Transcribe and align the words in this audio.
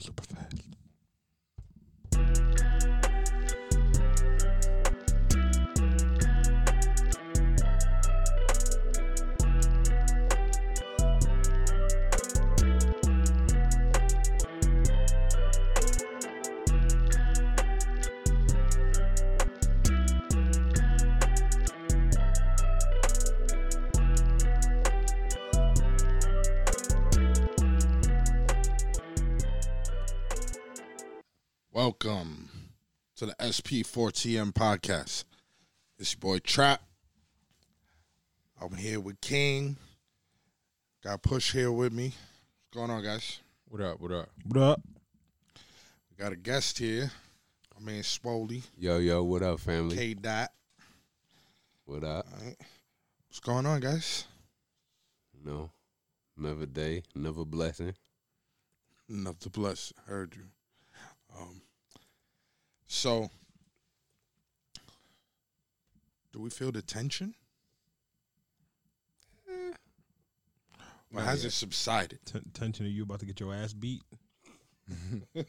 super 0.00 0.24
fast. 0.24 0.39
SP4TM 33.40 34.52
podcast. 34.52 35.24
It's 35.98 36.12
your 36.12 36.20
boy 36.20 36.38
Trap. 36.40 36.82
I'm 38.60 38.74
here 38.76 39.00
with 39.00 39.18
King. 39.22 39.78
Got 41.02 41.22
Push 41.22 41.52
here 41.52 41.72
with 41.72 41.90
me. 41.92 42.08
What's 42.08 42.76
going 42.76 42.90
on, 42.90 43.02
guys? 43.02 43.40
What 43.68 43.80
up? 43.80 43.98
What 43.98 44.12
up? 44.12 44.28
What 44.44 44.62
up? 44.62 44.82
We 46.10 46.22
got 46.22 46.32
a 46.32 46.36
guest 46.36 46.78
here. 46.78 47.10
My 47.78 47.92
man 47.92 48.02
Swoley, 48.02 48.62
Yo, 48.76 48.98
yo, 48.98 49.22
what 49.22 49.42
up, 49.42 49.58
family? 49.60 49.96
K 49.96 50.12
Dot. 50.12 50.50
What 51.86 52.04
up? 52.04 52.26
All 52.30 52.44
right. 52.44 52.56
What's 53.26 53.40
going 53.40 53.64
on, 53.64 53.80
guys? 53.80 54.26
No, 55.42 55.70
another 56.36 56.66
day, 56.66 57.04
another 57.14 57.46
blessing. 57.46 57.94
Enough 59.08 59.38
to 59.38 59.50
bless. 59.50 59.94
Heard 60.06 60.34
you. 60.36 60.42
Um, 61.34 61.62
so, 62.92 63.30
do 66.32 66.40
we 66.40 66.50
feel 66.50 66.72
the 66.72 66.82
tension? 66.82 67.34
Or 71.14 71.20
has 71.20 71.44
yet. 71.44 71.52
it 71.52 71.54
subsided? 71.54 72.18
T- 72.24 72.40
tension 72.52 72.86
of 72.86 72.92
you 72.92 73.04
about 73.04 73.20
to 73.20 73.26
get 73.26 73.38
your 73.38 73.54
ass 73.54 73.72
beat. 73.72 74.02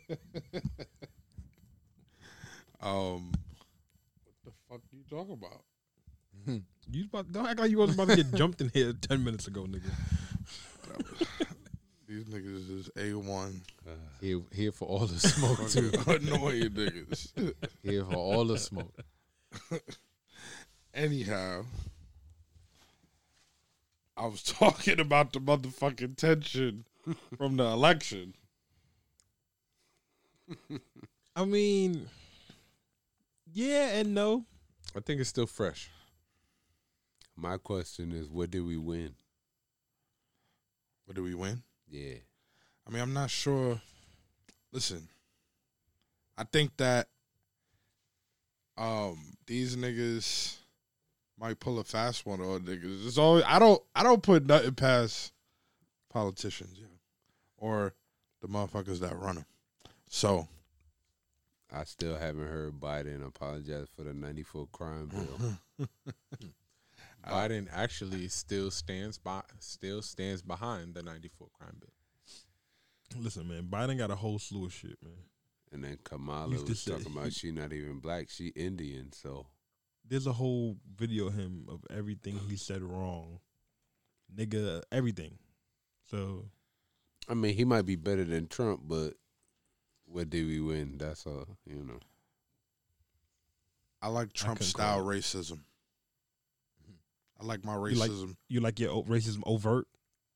Um, 2.83 3.31
what 4.23 4.33
the 4.43 4.51
fuck 4.67 4.81
you 4.91 5.03
talking 5.07 5.33
about? 5.33 5.61
You 6.89 7.05
about 7.05 7.31
don't 7.31 7.45
act 7.45 7.59
like 7.59 7.69
you 7.69 7.77
was 7.77 7.93
about 7.93 8.07
to 8.09 8.15
get 8.15 8.33
jumped 8.33 8.59
in 8.59 8.71
here 8.73 8.91
ten 8.93 9.23
minutes 9.23 9.45
ago, 9.45 9.67
nigga. 9.67 9.91
These 12.11 12.25
niggas 12.25 12.77
is 12.77 12.89
a 12.97 13.13
one 13.13 13.61
Here, 14.19 14.41
here 14.51 14.71
for 14.73 14.85
all 14.85 15.07
the 15.07 15.17
smoke 15.17 15.69
too. 15.69 15.93
annoying 16.07 16.71
niggas. 16.71 17.31
Here 17.83 18.03
for 18.03 18.17
all 18.17 18.43
the 18.43 18.57
smoke. 18.57 18.93
Anyhow, 20.93 21.63
I 24.17 24.25
was 24.25 24.43
talking 24.43 24.99
about 24.99 25.31
the 25.31 25.39
motherfucking 25.39 26.17
tension 26.17 26.83
from 27.37 27.55
the 27.55 27.63
election. 27.63 28.33
I 31.33 31.45
mean, 31.45 32.09
yeah 33.53 33.99
and 33.99 34.13
no. 34.13 34.43
I 34.93 34.99
think 34.99 35.21
it's 35.21 35.29
still 35.29 35.47
fresh. 35.47 35.89
My 37.37 37.55
question 37.55 38.11
is, 38.11 38.29
what 38.29 38.51
did 38.51 38.65
we 38.65 38.75
win? 38.75 39.15
What 41.05 41.15
did 41.15 41.23
we 41.23 41.35
win? 41.35 41.63
Yeah, 41.91 42.15
I 42.87 42.91
mean, 42.91 43.01
I'm 43.01 43.13
not 43.13 43.29
sure. 43.29 43.81
Listen, 44.71 45.09
I 46.37 46.45
think 46.45 46.77
that 46.77 47.09
um 48.77 49.35
these 49.45 49.75
niggas 49.75 50.55
might 51.37 51.59
pull 51.59 51.79
a 51.79 51.83
fast 51.83 52.25
one 52.25 52.39
on 52.39 52.61
niggas. 52.61 53.05
It's 53.05 53.17
always 53.17 53.43
I 53.45 53.59
don't 53.59 53.81
I 53.93 54.03
don't 54.03 54.23
put 54.23 54.45
nothing 54.45 54.73
past 54.73 55.33
politicians, 56.09 56.77
yeah, 56.79 56.87
or 57.57 57.93
the 58.41 58.47
motherfuckers 58.47 58.99
that 58.99 59.19
run 59.19 59.35
them. 59.35 59.45
So 60.07 60.47
I 61.73 61.83
still 61.83 62.17
haven't 62.17 62.47
heard 62.47 62.79
Biden 62.79 63.27
apologize 63.27 63.87
for 63.93 64.03
the 64.03 64.13
'94 64.13 64.67
crime 64.71 65.07
bill. 65.09 65.87
Uh, 67.23 67.31
Biden 67.31 67.67
actually 67.71 68.27
still 68.29 68.71
stands 68.71 69.17
by 69.17 69.41
still 69.59 70.01
stands 70.01 70.41
behind 70.41 70.95
the 70.95 71.03
94 71.03 71.47
crime 71.53 71.77
bill. 71.79 73.21
Listen, 73.21 73.47
man, 73.47 73.67
Biden 73.69 73.97
got 73.97 74.09
a 74.11 74.15
whole 74.15 74.39
slew 74.39 74.65
of 74.65 74.73
shit, 74.73 74.97
man. 75.03 75.13
And 75.73 75.83
then 75.83 75.97
Kamala 76.03 76.51
Used 76.51 76.67
was 76.67 76.81
say- 76.81 76.91
talking 76.91 77.11
about 77.15 77.31
she 77.33 77.51
not 77.51 77.71
even 77.73 77.99
black, 77.99 78.29
she 78.29 78.47
Indian. 78.47 79.11
So 79.13 79.47
There's 80.07 80.27
a 80.27 80.33
whole 80.33 80.77
video 80.95 81.27
of 81.27 81.33
him 81.35 81.65
of 81.69 81.83
everything 81.89 82.39
he 82.49 82.55
said 82.57 82.81
wrong, 82.81 83.39
nigga, 84.35 84.81
everything. 84.91 85.37
So 86.09 86.45
I 87.29 87.33
mean, 87.35 87.55
he 87.55 87.63
might 87.65 87.85
be 87.85 87.95
better 87.95 88.25
than 88.25 88.47
Trump, 88.47 88.81
but 88.85 89.13
what 90.05 90.29
did 90.29 90.47
we 90.47 90.59
win? 90.59 90.97
That's 90.97 91.25
all 91.27 91.57
you 91.65 91.83
know. 91.83 91.99
I 94.01 94.07
like 94.07 94.33
Trump 94.33 94.57
concur. 94.59 94.69
style 94.69 95.05
racism. 95.05 95.59
I 97.41 97.45
like 97.45 97.65
my 97.65 97.73
You 97.73 97.95
like- 97.95 98.11
racism 98.11 98.35
you 98.49 98.59
like 98.61 98.79
your 98.79 98.91
o- 98.91 99.03
racism 99.03 99.41
overt? 99.45 99.87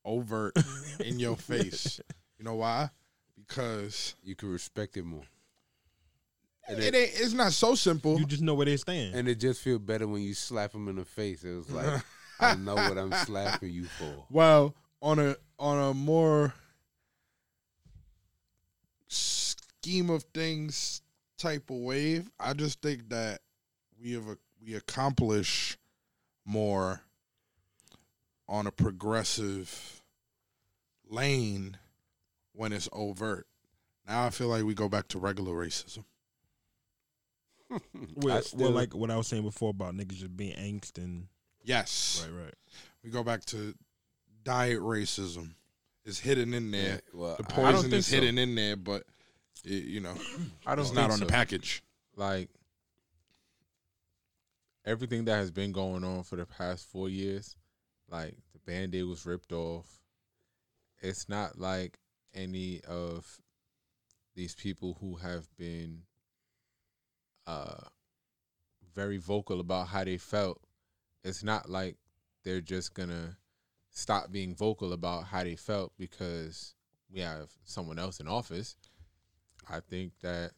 overt 0.04 0.56
in 1.00 1.20
your 1.20 1.36
face. 1.36 2.00
You 2.38 2.46
know 2.46 2.56
why? 2.56 2.90
Because 3.38 4.16
You 4.24 4.36
can 4.36 4.52
respect 4.52 4.98
it 4.98 5.04
more. 5.04 5.24
And 6.68 6.80
it 6.80 6.96
ain't. 6.96 7.12
It's 7.16 7.34
not 7.34 7.54
so 7.54 7.76
simple. 7.76 8.20
You 8.20 8.26
just 8.26 8.42
know 8.42 8.56
where 8.56 8.66
they 8.66 8.78
stand. 8.78 9.14
And 9.16 9.28
it 9.28 9.36
just 9.36 9.62
feel 9.62 9.78
better 9.80 10.08
when 10.08 10.22
you 10.24 10.34
slap 10.34 10.72
them 10.72 10.88
in 10.88 10.96
the 10.96 11.06
face. 11.06 11.44
It 11.44 11.54
was 11.56 11.70
like, 11.72 12.02
I 12.40 12.56
know 12.56 12.74
what 12.76 12.98
I'm 12.98 13.12
slapping 13.14 13.72
you 13.72 13.86
for. 13.86 14.26
Well, 14.32 14.74
on 15.02 15.20
a 15.20 15.36
on 15.60 15.78
a 15.92 15.94
more 15.94 16.54
scheme 19.08 20.10
of 20.10 20.24
things 20.34 21.02
type 21.38 21.70
of 21.70 21.78
wave, 21.78 22.30
I 22.40 22.54
just 22.54 22.82
think 22.82 23.10
that 23.10 23.42
we 24.02 24.14
have 24.14 24.28
a, 24.28 24.38
we 24.64 24.74
accomplish 24.76 25.78
more 26.46 27.02
on 28.48 28.68
a 28.68 28.72
progressive 28.72 30.02
lane 31.10 31.78
when 32.54 32.72
it's 32.72 32.88
overt. 32.94 33.48
Now 34.08 34.26
I 34.26 34.30
feel 34.30 34.48
like 34.48 34.64
we 34.64 34.74
go 34.76 34.88
back 34.88 35.08
to 35.10 35.20
regular 35.20 35.54
racism. 35.54 36.04
well, 38.16 38.42
still- 38.42 38.60
well, 38.60 38.72
like 38.72 38.94
what 38.94 39.10
I 39.12 39.18
was 39.18 39.28
saying 39.28 39.44
before 39.44 39.72
about 39.72 39.96
niggas 39.96 40.18
just 40.18 40.38
being 40.38 40.56
angst 40.56 40.98
and 40.98 41.28
Yes, 41.64 42.24
right, 42.32 42.44
right. 42.46 42.54
we 43.04 43.10
go 43.10 43.24
back 43.24 43.44
to 43.46 43.74
diet 44.44 44.80
racism. 44.80 45.52
It's 46.06 46.20
hidden 46.20 46.54
in 46.54 46.70
there. 46.70 47.02
Yeah, 47.14 47.20
well, 47.20 47.36
The 47.38 47.46
I- 47.50 47.56
poison 47.56 47.82
think 47.90 47.94
is 47.96 48.06
so. 48.08 48.16
hidden 48.18 48.38
in 48.38 48.54
there, 48.54 48.76
but 48.76 49.04
it, 49.64 49.86
you 49.86 50.00
know 50.00 50.14
I 50.68 50.76
don't 50.76 50.86
it's 50.86 50.94
not 50.94 51.10
on 51.10 51.18
so. 51.18 51.26
the 51.26 51.32
package. 51.32 51.82
Like 52.16 52.50
everything 54.86 55.26
that 55.26 55.36
has 55.36 55.52
been 55.52 55.72
going 55.72 56.04
on 56.04 56.24
for 56.24 56.36
the 56.36 56.46
past 56.46 56.88
four 56.88 57.10
years, 57.10 57.56
like 58.10 58.38
the 58.54 58.60
band-aid 58.60 59.06
was 59.06 59.26
ripped 59.26 59.52
off. 59.52 60.02
It's 61.02 61.28
not 61.28 61.60
like 61.60 61.98
any 62.34 62.82
of 62.88 63.40
these 64.36 64.56
people 64.56 64.98
who 65.00 65.16
have 65.16 65.48
been 65.58 66.02
uh 67.48 67.86
very 68.94 69.18
vocal 69.18 69.60
about 69.60 69.88
how 69.88 70.04
they 70.04 70.18
felt. 70.18 70.62
It's 71.24 71.44
not 71.44 71.70
like 71.70 71.98
they're 72.44 72.62
just 72.62 72.94
gonna 72.94 73.38
stop 73.92 74.32
being 74.32 74.56
vocal 74.56 74.94
about 74.94 75.26
how 75.26 75.44
they 75.44 75.56
felt 75.56 75.94
because 75.98 76.76
we 77.12 77.20
have 77.22 77.50
someone 77.66 78.00
else 78.00 78.20
in 78.20 78.28
office. 78.28 78.76
I 79.70 79.80
think 79.80 80.14
that 80.22 80.52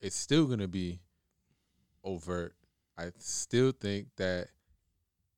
it's 0.00 0.16
still 0.16 0.48
to 0.56 0.68
be 0.68 1.00
overt. 2.04 2.54
I 2.98 3.12
still 3.18 3.72
think 3.72 4.08
that 4.16 4.48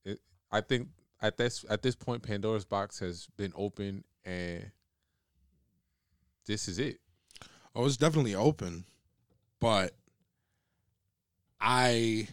it, 0.05 0.19
I 0.51 0.63
think 0.63 0.89
at 1.21 1.37
this 1.37 1.65
at 1.69 1.83
this 1.83 1.95
point 1.95 2.23
Pandora's 2.23 2.65
box 2.65 2.99
has 3.01 3.29
been 3.37 3.53
open 3.55 4.05
and 4.25 4.71
this 6.47 6.67
is 6.69 6.79
it. 6.79 6.99
Oh, 7.75 7.87
it's 7.87 7.97
definitely 7.97 8.35
open, 8.35 8.85
but 9.61 9.93
I 11.61 12.29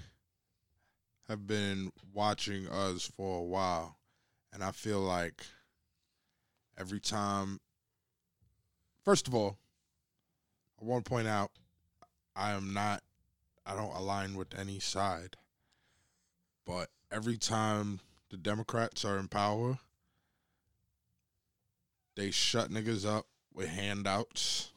have 1.27 1.45
been 1.45 1.91
watching 2.13 2.68
us 2.68 3.12
for 3.15 3.39
a 3.39 3.44
while, 3.44 3.97
and 4.53 4.63
I 4.63 4.71
feel 4.71 5.00
like 5.00 5.45
every 6.77 7.00
time. 7.00 7.59
First 9.03 9.27
of 9.27 9.35
all, 9.35 9.57
I 10.81 10.85
want 10.85 11.06
to 11.06 11.09
point 11.09 11.27
out 11.27 11.51
I 12.35 12.51
am 12.51 12.73
not. 12.73 13.03
I 13.67 13.75
don't 13.75 13.95
align 13.95 14.35
with 14.35 14.57
any 14.57 14.79
side, 14.79 15.35
but 16.65 16.89
every 17.11 17.37
time 17.37 17.99
the 18.29 18.37
Democrats 18.37 19.03
are 19.03 19.17
in 19.17 19.27
power, 19.27 19.79
they 22.15 22.31
shut 22.31 22.71
niggas 22.71 23.05
up 23.05 23.27
with 23.53 23.67
handouts 23.67 24.71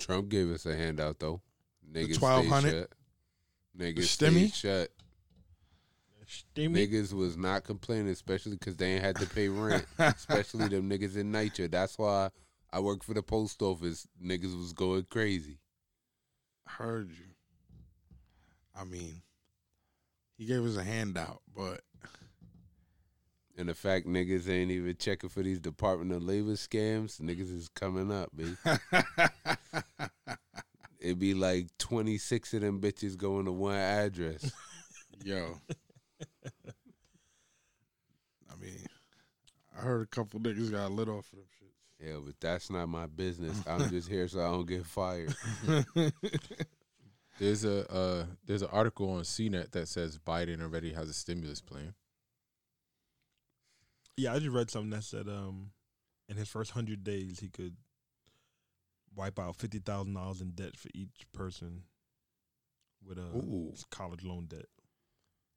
Trump 0.00 0.30
gave 0.30 0.50
us 0.50 0.66
a 0.66 0.74
handout 0.74 1.20
though. 1.20 1.40
Niggas 1.92 2.16
stayed 2.16 2.22
1200? 2.22 2.70
shut. 2.70 2.90
Niggas 3.78 3.98
stimmy? 3.98 4.54
shut. 4.54 4.88
Steamy. 6.26 6.86
Niggas 6.86 7.12
was 7.12 7.36
not 7.36 7.64
complaining, 7.64 8.08
especially 8.08 8.52
because 8.52 8.76
they 8.76 8.94
ain't 8.94 9.04
had 9.04 9.16
to 9.16 9.26
pay 9.26 9.48
rent. 9.48 9.84
especially 9.98 10.68
them 10.68 10.88
niggas 10.88 11.16
in 11.16 11.32
nature. 11.32 11.66
That's 11.66 11.98
why 11.98 12.30
I 12.72 12.78
work 12.78 13.02
for 13.02 13.14
the 13.14 13.22
post 13.22 13.60
office. 13.62 14.06
Niggas 14.24 14.56
was 14.56 14.72
going 14.72 15.06
crazy. 15.10 15.58
Heard 16.66 17.10
you. 17.10 17.29
I 18.80 18.84
mean, 18.84 19.22
he 20.38 20.46
gave 20.46 20.64
us 20.64 20.76
a 20.76 20.84
handout, 20.84 21.42
but 21.54 21.80
And 23.58 23.68
the 23.68 23.74
fact 23.74 24.06
niggas 24.06 24.48
ain't 24.48 24.70
even 24.70 24.96
checking 24.96 25.28
for 25.28 25.42
these 25.42 25.60
Department 25.60 26.12
of 26.12 26.22
Labor 26.22 26.52
scams, 26.52 27.20
niggas 27.20 27.54
is 27.54 27.68
coming 27.68 28.10
up, 28.10 28.30
baby. 28.34 28.56
It'd 31.00 31.18
be 31.18 31.34
like 31.34 31.66
26 31.78 32.54
of 32.54 32.60
them 32.60 32.80
bitches 32.80 33.16
going 33.16 33.46
to 33.46 33.52
one 33.52 33.76
address. 33.76 34.50
yo, 35.24 35.58
I 38.50 38.54
mean, 38.60 38.86
I 39.76 39.80
heard 39.80 40.02
a 40.02 40.06
couple 40.06 40.40
niggas 40.40 40.70
got 40.70 40.92
lit 40.92 41.08
off 41.08 41.26
for 41.26 41.36
them 41.36 41.44
yeah, 42.04 42.16
but 42.24 42.34
that's 42.40 42.70
not 42.70 42.88
my 42.88 43.06
business. 43.06 43.62
I'm 43.66 43.90
just 43.90 44.08
here 44.08 44.26
so 44.26 44.40
I 44.40 44.50
don't 44.50 44.66
get 44.66 44.86
fired. 44.86 45.34
shits. 47.40 47.62
There's 47.62 47.64
a 47.64 47.92
uh, 47.92 48.24
there's 48.46 48.62
an 48.62 48.68
article 48.72 49.10
on 49.10 49.22
CNET 49.22 49.70
that 49.72 49.88
says 49.88 50.18
Biden 50.18 50.62
already 50.62 50.92
has 50.92 51.08
a 51.08 51.14
stimulus 51.14 51.60
plan. 51.60 51.94
Yeah, 54.16 54.34
I 54.34 54.38
just 54.38 54.50
read 54.50 54.70
something 54.70 54.90
that 54.90 55.04
said 55.04 55.28
um, 55.28 55.70
in 56.28 56.36
his 56.36 56.48
first 56.48 56.72
hundred 56.72 57.02
days 57.04 57.40
he 57.40 57.48
could 57.48 57.76
wipe 59.14 59.38
out 59.38 59.56
fifty 59.56 59.78
thousand 59.78 60.14
dollars 60.14 60.40
in 60.40 60.50
debt 60.50 60.76
for 60.76 60.88
each 60.94 61.26
person 61.32 61.82
with 63.06 63.18
a 63.18 63.22
Ooh. 63.22 63.72
college 63.90 64.24
loan 64.24 64.46
debt. 64.46 64.66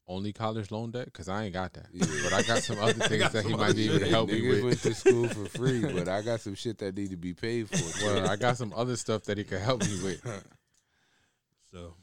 Only 0.05 0.33
college 0.33 0.69
loan 0.69 0.91
debt? 0.91 1.05
Because 1.05 1.29
I 1.29 1.45
ain't 1.45 1.53
got 1.53 1.73
that. 1.73 1.87
Yeah. 1.93 2.05
But 2.23 2.33
I 2.33 2.41
got 2.41 2.61
some 2.61 2.77
other 2.79 2.93
things 3.07 3.31
that 3.31 3.45
he 3.45 3.53
might 3.53 3.69
other 3.69 3.73
be 3.73 3.85
able 3.85 3.99
to 3.99 4.05
shit. 4.05 4.11
help 4.11 4.29
me 4.29 4.41
Niggas 4.41 4.49
with. 4.49 4.63
went 4.63 4.81
to 4.81 4.93
school 4.93 5.27
for 5.29 5.45
free, 5.57 5.81
but 5.93 6.09
I 6.09 6.21
got 6.21 6.41
some 6.41 6.55
shit 6.55 6.77
that 6.79 6.97
need 6.97 7.11
to 7.11 7.17
be 7.17 7.33
paid 7.33 7.69
for. 7.69 8.05
Well, 8.05 8.29
I 8.29 8.35
got 8.35 8.57
some 8.57 8.73
other 8.75 8.97
stuff 8.97 9.23
that 9.23 9.37
he 9.37 9.45
could 9.45 9.61
help 9.61 9.81
me 9.81 10.03
with. 10.03 10.21
So 11.73 11.95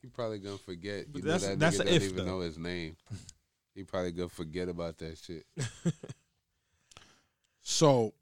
He 0.00 0.08
probably 0.08 0.38
gonna 0.38 0.56
forget. 0.58 1.12
But 1.12 1.18
You 1.22 1.24
know 1.26 1.32
that's- 1.32 1.50
that 1.50 1.58
that's 1.58 1.76
nigga 1.76 1.80
a 1.80 1.84
don't 1.84 1.94
if, 1.94 2.02
even 2.04 2.16
though. 2.16 2.24
know 2.24 2.40
his 2.40 2.56
name. 2.58 2.96
He 3.74 3.84
probably 3.84 4.10
gonna 4.12 4.28
forget 4.28 4.68
about 4.68 4.98
that 4.98 5.16
shit. 5.16 5.46
so, 7.62 8.12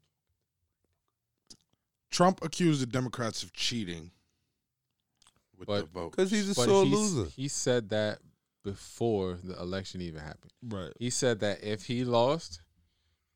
Trump 2.11 2.43
accused 2.43 2.81
the 2.81 2.85
Democrats 2.85 3.43
of 3.43 3.51
cheating 3.53 4.11
with 5.57 5.67
the 5.67 5.83
vote. 5.85 6.15
Cause 6.15 6.31
he's 6.31 6.51
a 6.51 6.55
But 6.55 6.65
sore 6.65 6.85
he's- 6.85 6.97
loser. 6.97 7.29
he 7.31 7.47
said 7.47 7.89
that 7.89 8.19
before 8.63 9.39
the 9.43 9.59
election 9.59 10.01
even 10.01 10.21
happened. 10.21 10.51
right, 10.63 10.93
He 10.99 11.09
said 11.09 11.39
that 11.39 11.63
if 11.63 11.85
he 11.85 12.03
lost, 12.03 12.61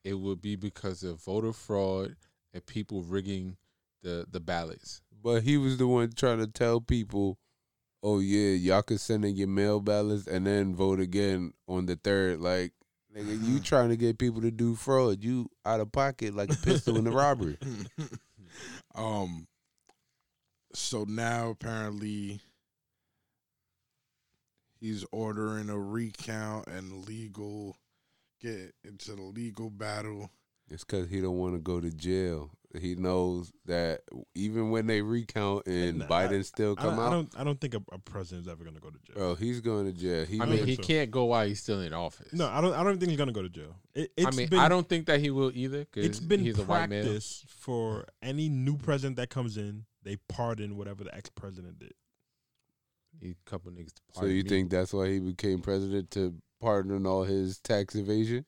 it 0.03 0.13
would 0.13 0.41
be 0.41 0.55
because 0.55 1.03
of 1.03 1.19
voter 1.23 1.51
fraud 1.53 2.15
and 2.53 2.65
people 2.65 3.01
rigging 3.03 3.57
the, 4.01 4.25
the 4.29 4.39
ballots. 4.39 5.01
But 5.21 5.43
he 5.43 5.57
was 5.57 5.77
the 5.77 5.87
one 5.87 6.11
trying 6.11 6.39
to 6.39 6.47
tell 6.47 6.79
people, 6.81 7.37
"Oh 8.03 8.19
yeah, 8.19 8.49
y'all 8.49 8.83
can 8.83 8.97
send 8.97 9.25
in 9.25 9.35
your 9.35 9.47
mail 9.47 9.79
ballots 9.79 10.27
and 10.27 10.45
then 10.45 10.75
vote 10.75 10.99
again 10.99 11.53
on 11.67 11.85
the 11.85 11.95
third. 11.95 12.41
Like, 12.41 12.73
nigga, 13.15 13.41
you 13.47 13.59
trying 13.61 13.89
to 13.89 13.97
get 13.97 14.19
people 14.19 14.41
to 14.41 14.51
do 14.51 14.75
fraud? 14.75 15.23
You 15.23 15.49
out 15.65 15.79
of 15.79 15.91
pocket 15.91 16.35
like 16.35 16.51
a 16.51 16.57
pistol 16.57 16.97
in 16.97 17.05
the 17.05 17.11
robbery. 17.11 17.57
um. 18.95 19.47
So 20.75 21.05
now 21.07 21.49
apparently 21.49 22.41
he's 24.79 25.05
ordering 25.11 25.69
a 25.69 25.77
recount 25.77 26.67
and 26.67 27.05
legal 27.07 27.77
get 28.41 28.73
into 28.83 29.15
the 29.15 29.21
legal 29.21 29.69
battle. 29.69 30.29
It's 30.69 30.83
because 30.83 31.09
he 31.09 31.21
don't 31.21 31.37
want 31.37 31.53
to 31.53 31.59
go 31.59 31.79
to 31.79 31.89
jail. 31.89 32.51
He 32.79 32.95
knows 32.95 33.53
that 33.65 34.01
even 34.33 34.71
when 34.71 34.87
they 34.87 35.01
recount 35.01 35.67
and 35.67 35.99
Nah, 35.99 36.07
Biden 36.07 36.43
still 36.43 36.75
I, 36.77 36.81
come 36.81 36.99
I 36.99 37.05
out, 37.05 37.09
don't. 37.11 37.33
I 37.37 37.43
don't 37.43 37.61
think 37.61 37.75
a, 37.75 37.81
a 37.91 37.99
president's 37.99 38.49
ever 38.49 38.63
gonna 38.63 38.79
go 38.79 38.89
to 38.89 38.97
jail. 38.97 39.15
Oh, 39.17 39.35
he's 39.35 39.61
going 39.61 39.85
to 39.85 39.91
jail. 39.93 40.25
He 40.25 40.39
I 40.39 40.43
I 40.43 40.47
mean, 40.47 40.65
he 40.65 40.75
so. 40.75 40.81
can't 40.81 41.11
go 41.11 41.25
while 41.25 41.45
he's 41.47 41.61
still 41.61 41.81
in 41.81 41.93
office. 41.93 42.33
No, 42.33 42.47
I 42.47 42.61
don't. 42.61 42.73
I 42.73 42.83
don't 42.83 42.97
think 42.99 43.09
he's 43.11 43.17
gonna 43.17 43.31
go 43.31 43.43
to 43.43 43.49
jail. 43.49 43.75
It, 43.93 44.11
it's 44.17 44.25
I 44.25 44.31
mean, 44.31 44.49
been, 44.49 44.59
I 44.59 44.69
don't 44.69 44.89
think 44.89 45.05
that 45.05 45.19
he 45.19 45.29
will 45.29 45.51
either. 45.53 45.81
It's 45.81 46.19
Because 46.19 46.19
been 46.21 46.39
he's 46.39 46.57
a 46.57 46.63
white 46.63 46.89
male. 46.89 47.03
practice 47.03 47.45
for 47.47 48.07
any 48.23 48.49
new 48.49 48.77
president 48.77 49.17
that 49.17 49.29
comes 49.29 49.55
in. 49.57 49.85
They 50.01 50.17
pardon 50.27 50.75
whatever 50.75 51.03
the 51.03 51.13
ex 51.15 51.29
president 51.29 51.77
did. 51.79 51.93
He 53.21 53.31
a 53.31 53.49
couple 53.49 53.71
niggas. 53.71 53.93
To 53.93 54.01
so 54.19 54.25
you 54.25 54.43
me. 54.43 54.49
think 54.49 54.71
that's 54.71 54.93
why 54.93 55.09
he 55.09 55.19
became 55.19 55.61
president 55.61 56.09
to 56.11 56.33
pardon 56.59 57.05
all 57.05 57.23
his 57.23 57.59
tax 57.59 57.93
evasion? 57.93 58.45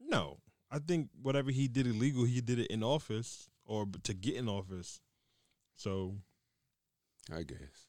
No, 0.00 0.38
I 0.70 0.78
think 0.78 1.10
whatever 1.20 1.50
he 1.50 1.68
did 1.68 1.86
illegal, 1.86 2.24
he 2.24 2.40
did 2.40 2.58
it 2.58 2.68
in 2.68 2.82
office 2.82 3.48
or 3.66 3.84
b- 3.86 3.98
to 4.04 4.14
get 4.14 4.36
in 4.36 4.48
office. 4.48 5.00
So 5.74 6.14
I 7.32 7.42
guess. 7.42 7.88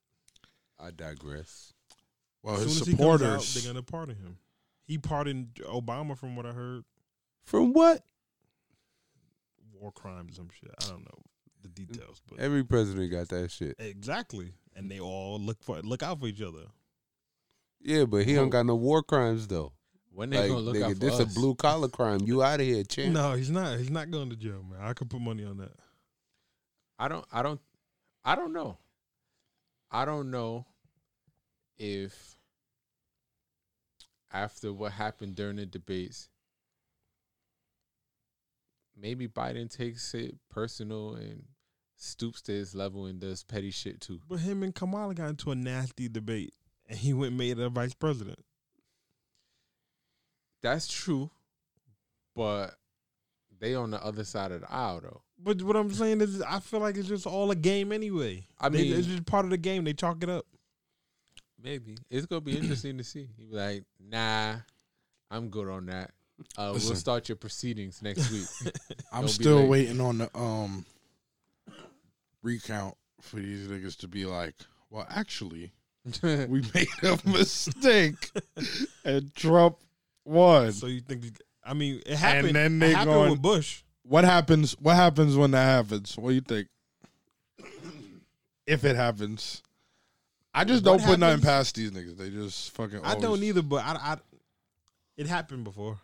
I 0.79 0.91
digress. 0.91 1.73
Well, 2.43 2.55
as 2.55 2.63
his 2.63 2.73
soon 2.73 2.81
as 2.81 2.87
he 2.87 2.93
comes 2.97 3.21
out, 3.21 3.41
supporters. 3.41 3.53
they're 3.53 3.73
gonna 3.73 3.83
pardon 3.83 4.15
him. 4.15 4.37
He 4.83 4.97
pardoned 4.97 5.55
Obama, 5.65 6.17
from 6.17 6.35
what 6.35 6.45
I 6.45 6.51
heard, 6.51 6.83
From 7.43 7.73
what? 7.73 8.03
war 9.73 9.91
crimes, 9.91 10.35
some 10.37 10.49
shit. 10.59 10.71
I 10.83 10.87
don't 10.89 11.01
know 11.03 11.21
the 11.61 11.69
details, 11.69 12.21
but 12.29 12.39
Every 12.39 12.63
president 12.63 13.11
got 13.11 13.27
that 13.29 13.51
shit. 13.51 13.75
exactly. 13.79 14.53
And 14.75 14.89
they 14.89 14.99
all 14.99 15.39
look 15.39 15.63
for 15.63 15.81
look 15.81 16.03
out 16.03 16.19
for 16.19 16.27
each 16.27 16.41
other. 16.41 16.65
Yeah, 17.81 18.05
but 18.05 18.25
he 18.25 18.33
don't 18.35 18.49
got 18.49 18.65
no 18.65 18.75
war 18.75 19.03
crimes 19.03 19.47
though. 19.47 19.73
When 20.17 20.31
they 20.31 20.39
Like, 20.39 20.47
gonna 20.49 20.61
look 20.61 20.75
nigga, 20.75 20.83
out 20.85 20.93
for 20.93 20.99
this 20.99 21.19
us? 21.19 21.19
a 21.19 21.39
blue 21.39 21.53
collar 21.53 21.89
crime. 21.89 22.21
You 22.25 22.41
out 22.41 22.59
of 22.59 22.65
here, 22.65 22.83
champ. 22.83 23.13
No, 23.13 23.33
he's 23.33 23.51
not. 23.51 23.77
He's 23.77 23.91
not 23.91 24.09
going 24.09 24.31
to 24.31 24.35
jail, 24.35 24.63
man. 24.67 24.79
I 24.81 24.93
could 24.93 25.11
put 25.11 25.21
money 25.21 25.45
on 25.45 25.57
that. 25.57 25.73
I 26.97 27.07
don't. 27.07 27.23
I 27.31 27.43
don't. 27.43 27.61
I 28.25 28.33
don't 28.33 28.51
know. 28.51 28.79
I 29.91 30.05
don't 30.05 30.31
know 30.31 30.65
if 31.77 32.35
after 34.31 34.73
what 34.73 34.93
happened 34.93 35.35
during 35.35 35.57
the 35.57 35.67
debates, 35.67 36.29
maybe 38.99 39.27
Biden 39.27 39.69
takes 39.69 40.15
it 40.15 40.33
personal 40.49 41.13
and 41.13 41.43
stoops 41.95 42.41
to 42.41 42.53
his 42.53 42.73
level 42.73 43.05
and 43.05 43.19
does 43.19 43.43
petty 43.43 43.69
shit 43.69 44.01
too. 44.01 44.19
But 44.27 44.39
him 44.39 44.63
and 44.63 44.73
Kamala 44.73 45.13
got 45.13 45.29
into 45.29 45.51
a 45.51 45.55
nasty 45.55 46.09
debate, 46.09 46.55
and 46.89 46.97
he 46.97 47.13
went 47.13 47.29
and 47.29 47.37
made 47.37 47.59
a 47.59 47.69
vice 47.69 47.93
president. 47.93 48.39
That's 50.73 50.87
true, 50.87 51.29
but 52.35 52.75
they 53.59 53.73
on 53.75 53.91
the 53.91 54.03
other 54.05 54.23
side 54.23 54.51
of 54.51 54.61
the 54.61 54.71
aisle 54.71 55.01
though. 55.01 55.21
But 55.39 55.61
what 55.61 55.75
I'm 55.75 55.91
saying 55.93 56.21
is, 56.21 56.41
I 56.41 56.59
feel 56.59 56.79
like 56.79 56.97
it's 56.97 57.07
just 57.07 57.27
all 57.27 57.51
a 57.51 57.55
game 57.55 57.91
anyway. 57.91 58.47
I 58.59 58.69
They- 58.69 58.83
mean- 58.83 58.93
it's 58.99 59.07
just 59.07 59.25
part 59.25 59.45
of 59.45 59.51
the 59.51 59.57
game. 59.57 59.83
They 59.83 59.93
chalk 59.93 60.23
it 60.23 60.29
up. 60.29 60.45
Maybe 61.61 61.97
it's 62.09 62.25
gonna 62.25 62.41
be 62.41 62.57
interesting 62.57 62.97
to 62.99 63.03
see. 63.03 63.27
He 63.37 63.45
be 63.45 63.55
like, 63.55 63.83
"Nah, 63.99 64.57
I'm 65.31 65.49
good 65.49 65.67
on 65.69 65.87
that. 65.87 66.11
Uh, 66.57 66.71
Listen. 66.71 66.89
we'll 66.89 66.99
start 66.99 67.29
your 67.29 67.35
proceedings 67.35 68.01
next 68.03 68.29
week." 68.31 68.47
I'm 69.11 69.27
still 69.27 69.61
late. 69.61 69.69
waiting 69.69 69.99
on 70.01 70.19
the 70.19 70.37
um 70.37 70.85
recount 72.43 72.95
for 73.21 73.37
these 73.37 73.67
niggas 73.67 73.97
to 73.97 74.07
be 74.07 74.25
like, 74.25 74.55
well, 74.89 75.07
actually, 75.09 75.71
we 76.23 76.61
made 76.73 76.87
a 77.03 77.19
mistake 77.25 78.31
and 79.03 79.33
Trump 79.35 79.77
won. 80.27 80.71
So 80.73 80.87
you 80.87 81.01
think? 81.01 81.23
I 81.63 81.73
mean, 81.73 82.01
it 82.05 82.15
happened. 82.17 82.47
And 82.47 82.55
then 82.55 82.79
they 82.79 82.91
it 82.91 82.95
happened 82.95 83.13
going- 83.13 83.31
with 83.31 83.41
Bush. 83.41 83.83
What 84.03 84.23
happens? 84.23 84.73
What 84.79 84.95
happens 84.95 85.35
when 85.35 85.51
that 85.51 85.63
happens? 85.65 86.15
What 86.17 86.29
do 86.29 86.35
you 86.35 86.41
think? 86.41 86.67
If 88.65 88.83
it 88.85 88.95
happens, 88.95 89.61
I 90.53 90.63
just 90.63 90.85
What 90.85 90.99
don't 90.99 91.07
put 91.07 91.19
nothing 91.19 91.41
past 91.41 91.75
these 91.75 91.91
niggas. 91.91 92.17
They 92.17 92.29
just 92.29 92.71
fucking. 92.71 93.01
I 93.03 93.15
don't 93.15 93.41
either, 93.43 93.61
but 93.61 93.83
I, 93.83 93.91
I, 93.93 94.17
it 95.17 95.27
happened 95.27 95.63
before. 95.65 95.99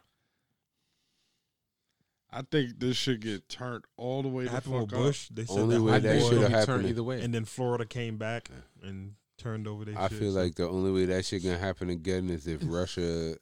I 2.32 2.42
think 2.42 2.80
this 2.80 2.98
should 2.98 3.22
get 3.22 3.48
turned 3.48 3.84
all 3.96 4.24
the 4.24 4.28
way 4.30 4.44
It 4.44 4.46
the 4.48 4.52
happened 4.52 4.74
fuck 4.74 4.82
with 4.92 4.94
up. 4.94 5.00
Bush. 5.00 5.30
They 5.32 5.46
said 5.46 5.60
Only 5.60 5.76
that 5.78 5.82
way 5.84 6.00
that 6.00 6.22
should 6.22 6.32
it'll 6.34 6.42
have 6.44 6.52
happened. 6.52 6.66
turned 6.68 6.86
either 6.90 7.04
way. 7.04 7.22
and 7.22 7.34
then 7.34 7.46
Florida 7.46 7.86
came 7.86 8.18
back 8.18 8.50
and 8.82 9.14
turned 9.38 9.68
over 9.68 9.86
their 9.86 9.98
I 10.00 10.08
shit, 10.08 10.18
feel 10.20 10.32
like 10.32 10.56
the 10.56 10.68
only 10.68 10.92
way 10.92 11.06
that 11.06 11.26
shit 11.26 11.44
gonna 11.44 11.58
happen 11.60 11.90
again 11.90 12.30
is 12.30 12.48
if 12.48 12.62
Russia 12.66 13.36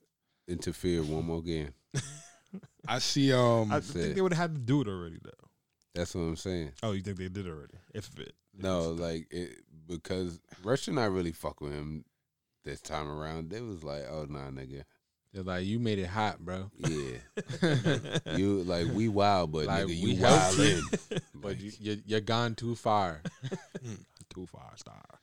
interfered 0.48 1.08
one 1.08 1.26
more 1.26 1.42
game. 1.42 1.72
I 2.88 3.00
see. 3.00 3.32
Um, 3.34 3.72
I 3.72 3.80
think 3.80 4.16
they 4.16 4.22
would 4.22 4.34
have 4.34 4.50
had 4.52 4.56
to 4.56 4.62
do 4.62 4.82
it 4.82 4.88
already, 4.88 5.18
though. 5.24 5.48
That's 5.94 6.16
what 6.16 6.22
I'm 6.22 6.36
saying. 6.36 6.72
Oh, 6.84 6.92
you 6.94 7.02
think 7.02 7.18
they 7.18 7.30
did 7.30 7.48
already? 7.48 7.76
If 7.94 8.10
it, 8.20 8.34
No, 8.58 8.92
like 8.92 9.28
it 9.32 9.58
because 9.88 10.40
Russia 10.64 10.92
not 10.92 11.12
really 11.12 11.32
fuck 11.34 11.60
with 11.62 11.74
him 11.74 12.06
this 12.64 12.82
time 12.82 13.10
around. 13.10 13.50
They 13.50 13.62
was 13.62 13.84
like, 13.84 14.04
oh 14.10 14.26
nah, 14.30 14.50
nigga, 14.52 14.84
They're 15.34 15.44
like, 15.44 15.66
"You 15.66 15.80
made 15.80 16.00
it 16.00 16.08
hot, 16.08 16.40
bro." 16.40 16.72
yeah, 16.78 17.18
you 18.38 18.64
like 18.64 18.88
we 18.94 19.08
wild, 19.10 19.52
but 19.52 19.66
Like, 19.68 19.86
nigga, 19.88 19.96
you 19.98 20.16
helped 20.18 20.58
wild 20.58 20.58
you. 20.70 20.84
in. 21.12 21.18
But 21.36 21.60
you, 21.60 21.72
you 21.80 22.02
you're 22.06 22.22
gone 22.22 22.56
too 22.56 22.76
far. 22.76 23.22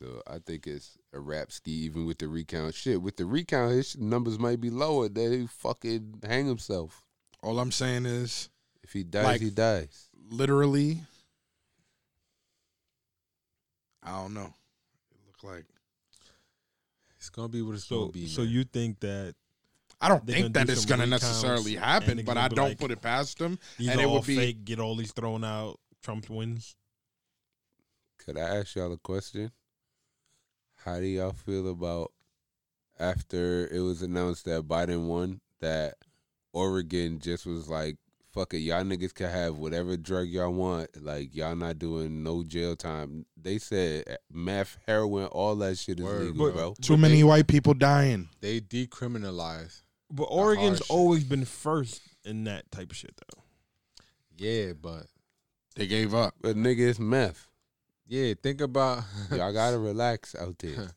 So 0.00 0.22
I 0.26 0.38
think 0.38 0.66
it's 0.66 0.96
a 1.12 1.20
rap 1.20 1.52
ski, 1.52 1.72
even 1.72 2.06
with 2.06 2.18
the 2.18 2.28
recount. 2.28 2.74
Shit, 2.74 3.02
with 3.02 3.16
the 3.16 3.26
recount, 3.26 3.72
his 3.72 3.98
numbers 3.98 4.38
might 4.38 4.60
be 4.60 4.70
lower. 4.70 5.08
They 5.10 5.46
fucking 5.46 6.20
hang 6.26 6.46
himself. 6.46 7.02
All 7.42 7.58
I'm 7.60 7.72
saying 7.72 8.06
is, 8.06 8.48
If 8.82 8.94
he 8.94 9.04
dies, 9.04 9.24
Like- 9.24 9.40
he 9.40 9.50
dies. 9.50 10.08
literally, 10.30 11.02
I 14.02 14.12
don't 14.22 14.34
know. 14.34 14.52
It 15.12 15.18
looked 15.26 15.44
like 15.44 15.64
It's 17.18 17.28
gonna 17.28 17.48
be 17.48 17.60
what 17.62 17.74
it's 17.74 17.84
So, 17.84 18.00
gonna 18.00 18.12
be. 18.12 18.26
so 18.26 18.42
man. 18.42 18.50
you 18.50 18.64
think 18.64 19.00
that 19.00 19.34
I 20.00 20.08
don't 20.08 20.26
think 20.26 20.54
that 20.54 20.66
do 20.66 20.72
it's 20.72 20.86
gonna 20.86 21.06
necessarily 21.06 21.76
happen, 21.76 22.24
but 22.24 22.38
I 22.38 22.48
don't 22.48 22.70
like- 22.70 22.78
put 22.78 22.90
it 22.90 23.02
past 23.02 23.36
them. 23.38 23.58
these 23.76 23.88
And 23.90 24.00
are 24.00 24.04
it 24.04 24.10
would 24.10 24.24
be- 24.26 24.36
fake, 24.36 24.64
get 24.64 24.80
all 24.80 24.96
these 24.96 25.12
thrown 25.12 25.44
out, 25.44 25.78
Trump 26.02 26.30
wins? 26.30 26.74
Could 28.18 28.38
I 28.38 28.56
ask 28.56 28.74
y'all 28.74 28.90
a 28.92 28.96
question? 28.98 29.52
How 30.84 30.98
do 30.98 31.06
y'all 31.06 31.32
feel 31.32 31.68
about 31.70 32.12
after 32.98 33.66
it 33.68 33.80
was 33.80 34.02
announced 34.02 34.44
that 34.46 34.62
Biden 34.68 35.06
won 35.06 35.40
that 35.60 35.94
Oregon 36.52 37.18
just 37.18 37.46
was 37.46 37.68
like, 37.68 37.96
fuck 38.32 38.54
it, 38.54 38.58
y'all 38.58 38.82
niggas 38.82 39.14
can 39.14 39.30
have 39.30 39.56
whatever 39.56 39.96
drug 39.96 40.28
y'all 40.28 40.52
want. 40.52 40.88
Like 41.02 41.34
y'all 41.34 41.56
not 41.56 41.78
doing 41.78 42.22
no 42.22 42.42
jail 42.42 42.76
time. 42.76 43.26
They 43.36 43.58
said 43.58 44.04
eh, 44.06 44.16
meth, 44.32 44.78
heroin, 44.86 45.26
all 45.26 45.56
that 45.56 45.78
shit 45.78 45.98
is 45.98 46.04
Word, 46.04 46.26
legal, 46.26 46.46
But- 46.48 46.54
bro. 46.54 46.74
Too 46.80 46.96
many 46.96 47.16
they- 47.18 47.24
white 47.24 47.46
people 47.46 47.74
dying. 47.74 48.28
they 48.40 48.60
decriminalize. 48.60 49.82
But 50.12 50.24
Oregon's 50.24 50.78
shit. 50.78 50.90
always 50.90 51.24
been 51.24 51.44
first 51.44 52.00
in 52.24 52.44
that 52.44 52.70
type 52.72 52.90
of 52.90 52.96
shit, 52.96 53.14
though. 53.16 53.42
Yeah, 54.36 54.72
but 54.72 55.06
They 55.76 55.86
gave 55.86 56.14
up. 56.14 56.34
But 56.40 56.56
nigga, 56.56 56.88
it's 56.88 56.98
meth. 56.98 57.46
Yeah, 58.10 58.34
think 58.42 58.60
about 58.60 59.04
Y'all 59.30 59.52
gotta 59.52 59.78
relax 59.90 60.34
out 60.34 60.58
there. 60.58 60.90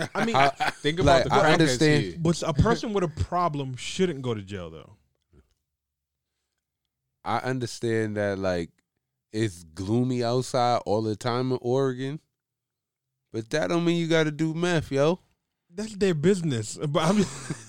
I 0.14 0.24
mean, 0.24 0.36
I- 0.36 0.48
think 0.48 1.00
about 1.00 1.24
Like, 1.26 1.28
the 1.28 1.34
I 1.48 1.52
understand- 1.52 2.02
here. 2.04 2.14
but 2.18 2.40
a 2.42 2.52
person 2.68 2.92
with 2.94 3.04
a 3.04 3.08
problem 3.24 3.76
shouldn't 3.76 4.22
go 4.22 4.32
to 4.32 4.40
jail, 4.42 4.70
though. 4.70 4.94
I 7.24 7.38
understand 7.38 8.16
that 8.16 8.38
like 8.38 8.70
it's 9.32 9.64
gloomy 9.64 10.24
outside 10.24 10.80
all 10.86 11.02
the 11.02 11.16
time 11.16 11.52
in 11.52 11.58
Oregon, 11.60 12.20
but 13.32 13.50
that 13.50 13.68
don't 13.68 13.84
mean 13.84 13.96
you 13.98 14.06
got 14.06 14.24
to 14.24 14.30
do 14.30 14.54
meth, 14.54 14.90
yo. 14.90 15.18
That's 15.74 15.94
their 15.96 16.14
business. 16.14 16.78
But 16.78 17.02
I'm 17.02 17.26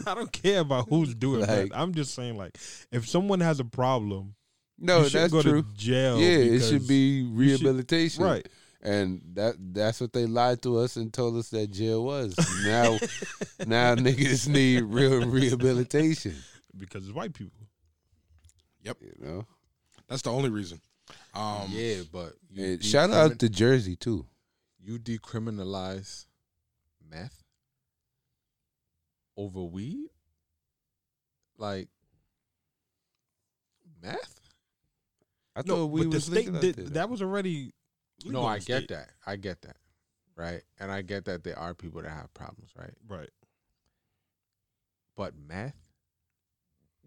I 0.07 0.15
don't 0.15 0.31
care 0.31 0.61
about 0.61 0.87
who's 0.89 1.13
doing 1.13 1.41
Like- 1.41 1.49
that. 1.49 1.69
I'm 1.73 1.93
just 1.93 2.13
saying, 2.15 2.37
like, 2.37 2.57
if 2.91 3.09
someone 3.09 3.41
has 3.41 3.59
a 3.59 3.65
problem, 3.65 4.35
No, 4.77 4.99
you 4.99 5.09
shouldn't 5.09 5.31
that's 5.31 5.33
go 5.33 5.41
true. 5.51 5.61
to 5.63 5.73
jail. 5.73 6.19
Yeah, 6.19 6.37
it 6.55 6.61
should 6.61 6.87
be 6.87 7.23
should- 7.23 7.35
rehabilitation, 7.37 8.23
right. 8.23 8.47
And 8.81 9.21
that 9.33 9.55
that's 9.73 9.99
what 9.99 10.13
they 10.13 10.25
lied 10.25 10.61
to 10.61 10.77
us 10.77 10.95
and 10.95 11.11
told 11.13 11.35
us 11.37 11.49
that 11.49 11.69
jail 11.71 12.03
was. 12.05 12.33
Now, 12.63 12.97
now 13.67 13.95
niggas 13.95 14.47
need 14.47 14.83
real 14.83 15.25
rehabilitation. 15.25 16.35
because 16.77 17.05
it's 17.05 17.13
white 17.13 17.33
people. 17.33 17.67
Yep. 18.83 18.97
You 19.01 19.13
know. 19.19 19.45
That's 20.07 20.21
the 20.21 20.31
only 20.31 20.49
reason. 20.49 20.79
Um, 21.33 21.67
yeah, 21.71 22.01
but 22.11 22.33
you 22.49 22.63
And 22.65 22.83
shout 22.85 23.11
out 23.11 23.37
to 23.39 23.49
Jersey 23.49 23.95
too. 23.97 24.25
you 24.81 24.97
decriminalize 24.97 26.25
meth 27.11 27.43
over 29.35 29.61
weed, 29.63 30.07
like 31.57 31.87
meth. 34.01 34.39
I 35.55 35.61
thought 35.61 35.67
No, 35.77 35.85
we 35.87 36.01
but 36.03 36.11
the 36.11 36.15
was 36.17 36.25
state 36.25 36.45
legal 36.45 36.61
did, 36.61 36.75
there. 36.75 36.85
that 36.85 37.09
was 37.09 37.21
already. 37.21 37.73
No, 38.25 38.43
I 38.43 38.55
get 38.59 38.63
state. 38.83 38.87
that. 38.89 39.09
I 39.25 39.35
get 39.35 39.61
that. 39.63 39.77
Right, 40.35 40.61
and 40.79 40.91
I 40.91 41.01
get 41.01 41.25
that 41.25 41.43
there 41.43 41.59
are 41.59 41.73
people 41.73 42.01
that 42.01 42.11
have 42.11 42.33
problems. 42.33 42.71
Right, 42.77 42.93
Right. 43.07 43.29
but 45.17 45.33
meth. 45.37 45.75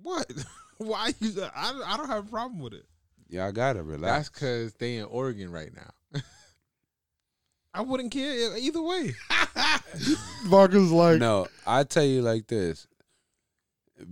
What? 0.03 0.31
Why? 0.79 1.15
You, 1.21 1.43
I 1.55 1.81
I 1.87 1.97
don't 1.97 2.09
have 2.09 2.27
a 2.27 2.31
problem 2.31 2.61
with 2.61 2.75
it. 2.75 2.85
Y'all 3.29 3.53
gotta 3.53 3.83
relax. 3.83 4.29
That's 4.29 4.29
because 4.29 4.75
they 4.75 4.97
in 4.97 5.05
Oregon 5.07 5.51
right 5.51 5.71
now. 5.75 6.21
I 7.75 7.81
wouldn't 7.81 8.13
care 8.13 8.55
either 8.59 8.83
way. 8.83 9.15
Marcus 10.45 10.91
like, 10.91 11.19
no, 11.19 11.47
I 11.67 11.85
tell 11.85 12.05
you 12.05 12.21
like 12.21 12.47
this. 12.49 12.87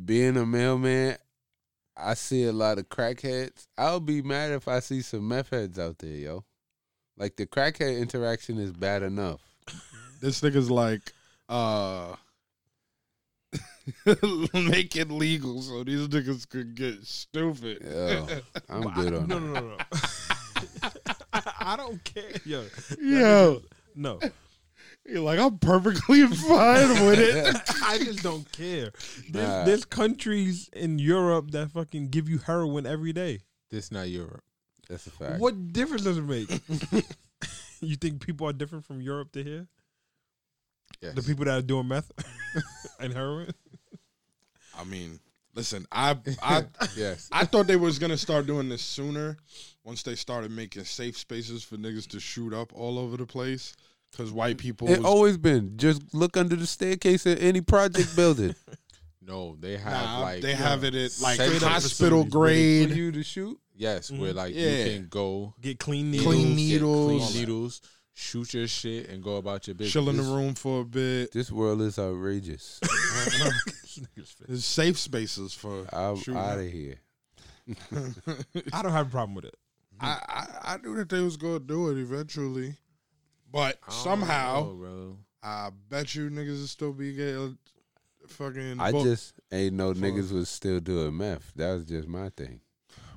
Being 0.04 0.37
a 0.38 0.47
mailman, 0.47 1.16
I 1.97 2.14
see 2.14 2.45
a 2.45 2.52
lot 2.52 2.78
of 2.78 2.88
crackheads. 2.88 3.66
I'll 3.76 4.00
be 4.00 4.23
mad 4.23 4.52
if 4.52 4.66
I 4.69 4.80
see 4.80 5.02
some 5.02 5.28
meth 5.28 5.50
heads 5.50 5.78
out 5.78 5.99
there, 5.99 6.11
yo. 6.11 6.45
Like 7.21 7.37
the 7.37 7.45
crackhead 7.47 8.00
interaction 8.00 8.59
is 8.59 8.73
bad 8.73 9.03
enough. 9.03 9.41
this 10.23 10.41
nigga's 10.41 10.71
like, 10.71 11.12
uh, 11.50 12.17
make 14.55 14.97
it 14.97 15.11
legal 15.11 15.61
so 15.61 15.85
these 15.85 16.09
niggas 16.09 16.49
could 16.49 16.75
get 16.75 17.05
stupid. 17.05 17.83
Yo, 17.85 18.27
I'm 18.71 18.83
But 18.83 18.95
good 18.95 19.12
I, 19.12 19.17
on 19.19 19.29
no, 19.29 19.39
that. 19.41 19.41
no, 19.41 19.61
no, 19.61 19.61
no. 19.61 19.77
I, 21.35 21.43
I 21.75 21.77
don't 21.77 22.03
care. 22.05 22.31
Yo, 22.47 22.65
Yo, 22.99 23.62
no, 23.95 24.19
you're 25.07 25.21
like, 25.21 25.39
I'm 25.39 25.59
perfectly 25.59 26.27
fine 26.27 27.07
with 27.07 27.19
it. 27.19 27.61
I 27.85 27.99
just 27.99 28.23
don't 28.23 28.50
care. 28.53 28.93
There's, 29.29 29.47
Nah. 29.49 29.65
there's 29.65 29.85
countries 29.85 30.71
in 30.73 30.99
Europe 30.99 31.50
that 31.50 31.71
fucking 31.71 32.09
give 32.09 32.31
you 32.31 32.39
heroin 32.39 32.87
every 32.87 33.12
day. 33.12 33.41
This 33.71 33.93
not 33.93 34.09
Europe. 34.09 34.43
That's 34.90 35.06
a 35.06 35.11
fact. 35.11 35.40
What 35.40 35.73
difference 35.73 36.02
does 36.02 36.18
it 36.18 36.23
make? 36.23 36.50
you 37.80 37.94
think 37.94 38.20
people 38.20 38.49
are 38.49 38.52
different 38.52 38.85
from 38.85 39.00
Europe 39.00 39.30
to 39.32 39.44
here? 39.44 39.68
Yes. 41.00 41.14
The 41.14 41.23
people 41.23 41.44
that 41.44 41.59
are 41.59 41.62
doing 41.62 41.87
meth 41.87 42.11
and 43.00 43.12
heroin? 43.12 43.52
I 44.76 44.82
mean, 44.82 45.20
listen, 45.54 45.87
I, 45.92 46.16
I, 46.42 46.64
yes. 46.97 47.28
I 47.30 47.44
thought 47.44 47.68
they 47.68 47.76
was 47.76 48.00
gonna 48.00 48.16
start 48.16 48.47
doing 48.49 48.68
this 48.68 48.82
sooner. 48.82 49.37
Once 49.85 50.02
they 50.02 50.16
started 50.16 50.50
making 50.50 50.85
safe 50.85 51.16
spaces 51.16 51.62
for 51.62 51.76
niggas 51.76 52.09
to 52.09 52.20
shoot 52.20 52.52
up 52.52 52.73
all 52.75 52.99
over 52.99 53.16
the 53.16 53.26
place, 53.26 53.75
because 54.11 54.32
white 54.32 54.59
people. 54.59 54.88
It 54.88 54.99
was- 54.99 55.06
always 55.06 55.38
been 55.38 55.76
just 55.76 56.12
look 56.12 56.37
under 56.37 56.56
the 56.56 56.66
staircase 56.66 57.26
in 57.26 57.38
any 57.38 57.61
project 57.61 58.14
building 58.16 58.56
No, 59.23 59.56
they 59.61 59.76
have 59.76 59.92
Nah, 59.92 60.20
like 60.20 60.42
they 60.42 60.54
have 60.54 60.82
it 60.82 60.94
at 60.97 61.12
like 61.23 61.35
Straight 61.37 61.62
hospital 61.62 62.25
facilities 62.25 62.35
where 62.35 62.49
they- 62.50 62.82
for 62.82 62.88
grade. 62.88 62.97
you 62.99 63.12
to 63.12 63.23
shoot. 63.23 63.61
Yes, 63.81 64.11
where 64.11 64.33
Mhm. 64.33 64.37
like 64.37 64.55
Yeah. 64.55 64.85
you 64.85 64.99
can 65.01 65.09
go 65.09 65.55
Get 65.61 65.79
clean 65.81 66.13
Clean 66.13 66.55
needles. 66.55 66.57
needles. 66.57 67.21
get 67.23 67.29
clean 67.33 67.41
needles, 67.41 67.81
shoot 68.15 68.55
your 68.55 68.69
shit, 68.69 69.09
and 69.09 69.23
go 69.23 69.37
about 69.37 69.67
your 69.67 69.75
business. 69.75 69.93
chill 69.93 70.09
in 70.11 70.17
the 70.19 70.23
room 70.23 70.55
for 70.55 70.83
a 70.83 70.85
bit. 70.85 71.33
This 71.33 71.51
world 71.51 71.81
is 71.83 71.99
outrageous. 71.99 72.79
There's 74.47 74.65
safe 74.65 74.99
spaces 74.99 75.53
for 75.55 75.87
I'm 75.93 76.17
out 76.37 76.59
of 76.59 76.71
here. 76.71 77.01
I 78.73 78.83
don't 78.83 78.93
have 78.93 79.09
a 79.09 79.11
problem 79.11 79.35
with 79.35 79.45
it. 79.47 79.57
I, 80.01 80.19
I 80.65 80.75
I 80.75 80.77
knew 80.79 80.95
that 80.97 81.09
they 81.09 81.21
was 81.21 81.37
gonna 81.37 81.61
do 81.61 81.91
it 81.91 81.99
eventually, 81.99 82.77
but 83.51 83.79
I 83.87 83.93
somehow 83.93 84.61
know, 84.65 84.75
bro. 84.75 85.19
I 85.43 85.71
bet 85.89 86.15
you 86.15 86.31
niggas 86.31 86.61
will 86.61 86.67
still 86.67 86.93
be 86.93 87.13
getting 87.15 87.59
fucking. 88.29 88.81
I 88.81 88.93
booked. 88.93 89.05
just 89.05 89.35
ain't 89.53 89.75
no 89.75 89.93
niggas 89.93 90.33
was 90.33 90.49
still 90.49 90.81
doing 90.81 91.17
meth. 91.17 91.53
That 91.57 91.75
was 91.75 91.85
just 91.85 92.09
my 92.09 92.31
thing. 92.31 92.61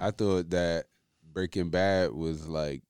I 0.03 0.11
thought 0.11 0.49
that 0.51 0.85
Breaking 1.31 1.69
Bad 1.69 2.11
was 2.11 2.47
like 2.47 2.81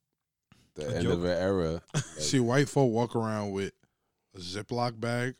the 0.74 0.88
A 0.88 0.94
end 0.96 1.04
joke. 1.04 1.12
of 1.14 1.24
an 1.24 1.30
era. 1.38 1.82
see 2.18 2.40
white 2.40 2.68
folk 2.68 2.90
walk 2.90 3.14
around 3.16 3.52
with 3.52 3.72
a 4.34 4.38
Ziploc 4.38 4.98
bag 4.98 5.34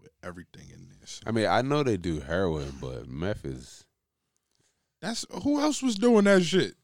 with 0.00 0.10
everything 0.22 0.70
in 0.72 0.88
this. 1.00 1.20
I 1.26 1.30
mean, 1.32 1.46
I 1.46 1.62
know 1.62 1.82
they 1.82 1.96
do 1.98 2.20
heroin, 2.20 2.72
but 2.80 3.06
meth 3.08 3.44
is 3.44 3.84
that's 5.02 5.26
who 5.42 5.60
else 5.60 5.82
was 5.82 5.96
doing 5.96 6.24
that 6.24 6.42
shit. 6.44 6.74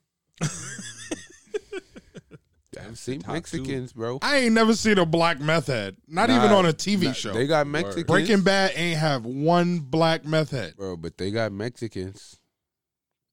I've 2.81 2.99
seen 2.99 3.21
top 3.21 3.29
two. 3.29 3.59
Mexicans, 3.59 3.93
bro. 3.93 4.19
I 4.23 4.39
ain't 4.39 4.55
never 4.55 4.75
seen 4.75 4.99
a 4.99 5.05
black 5.05 5.39
meth 5.39 5.67
head. 5.67 5.97
Not 6.09 6.29
Nah, 6.29 6.37
even 6.39 6.51
on 6.57 6.67
a 6.67 6.73
TV 6.73 7.05
Nah, 7.05 7.13
show. 7.13 7.33
They 7.33 7.47
got 7.47 7.67
Mexicans, 7.67 8.05
Breaking 8.07 8.41
Bad 8.43 8.73
ain't 8.75 8.99
have 8.99 9.25
one 9.27 9.81
black 9.81 10.25
meth 10.25 10.51
head. 10.51 10.77
bro, 10.77 10.97
but 10.97 11.19
they 11.19 11.31
got 11.31 11.53
Mexicans. 11.53 12.40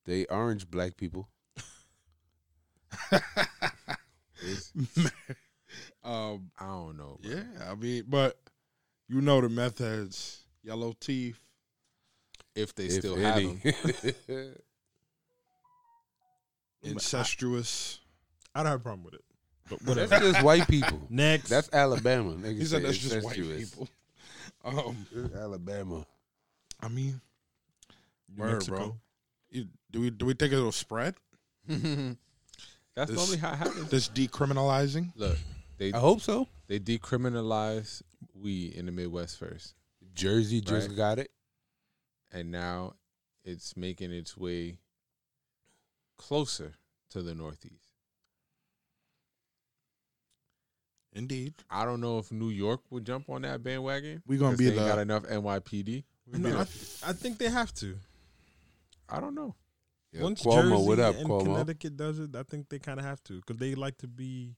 They 0.07 0.25
orange 0.25 0.69
black 0.71 0.97
people. 0.97 1.27
Um, 6.03 6.51
I 6.57 6.67
don't 6.67 6.95
know. 6.97 7.19
Bro. 7.21 7.31
yeah, 7.31 7.69
I 7.69 7.75
mean, 7.75 8.05
but 8.07 8.39
you 9.09 9.19
know 9.19 9.41
the 9.41 9.49
methods. 9.49 10.43
yellow 10.63 10.93
teeth. 10.97 11.37
If 12.55 12.73
they 12.75 12.85
if 12.85 12.93
still 12.93 13.17
have 13.17 13.35
them. 13.35 13.59
incestuous. 16.83 17.99
I 18.55 18.59
don't 18.63 18.71
have 18.71 18.79
a 18.79 18.83
problem 18.83 19.03
with 19.03 19.15
it. 19.15 19.23
But 19.69 19.79
That's 19.79 20.09
whatever. 20.11 20.31
just 20.31 20.43
white 20.45 20.67
people. 20.69 21.01
Next. 21.09 21.49
That's 21.49 21.69
Alabama. 21.73 22.35
Niggas 22.35 22.57
He 22.59 22.65
said 22.65 22.83
that's 22.83 22.97
just 22.97 23.25
white 23.25 23.35
people. 23.35 23.89
Um, 24.63 25.05
Alabama. 25.35 26.05
I 26.81 26.87
mean, 26.87 27.19
New 28.35 28.43
word, 28.43 28.53
Mexico. 28.53 28.77
bro. 28.77 28.97
you, 29.49 29.65
do 29.91 30.01
we 30.01 30.09
do 30.09 30.25
we 30.25 30.33
think 30.33 30.53
it'll 30.53 30.71
spread 30.71 31.15
That's 31.67 33.11
This- 33.11 33.15
normally 33.17 33.37
how 33.37 33.53
it 33.53 33.57
happens. 33.57 33.89
this 33.89 34.09
decriminalizing? 34.09 35.11
Look, 35.15 35.37
They 35.77 35.93
I 35.93 35.99
hope 35.99 36.21
so. 36.21 36.47
they 36.67 36.79
decriminalized 36.79 38.01
weed 38.33 38.73
in 38.73 38.85
the 38.87 38.91
Midwest 38.91 39.37
first, 39.37 39.75
Jersey 40.15 40.61
just 40.61 40.87
Right. 40.89 40.97
got 40.97 41.19
it. 41.19 41.31
and 42.31 42.51
now 42.51 42.93
it's 43.43 43.77
making 43.77 44.11
its 44.11 44.35
way 44.35 44.79
closer 46.17 46.73
to 47.11 47.21
the 47.21 47.33
Northeast. 47.35 47.87
Indeed. 51.13 51.53
I 51.69 51.85
don't 51.85 52.01
know 52.01 52.19
if 52.19 52.31
New 52.31 52.49
York 52.49 52.81
would 52.89 53.05
jump 53.05 53.29
on 53.29 53.41
that 53.43 53.63
bandwagon. 53.63 54.21
We're 54.27 54.37
gonna 54.39 54.51
'cause 54.51 54.59
be 54.59 54.65
they 54.65 54.71
ain't 54.71 54.79
the- 54.81 54.87
got 54.87 54.99
enough 54.99 55.23
NYPD. 55.23 56.03
No, 56.27 56.49
I, 56.59 56.63
th- 56.65 56.97
I 57.05 57.13
think 57.13 57.37
they 57.37 57.49
have 57.49 57.73
to. 57.75 57.97
I 59.09 59.19
don't 59.21 59.33
know. 59.33 59.55
Yeah, 60.13 60.23
Once 60.23 60.41
Cuomo, 60.41 60.61
Jersey 60.71 60.85
what 60.87 60.99
up, 60.99 61.15
and 61.15 61.27
Cuomo? 61.27 61.43
Connecticut 61.43 61.97
does 61.97 62.19
it, 62.19 62.35
I 62.35 62.43
think 62.43 62.69
they 62.69 62.79
kind 62.79 62.99
of 62.99 63.05
have 63.05 63.23
to 63.25 63.33
because 63.41 63.57
they 63.57 63.75
like 63.75 63.97
to 63.99 64.07
be 64.07 64.55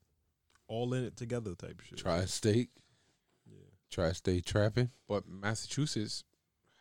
all 0.68 0.94
in 0.94 1.04
it 1.04 1.18
together 1.18 1.56
type 1.56 1.82
shit. 1.82 1.98
Tri-state, 1.98 2.70
Yeah. 3.50 3.58
tri-state 3.90 4.46
trapping. 4.46 4.92
But 5.08 5.28
Massachusetts 5.28 6.24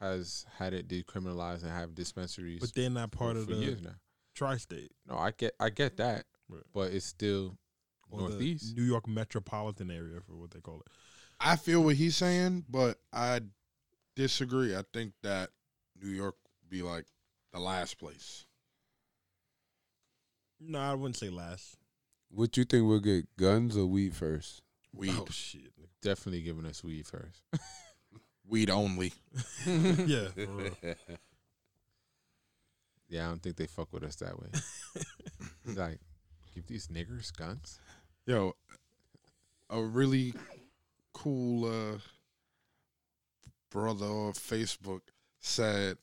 has 0.01 0.45
had 0.59 0.75
it 0.75 0.87
decriminalized 0.87 1.63
and 1.63 1.73
have 1.73 1.95
dispensaries 1.95 2.61
But 2.61 2.75
they're 2.75 2.91
not 2.91 3.11
part 3.11 3.35
for, 3.37 3.39
of 3.41 3.45
for 3.49 3.55
the 3.55 3.61
years 3.63 3.81
now. 3.83 3.95
tri-state 4.35 4.93
No, 5.07 5.17
I 5.17 5.31
get 5.33 5.55
I 5.59 5.71
get 5.71 5.97
that, 5.97 6.27
Right. 6.49 6.63
but 6.73 6.93
it's 6.93 7.07
still 7.07 7.57
or 8.11 8.29
Northeast. 8.29 8.75
the 8.77 8.81
New 8.81 8.87
York 8.87 9.09
metropolitan 9.09 9.91
area 9.91 10.21
for 10.21 10.35
what 10.37 10.51
they 10.51 10.61
call 10.61 10.81
it. 10.81 10.87
I 11.41 11.57
feel 11.57 11.83
what 11.83 11.97
he's 11.97 12.17
saying, 12.17 12.67
but 12.69 12.99
I 13.13 13.41
disagree. 14.15 14.75
I 14.77 14.83
think 14.93 15.15
that 15.23 15.51
New 16.01 16.11
York 16.11 16.37
be 16.69 16.83
like 16.83 17.07
the 17.53 17.61
last 17.61 17.99
place. 17.99 18.45
No, 20.61 20.79
I 20.79 20.95
wouldn't 20.95 21.17
say 21.17 21.31
last. 21.31 21.77
What 22.31 22.57
you 22.57 22.65
think 22.65 22.87
we'll 22.87 23.00
get? 23.00 23.37
Guns 23.37 23.77
or 23.77 23.87
weed 23.87 24.15
first? 24.15 24.62
Weed, 24.93 25.15
Oh 25.17 25.27
shit. 25.31 25.73
Definitely 26.03 26.43
giving 26.43 26.67
us 26.67 26.85
weed 26.85 27.07
first. 27.07 27.43
weed 28.49 28.71
only. 28.71 29.12
yeah. 29.67 30.29
for 30.29 30.47
real. 30.47 30.77
yeah, 33.09 33.27
I 33.27 33.29
don't 33.29 33.43
think 33.43 33.57
they 33.57 33.67
fuck 33.67 33.93
with 33.93 34.05
us 34.05 34.17
that 34.17 34.38
way. 34.38 34.49
like, 35.75 35.99
give 36.55 36.67
these 36.67 36.88
niggers 36.88 37.37
guns. 37.37 37.81
Yo, 38.27 38.55
a 39.71 39.81
really 39.81 40.35
cool 41.12 41.65
uh, 41.67 41.99
brother 43.71 44.07
on 44.07 44.33
Facebook 44.33 45.00
said, 45.41 45.99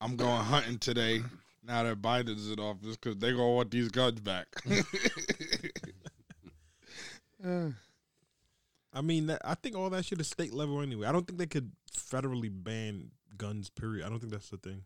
"I'm 0.00 0.16
going 0.16 0.42
hunting 0.42 0.78
today." 0.78 1.22
Now 1.64 1.84
that 1.84 2.02
Biden's 2.02 2.50
in 2.50 2.58
office, 2.58 2.96
because 2.96 3.18
they're 3.18 3.32
gonna 3.32 3.50
want 3.50 3.70
these 3.70 3.88
guns 3.88 4.20
back. 4.20 4.48
Uh, 7.44 7.70
I 8.92 9.00
mean, 9.00 9.26
that, 9.28 9.40
I 9.44 9.54
think 9.54 9.76
all 9.76 9.88
that 9.90 10.04
shit 10.04 10.20
is 10.20 10.28
state 10.28 10.52
level 10.52 10.80
anyway. 10.80 11.06
I 11.06 11.12
don't 11.12 11.26
think 11.26 11.38
they 11.38 11.46
could 11.46 11.72
federally 11.90 12.50
ban 12.52 13.10
guns. 13.36 13.70
Period. 13.70 14.04
I 14.04 14.08
don't 14.08 14.18
think 14.18 14.32
that's 14.32 14.50
the 14.50 14.58
thing. 14.58 14.82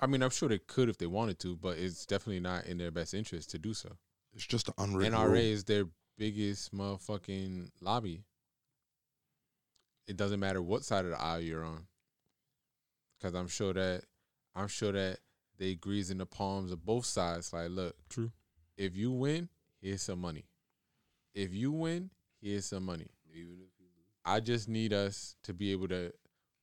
I 0.00 0.06
mean, 0.06 0.22
I'm 0.22 0.30
sure 0.30 0.48
they 0.48 0.58
could 0.58 0.88
if 0.88 0.98
they 0.98 1.06
wanted 1.06 1.38
to, 1.40 1.56
but 1.56 1.78
it's 1.78 2.04
definitely 2.04 2.40
not 2.40 2.66
in 2.66 2.78
their 2.78 2.90
best 2.90 3.14
interest 3.14 3.50
to 3.50 3.58
do 3.58 3.72
so. 3.72 3.96
it's 4.34 4.46
just 4.46 4.68
an 4.68 4.74
unwritten 4.78 5.14
NRA 5.18 5.26
rule. 5.28 5.36
is 5.36 5.64
their 5.64 5.84
biggest 6.18 6.74
motherfucking 6.74 7.70
lobby. 7.80 8.24
It 10.06 10.16
doesn't 10.16 10.40
matter 10.40 10.60
what 10.62 10.84
side 10.84 11.04
of 11.04 11.12
the 11.12 11.20
aisle 11.20 11.40
you're 11.40 11.64
on, 11.64 11.86
because 13.18 13.34
I'm 13.34 13.48
sure 13.48 13.72
that 13.72 14.04
I'm 14.54 14.68
sure 14.68 14.92
that 14.92 15.18
they 15.58 15.74
grease 15.74 16.10
in 16.10 16.18
the 16.18 16.26
palms 16.26 16.72
of 16.72 16.84
both 16.84 17.04
sides. 17.04 17.52
Like, 17.52 17.70
look, 17.70 17.96
True. 18.08 18.30
if 18.76 18.96
you 18.96 19.10
win, 19.10 19.48
here's 19.80 20.02
some 20.02 20.20
money. 20.20 20.44
If 21.34 21.54
you 21.54 21.72
win, 21.72 22.10
here's 22.40 22.66
some 22.66 22.84
money. 22.84 23.08
I 24.24 24.40
just 24.40 24.68
need 24.68 24.92
us 24.92 25.36
to 25.44 25.54
be 25.54 25.72
able 25.72 25.88
to. 25.88 26.12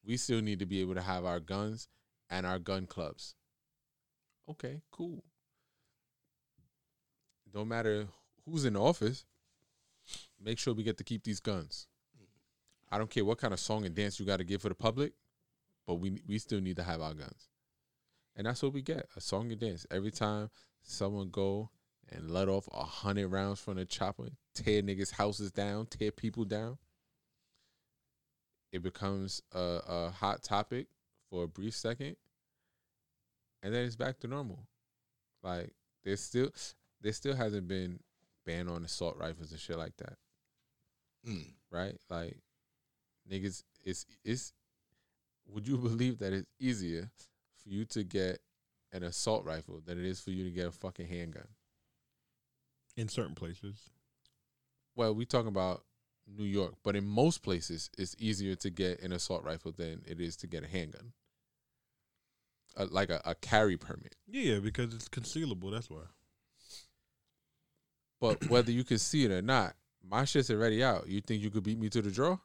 We 0.06 0.18
still 0.18 0.42
need 0.42 0.60
to 0.60 0.66
be 0.66 0.82
able 0.82 0.96
to 0.96 1.02
have 1.02 1.24
our 1.24 1.40
guns 1.40 1.88
and 2.30 2.46
our 2.46 2.60
gun 2.60 2.88
clubs. 2.88 3.36
Okay, 4.50 4.82
cool. 4.92 5.24
Don't 7.54 7.70
matter 7.70 8.08
who's 8.46 8.66
in 8.66 8.76
office. 8.76 9.26
Make 10.44 10.60
sure 10.60 10.74
we 10.74 10.84
get 10.84 10.98
to 10.98 11.04
keep 11.04 11.24
these 11.24 11.40
guns. 11.40 11.88
I 12.92 12.98
don't 12.98 13.10
care 13.10 13.24
what 13.24 13.38
kind 13.38 13.54
of 13.54 13.60
song 13.60 13.86
and 13.86 13.96
dance 13.96 14.20
you 14.20 14.26
got 14.26 14.38
to 14.38 14.44
give 14.44 14.62
for 14.62 14.70
the 14.70 14.76
public, 14.76 15.14
but 15.88 15.96
we 15.96 16.20
we 16.28 16.38
still 16.38 16.60
need 16.62 16.76
to 16.76 16.84
have 16.84 17.02
our 17.02 17.14
guns, 17.14 17.48
and 18.36 18.48
that's 18.48 18.62
what 18.64 18.74
we 18.74 18.82
get: 18.82 19.08
a 19.16 19.22
song 19.22 19.52
and 19.52 19.60
dance 19.60 19.86
every 19.92 20.12
time 20.12 20.50
someone 20.82 21.30
go 21.30 21.70
and 22.12 22.30
let 22.32 22.50
off 22.50 22.68
a 22.74 22.84
hundred 22.84 23.30
rounds 23.30 23.60
from 23.60 23.76
the 23.76 23.86
chopper, 23.86 24.28
tear 24.54 24.82
niggas' 24.82 25.12
houses 25.14 25.52
down, 25.52 25.86
tear 25.88 26.12
people 26.12 26.46
down. 26.46 26.78
It 28.72 28.82
becomes 28.84 29.42
a, 29.54 29.80
a 29.88 30.10
hot 30.10 30.44
topic 30.44 30.88
for 31.30 31.44
a 31.44 31.48
brief 31.48 31.76
second, 31.76 32.16
and 33.62 33.74
then 33.74 33.86
it's 33.86 33.96
back 33.96 34.20
to 34.20 34.28
normal. 34.28 34.60
Like 35.44 35.72
there's 36.04 36.22
still 36.22 36.50
there 37.02 37.14
still 37.14 37.36
hasn't 37.36 37.68
been 37.68 38.00
ban 38.46 38.68
on 38.68 38.84
assault 38.84 39.18
rifles 39.18 39.52
and 39.52 39.60
shit 39.60 39.78
like 39.78 39.96
that, 39.98 40.18
Mm. 41.28 41.46
right? 41.72 41.96
Like 42.10 42.38
niggas, 43.32 43.64
it's 43.84 44.06
it's. 44.24 44.54
Would 45.48 45.68
you 45.68 45.78
believe 45.78 46.20
that 46.20 46.34
it's 46.34 46.50
easier 46.60 47.12
for 47.64 47.70
you 47.70 47.86
to 47.86 48.04
get 48.04 48.40
an 48.92 49.04
assault 49.04 49.44
rifle 49.46 49.82
than 49.86 49.98
it 50.00 50.06
is 50.06 50.20
for 50.20 50.32
you 50.32 50.44
to 50.44 50.52
get 50.52 50.68
a 50.68 50.72
fucking 50.72 51.08
handgun? 51.08 51.48
In 52.96 53.08
certain 53.10 53.34
places, 53.36 53.90
Well, 54.96 55.16
we 55.16 55.26
talking 55.26 55.48
about 55.48 55.84
New 56.28 56.44
York, 56.44 56.76
but 56.84 56.96
in 56.96 57.06
most 57.08 57.42
places, 57.42 57.90
it's 57.98 58.16
easier 58.20 58.56
to 58.56 58.70
get 58.70 59.02
an 59.02 59.12
assault 59.12 59.44
rifle 59.44 59.72
than 59.72 60.04
it 60.06 60.22
is 60.22 60.36
to 60.38 60.48
get 60.48 60.64
a 60.64 60.68
handgun, 60.68 61.14
uh, 62.78 62.86
like 62.92 63.10
a, 63.10 63.20
a 63.26 63.34
carry 63.36 63.78
permit. 63.78 64.16
yeah, 64.28 64.60
because 64.60 64.94
it's 64.94 65.10
concealable. 65.10 65.72
That's 65.72 65.90
why. 65.90 66.04
But 68.22 68.48
whether 68.50 68.72
you 68.72 68.84
can 68.84 69.00
see 69.00 69.26
it 69.26 69.32
or 69.32 69.42
not, 69.42 69.76
my 70.08 70.24
shit's 70.26 70.50
already 70.52 70.84
out. 70.84 71.08
You 71.08 71.20
think 71.20 71.42
you 71.42 71.50
could 71.50 71.64
beat 71.64 71.80
me 71.80 71.90
to 71.90 72.02
the 72.02 72.12
draw? 72.12 72.38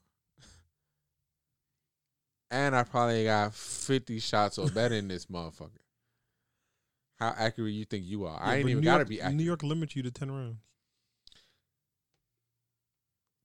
And 2.50 2.74
I 2.74 2.82
probably 2.82 3.24
got 3.24 3.54
fifty 3.54 4.18
shots 4.20 4.58
or 4.58 4.68
better 4.70 4.94
in 4.94 5.08
this 5.08 5.26
motherfucker. 5.26 5.70
How 7.18 7.34
accurate 7.36 7.72
you 7.74 7.84
think 7.84 8.04
you 8.06 8.24
are? 8.26 8.40
I 8.40 8.52
Yeah, 8.54 8.58
ain't 8.60 8.68
even 8.70 8.80
New 8.80 8.84
gotta 8.84 8.98
York- 9.00 9.08
be 9.08 9.20
accurate. 9.20 9.36
New 9.36 9.44
York 9.44 9.62
limits 9.62 9.96
you 9.96 10.02
to 10.04 10.10
ten 10.10 10.30
rounds. 10.30 10.56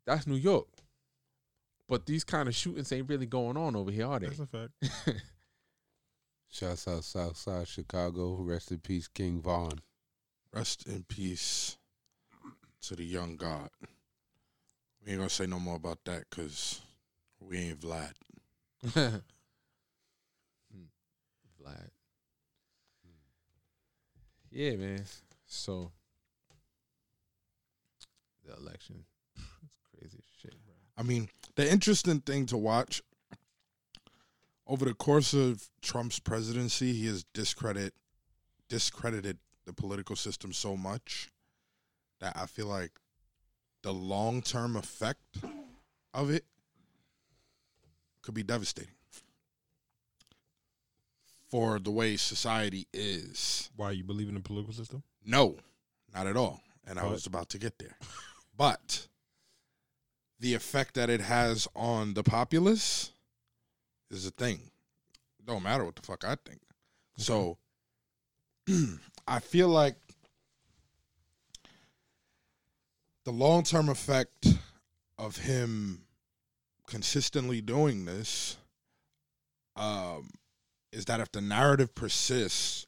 That's 0.06 0.28
New 0.28 0.36
York. 0.36 0.68
But 1.90 2.06
these 2.06 2.24
kind 2.24 2.48
of 2.48 2.56
shootings 2.56 2.92
ain't 2.92 3.10
really 3.10 3.26
going 3.26 3.58
on 3.58 3.76
over 3.76 3.92
here, 3.92 4.08
are 4.08 4.20
they? 4.20 4.28
That's 4.28 4.40
a 4.40 4.46
fact. 4.46 4.72
Shouts 6.50 6.88
out 6.88 7.04
Southside 7.04 7.68
Chicago. 7.68 8.36
Rest 8.36 8.72
in 8.72 8.80
peace, 8.80 9.08
King 9.08 9.42
Von. 9.42 9.80
Rest 10.54 10.88
in 10.88 11.04
peace 11.04 11.78
to 12.84 12.96
the 12.96 13.04
young 13.04 13.36
God. 13.38 13.70
We 15.04 15.12
ain't 15.12 15.20
gonna 15.20 15.30
say 15.30 15.46
no 15.48 15.60
more 15.60 15.76
about 15.76 16.00
that 16.06 16.26
because 16.30 16.82
we 17.40 17.58
ain't 17.58 17.82
Vlad. 17.82 18.12
Vlad. 18.86 19.16
Yeah, 24.52 24.76
man. 24.76 25.06
So 25.48 25.92
the 28.46 28.56
election, 28.56 29.06
it's 29.36 29.82
crazy 29.98 30.24
shit, 30.40 30.56
bro. 30.66 30.74
I 30.98 31.04
mean, 31.04 31.30
the 31.56 31.72
interesting 31.72 32.20
thing 32.20 32.46
to 32.48 32.58
watch 32.58 33.02
over 34.68 34.86
the 34.86 34.94
course 34.94 35.34
of 35.34 35.70
Trump's 35.82 36.20
presidency, 36.20 36.94
he 36.94 37.08
has 37.08 37.24
discredit 37.34 37.94
discredited 38.70 39.38
the 39.66 39.74
political 39.74 40.16
system 40.16 40.52
so 40.52 40.76
much 40.76 41.30
that 42.20 42.36
I 42.36 42.46
feel 42.46 42.68
like 42.68 42.92
the 43.82 43.94
long 43.94 44.42
term 44.42 44.76
effect 44.76 45.38
of 46.14 46.30
it 46.30 46.46
could 48.24 48.34
be 48.34 48.44
devastating 48.44 48.96
for 51.50 51.78
the 51.78 51.92
way 51.92 52.18
society 52.18 52.88
is. 52.92 53.70
Why 53.76 53.92
you 53.92 54.04
believe 54.04 54.28
in 54.28 54.34
the 54.34 54.40
political 54.40 54.74
system? 54.74 55.04
No, 55.24 55.58
not 56.12 56.26
at 56.26 56.36
all. 56.36 56.62
And 56.88 56.98
I 56.98 57.06
was 57.06 57.28
about 57.28 57.50
to 57.50 57.60
get 57.60 57.78
there. 57.78 57.96
But 58.56 59.08
the 60.40 60.54
effect 60.54 60.94
that 60.94 61.10
it 61.10 61.22
has 61.22 61.68
on 61.76 62.14
the 62.14 62.22
populace 62.22 63.12
is 64.12 64.28
a 64.28 64.32
thing. 64.32 64.70
Don't 65.44 65.64
matter 65.64 65.84
what 65.84 65.96
the 65.96 66.04
fuck 66.04 66.24
I 66.24 66.36
think. 66.46 66.60
So 67.18 67.58
I 69.28 69.40
feel 69.40 69.70
like 69.70 69.96
the 73.26 73.32
long 73.32 73.64
term 73.64 73.90
effect 73.90 74.48
of 75.18 75.38
him 75.38 76.04
consistently 76.94 77.60
doing 77.60 78.06
this 78.06 78.56
um, 79.76 80.30
is 80.92 81.06
that 81.06 81.20
if 81.20 81.32
the 81.32 81.42
narrative 81.42 81.96
persists 81.96 82.86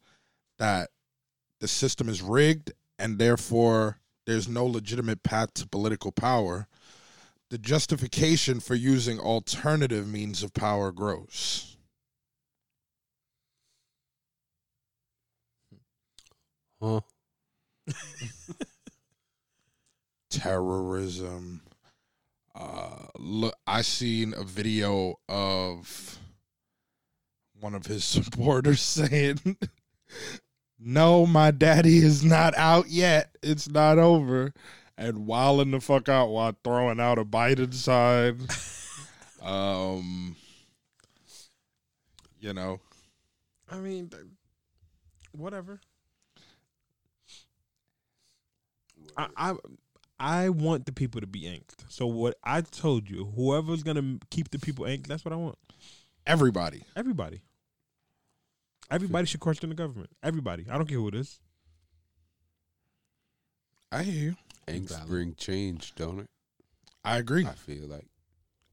that 0.60 0.92
the 1.60 1.68
system 1.68 2.08
is 2.08 2.22
rigged 2.22 2.72
and 3.00 3.18
therefore 3.18 3.98
there's 4.28 4.48
no 4.48 4.64
legitimate 4.64 5.24
path 5.24 5.56
to 5.56 5.68
political 5.68 6.12
power, 6.12 6.68
the 7.50 7.58
justification 7.58 8.60
for 8.60 8.76
using 8.76 9.20
alternative 9.20 10.08
means 10.08 10.44
of 10.44 10.54
power 10.54 10.92
grows. 10.92 11.76
Huh? 16.80 17.02
terrorism. 20.30 21.65
Uh, 22.56 23.08
look, 23.20 23.54
I 23.68 23.82
seen 23.82 24.34
a 24.34 24.44
video 24.44 25.20
of 25.28 26.20
one 27.60 27.76
of 27.76 27.86
his 27.86 28.04
supporters 28.06 28.82
saying, 28.82 29.58
"No, 30.80 31.26
my 31.26 31.52
daddy 31.52 31.98
is 31.98 32.24
not 32.24 32.56
out 32.58 32.88
yet. 32.88 33.36
It's 33.44 33.68
not 33.68 34.00
over," 34.00 34.54
and 34.98 35.28
wilding 35.28 35.72
the 35.72 35.82
fuck 35.82 36.08
out 36.08 36.30
while 36.30 36.56
throwing 36.64 37.02
out 37.02 37.20
a 37.20 37.26
Biden 37.26 37.74
sign. 37.74 38.48
um, 39.42 40.38
you 42.40 42.54
know, 42.54 42.80
I 43.70 43.80
mean, 43.80 44.10
whatever. 45.34 45.82
I, 49.18 49.28
I 49.36 49.56
I 50.20 50.50
want 50.50 50.86
the 50.86 50.92
people 50.94 51.20
to 51.22 51.28
be 51.28 51.46
inked. 51.46 51.84
So 51.90 52.08
what 52.08 52.38
I 52.44 52.62
told 52.62 53.10
you, 53.10 53.26
whoever's 53.36 53.84
gonna 53.84 54.18
keep 54.32 54.50
the 54.50 54.60
people 54.60 54.86
inked, 54.86 55.08
that's 55.08 55.26
what 55.26 55.34
I 55.34 55.38
want. 55.38 55.58
everybody. 56.26 56.84
Everybody. 56.96 57.42
Everybody 58.90 59.26
should 59.28 59.40
question 59.40 59.70
the 59.70 59.76
government. 59.76 60.10
Everybody. 60.24 60.66
I 60.70 60.78
don't 60.78 60.88
care 60.88 60.98
who 60.98 61.08
it 61.10 61.16
is. 61.16 61.40
I 63.92 64.04
hear 64.04 64.14
you. 64.32 64.36
Angst 64.68 64.90
Valid. 64.90 65.08
bring 65.08 65.36
change, 65.36 65.94
don't 65.96 66.20
it? 66.20 66.30
I 67.04 67.18
agree. 67.18 67.46
I 67.46 67.54
feel 67.54 67.88
like 67.88 68.08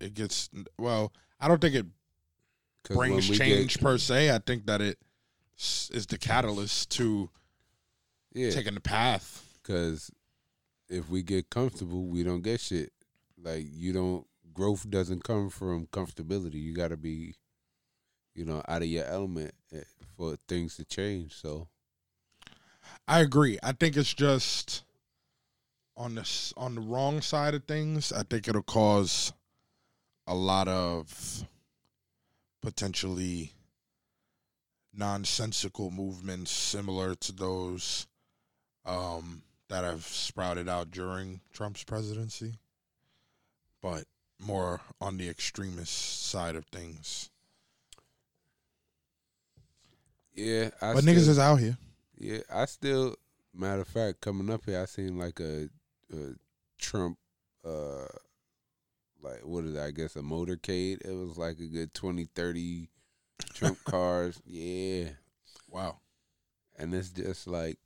It 0.01 0.15
gets 0.15 0.49
well. 0.79 1.13
I 1.41 1.49
don't 1.49 1.61
think 1.61 1.75
it 1.75 1.87
brings 2.91 3.29
we 3.29 3.37
get- 3.37 3.45
change 3.47 3.79
per 3.81 3.99
se. 3.99 4.35
I 4.35 4.39
think 4.39 4.67
that 4.67 4.81
it 4.81 4.99
is 5.59 6.07
the 6.09 6.19
catalyst 6.19 6.91
to 6.93 7.31
yeah, 8.35 8.51
taking 8.51 8.75
the 8.75 8.81
path. 8.81 9.45
because 9.63 10.11
if 10.93 11.09
we 11.09 11.23
get 11.23 11.51
comfortable, 11.51 12.05
we 12.07 12.23
don't 12.23 12.43
get 12.43 12.61
shit. 12.61 12.93
Like 13.43 13.65
you 13.71 13.93
don't 13.93 14.27
growth 14.53 14.89
doesn't 14.89 15.25
come 15.25 15.49
from 15.49 15.87
comfortability. 15.87 16.63
You 16.63 16.75
got 16.75 16.89
to 16.89 16.97
be, 16.97 17.35
you 18.35 18.45
know, 18.45 18.63
out 18.69 18.83
of 18.83 18.89
your 18.89 19.07
element 19.07 19.55
eh, 19.75 19.81
for 20.17 20.37
things 20.49 20.77
to 20.77 20.85
change. 20.85 21.33
So 21.33 21.69
I 23.09 23.21
agree. 23.21 23.59
I 23.63 23.73
think 23.73 23.97
it's 23.97 24.13
just 24.13 24.85
on 25.97 26.15
this 26.15 26.53
on 26.57 26.75
the 26.75 26.81
wrong 26.83 27.21
side 27.21 27.55
of 27.55 27.65
things. 27.65 28.13
I 28.13 28.23
think 28.23 28.47
it'll 28.47 28.63
cause 28.63 29.33
a 30.27 30.35
lot 30.35 30.69
of 30.69 31.45
potentially 32.61 33.53
nonsensical 34.95 35.91
movements 35.91 36.51
similar 36.51 37.15
to 37.15 37.33
those 37.33 38.07
um, 38.85 39.43
that 39.73 39.85
have 39.85 40.05
sprouted 40.05 40.69
out 40.69 40.91
during 40.91 41.41
Trump's 41.55 41.83
presidency, 41.83 42.57
but 43.81 44.05
more 44.39 44.83
on 45.01 45.17
the 45.17 45.29
extremist 45.31 46.27
side 46.29 46.57
of 46.57 46.67
things. 46.67 47.31
yeah, 50.35 50.71
I 50.81 50.95
but 50.95 51.03
still, 51.03 51.15
niggas 51.15 51.29
is 51.29 51.39
out 51.39 51.57
here. 51.57 51.77
yeah, 52.19 52.39
I 52.53 52.67
still. 52.67 53.17
Matter 53.55 53.83
of 53.83 53.89
fact, 53.89 54.21
coming 54.23 54.49
up 54.51 54.65
here, 54.65 54.81
I 54.81 54.87
seen 54.87 55.19
like 55.19 55.39
a, 55.41 55.69
a 56.13 56.35
Trump, 56.79 57.19
uh, 57.67 58.07
like 59.23 59.41
what 59.45 59.65
is 59.65 59.75
that? 59.75 59.85
I 59.87 59.91
guess 59.91 60.17
a 60.17 60.21
motorcade. 60.21 61.03
It 61.05 61.13
was 61.15 61.37
like 61.37 61.59
a 61.61 61.67
good 61.67 61.93
20, 61.95 62.27
30 62.35 62.89
Trump 63.55 63.79
cars. 63.85 64.41
Yeah. 64.47 65.11
Wow. 65.69 66.01
and 66.79 66.95
it's 66.95 67.11
just 67.11 67.47
like 67.47 67.79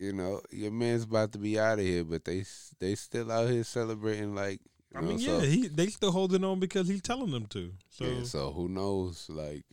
you 0.00 0.12
know 0.14 0.40
your 0.50 0.70
man's 0.72 1.04
about 1.04 1.30
to 1.30 1.38
be 1.38 1.58
out 1.60 1.78
of 1.78 1.84
here 1.84 2.02
but 2.02 2.24
they 2.24 2.42
they 2.80 2.94
still 2.94 3.30
out 3.30 3.48
here 3.50 3.62
celebrating 3.62 4.34
like 4.34 4.60
you 4.90 4.98
I 4.98 5.02
know, 5.02 5.08
mean, 5.08 5.18
so, 5.20 5.38
yeah, 5.38 5.46
he 5.46 5.68
they 5.68 5.86
still 5.86 6.10
holding 6.10 6.42
on 6.42 6.58
because 6.58 6.88
he's 6.88 7.02
telling 7.02 7.30
them 7.30 7.46
to. 7.50 7.72
So, 7.90 8.04
yeah, 8.04 8.22
so 8.24 8.50
who 8.50 8.68
knows 8.68 9.26
like 9.28 9.64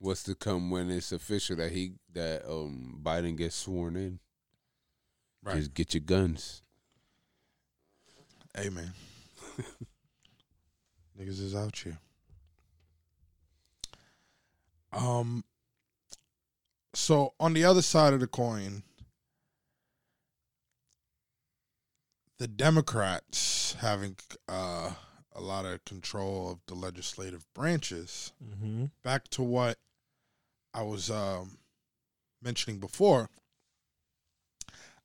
what's 0.00 0.24
to 0.24 0.34
come 0.34 0.68
when 0.70 0.90
it's 0.90 1.12
official 1.12 1.54
that 1.56 1.70
he 1.70 1.92
that 2.12 2.44
um 2.50 2.98
Biden 3.02 3.36
gets 3.36 3.54
sworn 3.54 3.94
in 3.96 4.18
Right. 5.44 5.56
just 5.58 5.74
get 5.74 5.92
your 5.94 6.00
guns 6.00 6.62
Hey 8.56 8.68
man. 8.70 8.92
Niggas 11.20 11.40
is 11.40 11.54
out 11.54 11.76
here. 11.76 11.98
Um 14.92 15.44
so 16.94 17.34
on 17.38 17.52
the 17.52 17.64
other 17.64 17.82
side 17.82 18.12
of 18.12 18.20
the 18.20 18.26
coin, 18.26 18.82
the 22.38 22.48
Democrats 22.48 23.76
having 23.80 24.16
uh 24.48 24.92
a 25.36 25.40
lot 25.40 25.64
of 25.64 25.84
control 25.84 26.50
of 26.50 26.58
the 26.66 26.74
legislative 26.74 27.44
branches. 27.54 28.32
hmm 28.60 28.86
Back 29.02 29.28
to 29.30 29.42
what 29.42 29.78
I 30.72 30.82
was 30.82 31.10
um 31.10 31.58
mentioning 32.42 32.78
before. 32.78 33.28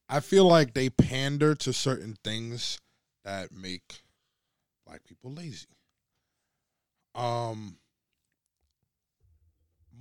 I 0.07 0.19
feel 0.21 0.45
like 0.45 0.73
they 0.73 0.89
pander 0.89 1.53
to 1.55 1.71
certain 1.71 2.17
things 2.23 2.79
that 3.23 3.51
make 3.51 4.01
black 4.85 5.03
people 5.03 5.31
lazy. 5.31 5.67
Um 7.15 7.77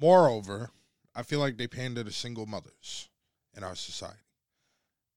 moreover, 0.00 0.70
I 1.14 1.22
feel 1.22 1.40
like 1.40 1.56
they 1.58 1.66
pander 1.66 2.04
to 2.04 2.12
single 2.12 2.46
mothers 2.46 3.08
in 3.56 3.64
our 3.64 3.74
society, 3.74 4.18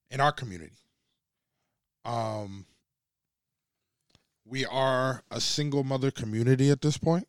in 0.10 0.20
our 0.20 0.32
community. 0.32 0.81
Um 2.06 2.66
we 4.46 4.66
are 4.66 5.24
a 5.32 5.40
single 5.40 5.84
mother 5.84 6.12
community 6.12 6.70
at 6.70 6.82
this 6.82 6.98
point. 6.98 7.28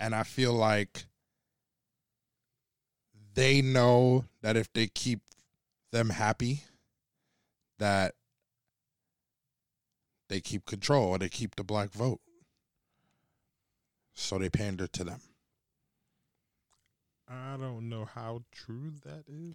And 0.00 0.14
I 0.14 0.22
feel 0.22 0.52
like 0.52 1.04
they 3.34 3.62
know 3.62 4.24
that 4.42 4.56
if 4.56 4.72
they 4.72 4.86
keep 4.86 5.20
them 5.92 6.10
happy, 6.10 6.64
that 7.78 8.14
they 10.28 10.40
keep 10.40 10.64
control 10.64 11.08
or 11.08 11.18
they 11.18 11.28
keep 11.28 11.56
the 11.56 11.64
black 11.64 11.90
vote. 11.90 12.20
So 14.14 14.38
they 14.38 14.48
pander 14.48 14.86
to 14.86 15.04
them. 15.04 15.20
I 17.28 17.56
don't 17.56 17.88
know 17.88 18.04
how 18.04 18.42
true 18.50 18.92
that 19.04 19.24
is. 19.28 19.54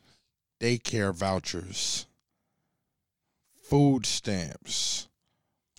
Daycare 0.61 1.13
vouchers, 1.13 2.05
food 3.69 4.05
stamps, 4.05 5.07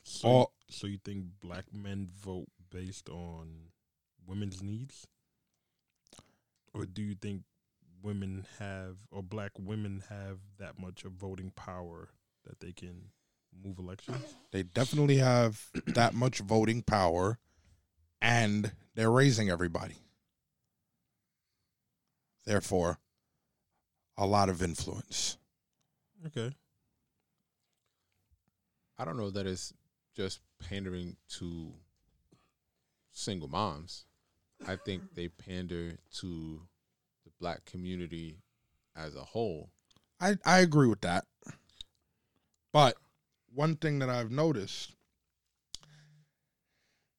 So, 0.03 0.29
all 0.29 0.53
so 0.69 0.87
you 0.87 0.99
think 1.05 1.27
black 1.41 1.65
men 1.73 2.09
vote 2.19 2.49
based 2.71 3.09
on 3.09 3.71
women's 4.27 4.63
needs, 4.63 5.07
or 6.75 6.85
do 6.85 7.03
you 7.03 7.15
think 7.15 7.43
women 8.03 8.47
have 8.59 8.97
or 9.11 9.23
black 9.23 9.53
women 9.59 10.03
have 10.09 10.39
that 10.59 10.79
much 10.79 11.05
of 11.05 11.13
voting 11.13 11.51
power 11.55 12.11
that 12.45 12.61
they 12.61 12.73
can 12.73 13.11
move 13.65 13.79
elections? 13.79 14.35
they 14.51 14.63
definitely 14.63 15.19
have 15.19 15.67
that 15.87 16.15
much 16.15 16.39
voting 16.41 16.83
power 16.83 17.39
and 18.21 18.73
they're 18.95 19.11
raising 19.11 19.49
everybody. 19.49 19.97
Therefore, 22.45 22.99
a 24.17 24.27
lot 24.27 24.49
of 24.49 24.63
influence. 24.63 25.37
Okay. 26.27 26.55
I 28.99 29.05
don't 29.05 29.17
know 29.17 29.31
that 29.31 29.47
it's 29.47 29.73
just 30.17 30.41
pandering 30.69 31.17
to 31.39 31.73
single 33.13 33.49
moms. 33.49 34.05
I 34.67 34.77
think 34.77 35.15
they 35.15 35.29
pander 35.29 35.99
to 36.19 36.63
the 37.25 37.31
black 37.39 37.65
community 37.67 38.39
as 38.97 39.15
a 39.15 39.25
whole. 39.25 39.71
I, 40.21 40.37
I 40.45 40.61
agree 40.61 40.89
with 40.89 41.03
that. 41.03 41.25
But 42.73 42.97
one 43.55 43.77
thing 43.77 43.99
that 43.99 44.09
I've 44.09 44.31
noticed 44.31 44.93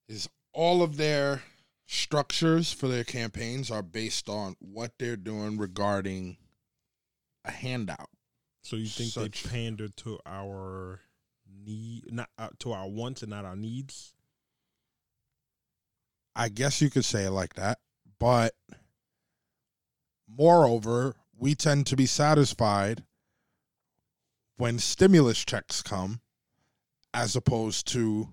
is 0.08 0.28
all 0.54 0.82
of 0.82 0.98
their 0.98 1.44
structures 1.86 2.72
for 2.72 2.88
their 2.88 3.04
campaigns 3.04 3.70
are 3.70 3.84
based 3.84 4.30
on 4.30 4.56
what 4.60 4.94
they're 4.98 5.16
doing 5.16 5.58
regarding 5.58 6.38
a 7.46 7.52
handout. 7.52 8.10
So 8.64 8.76
you 8.76 8.88
think 8.88 9.12
Such- 9.12 9.44
they 9.44 9.50
pander 9.50 9.88
to 9.90 10.20
our 10.26 11.02
need, 11.66 12.12
not 12.12 12.30
uh, 12.38 12.50
to 12.60 12.72
our 12.72 12.88
wants 12.88 13.22
and 13.22 13.32
not 13.32 13.46
our 13.46 13.56
needs? 13.56 14.14
I 16.36 16.50
guess 16.50 16.82
you 16.82 16.90
could 16.90 17.06
say 17.06 17.26
it 17.26 17.32
like 17.32 17.56
that. 17.56 17.80
But 18.20 18.54
moreover, 20.28 21.16
we 21.38 21.56
tend 21.56 21.88
to 21.88 21.96
be 21.96 22.06
satisfied 22.06 23.04
when 24.58 24.80
stimulus 24.80 25.44
checks 25.44 25.82
come 25.82 26.22
as 27.14 27.36
opposed 27.36 27.88
to 27.88 28.30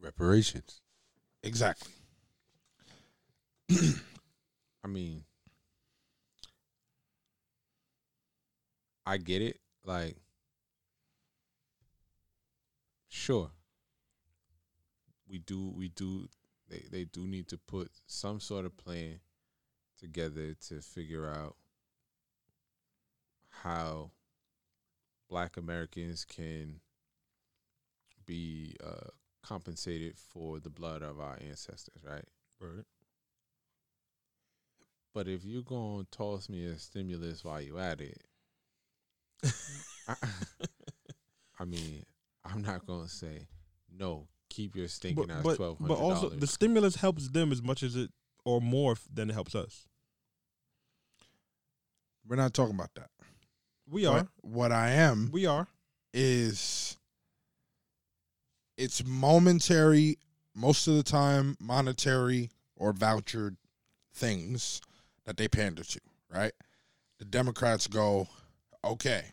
Reparations. 0.00 0.80
exactly. 1.42 1.92
I 3.70 4.88
mean, 4.88 5.24
I 9.06 9.18
get 9.18 9.42
it. 9.42 9.60
Like, 9.84 10.16
sure, 13.10 13.50
we 15.28 15.38
do. 15.38 15.72
We 15.76 15.88
do. 15.88 16.28
They 16.68 16.84
they 16.90 17.04
do 17.04 17.26
need 17.26 17.48
to 17.48 17.58
put 17.58 17.90
some 18.06 18.40
sort 18.40 18.64
of 18.64 18.76
plan 18.76 19.20
together 19.98 20.54
to 20.68 20.80
figure 20.82 21.28
out 21.28 21.56
how 23.62 24.10
Black 25.28 25.56
Americans 25.56 26.26
can 26.26 26.80
be 28.26 28.76
uh, 28.84 29.08
compensated 29.42 30.16
for 30.18 30.60
the 30.60 30.70
blood 30.70 31.02
of 31.02 31.20
our 31.20 31.38
ancestors, 31.40 32.02
right? 32.04 32.24
Right. 32.60 32.84
But 35.12 35.28
if 35.28 35.44
you're 35.44 35.62
gonna 35.62 36.02
toss 36.10 36.48
me 36.48 36.64
a 36.64 36.76
stimulus 36.76 37.44
while 37.44 37.60
you 37.60 37.78
at 37.78 38.00
it, 38.00 38.24
I, 40.08 40.14
I 41.60 41.64
mean, 41.64 42.04
I'm 42.44 42.62
not 42.62 42.86
gonna 42.86 43.08
say 43.08 43.46
no. 43.90 44.28
Keep 44.48 44.74
your 44.74 44.88
stinking 44.88 45.26
But 45.26 45.34
ass 45.34 45.42
but, 45.44 45.56
twelve 45.56 45.76
but 45.78 45.98
also 45.98 46.28
the 46.28 46.46
stimulus 46.46 46.96
helps 46.96 47.28
them 47.28 47.52
as 47.52 47.62
much 47.62 47.82
as 47.84 47.94
it 47.94 48.10
or 48.44 48.60
more 48.60 48.96
than 49.12 49.30
it 49.30 49.32
helps 49.34 49.54
us. 49.54 49.86
We're 52.26 52.36
not 52.36 52.52
talking 52.52 52.74
about 52.74 52.90
that. 52.94 53.10
We 53.88 54.06
are. 54.06 54.14
What, 54.14 54.28
what 54.40 54.72
I 54.72 54.90
am 54.90 55.30
We 55.32 55.46
are. 55.46 55.68
is 56.12 56.96
it's 58.76 59.04
momentary, 59.04 60.18
most 60.54 60.88
of 60.88 60.94
the 60.94 61.02
time, 61.02 61.56
monetary 61.60 62.50
or 62.76 62.92
vouchered 62.92 63.56
things 64.14 64.80
that 65.26 65.36
they 65.36 65.48
pander 65.48 65.84
to, 65.84 66.00
right? 66.32 66.52
The 67.18 67.24
Democrats 67.24 67.86
go, 67.86 68.28
okay, 68.84 69.26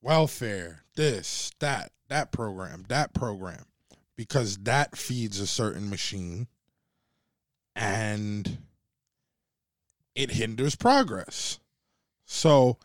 welfare, 0.00 0.81
this, 0.94 1.50
that, 1.60 1.92
that 2.08 2.32
program, 2.32 2.84
that 2.88 3.14
program, 3.14 3.64
because 4.16 4.58
that 4.58 4.96
feeds 4.96 5.40
a 5.40 5.46
certain 5.46 5.88
machine 5.90 6.46
and 7.74 8.58
it 10.14 10.30
hinders 10.32 10.76
progress. 10.76 11.58
So, 12.26 12.78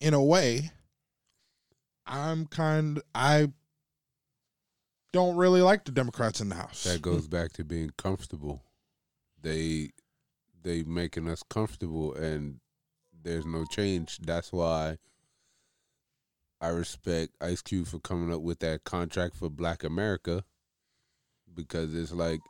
in 0.00 0.14
a 0.14 0.22
way, 0.22 0.70
I'm 2.06 2.46
kind 2.46 3.00
I 3.14 3.52
don't 5.12 5.36
really 5.36 5.62
like 5.62 5.84
the 5.84 5.92
Democrats 5.92 6.40
in 6.40 6.48
the 6.48 6.54
House. 6.54 6.84
That 6.84 7.02
goes 7.02 7.26
back 7.28 7.52
to 7.54 7.64
being 7.64 7.90
comfortable. 7.96 8.62
They 9.40 9.90
they 10.62 10.82
making 10.82 11.28
us 11.28 11.42
comfortable 11.48 12.14
and 12.14 12.60
there's 13.22 13.46
no 13.46 13.64
change. 13.64 14.18
That's 14.18 14.52
why 14.52 14.98
I 16.60 16.68
respect 16.68 17.32
Ice 17.40 17.62
Cube 17.62 17.86
for 17.86 18.00
coming 18.00 18.32
up 18.32 18.40
with 18.40 18.58
that 18.60 18.84
contract 18.84 19.36
for 19.36 19.48
Black 19.48 19.84
America 19.84 20.44
because 21.54 21.94
it's 21.94 22.12
like 22.12 22.40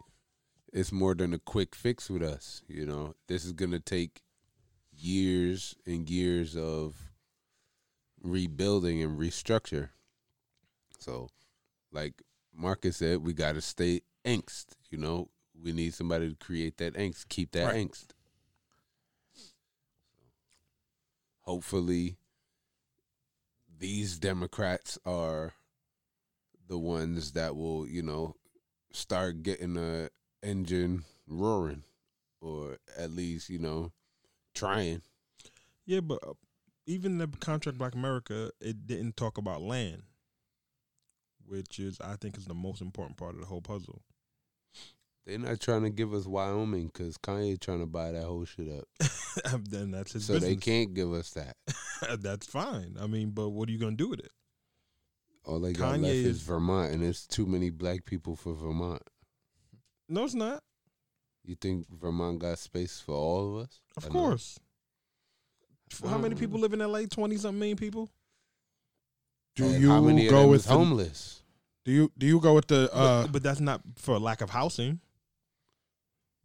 it's 0.73 0.93
more 0.93 1.15
than 1.15 1.35
a 1.35 1.39
quick 1.39 1.75
fix 1.75 2.09
with 2.11 2.23
us, 2.23 2.63
you 2.69 2.87
know. 2.87 3.15
This 3.27 3.45
is 3.45 3.53
going 3.53 3.71
to 3.73 3.81
take 3.81 4.23
years 4.97 5.75
and 5.87 6.09
years 6.09 6.57
of 6.57 6.95
rebuilding 8.23 9.03
and 9.03 9.19
restructure. 9.19 9.91
So, 10.99 11.29
like 11.93 12.23
Marcus 12.55 12.97
said, 12.99 13.25
we 13.25 13.33
got 13.33 13.55
to 13.55 13.61
stay 13.61 14.01
angst. 14.25 14.67
You 14.91 14.99
know, 14.99 15.29
we 15.63 15.73
need 15.73 15.95
somebody 15.95 16.31
to 16.31 16.37
create 16.37 16.79
that 16.79 16.95
angst, 16.95 17.29
keep 17.29 17.53
that 17.53 17.67
Right. 17.67 17.89
angst. 17.89 18.09
Hopefully, 21.43 22.19
these 23.79 24.19
Democrats 24.19 24.99
are 25.07 25.53
the 26.69 26.79
ones 26.79 27.33
that 27.33 27.57
will, 27.57 27.87
you 27.87 28.03
know, 28.03 28.35
start 28.93 29.43
getting 29.43 29.75
the 29.75 30.11
engine 30.43 31.05
roaring, 31.27 31.83
or 32.41 32.79
at 32.97 33.11
least, 33.11 33.49
you 33.49 33.59
know, 33.59 33.93
trying. 34.55 35.03
Yeah, 35.87 36.01
but 36.01 36.23
even 36.87 37.19
the 37.19 37.29
contract 37.41 37.79
Black 37.79 37.95
America, 37.95 38.51
it 38.61 38.87
didn't 38.87 39.17
talk 39.17 39.39
about 39.39 39.63
land, 39.63 40.03
which 41.47 41.79
is 41.79 42.01
I 42.01 42.17
think 42.17 42.37
is 42.37 42.47
the 42.47 42.55
most 42.55 42.81
important 42.81 43.17
part 43.17 43.35
of 43.35 43.41
the 43.41 43.47
whole 43.47 43.63
puzzle. 43.63 44.03
They're 45.29 45.39
not 45.39 45.61
trying 45.61 45.83
to 45.83 45.91
give 45.91 46.15
us 46.15 46.25
Wyoming 46.25 46.87
because 46.87 47.19
Kanye 47.19 47.61
trying 47.61 47.81
to 47.81 47.87
buy 47.87 48.13
that 48.13 48.25
whole 48.25 48.47
shit 48.47 48.67
up. 48.73 49.61
then 49.69 49.91
that's 49.91 50.13
his 50.15 50.25
so 50.25 50.33
business. 50.35 50.49
they 50.51 50.57
can't 50.57 50.95
give 50.95 51.13
us 51.13 51.31
that. 51.33 51.55
that's 52.21 52.47
fine. 52.47 52.97
I 52.99 53.07
mean, 53.07 53.31
but 53.33 53.51
what 53.51 53.69
are 53.69 53.73
you 53.73 53.79
gonna 53.79 53.95
do 53.97 54.09
with 54.09 54.21
it? 54.21 54.33
All 55.45 55.61
they 55.61 55.75
got 55.75 55.97
Kanye 55.97 56.03
left 56.03 56.15
is 56.15 56.27
is- 56.37 56.43
Vermont, 56.43 56.93
and 56.95 57.03
it's 57.05 57.27
too 57.27 57.45
many 57.45 57.69
black 57.69 58.07
people 58.07 58.37
for 58.37 58.55
Vermont. 58.55 59.03
No, 60.09 60.25
it's 60.25 60.33
not. 60.35 60.63
You 61.45 61.57
think 61.57 61.87
Vermont 61.91 62.39
got 62.39 62.59
space 62.59 62.99
for 63.01 63.15
all 63.15 63.57
of 63.59 63.65
us? 63.65 63.81
Of 63.99 64.07
I 64.07 64.09
know. 64.09 64.13
course. 64.13 64.59
How 66.05 66.17
many 66.19 66.35
Uh, 66.35 66.39
people 66.39 66.59
live 66.59 66.73
in 66.73 66.81
LA? 66.81 67.03
Twenty 67.05 67.37
something 67.37 67.59
million 67.59 67.77
people. 67.77 68.11
do 69.57 69.65
And 69.67 69.83
you 69.83 69.91
how 69.91 70.01
many 70.01 70.27
of 70.27 70.31
go 70.31 70.41
them 70.41 70.51
with 70.51 70.61
is 70.61 70.67
the, 70.67 70.73
homeless? 70.73 71.43
Do 71.85 71.93
you 71.93 72.13
do 72.17 72.27
you 72.27 72.41
go 72.41 72.55
with 72.55 72.67
the 72.69 72.91
uh 72.95 73.23
but, 73.25 73.33
but 73.33 73.43
that's 73.43 73.61
not 73.61 73.83
for 73.97 74.19
lack 74.19 74.41
of 74.41 74.49
housing. 74.51 75.01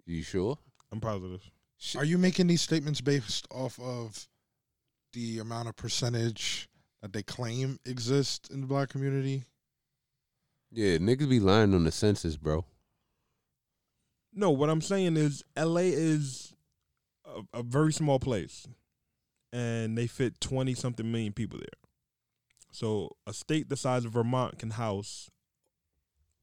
You 0.05 0.23
sure? 0.23 0.57
I'm 0.91 0.99
positive. 0.99 1.41
Sh- 1.77 1.95
are 1.95 2.05
you 2.05 2.17
making 2.17 2.47
these 2.47 2.61
statements 2.61 3.01
based 3.01 3.47
off 3.51 3.79
of 3.79 4.27
the 5.13 5.39
amount 5.39 5.67
of 5.69 5.75
percentage 5.75 6.67
that 7.01 7.13
they 7.13 7.23
claim 7.23 7.79
exist 7.85 8.49
in 8.51 8.61
the 8.61 8.67
black 8.67 8.89
community? 8.89 9.43
Yeah, 10.71 10.97
niggas 10.97 11.29
be 11.29 11.39
lying 11.39 11.73
on 11.73 11.83
the 11.83 11.91
census, 11.91 12.35
bro. 12.37 12.65
No, 14.33 14.49
what 14.49 14.69
I'm 14.69 14.81
saying 14.81 15.15
is 15.17 15.43
LA 15.57 15.81
is 15.81 16.53
a, 17.25 17.59
a 17.59 17.63
very 17.63 17.93
small 17.93 18.19
place, 18.19 18.67
and 19.51 19.95
they 19.97 20.07
fit 20.07 20.41
twenty 20.41 20.73
something 20.73 21.09
million 21.11 21.33
people 21.33 21.59
there. 21.59 21.67
So 22.71 23.11
a 23.27 23.33
state 23.33 23.69
the 23.69 23.77
size 23.77 24.03
of 24.05 24.13
Vermont 24.13 24.57
can 24.57 24.71
house 24.71 25.29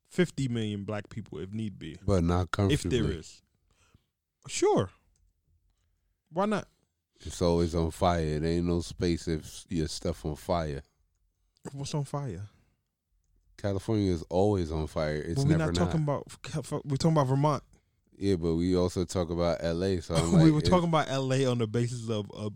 fifty 0.09 0.47
million 0.47 0.85
black 0.85 1.09
people 1.09 1.39
if 1.41 1.53
need 1.53 1.81
be, 1.81 1.97
But 2.07 2.23
not 2.23 2.53
comfortably. 2.53 2.99
if 2.99 3.05
there 3.05 3.13
is. 3.19 3.43
Sure. 4.51 4.91
Why 6.33 6.47
not? 6.47 6.67
It's 7.25 7.41
always 7.41 7.75
on 7.75 7.91
fire. 7.91 8.41
There 8.41 8.51
ain't 8.51 8.67
no 8.67 8.81
space 8.81 9.29
if 9.29 9.65
your 9.69 9.89
stuff 9.89 10.25
on 10.25 10.37
fire. 10.37 10.83
What's 11.73 11.95
on 11.95 12.05
fire? 12.05 12.49
California 13.59 14.13
is 14.13 14.23
always 14.31 14.73
on 14.73 14.87
fire. 14.87 15.17
It's 15.17 15.45
but 15.45 15.51
we're 15.51 15.59
not 15.59 15.75
talking 15.75 16.03
about. 16.03 16.27
We're 16.85 16.97
talking 16.97 17.13
about 17.13 17.27
Vermont. 17.27 17.63
Yeah, 18.17 18.37
but 18.37 18.55
we 18.55 18.75
also 18.77 19.05
talk 19.05 19.31
about 19.31 19.59
L.A. 19.61 20.01
So 20.01 20.15
I'm 20.15 20.33
we 20.43 20.45
like, 20.51 20.53
were 20.53 20.61
talking 20.69 20.89
about 20.89 21.09
LA 21.09 21.49
on 21.51 21.59
the 21.59 21.67
basis 21.67 22.09
of 22.11 22.27
a 22.37 22.51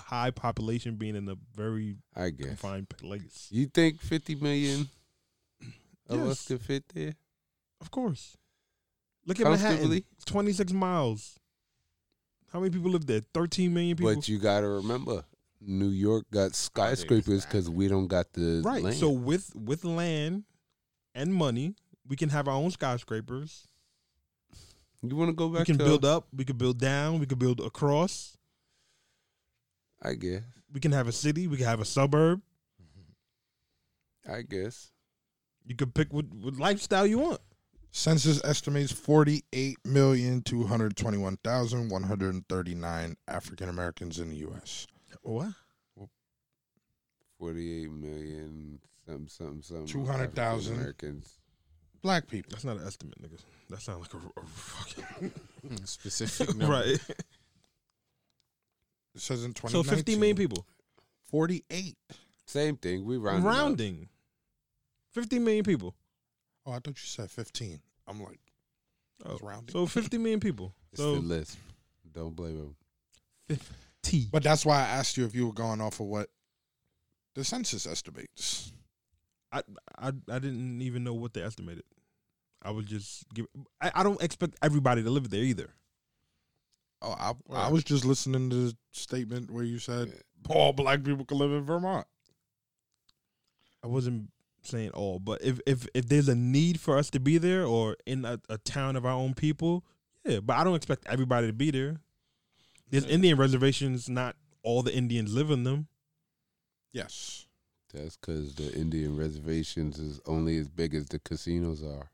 high 0.00 0.30
population 0.30 0.96
being 0.96 1.14
in 1.16 1.28
a 1.28 1.36
very 1.54 1.96
I 2.16 2.30
guess. 2.30 2.46
confined 2.48 2.88
place. 2.88 3.48
You 3.50 3.66
think 3.66 4.00
50 4.00 4.36
million 4.36 4.88
of 6.08 6.20
us 6.20 6.26
Yes. 6.28 6.46
could 6.48 6.60
fit 6.62 6.84
there? 6.94 7.14
Of 7.80 7.90
course. 7.90 8.36
Look 9.26 9.40
at 9.40 9.44
Manhattan. 9.44 9.78
Comfortably? 9.78 10.04
26 10.26 10.72
miles. 10.72 11.38
How 12.52 12.60
many 12.60 12.70
people 12.70 12.90
live 12.90 13.06
there? 13.06 13.22
13 13.32 13.72
million 13.72 13.96
people. 13.96 14.14
But 14.14 14.28
you 14.28 14.38
got 14.38 14.60
to 14.60 14.68
remember, 14.68 15.24
New 15.60 15.88
York 15.88 16.26
got 16.30 16.54
skyscrapers 16.54 17.46
because 17.46 17.70
we 17.70 17.88
don't 17.88 18.08
got 18.08 18.32
the 18.32 18.62
right. 18.64 18.82
land. 18.82 18.96
So 18.96 19.10
with 19.10 19.54
with 19.54 19.84
land 19.84 20.44
and 21.14 21.32
money, 21.32 21.74
we 22.06 22.16
can 22.16 22.28
have 22.28 22.48
our 22.48 22.54
own 22.54 22.70
skyscrapers. 22.70 23.68
you 25.02 25.16
want 25.16 25.30
to 25.30 25.34
go 25.34 25.48
back? 25.48 25.60
We 25.60 25.64
can 25.66 25.78
to 25.78 25.84
build 25.84 26.04
up. 26.04 26.26
We 26.36 26.44
can 26.44 26.56
build 26.56 26.78
down. 26.78 27.20
We 27.20 27.26
can 27.26 27.38
build 27.38 27.60
across. 27.60 28.36
I 30.02 30.14
guess. 30.14 30.42
We 30.72 30.80
can 30.80 30.92
have 30.92 31.06
a 31.06 31.12
city. 31.12 31.46
We 31.46 31.56
can 31.56 31.66
have 31.66 31.80
a 31.80 31.84
suburb. 31.84 32.42
I 34.28 34.42
guess. 34.42 34.90
You 35.64 35.76
can 35.76 35.90
pick 35.90 36.12
what, 36.12 36.26
what 36.34 36.56
lifestyle 36.56 37.06
you 37.06 37.18
want. 37.18 37.40
Census 37.94 38.42
estimates 38.42 38.90
forty 38.90 39.44
eight 39.52 39.76
million 39.84 40.40
two 40.42 40.64
hundred 40.64 40.96
twenty 40.96 41.18
one 41.18 41.36
thousand 41.44 41.90
one 41.90 42.02
hundred 42.02 42.32
and 42.34 42.48
thirty 42.48 42.74
nine 42.74 43.16
African 43.28 43.68
Americans 43.68 44.18
in 44.18 44.30
the 44.30 44.36
US. 44.48 44.86
What? 45.22 45.48
48 47.38 47.90
million, 47.90 48.78
something, 49.04 49.26
something, 49.26 49.62
something. 49.62 49.86
200,000. 49.86 50.76
Americans. 50.76 51.40
Black 52.00 52.28
people. 52.28 52.50
That's 52.50 52.64
not 52.64 52.76
an 52.76 52.86
estimate, 52.86 53.20
nigga. 53.20 53.40
That 53.68 53.82
sounds 53.82 54.00
like 54.00 54.14
a, 54.14 54.40
a 54.40 54.44
fucking 54.46 55.32
specific 55.84 56.48
number. 56.56 56.72
right. 56.72 57.00
It 59.14 59.20
says 59.20 59.44
in 59.44 59.54
So 59.56 59.82
50 59.82 60.16
million 60.16 60.36
people. 60.36 60.64
48. 61.30 61.96
Same 62.46 62.76
thing. 62.76 63.04
We 63.04 63.16
round 63.16 63.44
Rounding. 63.44 64.08
50 65.12 65.40
million 65.40 65.64
people. 65.64 65.96
Oh, 66.66 66.72
I 66.72 66.74
thought 66.76 66.88
you 66.88 66.94
said 66.96 67.30
15. 67.30 67.80
I'm 68.08 68.22
like, 68.22 68.40
I 69.24 69.28
Oh, 69.28 69.32
was 69.32 69.42
rounding. 69.42 69.72
so 69.72 69.86
50 69.86 70.18
million 70.18 70.40
people. 70.40 70.74
It's 70.92 71.00
the 71.00 71.04
So 71.04 71.12
list. 71.14 71.58
Don't 72.12 72.34
blame 72.36 72.56
him. 73.48 73.58
50. 74.02 74.28
but 74.32 74.42
that's 74.42 74.64
why 74.66 74.76
I 74.78 74.82
asked 74.82 75.16
you 75.16 75.24
if 75.24 75.34
you 75.34 75.46
were 75.46 75.52
going 75.52 75.80
off 75.80 76.00
of 76.00 76.06
what 76.06 76.28
the 77.34 77.44
census 77.44 77.86
estimates. 77.86 78.72
I, 79.50 79.62
I 79.98 80.08
I 80.30 80.38
didn't 80.38 80.80
even 80.82 81.04
know 81.04 81.14
what 81.14 81.34
they 81.34 81.42
estimated. 81.42 81.84
I 82.62 82.70
was 82.70 82.84
just 82.86 83.28
give. 83.34 83.46
I, 83.80 83.90
I 83.96 84.02
don't 84.02 84.22
expect 84.22 84.56
everybody 84.62 85.02
to 85.02 85.10
live 85.10 85.28
there 85.30 85.42
either. 85.42 85.70
Oh, 87.02 87.12
I, 87.18 87.32
I 87.52 87.68
was 87.70 87.82
just 87.84 88.04
listening 88.04 88.48
to 88.50 88.56
the 88.56 88.76
statement 88.92 89.50
where 89.50 89.64
you 89.64 89.78
said 89.78 90.12
all 90.48 90.72
black 90.72 91.02
people 91.02 91.24
can 91.24 91.38
live 91.38 91.50
in 91.50 91.64
Vermont. 91.64 92.06
I 93.82 93.88
wasn't 93.88 94.30
saying 94.62 94.90
all, 94.90 95.18
but 95.18 95.42
if 95.42 95.60
if 95.66 95.86
if 95.94 96.08
there's 96.08 96.28
a 96.28 96.34
need 96.34 96.80
for 96.80 96.96
us 96.98 97.10
to 97.10 97.20
be 97.20 97.38
there 97.38 97.64
or 97.64 97.96
in 98.06 98.24
a, 98.24 98.40
a 98.48 98.58
town 98.58 98.96
of 98.96 99.04
our 99.04 99.12
own 99.12 99.34
people, 99.34 99.84
yeah. 100.24 100.40
But 100.40 100.56
I 100.56 100.64
don't 100.64 100.74
expect 100.76 101.06
everybody 101.06 101.46
to 101.48 101.52
be 101.52 101.70
there. 101.70 102.00
There's 102.90 103.04
Yeah. 103.06 103.12
Indian 103.12 103.38
reservations. 103.38 104.08
Not 104.08 104.36
all 104.62 104.82
the 104.82 104.94
Indians 104.94 105.34
live 105.34 105.50
in 105.50 105.64
them. 105.64 105.88
Yes. 106.92 107.46
That's 107.92 108.16
because 108.16 108.54
the 108.54 108.72
Indian 108.74 109.16
reservations 109.16 109.98
is 109.98 110.20
only 110.26 110.56
as 110.56 110.68
big 110.68 110.94
as 110.94 111.06
the 111.06 111.18
casinos 111.18 111.82
are. 111.82 112.10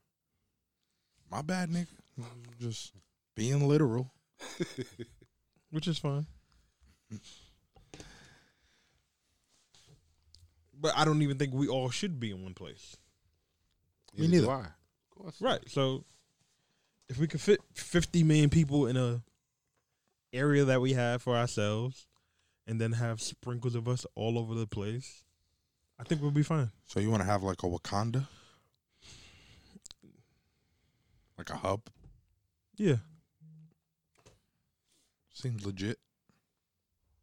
My 1.31 1.43
bad, 1.43 1.71
nigga. 1.71 1.87
Just 2.59 2.93
being 3.37 3.69
literal. 3.69 4.13
which 5.71 5.87
is 5.87 5.99
fine. 5.99 6.27
Mm. 7.13 7.21
But 10.81 10.93
I 10.97 11.05
don't 11.05 11.23
even 11.23 11.39
think 11.39 11.53
we 11.53 11.69
all 11.69 11.91
should 11.91 12.21
be 12.21 12.31
in 12.31 12.43
one 12.43 12.55
place. 12.55 12.97
Me 14.17 14.27
Neither 14.29 14.33
do 14.33 14.41
neither. 14.43 14.53
I. 14.53 14.67
Of 14.67 15.23
course. 15.23 15.41
Right. 15.41 15.61
So 15.69 16.05
if 17.09 17.19
we 17.19 17.27
could 17.27 17.41
fit 17.41 17.61
50 17.75 18.23
million 18.23 18.51
people 18.51 18.87
in 18.87 18.97
a 18.97 19.23
area 20.33 20.65
that 20.65 20.81
we 20.81 20.93
have 20.93 21.23
for 21.23 21.37
ourselves 21.37 22.07
and 22.67 22.81
then 22.81 22.93
have 22.93 23.21
sprinkles 23.21 23.75
of 23.75 23.89
us 23.89 24.07
all 24.15 24.39
over 24.39 24.55
the 24.55 24.67
place, 24.67 25.25
I 25.99 26.05
think 26.05 26.23
we'll 26.23 26.31
be 26.31 26.43
fine. 26.43 26.71
So 26.87 27.01
you 27.01 27.11
want 27.11 27.23
to 27.23 27.29
have 27.29 27.43
like 27.43 27.63
a 27.63 27.67
Wakanda? 27.67 28.29
Like 31.37 31.51
a 31.51 31.57
hub? 31.57 31.83
Yeah. 32.77 32.97
Seems 35.33 35.65
legit. 35.65 35.99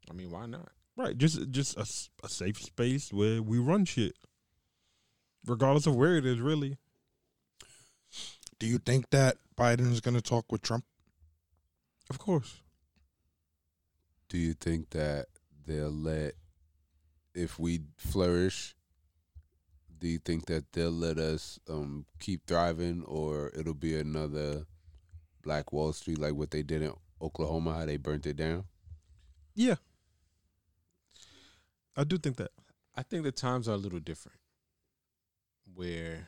I 0.10 0.14
mean, 0.14 0.32
why 0.32 0.46
not? 0.46 0.70
Right. 0.98 1.18
Just 1.18 1.52
just 1.52 1.78
a, 1.78 1.82
s- 1.82 2.10
a 2.24 2.30
safe 2.30 2.62
space 2.62 3.12
where 3.12 3.42
we 3.42 3.58
run 3.60 3.86
shit. 3.86 4.14
Regardless 5.46 5.86
of 5.88 5.96
where 5.96 6.16
it 6.18 6.26
is, 6.26 6.40
really. 6.40 6.78
Do 8.58 8.66
you 8.68 8.78
think 8.78 9.10
that 9.10 9.36
Biden 9.58 9.92
is 9.92 10.00
going 10.02 10.16
to 10.16 10.22
talk 10.22 10.52
with 10.52 10.62
Trump? 10.62 10.86
Of 12.10 12.18
course. 12.20 12.62
Do 14.30 14.38
you 14.38 14.54
think 14.54 14.90
that 14.92 15.26
they'll 15.68 15.90
let, 15.92 16.34
if 17.34 17.60
we 17.60 17.82
flourish, 17.98 18.76
do 20.00 20.08
you 20.08 20.18
think 20.20 20.46
that 20.48 20.72
they'll 20.74 20.90
let 20.92 21.18
us 21.18 21.60
um, 21.70 22.06
keep 22.20 22.46
thriving 22.48 23.04
or 23.06 23.52
it'll 23.58 23.74
be 23.74 23.96
another 23.98 24.66
Black 25.44 25.72
Wall 25.72 25.94
Street 25.94 26.18
like 26.18 26.34
what 26.34 26.52
they 26.52 26.64
did 26.64 26.82
in 26.82 26.94
Oklahoma, 27.22 27.74
how 27.74 27.86
they 27.86 27.98
burnt 27.98 28.26
it 28.26 28.38
down? 28.38 28.64
Yeah. 29.54 29.76
I 31.96 32.04
do 32.04 32.18
think 32.18 32.38
that. 32.38 32.52
I 32.96 33.04
think 33.04 33.24
the 33.24 33.32
times 33.32 33.68
are 33.68 33.74
a 33.74 33.78
little 33.78 34.00
different. 34.00 34.38
Where, 35.74 36.28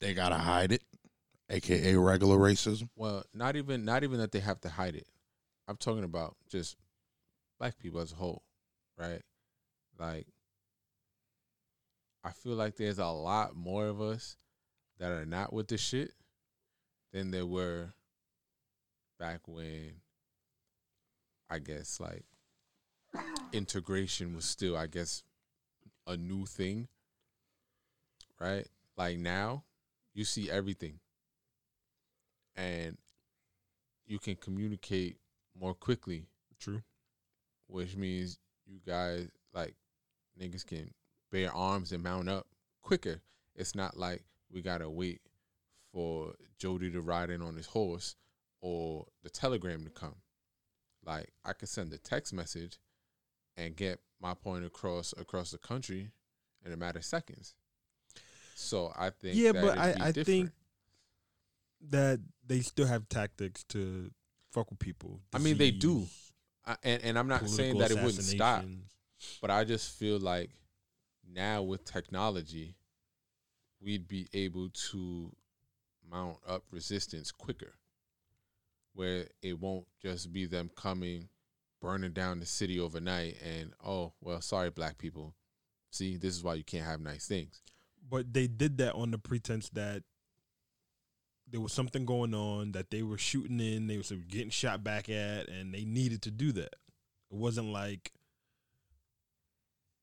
They 0.00 0.14
got 0.14 0.30
to 0.30 0.36
hide 0.36 0.72
it, 0.72 0.82
aka 1.50 1.94
regular 1.96 2.36
racism. 2.38 2.88
well, 2.96 3.24
not 3.34 3.56
even 3.56 3.84
not 3.84 4.04
even 4.04 4.18
that 4.18 4.32
they 4.32 4.40
have 4.40 4.60
to 4.62 4.68
hide 4.68 4.94
it. 4.94 5.06
I'm 5.68 5.76
talking 5.76 6.04
about 6.04 6.36
just 6.48 6.76
black 7.58 7.78
people 7.78 8.00
as 8.00 8.12
a 8.12 8.16
whole, 8.16 8.42
right? 8.98 9.22
Like, 9.98 10.26
I 12.22 12.30
feel 12.30 12.54
like 12.54 12.76
there's 12.76 12.98
a 12.98 13.06
lot 13.06 13.56
more 13.56 13.86
of 13.86 14.00
us 14.00 14.36
that 14.98 15.10
are 15.10 15.26
not 15.26 15.52
with 15.52 15.68
the 15.68 15.78
shit 15.78 16.12
than 17.12 17.30
there 17.30 17.46
were 17.46 17.92
back 19.18 19.40
when 19.48 19.92
I 21.50 21.58
guess 21.58 21.98
like 22.00 22.24
integration 23.52 24.34
was 24.34 24.44
still, 24.44 24.76
I 24.76 24.86
guess, 24.86 25.22
a 26.06 26.16
new 26.16 26.46
thing. 26.46 26.88
Right? 28.40 28.66
Like 28.96 29.18
now, 29.18 29.64
you 30.14 30.24
see 30.24 30.50
everything. 30.50 30.98
And 32.54 32.96
you 34.06 34.18
can 34.18 34.36
communicate 34.36 35.18
more 35.58 35.74
quickly, 35.74 36.26
True. 36.58 36.82
which 37.66 37.96
means 37.96 38.38
you 38.66 38.78
guys 38.86 39.28
like 39.52 39.74
niggas 40.40 40.64
can 40.64 40.92
bear 41.30 41.52
arms 41.52 41.92
and 41.92 42.02
mount 42.02 42.28
up 42.28 42.46
quicker. 42.82 43.20
It's 43.54 43.74
not 43.74 43.96
like 43.96 44.22
we 44.50 44.62
gotta 44.62 44.88
wait 44.88 45.20
for 45.92 46.34
Jody 46.58 46.90
to 46.92 47.00
ride 47.00 47.30
in 47.30 47.42
on 47.42 47.56
his 47.56 47.66
horse 47.66 48.16
or 48.60 49.06
the 49.22 49.30
telegram 49.30 49.84
to 49.84 49.90
come. 49.90 50.16
Like 51.04 51.30
I 51.44 51.52
could 51.52 51.68
send 51.68 51.92
a 51.92 51.98
text 51.98 52.32
message 52.32 52.78
and 53.56 53.76
get 53.76 54.00
my 54.20 54.34
point 54.34 54.64
across 54.64 55.12
across 55.18 55.50
the 55.50 55.58
country 55.58 56.10
in 56.64 56.72
a 56.72 56.76
matter 56.76 56.98
of 56.98 57.04
seconds. 57.04 57.54
So 58.54 58.92
I 58.96 59.10
think 59.10 59.36
Yeah, 59.36 59.52
but 59.52 59.78
I- 59.78 59.90
I 60.00 60.12
different. 60.12 60.26
think 60.26 60.50
That 61.90 62.20
they 62.44 62.60
still 62.62 62.86
have 62.86 63.08
tactics 63.08 63.62
to 63.64 64.10
fuck 64.50 64.70
with 64.70 64.78
people. 64.78 65.20
I 65.32 65.38
mean, 65.38 65.58
they 65.58 65.70
do. 65.70 66.06
I, 66.64 66.76
and 66.82 67.02
and 67.02 67.18
I'm 67.18 67.28
not 67.28 67.48
saying 67.48 67.78
that 67.78 67.90
it 67.90 67.96
wouldn't 68.02 68.24
stop, 68.24 68.64
but 69.40 69.50
I 69.50 69.64
just 69.64 69.96
feel 69.98 70.18
like 70.18 70.50
now 71.28 71.62
with 71.62 71.84
technology, 71.84 72.74
we'd 73.80 74.08
be 74.08 74.26
able 74.32 74.70
to 74.90 75.30
mount 76.10 76.38
up 76.46 76.64
resistance 76.72 77.30
quicker, 77.30 77.74
where 78.94 79.28
it 79.42 79.60
won't 79.60 79.86
just 80.02 80.32
be 80.32 80.46
them 80.46 80.70
coming, 80.74 81.28
burning 81.80 82.12
down 82.12 82.40
the 82.40 82.46
city 82.46 82.78
overnight, 82.80 83.36
and 83.42 83.72
oh 83.84 84.12
well, 84.20 84.40
sorry, 84.40 84.70
black 84.70 84.98
people. 84.98 85.34
See, 85.90 86.16
this 86.16 86.34
is 86.34 86.42
why 86.42 86.54
you 86.54 86.64
can't 86.64 86.84
have 86.84 87.00
nice 87.00 87.26
things. 87.26 87.62
But 88.08 88.32
they 88.32 88.46
did 88.46 88.78
that 88.78 88.94
on 88.94 89.10
the 89.10 89.18
pretense 89.18 89.68
that 89.70 90.02
there 91.48 91.60
was 91.60 91.72
something 91.72 92.04
going 92.04 92.34
on 92.34 92.72
that 92.72 92.90
they 92.90 93.02
were 93.02 93.18
shooting 93.18 93.60
in, 93.60 93.86
they 93.86 93.96
was 93.96 94.12
getting 94.28 94.50
shot 94.50 94.82
back 94.82 95.08
at, 95.08 95.48
and 95.48 95.72
they 95.72 95.84
needed 95.84 96.22
to 96.22 96.30
do 96.30 96.52
that. 96.52 96.74
It 97.30 97.36
wasn't 97.36 97.68
like 97.68 98.12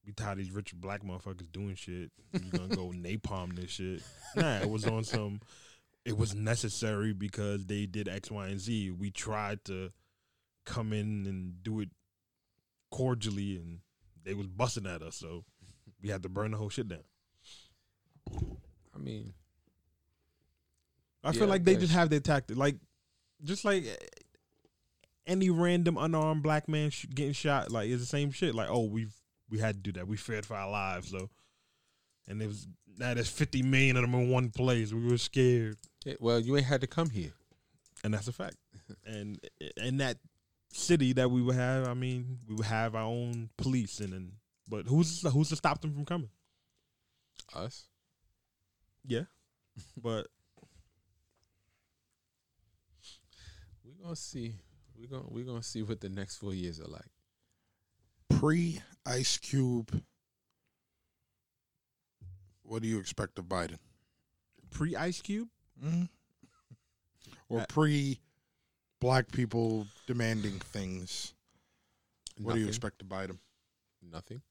we 0.05 0.13
tired 0.13 0.33
of 0.33 0.37
these 0.39 0.51
rich 0.51 0.73
black 0.75 1.03
motherfuckers 1.03 1.51
doing 1.51 1.75
shit. 1.75 2.11
You 2.33 2.51
gonna 2.51 2.75
go 2.75 2.87
napalm 2.95 3.55
this 3.55 3.71
shit? 3.71 4.01
Nah, 4.35 4.59
it 4.59 4.69
was 4.69 4.85
on 4.85 5.03
some. 5.03 5.39
It 6.05 6.17
was 6.17 6.35
necessary 6.35 7.13
because 7.13 7.65
they 7.65 7.85
did 7.85 8.09
X, 8.09 8.29
Y, 8.29 8.47
and 8.47 8.59
Z. 8.59 8.91
We 8.91 9.11
tried 9.11 9.63
to 9.65 9.91
come 10.65 10.93
in 10.93 11.25
and 11.27 11.63
do 11.63 11.79
it 11.79 11.89
cordially, 12.91 13.57
and 13.57 13.79
they 14.23 14.33
was 14.33 14.47
busting 14.47 14.85
at 14.87 15.01
us, 15.01 15.15
so 15.15 15.43
we 16.01 16.09
had 16.09 16.23
to 16.23 16.29
burn 16.29 16.51
the 16.51 16.57
whole 16.57 16.69
shit 16.69 16.87
down. 16.87 17.03
I 18.95 18.97
mean, 18.99 19.33
I 21.23 21.31
Yeah, 21.31 21.39
feel 21.39 21.47
like 21.47 21.63
they 21.63 21.75
just 21.75 21.93
have 21.93 22.09
their 22.09 22.19
tactic, 22.19 22.57
like 22.57 22.75
just 23.43 23.65
like 23.65 23.85
eh, 23.85 23.95
any 25.27 25.49
random 25.49 25.97
unarmed 25.97 26.43
black 26.43 26.67
man 26.67 26.89
sh- 26.89 27.05
getting 27.13 27.33
shot. 27.33 27.71
Like 27.71 27.89
it's 27.89 28.01
the 28.01 28.05
same 28.07 28.31
shit. 28.31 28.53
Like 28.55 28.69
oh, 28.69 28.85
we've 28.85 29.13
we 29.49 29.59
had 29.59 29.75
to 29.75 29.81
do 29.81 29.91
that. 29.99 30.07
We 30.07 30.17
feared 30.17 30.45
for 30.45 30.55
our 30.55 30.69
lives, 30.69 31.11
though. 31.11 31.29
And 32.27 32.41
it 32.41 32.47
was 32.47 32.67
now 32.97 33.13
there's 33.13 33.29
50 33.29 33.63
million 33.63 33.97
of 33.97 34.03
them 34.03 34.13
in 34.15 34.29
one 34.29 34.49
place. 34.49 34.93
We 34.93 35.05
were 35.05 35.17
scared, 35.17 35.77
yeah, 36.05 36.13
well, 36.19 36.39
you 36.39 36.55
ain't 36.55 36.65
had 36.65 36.81
to 36.81 36.87
come 36.87 37.09
here. 37.09 37.33
and 38.03 38.13
that's 38.13 38.27
a 38.27 38.33
fact. 38.33 38.55
and 39.05 39.39
and 39.77 39.99
that 39.99 40.17
city 40.73 41.13
that 41.13 41.29
we 41.31 41.41
would 41.41 41.55
have, 41.55 41.87
I 41.87 41.93
mean, 41.93 42.39
we 42.47 42.55
would 42.55 42.65
have 42.65 42.95
our 42.95 43.03
own 43.03 43.49
police, 43.57 43.99
and 43.99 44.11
then 44.13 44.31
but 44.67 44.85
who's 44.87 45.21
who's 45.31 45.49
to 45.49 45.55
stop 45.55 45.81
them 45.81 45.93
from 45.93 46.05
coming? 46.05 46.29
Us. 47.53 47.87
Yeah, 49.05 49.23
but 50.01 50.27
we're 53.83 54.03
gonna 54.03 54.15
see. 54.15 54.55
We're 54.97 55.07
gonna 55.07 55.29
we're 55.29 55.45
gonna 55.45 55.63
see 55.63 55.83
what 55.83 56.01
the 56.01 56.09
next 56.09 56.37
four 56.37 56.53
years 56.53 56.79
are 56.79 56.87
like. 56.87 57.09
Pre 58.39 58.81
Ice 59.05 59.37
Cube, 59.37 60.01
what 62.63 62.81
do 62.81 62.87
you 62.87 62.99
expect 62.99 63.37
of 63.39 63.45
Biden? 63.45 63.77
pre 64.71 64.95
Ice 64.95 65.21
Cube. 65.21 65.49
Mm? 65.83 66.09
Or 67.49 67.61
Uh, 67.61 67.65
pre 67.67 68.19
black 69.03 69.31
people 69.31 69.85
demanding 70.07 70.59
things 70.59 71.33
What 72.41 72.55
do 72.55 72.59
you 72.61 72.67
expect 72.67 72.99
to 72.99 73.05
bite 73.05 73.27
them? 73.27 73.39
Nothing. 74.11 74.41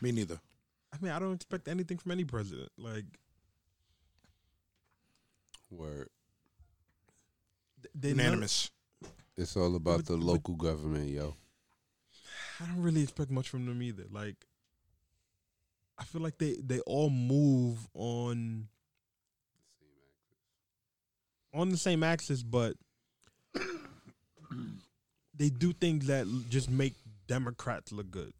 Me 0.00 0.12
neither. 0.12 0.38
I 0.92 0.96
mean, 1.00 1.12
I 1.12 1.18
don't 1.18 1.32
expect 1.32 1.68
anything 1.68 1.98
from 1.98 2.12
any 2.12 2.24
president. 2.24 2.70
Like 2.76 3.06
Word. 5.70 6.08
th- 7.82 7.92
they 7.94 8.08
Unanimous. 8.10 8.70
It's 9.36 9.56
all 9.56 9.74
about 9.76 9.98
But- 9.98 10.06
the 10.06 10.16
but- 10.18 10.24
local 10.24 10.54
government, 10.56 11.08
yo. 11.08 11.34
I 12.60 12.66
don't 12.66 12.82
really 12.82 13.02
expect 13.02 13.30
much 13.30 13.48
from 13.48 13.64
them 13.66 13.82
either. 13.82 14.04
Like, 14.10 14.46
I 15.98 16.04
feel 16.04 16.20
like 16.20 16.38
they 16.38 16.54
they 16.56 16.80
all 16.80 17.10
move 17.10 17.88
on 17.94 18.68
on 21.54 21.70
the 21.70 21.76
same 21.76 22.02
axis, 22.02 22.42
but 22.42 22.76
they 25.34 25.48
do 25.48 25.72
things 25.72 26.06
that 26.06 26.26
just 26.48 26.70
make 26.70 26.94
Democrats 27.26 27.92
look 27.92 28.10
good. 28.10 28.32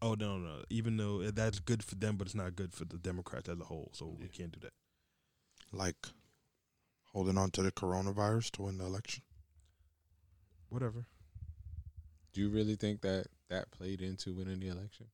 Oh 0.00 0.14
no, 0.14 0.36
no! 0.36 0.62
Even 0.68 0.96
though 0.96 1.30
that's 1.30 1.60
good 1.60 1.82
for 1.82 1.94
them, 1.94 2.16
but 2.16 2.26
it's 2.26 2.34
not 2.34 2.56
good 2.56 2.72
for 2.72 2.84
the 2.84 2.98
Democrats 2.98 3.48
as 3.48 3.60
a 3.60 3.64
whole. 3.64 3.90
So 3.92 4.16
we 4.20 4.28
can't 4.28 4.52
do 4.52 4.58
that. 4.62 4.72
Like 5.72 5.96
holding 7.12 7.38
on 7.38 7.50
to 7.52 7.62
the 7.62 7.70
coronavirus 7.70 8.50
to 8.52 8.62
win 8.62 8.78
the 8.78 8.86
election. 8.86 9.22
Whatever. 10.70 11.06
Do 12.32 12.40
you 12.40 12.48
really 12.48 12.76
think 12.76 13.02
that 13.02 13.26
that 13.50 13.70
played 13.70 14.00
into 14.00 14.32
winning 14.32 14.60
the 14.60 14.68
election? 14.68 15.06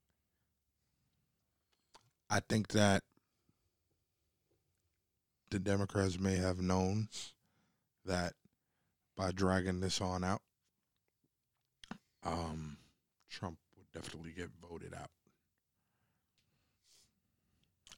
I 2.30 2.40
think 2.40 2.68
that 2.68 3.02
the 5.50 5.58
Democrats 5.58 6.18
may 6.18 6.36
have 6.36 6.60
known 6.60 7.08
that 8.04 8.34
by 9.18 9.32
dragging 9.32 9.80
this 9.80 10.00
on 10.00 10.22
out, 10.22 10.40
um, 12.24 12.78
Trump 13.28 13.58
would 13.76 13.90
definitely 13.92 14.30
get 14.30 14.48
voted 14.70 14.94
out. 14.94 15.10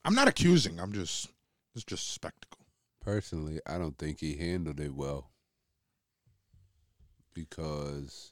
I'm 0.02 0.14
not 0.14 0.28
accusing. 0.28 0.80
I'm 0.80 0.92
just 0.92 1.28
it's 1.74 1.84
just 1.84 2.12
spectacle. 2.14 2.66
Personally, 3.02 3.60
I 3.66 3.76
don't 3.76 3.98
think 3.98 4.20
he 4.20 4.36
handled 4.36 4.80
it 4.80 4.94
well 4.94 5.30
because 7.34 8.30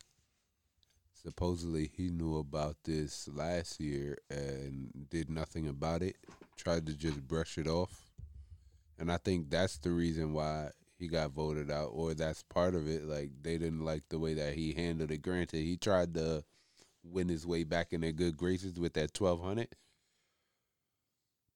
supposedly 1.13 1.91
he 1.95 2.09
knew 2.09 2.39
about 2.39 2.77
this 2.85 3.29
last 3.29 3.81
year 3.81 4.19
and 4.31 4.91
did 5.11 5.29
nothing 5.29 5.69
about 5.69 6.03
it, 6.03 6.17
tried 6.57 6.87
to 6.87 6.95
just 6.95 7.27
brush 7.27 7.59
it 7.59 7.67
off. 7.67 8.07
And 8.99 9.13
I 9.13 9.19
think 9.19 9.51
that's 9.51 9.79
the 9.79 9.91
reason 9.91 10.33
why 10.33 10.71
he 10.99 11.09
got 11.09 11.33
voted 11.33 11.71
out, 11.71 11.91
or 11.93 12.15
that's 12.15 12.43
part 12.43 12.75
of 12.75 12.89
it. 12.89 13.05
Like, 13.05 13.31
they 13.43 13.57
didn't 13.59 13.85
like 13.85 14.03
the 14.09 14.19
way 14.19 14.35
that 14.35 14.55
he 14.55 14.73
handled 14.73 15.11
it. 15.11 15.23
Granted, 15.23 15.59
he 15.63 15.77
tried 15.77 16.15
to 16.15 16.45
win 17.05 17.29
his 17.29 17.47
way 17.47 17.65
back 17.65 17.93
in 17.93 18.01
their 18.01 18.13
good 18.13 18.37
graces 18.37 18.79
with 18.79 18.95
that 18.95 19.13
1200. 19.19 19.69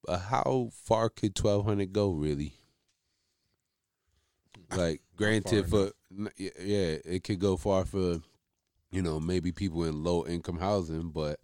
But 0.05 0.19
how 0.19 0.71
far 0.73 1.09
could 1.09 1.39
1200 1.39 1.93
go, 1.93 2.11
really? 2.13 2.55
Like, 4.75 5.03
granted, 5.17 5.69
far 5.71 5.87
for 5.87 5.93
n- 6.19 6.31
y- 6.39 6.51
yeah, 6.59 6.97
it 7.05 7.25
could 7.25 7.39
go 7.39 7.57
far 7.59 7.85
for, 7.85 8.21
you 8.91 9.03
know, 9.03 9.21
maybe 9.21 9.53
people 9.53 9.85
in 9.85 10.03
low 10.03 10.25
income 10.27 10.59
housing, 10.59 11.11
but 11.11 11.39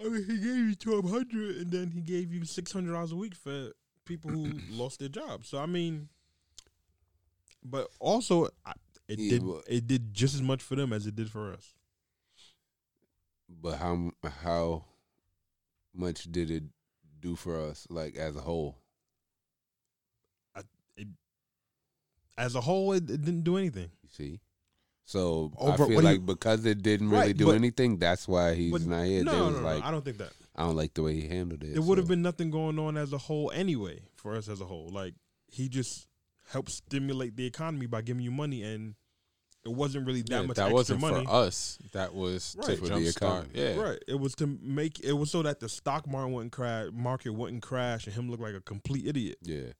I 0.00 0.08
mean, 0.08 0.24
he 0.24 0.36
gave 0.36 0.56
you 0.56 0.74
twelve 0.74 1.08
hundred, 1.08 1.56
and 1.56 1.70
then 1.70 1.90
he 1.92 2.00
gave 2.00 2.32
you 2.32 2.44
six 2.44 2.72
hundred 2.72 2.92
dollars 2.92 3.12
a 3.12 3.16
week 3.16 3.34
for 3.36 3.70
people 4.04 4.30
who 4.32 4.52
lost 4.68 4.98
their 4.98 5.08
jobs. 5.08 5.48
So 5.48 5.58
I 5.58 5.66
mean, 5.66 6.08
but 7.64 7.88
also 7.98 8.48
I, 8.64 8.72
it 9.08 9.18
Yeah, 9.18 9.30
did 9.30 9.46
but- 9.46 9.64
it 9.68 9.86
did 9.86 10.14
just 10.14 10.34
as 10.34 10.42
much 10.42 10.62
for 10.62 10.76
them 10.76 10.92
as 10.92 11.06
it 11.06 11.14
did 11.16 11.30
for 11.30 11.52
us. 11.52 11.74
but 13.48 13.76
how 13.78 14.12
how 14.42 14.84
much 15.94 16.24
did 16.30 16.50
it 16.50 16.64
do 17.20 17.34
for 17.36 17.60
us, 17.60 17.86
like 17.90 18.16
as 18.16 18.36
a 18.36 18.40
whole? 18.40 18.78
As 22.38 22.54
a 22.54 22.60
whole, 22.62 22.92
it, 22.92 23.02
it 23.10 23.22
didn't 23.22 23.42
do 23.42 23.58
anything. 23.58 23.90
You 24.02 24.08
see, 24.08 24.40
so 25.04 25.52
Over- 25.58 25.72
I 25.72 25.76
feel 25.76 25.86
what 25.88 25.88
do 25.88 25.94
you- 25.96 26.02
like 26.14 26.24
because 26.26 26.64
it 26.64 26.80
didn't 26.82 27.10
really 27.10 27.26
Right, 27.28 27.36
do 27.36 27.46
but- 27.46 27.56
anything, 27.56 27.98
that's 27.98 28.26
why 28.26 28.54
he's 28.54 28.72
But 28.72 28.82
not 28.86 29.04
here. 29.04 29.24
no, 29.24 29.32
There 29.32 29.40
no, 29.40 29.50
no, 29.50 29.60
like 29.60 29.82
I 29.84 29.90
don't 29.90 30.04
think 30.04 30.16
that. 30.18 30.32
I 30.56 30.62
don't 30.64 30.76
like 30.76 30.94
the 30.94 31.02
way 31.02 31.20
he 31.20 31.28
handled 31.28 31.62
it. 31.64 31.76
It 31.76 31.82
would 31.82 31.98
have 31.98 32.08
been 32.08 32.22
nothing 32.22 32.50
going 32.50 32.78
on 32.78 32.96
as 32.96 33.12
a 33.12 33.18
whole 33.18 33.50
anyway 33.50 34.00
for 34.16 34.34
us 34.36 34.48
as 34.48 34.60
a 34.60 34.64
whole. 34.64 34.88
Like 34.88 35.14
he 35.48 35.68
just 35.68 36.06
helped 36.50 36.70
stimulate 36.70 37.36
the 37.36 37.46
economy 37.46 37.86
by 37.86 38.02
giving 38.02 38.22
you 38.22 38.30
money, 38.30 38.62
and 38.62 38.94
it 39.64 39.68
wasn't 39.72 40.06
really 40.06 40.22
that 40.22 40.30
Yeah, 40.30 40.42
much 40.46 40.56
that 40.56 40.62
extra 40.64 40.74
wasn't 40.74 41.00
money. 41.00 41.24
for 41.26 41.30
us. 41.32 41.78
That 41.92 42.14
was 42.14 42.56
Right. 42.58 42.66
to 42.68 42.76
For 42.76 42.84
the 42.88 42.94
jumpstart. 42.94 43.16
economy. 43.16 43.50
Yeah, 43.54 43.76
Right. 43.76 44.02
It 44.08 44.14
was 44.14 44.34
to 44.36 44.46
make 44.46 45.00
it 45.00 45.12
was 45.12 45.30
so 45.30 45.42
that 45.42 45.60
the 45.60 45.68
stock 45.68 46.06
market 46.08 46.32
wouldn't 46.32 46.52
crash, 46.52 46.88
market 46.92 47.30
wouldn't 47.30 47.62
crash, 47.62 48.06
and 48.06 48.14
him 48.14 48.30
look 48.30 48.40
like 48.40 48.54
a 48.54 48.60
complete 48.60 49.06
idiot. 49.06 49.38
yeah. 49.42 49.72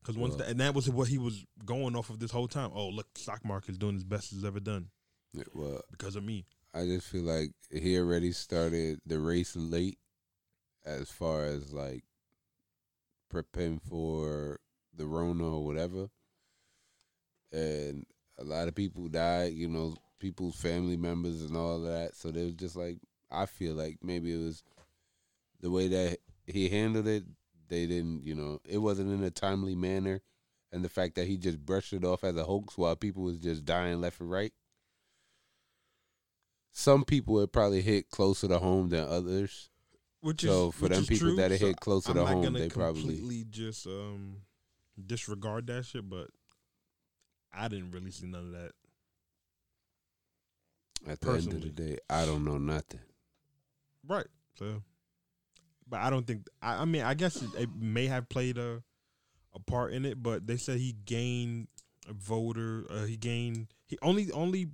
Because 0.00 0.16
once 0.16 0.32
Well- 0.32 0.38
that, 0.38 0.48
and 0.50 0.60
that 0.60 0.72
was 0.74 0.88
what 0.88 1.08
he 1.08 1.18
was 1.18 1.44
going 1.64 1.96
off 1.96 2.10
of 2.10 2.20
this 2.20 2.30
whole 2.30 2.46
time. 2.46 2.70
Oh, 2.74 2.88
look, 2.90 3.08
stock 3.18 3.44
market's 3.44 3.76
doing 3.78 3.96
as 3.96 4.04
best 4.04 4.32
it's 4.32 4.44
ever 4.44 4.60
done 4.60 4.90
Yeah, 5.32 5.44
Well, 5.52 5.82
because 5.90 6.14
of 6.14 6.22
me. 6.22 6.46
I 6.72 6.86
just 6.86 7.08
feel 7.08 7.22
like 7.24 7.52
he 7.70 7.98
already 7.98 8.30
started 8.32 9.00
the 9.04 9.18
race 9.18 9.56
late, 9.56 9.98
as 10.84 11.10
far 11.10 11.44
as 11.44 11.72
like 11.72 12.04
preparing 13.28 13.80
for 13.80 14.60
the 14.96 15.06
Rona 15.06 15.44
or 15.44 15.64
whatever. 15.64 16.08
And 17.52 18.06
a 18.38 18.44
lot 18.44 18.68
of 18.68 18.74
people 18.74 19.08
died, 19.08 19.52
you 19.52 19.68
know, 19.68 19.96
people's 20.18 20.56
family 20.56 20.96
members 20.96 21.42
and 21.42 21.56
all 21.56 21.80
that. 21.82 22.16
So 22.16 22.30
they 22.30 22.44
was 22.44 22.54
just 22.54 22.76
like, 22.76 22.98
I 23.30 23.46
feel 23.46 23.74
like 23.74 23.98
maybe 24.02 24.32
it 24.32 24.44
was 24.44 24.62
the 25.60 25.70
way 25.70 25.88
that 25.88 26.18
he 26.46 26.68
handled 26.68 27.08
it. 27.08 27.24
They 27.68 27.86
didn't, 27.86 28.24
you 28.24 28.34
know, 28.34 28.60
it 28.64 28.78
wasn't 28.78 29.12
in 29.12 29.24
a 29.24 29.30
timely 29.30 29.74
manner, 29.74 30.22
and 30.70 30.84
the 30.84 30.88
fact 30.88 31.16
that 31.16 31.26
he 31.26 31.36
just 31.36 31.58
brushed 31.64 31.92
it 31.92 32.04
off 32.04 32.22
as 32.22 32.36
a 32.36 32.44
hoax 32.44 32.78
while 32.78 32.94
people 32.94 33.24
was 33.24 33.38
just 33.38 33.64
dying 33.64 34.00
left 34.00 34.20
and 34.20 34.30
right 34.30 34.52
some 36.76 37.04
people 37.04 37.40
it 37.40 37.52
probably 37.52 37.80
hit 37.80 38.10
closer 38.10 38.46
to 38.46 38.58
home 38.58 38.90
than 38.90 39.08
others. 39.08 39.70
Which 40.20 40.42
So 40.42 40.68
is 40.68 40.74
for 40.74 40.88
them 40.90 41.04
people 41.06 41.28
true, 41.28 41.36
that 41.36 41.50
it 41.50 41.58
so 41.58 41.66
hit 41.68 41.80
closer 41.80 42.10
I'm 42.10 42.16
to 42.16 42.26
home, 42.26 42.52
they 42.52 42.68
probably 42.68 43.44
just 43.48 43.86
um 43.86 44.42
disregard 45.04 45.66
that 45.68 45.84
shit. 45.84 46.08
But 46.08 46.28
I 47.52 47.68
didn't 47.68 47.90
really 47.90 48.10
see 48.10 48.26
none 48.26 48.46
of 48.46 48.52
that. 48.52 48.72
at 51.10 51.20
the 51.20 51.32
end 51.32 51.52
of 51.52 51.62
the 51.62 51.70
day, 51.70 51.98
I 52.08 52.24
don't 52.26 52.44
know 52.44 52.58
nothing. 52.58 53.00
Right. 54.06 54.26
So, 54.58 54.82
but 55.88 56.00
I 56.00 56.10
don't 56.10 56.26
think. 56.26 56.46
I, 56.62 56.82
I 56.82 56.84
mean, 56.84 57.02
I 57.02 57.14
guess 57.14 57.42
it, 57.42 57.50
it 57.58 57.68
may 57.78 58.06
have 58.06 58.28
played 58.28 58.58
a 58.58 58.82
a 59.54 59.58
part 59.60 59.92
in 59.92 60.04
it, 60.04 60.22
but 60.22 60.46
they 60.46 60.56
said 60.56 60.78
he 60.78 60.94
gained 61.04 61.68
a 62.08 62.12
voter. 62.12 62.86
Uh, 62.90 63.04
he 63.04 63.16
gained. 63.16 63.68
He 63.86 63.98
only 64.02 64.30
only 64.32 64.68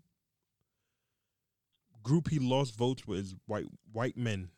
group 2.03 2.29
he 2.29 2.39
lost 2.39 2.77
votes 2.77 3.07
was 3.07 3.35
white 3.47 3.67
white 3.93 4.17
men. 4.17 4.51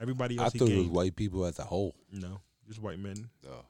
Everybody 0.00 0.38
I 0.38 0.44
else 0.44 0.52
he 0.52 0.58
thought 0.60 0.68
it 0.68 0.78
was 0.78 0.86
white 0.86 1.16
people 1.16 1.44
as 1.44 1.58
a 1.58 1.64
whole. 1.64 1.94
No, 2.12 2.40
just 2.66 2.80
white 2.80 2.98
men. 2.98 3.28
Oh. 3.48 3.64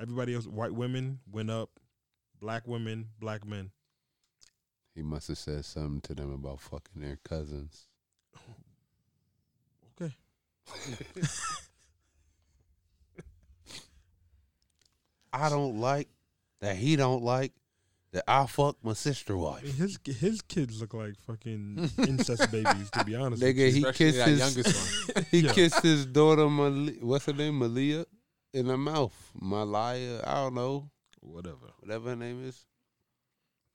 Everybody 0.00 0.34
else, 0.34 0.46
white 0.46 0.72
women 0.74 1.20
went 1.30 1.50
up. 1.50 1.70
Black 2.40 2.66
women, 2.66 3.08
black 3.20 3.46
men. 3.46 3.70
He 4.94 5.02
must 5.02 5.28
have 5.28 5.38
said 5.38 5.64
something 5.64 6.00
to 6.02 6.14
them 6.14 6.32
about 6.32 6.60
fucking 6.60 7.00
their 7.00 7.18
cousins. 7.24 7.86
Okay. 10.00 10.14
I 15.32 15.48
don't 15.48 15.78
like 15.80 16.08
that 16.60 16.76
he 16.76 16.96
don't 16.96 17.22
like 17.22 17.52
that 18.12 18.24
I 18.28 18.44
fuck 18.46 18.76
my 18.82 18.92
sister 18.92 19.32
I 19.32 19.36
wife. 19.36 19.62
his 19.76 19.98
his 20.04 20.42
kids 20.42 20.80
look 20.80 20.92
like 20.94 21.14
fucking 21.26 21.90
incest 22.06 22.50
babies. 22.52 22.90
To 22.90 23.04
be 23.04 23.14
honest, 23.14 23.42
with 23.42 23.56
Nigga, 23.56 23.72
you. 23.72 23.86
he 23.86 23.92
kissed 23.92 24.18
his 24.26 24.38
youngest 24.38 25.14
one. 25.16 25.24
he 25.30 25.40
Yeah. 25.40 25.52
kissed 25.52 25.82
his 25.82 26.04
daughter 26.06 26.48
Mali- 26.48 26.98
what's 27.00 27.24
her 27.26 27.32
name? 27.32 27.58
Malia 27.58 28.04
in 28.52 28.66
the 28.66 28.76
mouth. 28.76 29.14
Malaya, 29.40 30.22
I 30.26 30.34
don't 30.34 30.54
know. 30.54 30.90
whatever. 31.20 31.70
Whatever 31.80 32.10
her 32.10 32.16
name 32.16 32.44
is. 32.46 32.64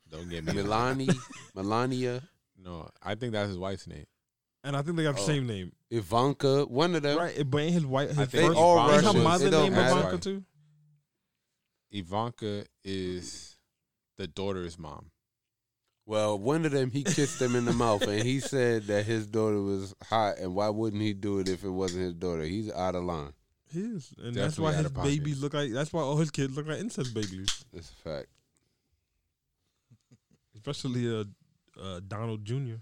Don't 0.10 0.30
get 0.30 0.44
me. 0.46 0.54
Milani, 0.54 1.14
Melania, 1.56 2.22
No, 2.58 2.90
I 3.04 3.16
think 3.16 3.34
that's 3.34 3.50
his 3.50 3.58
wife's 3.58 3.88
name. 3.88 4.06
And 4.64 4.76
I 4.76 4.82
think 4.82 4.98
they 4.98 5.04
got 5.04 5.16
the 5.16 5.22
Oh. 5.22 5.26
same 5.26 5.48
name, 5.48 5.72
Ivanka, 5.92 6.66
one 6.66 6.96
of 6.96 7.02
them. 7.04 7.18
right? 7.18 7.50
But 7.50 7.58
ain't 7.60 7.74
his 7.74 7.86
white, 7.86 8.10
his 8.10 8.18
I 8.20 8.26
think 8.26 8.48
first, 8.48 8.58
all 8.58 8.80
ain't 8.80 9.02
her 9.02 9.08
Russians. 9.08 9.24
mother 9.24 9.48
It 9.48 9.52
don't 9.52 9.64
name 9.64 9.74
matter. 9.74 10.00
Ivanka 10.00 10.18
too? 10.18 10.44
Ivanka 11.92 12.66
is 12.84 13.58
the 14.18 14.28
daughter's 14.28 14.78
mom. 14.78 15.12
Well, 16.06 16.40
one 16.40 16.66
of 16.66 16.72
them 16.72 16.92
he 16.92 17.04
kissed 17.04 17.42
him 17.42 17.56
in 17.56 17.66
the 17.66 17.74
mouth, 17.74 18.02
and 18.04 18.24
he 18.24 18.40
said 18.40 18.84
that 18.88 19.06
his 19.06 19.28
daughter 19.28 19.62
was 19.62 19.94
hot, 20.04 20.38
and 20.38 20.56
why 20.56 20.70
wouldn't 20.70 21.02
he 21.02 21.14
do 21.14 21.40
it 21.40 21.50
if 21.50 21.64
it 21.66 21.70
wasn't 21.70 22.04
his 22.06 22.14
daughter? 22.14 22.44
He's 22.44 22.72
out 22.72 22.96
of 22.96 23.04
line. 23.04 23.34
He 23.74 23.82
is, 23.82 24.14
and 24.24 24.34
that's 24.36 24.58
why 24.58 24.74
his 24.74 24.90
babies 24.90 25.42
look 25.42 25.54
like. 25.54 25.72
That's 25.72 25.92
why 25.92 26.02
all 26.02 26.18
his 26.18 26.32
kids 26.32 26.56
look 26.56 26.68
like 26.68 26.80
incest 26.80 27.14
babies, 27.14 27.66
That's 27.74 27.90
a 27.90 28.10
fact. 28.10 28.28
especially 30.56 31.14
uh 31.14 31.26
uh, 31.82 32.00
Donald 32.08 32.44
Jr. 32.44 32.76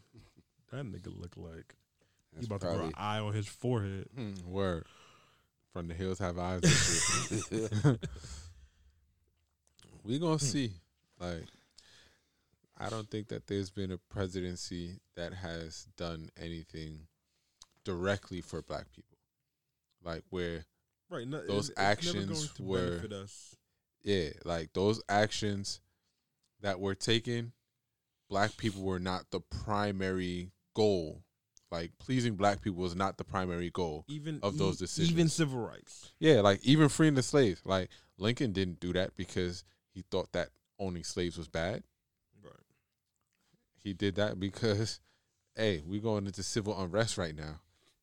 That 0.72 0.86
nigga 0.86 1.08
look 1.08 1.36
like 1.36 1.76
he 2.32 2.36
That's 2.36 2.48
about 2.48 2.62
to 2.62 2.68
grow 2.68 2.86
an 2.86 2.94
eye 2.96 3.20
on 3.20 3.34
his 3.34 3.48
forehead. 3.48 4.08
Hmm, 4.16 4.34
word. 4.46 4.86
From 5.74 5.88
the 5.88 5.94
hills 5.94 6.20
have 6.20 6.38
eyes. 6.40 6.62
we 10.04 10.20
gonna 10.20 10.40
see. 10.40 10.72
Like, 11.20 11.44
I 12.78 12.90
don't 12.90 13.10
think 13.10 13.28
that 13.30 13.48
there's 13.48 13.70
been 13.70 13.92
a 13.92 13.98
presidency 13.98 15.00
that 15.16 15.34
has 15.34 15.88
done 15.98 16.30
anything 16.42 17.08
directly 17.84 18.42
for 18.42 18.62
black 18.62 18.92
people. 18.94 19.18
Like 20.04 20.24
where, 20.30 20.66
Right. 21.10 21.28
No, 21.28 21.46
Those 21.46 21.70
it's- 21.70 21.98
it's 22.00 22.08
actions 22.08 22.54
to 22.54 22.64
were- 22.64 23.08
us. 23.24 23.56
yeah, 24.04 24.30
like 24.44 24.74
those 24.74 25.02
actions 25.08 25.80
that 26.62 26.80
were 26.80 26.96
taken, 26.96 27.54
black 28.30 28.58
people 28.58 28.82
were 28.82 29.00
not 29.00 29.30
the 29.32 29.40
primary 29.40 30.52
goal. 30.74 31.24
Like 31.72 31.98
pleasing 32.00 32.36
black 32.36 32.62
people 32.62 32.82
was 32.82 32.96
not 32.96 33.18
the 33.18 33.24
primary 33.24 33.70
goal. 33.70 34.06
Even 34.08 34.40
Of 34.42 34.58
those 34.58 34.78
decisions. 34.78 35.12
even 35.12 35.30
civil 35.30 35.60
rights. 35.60 36.12
Yeah, 36.20 36.42
like 36.42 36.64
even 36.64 36.90
freeing 36.90 37.16
the 37.16 37.24
slaves. 37.24 37.62
Like 37.66 37.90
Lincoln 38.18 38.54
didn't 38.54 38.80
do 38.80 38.94
that 38.94 39.16
because 39.16 39.64
he 39.92 40.04
thought 40.04 40.32
that 40.32 40.50
owning 40.80 41.04
slaves 41.04 41.38
was 41.38 41.48
bad. 41.48 41.84
Right. 42.42 42.54
He 43.84 43.94
did 43.94 44.16
that 44.16 44.40
because, 44.40 45.00
hey, 45.56 45.82
we're 45.86 46.02
going 46.02 46.26
into 46.28 46.44
civil 46.44 46.80
unrest 46.82 47.18
right 47.18 47.36
now, 47.36 47.60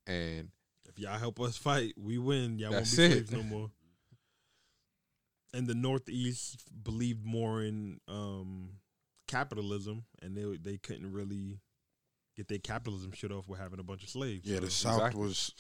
and 0.07 0.51
If 0.93 0.99
y'all 0.99 1.19
help 1.19 1.41
us 1.41 1.57
fight, 1.57 1.95
we 1.97 2.19
win. 2.19 2.59
Y'all 2.59 2.71
That's 2.73 2.97
won't 2.99 3.11
be 3.11 3.17
it. 3.17 3.27
slaves 3.29 3.33
no 3.33 3.43
more. 3.43 3.71
And 5.55 5.67
the 5.67 5.75
Northeast 5.75 6.65
believed 6.85 7.25
more 7.25 7.63
in 7.63 8.01
um, 8.09 8.71
capitalism, 9.27 10.05
and 10.23 10.37
they 10.37 10.57
they 10.57 10.77
couldn't 10.79 11.13
really 11.13 11.61
get 12.37 12.49
their 12.49 12.59
capitalism 12.59 13.13
shit 13.13 13.31
off 13.33 13.49
with 13.49 13.59
having 13.61 13.79
a 13.79 13.83
bunch 13.83 14.03
of 14.03 14.09
slaves. 14.09 14.47
Yeah, 14.49 14.61
the 14.61 14.71
South 14.71 14.97
Exactly. 14.99 15.21
was 15.21 15.53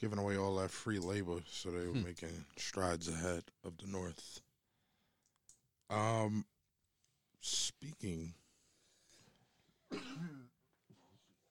giving 0.00 0.18
away 0.18 0.36
all 0.36 0.56
that 0.56 0.70
free 0.70 0.98
labor, 1.00 1.38
so 1.50 1.70
they 1.70 1.86
were 1.86 1.94
Hmm. 1.94 2.04
making 2.04 2.44
strides 2.56 3.08
ahead 3.08 3.44
of 3.64 3.76
the 3.78 3.86
North. 3.88 4.40
Um, 5.90 6.44
speaking, 7.40 8.34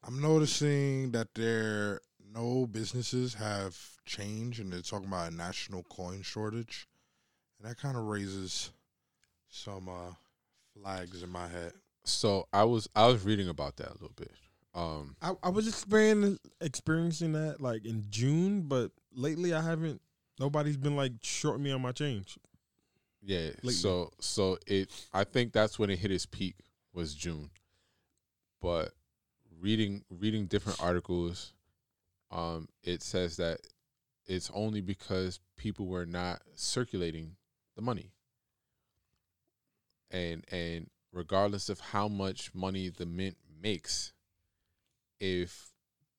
I'm 0.03 0.19
noticing 0.21 1.11
that 1.11 1.33
there 1.35 1.99
no 2.33 2.65
businesses 2.67 3.33
have 3.35 3.77
changed, 4.05 4.59
and 4.59 4.71
they're 4.71 4.81
talking 4.81 5.07
about 5.07 5.31
a 5.31 5.35
national 5.35 5.83
coin 5.83 6.21
shortage, 6.21 6.87
and 7.59 7.69
that 7.69 7.77
kind 7.77 7.97
of 7.97 8.03
raises 8.03 8.71
some 9.49 9.89
uh, 9.89 10.13
flags 10.73 11.23
in 11.23 11.29
my 11.29 11.47
head. 11.47 11.73
so 12.05 12.47
I 12.53 12.63
was 12.63 12.87
I 12.95 13.07
was 13.07 13.23
reading 13.23 13.49
about 13.49 13.75
that 13.77 13.89
a 13.89 13.93
little 13.93 14.13
bit. 14.15 14.31
Um, 14.73 15.15
I, 15.21 15.33
I 15.43 15.49
was 15.49 15.67
experiencing 15.67 16.39
experiencing 16.61 17.33
that 17.33 17.59
like 17.61 17.85
in 17.85 18.05
June, 18.09 18.61
but 18.61 18.91
lately 19.13 19.53
I 19.53 19.61
haven't. 19.61 20.01
Nobody's 20.39 20.77
been 20.77 20.95
like 20.95 21.11
shorting 21.21 21.61
me 21.63 21.71
on 21.71 21.81
my 21.81 21.91
change. 21.91 22.39
yeah, 23.21 23.47
Lately. 23.61 23.73
so 23.73 24.11
so 24.19 24.57
it 24.65 24.89
I 25.13 25.23
think 25.25 25.51
that's 25.51 25.77
when 25.77 25.89
it 25.89 25.99
hit 25.99 26.11
its 26.11 26.25
peak 26.25 26.55
was 26.93 27.13
June, 27.13 27.49
but 28.61 28.93
reading 29.59 30.03
reading 30.09 30.45
different 30.45 30.81
articles, 30.81 31.53
um, 32.31 32.67
it 32.83 33.03
says 33.03 33.37
that 33.37 33.59
it's 34.25 34.49
only 34.53 34.81
because 34.81 35.39
people 35.57 35.87
were 35.87 36.05
not 36.05 36.41
circulating 36.55 37.35
the 37.75 37.81
money. 37.81 38.11
And 40.09 40.45
and 40.51 40.89
regardless 41.11 41.69
of 41.69 41.79
how 41.79 42.07
much 42.07 42.53
money 42.53 42.89
the 42.89 43.05
mint 43.05 43.37
makes, 43.61 44.13
if 45.19 45.71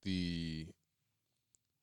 the 0.05 0.67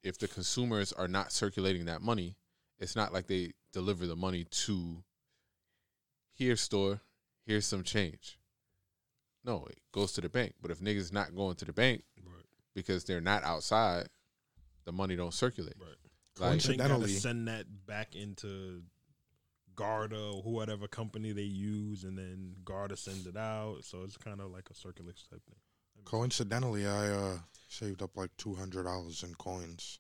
if 0.03 0.17
the 0.17 0.27
consumers 0.27 0.93
are 0.93 1.07
not 1.07 1.32
circulating 1.32 1.86
that 1.86 2.01
money, 2.01 2.36
it's 2.80 2.95
not 2.95 3.13
like 3.13 3.27
they 3.27 3.51
deliver 3.73 4.07
the 4.07 4.15
money 4.15 4.45
to 4.45 5.03
here 6.34 6.55
store, 6.55 7.01
here's 7.45 7.65
some 7.65 7.84
change. 7.84 8.39
No, 9.43 9.67
it 9.69 9.80
goes 9.91 10.13
to 10.13 10.21
the 10.21 10.30
bank. 10.30 10.53
But 10.61 10.71
if 10.71 10.80
niggas 10.80 11.11
not 11.11 11.36
going 11.36 11.55
to 11.57 11.65
the 11.65 11.73
bank 11.73 12.03
Right. 12.23 12.45
because 12.73 13.03
they're 13.03 13.21
not 13.21 13.43
outside, 13.43 14.07
the 14.89 14.93
money 14.93 15.15
don't 15.15 15.33
circulate. 15.33 15.75
Right. 15.79 15.87
Like, 16.39 16.61
They 16.63 16.75
gotta 16.77 16.89
Coincidentally- 16.95 17.13
send 17.13 17.47
that 17.47 17.85
back 17.85 18.15
into 18.15 18.81
Garda 19.75 20.19
or 20.19 20.41
whatever 20.51 20.87
company 20.87 21.31
they 21.31 21.43
use, 21.43 22.03
and 22.03 22.17
then 22.17 22.55
Garda 22.65 22.97
sends 22.97 23.27
it 23.27 23.37
out. 23.37 23.83
So 23.83 24.01
it's 24.03 24.17
kind 24.17 24.41
of 24.41 24.49
like 24.51 24.67
a 24.71 24.73
circulation 24.73 25.27
type 25.29 25.43
thing. 25.45 25.59
Coincidentally, 26.05 26.87
I 26.87 27.07
uh, 27.09 27.37
saved 27.67 28.01
up 28.01 28.17
like 28.17 28.31
two 28.37 28.55
hundred 28.55 28.83
dollars 28.83 29.21
in 29.21 29.35
coins 29.35 29.99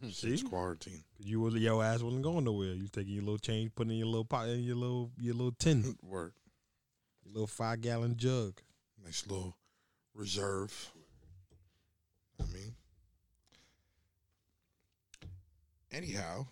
since 0.00 0.18
See? 0.40 0.42
quarantine. 0.48 1.04
You 1.18 1.40
was 1.40 1.54
your 1.54 1.84
ass 1.84 2.02
wasn't 2.02 2.22
going 2.22 2.44
nowhere. 2.44 2.72
You 2.74 2.88
taking 2.88 3.12
your 3.14 3.22
little 3.24 3.38
change, 3.38 3.72
putting 3.74 3.92
in 3.92 3.98
your 3.98 4.06
little 4.08 4.24
pot, 4.24 4.48
in 4.48 4.62
your 4.64 4.76
little 4.76 5.12
your 5.20 5.34
little 5.34 5.52
tin, 5.52 5.96
Word. 6.02 6.32
your 7.24 7.34
little 7.34 7.46
five 7.46 7.80
gallon 7.82 8.16
jug. 8.16 8.60
Nice 9.04 9.26
little 9.28 9.56
reserve. 10.14 10.92
I 12.40 12.44
mean, 12.52 12.74
anyhow, 15.90 16.46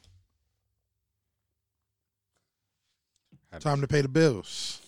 Had- 3.50 3.62
time 3.62 3.80
to 3.80 3.88
pay 3.88 4.00
the 4.02 4.08
bills. 4.08 4.80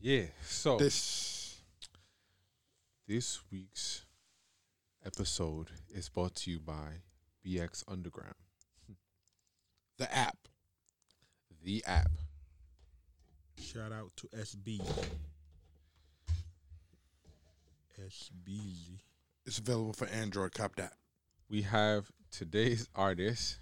yeah. 0.00 0.26
So 0.44 0.78
This 0.78 1.60
this 3.06 3.40
week's 3.50 4.04
episode 5.04 5.68
is 5.94 6.08
brought 6.08 6.34
to 6.36 6.50
you 6.50 6.60
by 6.60 7.02
BX 7.44 7.84
Underground, 7.88 8.34
the 9.96 10.12
app. 10.14 10.36
the 11.62 11.84
app. 11.86 12.10
Shout 13.60 13.92
out 13.92 14.12
to 14.16 14.28
SB. 14.28 14.80
SB. 18.00 19.00
It's 19.44 19.58
available 19.58 19.92
for 19.92 20.06
Android. 20.06 20.52
Cop 20.54 20.76
that. 20.76 20.92
We 21.50 21.62
have 21.62 22.10
today's 22.30 22.90
artist, 22.94 23.58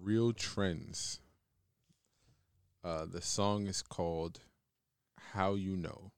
Real 0.00 0.32
Trends. 0.32 1.20
Uh, 2.82 3.04
the 3.04 3.20
song 3.20 3.66
is 3.66 3.82
called 3.82 4.40
"How 5.32 5.56
You 5.56 5.76
Know." 5.76 6.12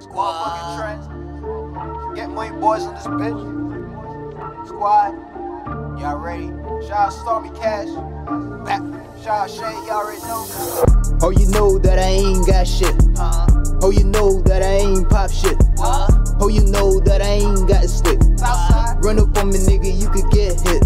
Squad 0.00 0.32
fucking 0.42 1.06
trends. 1.06 1.21
Get 2.14 2.28
money 2.30 2.54
boys 2.60 2.82
on 2.82 2.94
this 2.94 3.06
bitch. 3.06 4.66
Squad, 4.68 5.12
y'all 6.00 6.18
ready? 6.18 6.48
Shout 6.86 6.92
out 7.08 7.12
Stormy 7.12 7.50
Cash. 7.58 7.88
Back. 8.66 8.82
Shout 9.22 9.28
out 9.44 9.50
Shay, 9.50 9.72
y'all 9.86 10.02
already 10.02 10.20
know. 10.22 10.46
Oh, 11.22 11.30
you 11.30 11.46
know 11.50 11.78
that 11.78 11.98
I 11.98 12.02
ain't 12.02 12.46
got 12.46 12.66
shit. 12.66 12.94
Uh, 13.18 13.46
Oh, 13.84 13.90
you 13.90 14.04
know 14.04 14.40
that 14.42 14.62
I 14.62 14.86
ain't 14.86 15.08
pop 15.10 15.28
shit. 15.30 15.56
what? 15.76 16.10
Oh, 16.40 16.48
you 16.48 16.62
know 16.70 17.00
that 17.00 17.20
I 17.20 17.42
ain't 17.42 17.66
got 17.68 17.82
a 17.84 17.88
stick. 17.88 18.20
Southside. 18.36 19.04
Run 19.04 19.18
up 19.18 19.36
on 19.38 19.50
me, 19.50 19.58
nigga, 19.58 19.90
you 19.90 20.08
could 20.10 20.30
get 20.30 20.60
hit. 20.60 20.84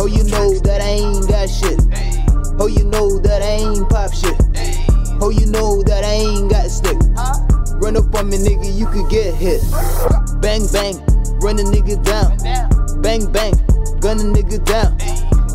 Oh, 0.00 0.06
you 0.06 0.24
know 0.24 0.58
that 0.66 0.80
I 0.82 0.98
ain't 0.98 1.28
got 1.28 1.46
shit. 1.48 1.78
Hey, 1.94 2.24
Oh, 2.58 2.66
you 2.66 2.82
know 2.84 3.20
that 3.20 3.40
I 3.42 3.62
ain't 3.62 3.88
pop 3.88 4.12
shit. 4.12 4.34
hey, 4.56 4.84
Oh, 5.20 5.30
you 5.30 5.46
know 5.46 5.80
that 5.84 6.02
I 6.04 6.08
ain't 6.26 6.50
got 6.50 6.66
a 6.66 6.70
stick. 6.70 6.98
huh? 7.16 7.38
Run 7.78 7.96
up 7.96 8.12
on 8.16 8.28
me, 8.30 8.38
nigga, 8.38 8.66
you 8.76 8.86
could 8.86 9.08
get 9.10 9.34
hit. 9.34 9.62
Bang, 10.40 10.66
bang, 10.72 10.96
run 11.40 11.58
a 11.58 11.64
nigga 11.64 12.02
down. 12.04 12.36
Bang, 13.02 13.30
bang, 13.32 13.52
gun 14.00 14.20
a 14.20 14.24
nigga 14.24 14.64
down. 14.64 14.98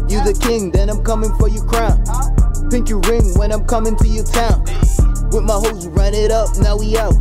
You 0.09 0.23
the 0.23 0.37
king, 0.39 0.71
then 0.71 0.89
I'm 0.89 1.03
coming 1.03 1.33
for 1.39 1.47
your 1.47 1.65
crown. 1.65 2.03
Pinky 2.69 2.93
ring 2.93 3.33
when 3.37 3.51
I'm 3.51 3.65
coming 3.65 3.95
to 3.97 4.07
your 4.07 4.25
town. 4.25 4.63
With 5.31 5.43
my 5.43 5.53
hoes, 5.53 5.87
run 5.87 6.13
it 6.13 6.31
up, 6.31 6.49
now 6.59 6.77
we 6.77 6.97
out. 6.97 7.15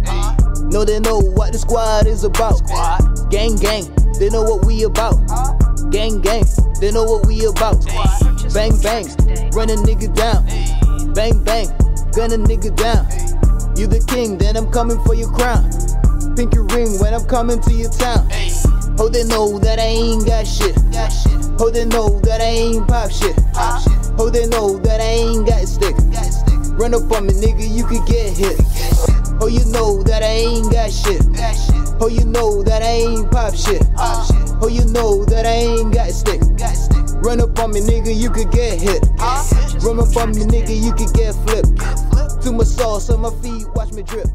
No, 0.72 0.84
they 0.84 1.00
know 1.00 1.18
what 1.18 1.52
the 1.52 1.58
squad 1.58 2.06
is 2.06 2.24
about. 2.24 2.60
Gang, 3.30 3.56
gang, 3.56 3.88
they 4.18 4.28
know 4.28 4.42
what 4.42 4.64
we 4.66 4.82
about. 4.84 5.16
Gang, 5.90 6.20
gang, 6.20 6.44
they 6.80 6.92
know 6.92 7.04
what 7.04 7.26
we 7.26 7.44
about. 7.46 7.80
Bang, 8.52 8.76
bang, 8.82 9.06
run 9.54 9.70
a 9.70 9.76
nigga 9.80 10.12
down. 10.14 10.44
Bang, 11.14 11.42
bang, 11.44 11.68
gun 12.12 12.32
a 12.32 12.38
nigga 12.38 12.74
down. 12.76 13.06
You 13.76 13.86
the 13.86 14.04
king, 14.06 14.36
then 14.36 14.56
I'm 14.56 14.70
coming 14.70 15.00
for 15.04 15.14
your 15.14 15.32
crown. 15.32 15.71
Pinky 16.36 16.58
ring 16.74 16.98
when 16.98 17.12
I'm 17.14 17.24
coming 17.26 17.60
to 17.60 17.72
your 17.72 17.90
town. 17.90 18.28
hey, 18.30 18.50
Oh, 18.98 19.08
they 19.08 19.24
know 19.24 19.58
that 19.60 19.78
I 19.78 19.82
ain't 19.82 20.26
got 20.26 20.46
shit. 20.46 20.74
that 20.92 21.08
shit. 21.08 21.32
Oh, 21.60 21.70
they 21.70 21.84
know 21.84 22.20
that 22.20 22.40
I 22.40 22.44
ain't 22.44 22.88
pop 22.88 23.10
shit. 23.10 23.36
Pop 23.52 23.82
shit. 23.82 23.92
Oh, 24.18 24.30
they 24.30 24.46
know 24.46 24.78
that 24.78 25.00
I 25.00 25.04
ain't 25.04 25.46
got 25.46 25.66
stick. 25.68 25.96
That 26.12 26.28
stick. 26.32 26.58
Run 26.78 26.94
up 26.94 27.10
on 27.12 27.26
me, 27.26 27.32
nigga, 27.34 27.68
you 27.68 27.84
could 27.84 28.04
get 28.06 28.36
hit. 28.36 28.56
Oh, 29.40 29.48
you 29.48 29.64
know 29.72 30.02
that 30.04 30.22
I 30.22 30.26
ain't 30.48 30.70
got 30.72 30.90
shit. 30.90 31.20
That 31.34 31.52
shit. 31.52 31.96
Oh, 32.00 32.08
you 32.08 32.24
know 32.24 32.62
that 32.62 32.82
I 32.82 33.12
ain't 33.12 33.30
pop 33.30 33.54
shit. 33.54 33.82
Pop. 33.94 34.28
Oh, 34.62 34.68
you 34.68 34.84
know 34.86 35.24
that 35.26 35.44
I 35.46 35.66
ain't 35.68 35.92
got 35.92 36.10
stick. 36.10 36.40
Got 36.56 36.74
stick. 36.76 37.04
Run 37.24 37.40
up 37.40 37.58
on 37.58 37.72
me, 37.72 37.80
nigga, 37.80 38.14
you 38.14 38.30
could 38.30 38.50
get 38.50 38.80
hit. 38.80 39.04
Huh? 39.18 39.42
Run 39.80 40.00
up 40.00 40.16
on 40.16 40.30
me, 40.30 40.42
nigga, 40.44 40.74
you 40.74 40.92
could 40.92 41.12
get 41.14 41.34
flipped. 41.44 41.74
Get 41.76 41.98
flipped. 42.10 42.42
To 42.42 42.52
my 42.52 42.64
sauce 42.64 43.10
on 43.10 43.20
my 43.20 43.30
feet, 43.42 43.66
watch 43.74 43.92
me 43.92 44.02
drip. 44.02 44.26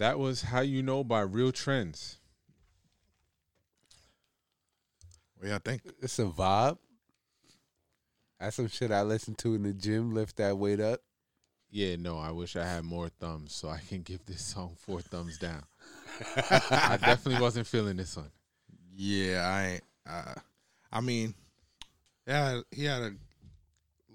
That 0.00 0.18
was 0.18 0.40
How 0.40 0.60
You 0.60 0.82
Know 0.82 1.04
by 1.04 1.20
Real 1.20 1.52
Trends. 1.52 2.16
What 5.36 5.44
do 5.44 5.50
y'all 5.50 5.58
think? 5.58 5.82
It's 6.00 6.18
a 6.18 6.24
vibe. 6.24 6.78
That's 8.40 8.56
some 8.56 8.68
shit 8.68 8.90
I 8.90 9.02
listen 9.02 9.34
to 9.36 9.54
in 9.54 9.62
the 9.62 9.74
gym. 9.74 10.14
Lift 10.14 10.36
that 10.36 10.56
weight 10.56 10.80
up. 10.80 11.00
Yeah, 11.70 11.96
no, 11.96 12.18
I 12.18 12.30
wish 12.30 12.56
I 12.56 12.64
had 12.64 12.84
more 12.84 13.10
thumbs 13.10 13.54
so 13.54 13.68
I 13.68 13.78
can 13.90 14.00
give 14.02 14.24
this 14.24 14.42
song 14.42 14.74
four 14.78 15.02
thumbs 15.02 15.36
down. 15.36 15.64
I 16.34 16.96
definitely 17.02 17.42
wasn't 17.42 17.66
feeling 17.66 17.98
this 17.98 18.16
one. 18.16 18.30
Yeah, 18.96 19.42
I 19.46 19.66
ain't. 19.66 19.82
Uh, 20.08 20.34
I 20.90 21.02
mean, 21.02 21.34
yeah, 22.26 22.60
he 22.70 22.86
had 22.86 23.02
a 23.02 23.12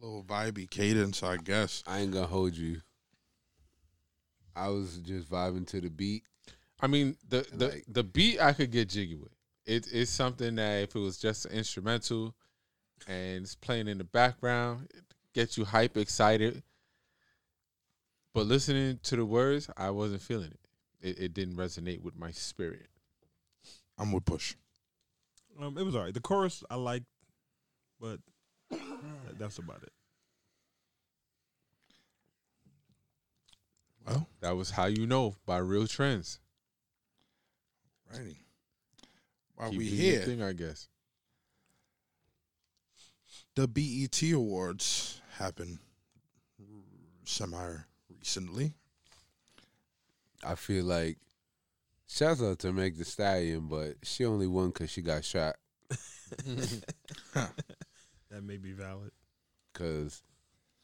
little 0.02 0.24
vibey 0.24 0.68
cadence, 0.68 1.22
I 1.22 1.38
guess. 1.38 1.84
I 1.86 2.00
ain't 2.00 2.12
gonna 2.12 2.26
hold 2.26 2.58
you. 2.58 2.82
I 4.56 4.70
was 4.70 4.97
just 4.99 5.30
vibing 5.30 5.68
to 5.68 5.82
the 5.82 5.89
beat. 5.89 6.24
I 6.80 6.88
mean, 6.88 7.18
the 7.28 7.45
the, 7.53 7.68
Like- 7.70 7.86
the 7.88 8.03
beat 8.03 8.39
I 8.39 8.53
could 8.53 8.72
get 8.72 8.89
jiggy 8.89 9.16
with. 9.16 9.32
It, 9.66 9.88
it's 9.91 10.12
something 10.12 10.56
that 10.56 10.84
if 10.84 10.95
it 10.95 10.99
was 10.99 11.18
just 11.18 11.45
an 11.45 11.53
instrumental 11.53 12.36
and 13.08 13.43
it's 13.43 13.56
playing 13.56 13.88
in 13.88 13.97
the 13.97 14.03
background, 14.03 14.88
it 14.93 15.03
gets 15.34 15.58
you 15.58 15.66
hype, 15.66 15.97
excited. 15.97 16.62
But 18.34 18.45
listening 18.45 18.99
to 19.03 19.16
the 19.16 19.26
words, 19.26 19.70
I 19.76 19.89
wasn't 19.89 20.22
feeling 20.22 20.51
it. 20.51 20.60
It, 21.08 21.20
it 21.20 21.34
didn't 21.34 21.56
resonate 21.56 22.01
with 22.01 22.16
my 22.18 22.32
spirit. 22.32 22.88
I'm 23.97 24.12
with 24.12 24.26
Push. 24.26 24.56
Um, 25.60 25.78
it 25.78 25.84
was 25.84 25.95
alright. 25.95 26.14
The 26.14 26.20
chorus 26.20 26.64
I 26.70 26.76
liked, 26.76 27.06
but 27.99 28.20
that's 29.39 29.58
about 29.58 29.82
it. 29.84 29.93
Well, 34.06 34.28
That 34.41 34.56
was 34.56 34.72
how 34.72 34.86
you 34.86 35.08
know 35.08 35.36
by 35.45 35.58
Real 35.58 35.88
Trends. 35.88 36.39
righty. 38.14 38.38
While 39.56 39.70
Keep 39.72 39.78
we 39.80 39.86
here, 39.86 40.22
thing, 40.22 40.41
I 40.41 40.53
guess. 40.53 40.88
the 43.56 43.68
BET 43.68 44.22
Awards 44.34 45.22
happened 45.38 45.80
semi 47.24 47.78
recently. 48.10 48.74
I 50.43 50.56
feel 50.56 50.84
like 50.86 51.18
shouts 52.08 52.41
out 52.43 52.60
to 52.60 52.74
Meg 52.74 52.97
Thee 52.97 53.03
Stallion, 53.06 53.68
but 53.70 53.95
she 54.03 54.26
only 54.26 54.45
won 54.47 54.68
because 54.68 54.89
she 54.91 55.01
got 55.01 55.24
shot. 55.24 55.56
That 57.34 58.43
may 58.43 58.58
be 58.58 58.74
valid. 58.74 59.12
Cause 59.74 60.22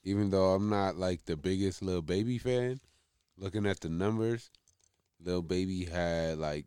even 0.04 0.30
though 0.30 0.54
I'm 0.54 0.70
not 0.70 0.96
like 0.96 1.26
the 1.26 1.36
biggest 1.36 1.82
Lil 1.82 2.02
Baby 2.02 2.38
fan, 2.38 2.80
looking 3.42 3.66
at 3.66 3.82
the 3.82 3.90
numbers, 3.90 4.50
Lil 5.22 5.42
Baby 5.42 5.84
had 5.84 6.38
like 6.38 6.66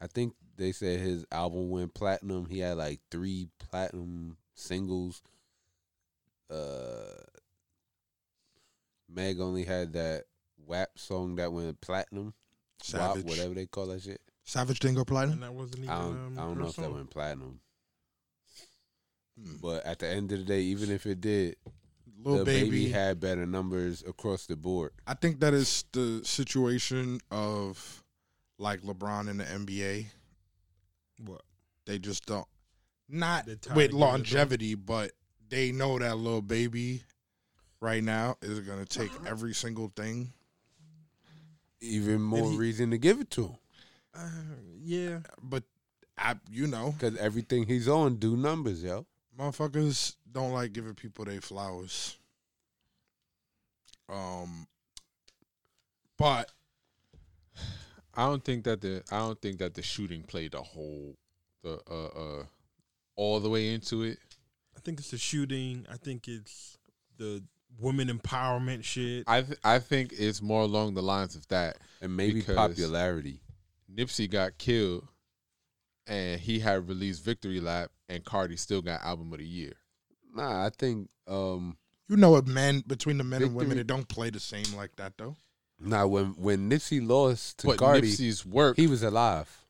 I 0.00 0.08
think 0.08 0.34
they 0.56 0.72
said 0.72 0.98
his 0.98 1.24
album 1.30 1.70
went 1.70 1.94
platinum. 1.94 2.46
He 2.46 2.58
had 2.58 2.76
like 2.78 2.98
three 3.10 3.48
platinum 3.58 4.36
singles. 4.54 5.22
Uh 6.50 7.22
Meg 9.08 9.38
only 9.40 9.64
had 9.64 9.92
that 9.92 10.24
WAP 10.66 10.98
song 10.98 11.36
that 11.36 11.52
went 11.52 11.80
platinum. 11.80 12.26
WAP, 12.26 12.82
Savage. 12.82 13.24
whatever 13.24 13.54
they 13.54 13.66
call 13.66 13.86
that 13.86 14.02
shit. 14.02 14.20
Savage 14.44 14.80
didn't 14.80 14.96
go 14.96 15.00
And 15.02 15.08
platinum. 15.08 15.40
that 15.40 15.54
wasn't 15.54 15.78
even. 15.78 15.90
I 15.90 16.02
don't, 16.02 16.10
um, 16.12 16.34
I 16.38 16.42
don't 16.42 16.54
her 16.56 16.62
know 16.62 16.68
if 16.68 16.76
that 16.76 16.92
went 16.92 17.10
platinum. 17.10 17.60
Hmm. 19.40 19.56
But 19.60 19.84
at 19.86 19.98
the 19.98 20.08
end 20.08 20.32
of 20.32 20.38
the 20.38 20.44
day, 20.44 20.62
even 20.62 20.90
if 20.90 21.06
it 21.06 21.20
did, 21.20 21.56
Little 22.26 22.44
the 22.44 22.44
baby, 22.44 22.70
baby 22.70 22.88
had 22.90 23.20
better 23.20 23.46
numbers 23.46 24.02
across 24.06 24.46
the 24.46 24.56
board. 24.56 24.92
I 25.06 25.14
think 25.14 25.40
that 25.40 25.54
is 25.54 25.84
the 25.92 26.22
situation 26.24 27.20
of 27.30 28.02
like 28.58 28.80
LeBron 28.82 29.28
in 29.28 29.36
the 29.36 29.44
NBA. 29.44 30.06
What? 31.24 31.42
They 31.84 31.98
just 31.98 32.26
don't 32.26 32.46
not 33.08 33.46
with 33.46 33.54
of 33.54 33.62
giving 33.62 33.78
it 33.84 33.88
to 33.90 33.94
'em. 33.94 34.00
longevity, 34.00 34.74
but 34.74 35.12
they 35.48 35.70
know 35.70 35.98
that 36.00 36.18
Lil 36.18 36.42
Baby 36.42 37.02
right 37.80 38.02
now 38.02 38.36
is 38.42 38.58
gonna 38.60 38.84
take 38.86 39.10
every 39.24 39.54
single 39.54 39.92
thing. 39.94 40.32
Even 41.80 42.20
more 42.22 42.50
he- 42.50 42.56
reason 42.56 42.90
to 42.90 42.98
give 42.98 43.20
it 43.20 43.30
to 43.32 43.44
him 43.48 43.56
Uh, 44.14 44.30
yeah. 44.82 45.20
But 45.42 45.62
I, 46.18 46.36
you 46.50 46.66
know, 46.66 46.92
because 46.92 47.16
everything 47.18 47.66
he's 47.66 47.86
on 47.86 48.16
do 48.16 48.34
numbers, 48.36 48.82
yo. 48.82 49.06
motherfuckers 49.38 50.16
don't 50.32 50.52
like 50.52 50.72
giving 50.72 50.94
people 50.94 51.26
their 51.26 51.42
flowers. 51.42 52.15
Um, 54.08 54.66
but 56.18 56.50
I 58.14 58.26
don't 58.26 58.44
think 58.44 58.64
that 58.64 58.80
the 58.80 59.02
I 59.10 59.18
don't 59.18 59.40
think 59.40 59.58
that 59.58 59.74
the 59.74 59.82
shooting 59.82 60.22
played 60.22 60.52
the 60.52 60.62
whole 60.62 61.16
the 61.62 61.80
uh 61.90 62.06
uh 62.06 62.44
all 63.16 63.40
the 63.40 63.50
way 63.50 63.72
into 63.72 64.02
it. 64.02 64.18
I 64.76 64.80
think 64.80 65.00
it's 65.00 65.10
the 65.10 65.18
shooting. 65.18 65.86
I 65.90 65.96
think 65.96 66.28
it's 66.28 66.78
the 67.18 67.42
women 67.78 68.08
empowerment 68.08 68.84
shit. 68.84 69.24
I 69.26 69.42
th- 69.42 69.58
I 69.64 69.78
think 69.78 70.14
it's 70.16 70.40
more 70.40 70.62
along 70.62 70.94
the 70.94 71.02
lines 71.02 71.36
of 71.36 71.46
that. 71.48 71.78
And 72.00 72.16
maybe 72.16 72.42
popularity. 72.42 73.40
Nipsey 73.92 74.30
got 74.30 74.58
killed, 74.58 75.06
and 76.06 76.40
he 76.40 76.58
had 76.58 76.88
released 76.88 77.24
Victory 77.24 77.60
Lap, 77.60 77.90
and 78.08 78.24
Cardi 78.24 78.56
still 78.56 78.82
got 78.82 79.02
Album 79.02 79.32
of 79.32 79.38
the 79.38 79.46
Year. 79.46 79.72
Nah, 80.34 80.66
I 80.66 80.70
think 80.70 81.08
um 81.26 81.76
you 82.08 82.16
know, 82.16 82.30
what 82.30 82.46
men 82.46 82.82
between 82.86 83.18
the 83.18 83.24
men 83.24 83.42
and 83.42 83.54
women, 83.54 83.70
Victory- 83.76 83.80
it 83.82 83.86
don't 83.86 84.08
play 84.08 84.30
the 84.30 84.40
same 84.40 84.72
like 84.76 84.96
that 84.96 85.14
though. 85.18 85.36
nah 85.78 86.06
when 86.06 86.28
when 86.36 86.70
Nipsey 86.70 87.06
lost 87.06 87.58
to 87.58 87.66
but 87.68 87.78
Cardi, 87.78 88.10
Nipsey's 88.12 88.44
work, 88.46 88.76
he 88.76 88.86
was 88.86 89.02
alive. 89.02 89.64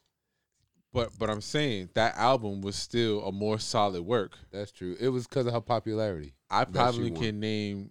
but 0.93 1.11
but 1.19 1.29
I'm 1.31 1.41
saying 1.41 1.91
that 1.95 2.17
album 2.17 2.61
was 2.61 2.77
still 2.77 3.25
a 3.27 3.33
more 3.33 3.59
solid 3.59 4.03
work. 4.03 4.39
That's 4.51 4.71
true. 4.73 4.97
It 5.01 5.09
was 5.09 5.27
because 5.27 5.47
of 5.47 5.53
her 5.53 5.61
popularity. 5.61 6.35
I 6.51 6.65
probably 6.65 7.11
can 7.11 7.41
name 7.41 7.91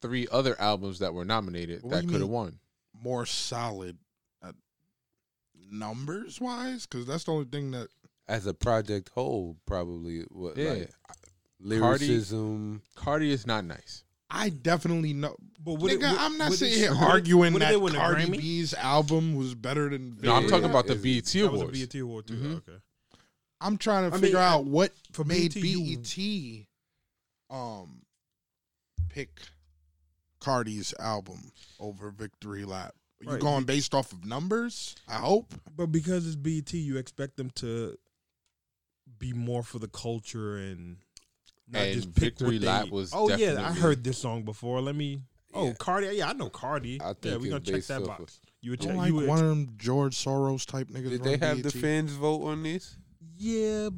three 0.00 0.26
other 0.30 0.58
albums 0.60 0.98
that 1.00 1.12
were 1.14 1.24
nominated 1.24 1.82
What 1.82 1.90
that 1.92 2.08
could 2.08 2.20
have 2.20 2.30
won. 2.30 2.58
More 2.92 3.26
solid, 3.26 3.98
uh, 4.42 4.52
numbers 5.70 6.40
wise, 6.40 6.86
because 6.86 7.06
that's 7.06 7.24
the 7.24 7.32
only 7.32 7.46
thing 7.46 7.70
that 7.72 7.88
As 8.26 8.46
a 8.46 8.54
project 8.54 9.10
whole, 9.14 9.56
probably 9.66 10.22
what 10.30 10.56
Yeah, 10.56 10.70
like 10.70 10.90
lyricism. 11.64 12.82
Cardi 12.94 13.30
is 13.32 13.46
not 13.46 13.64
nice. 13.64 14.04
I 14.30 14.48
definitely 14.48 15.12
know. 15.12 15.36
But 15.62 15.74
what 15.74 15.92
Nigga, 15.92 15.94
it- 15.94 16.00
what- 16.02 16.20
I'm 16.20 16.38
not 16.38 16.50
what 16.50 16.58
sitting 16.58 16.78
here 16.78 16.92
arguing 16.94 17.52
what 17.52 17.60
did 17.60 17.66
that 17.68 17.70
they 17.72 17.76
win 17.76 17.94
a 17.94 17.98
Cardi 17.98 18.30
B's 18.30 18.74
album 18.74 19.34
was 19.34 19.54
better 19.54 19.88
than. 19.90 20.18
No, 20.20 20.34
I'm 20.34 20.48
talking 20.48 20.68
about 20.68 20.86
the 20.86 20.94
it's- 20.94 21.32
BET 21.32 21.42
That 21.42 21.52
was 21.52 21.60
a 21.62 21.66
BET 21.66 21.94
award 22.00 22.26
too. 22.26 22.34
Mhm. 22.34 22.56
Okay. 22.56 22.78
I'm 23.60 23.78
trying 23.78 24.10
to 24.10 24.16
I 24.16 24.20
figure 24.20 24.36
mean, 24.38 24.44
out 24.44 24.64
what 24.66 24.92
for 25.12 25.24
made 25.24 25.54
BET, 25.54 25.62
BET 25.62 26.66
um 27.50 28.02
pick 29.08 29.40
Cardi's 30.40 30.92
album 30.98 31.52
over 31.78 32.10
Victory 32.10 32.64
Lap. 32.64 32.94
Are 33.20 33.24
you 33.24 33.30
Right. 33.32 33.40
going 33.40 33.64
based 33.64 33.94
off 33.94 34.12
of 34.12 34.24
numbers? 34.24 34.96
I 35.08 35.14
hope. 35.18 35.54
But 35.76 35.86
because 35.86 36.26
it's 36.26 36.36
BET, 36.36 36.74
you 36.74 36.98
expect 36.98 37.36
them 37.36 37.50
to 37.56 37.96
be 39.18 39.32
more 39.32 39.62
for 39.62 39.78
the 39.78 39.88
culture 39.88 40.56
and 40.56 40.98
not 41.68 41.82
And 41.82 41.94
just 41.94 42.14
pick 42.14 42.22
Victory 42.38 42.56
what 42.56 42.60
they, 42.60 42.66
Lap 42.66 42.88
was 42.90 43.12
Oh 43.14 43.28
yeah, 43.36 43.66
I 43.66 43.72
heard 43.72 44.02
this 44.04 44.18
song 44.18 44.42
before. 44.42 44.80
Let 44.80 44.94
me. 44.96 45.20
Oh, 45.52 45.68
Yeah. 45.68 45.72
Cardi. 45.78 46.06
Yeah, 46.16 46.30
I 46.30 46.32
know 46.32 46.50
Cardi. 46.50 47.00
I 47.00 47.08
yeah, 47.08 47.12
think 47.14 47.42
we 47.42 47.48
gonna 47.48 47.60
check 47.60 47.84
that 47.84 48.02
off 48.02 48.18
box. 48.18 48.40
You 48.60 48.70
would 48.72 48.80
Don't 48.80 48.88
check. 48.90 48.96
like 48.98 49.08
you 49.08 49.14
would, 49.16 49.28
one 49.28 49.38
of 49.38 49.48
them 49.48 49.68
George 49.76 50.16
Soros 50.16 50.66
type 50.66 50.88
niggas. 50.88 51.10
Did 51.10 51.22
they 51.22 51.30
run 51.36 51.40
have 51.40 51.62
the 51.62 51.70
fans 51.70 52.12
vote 52.12 52.44
on 52.44 52.62
this? 52.62 52.96
yeah, 53.38 53.88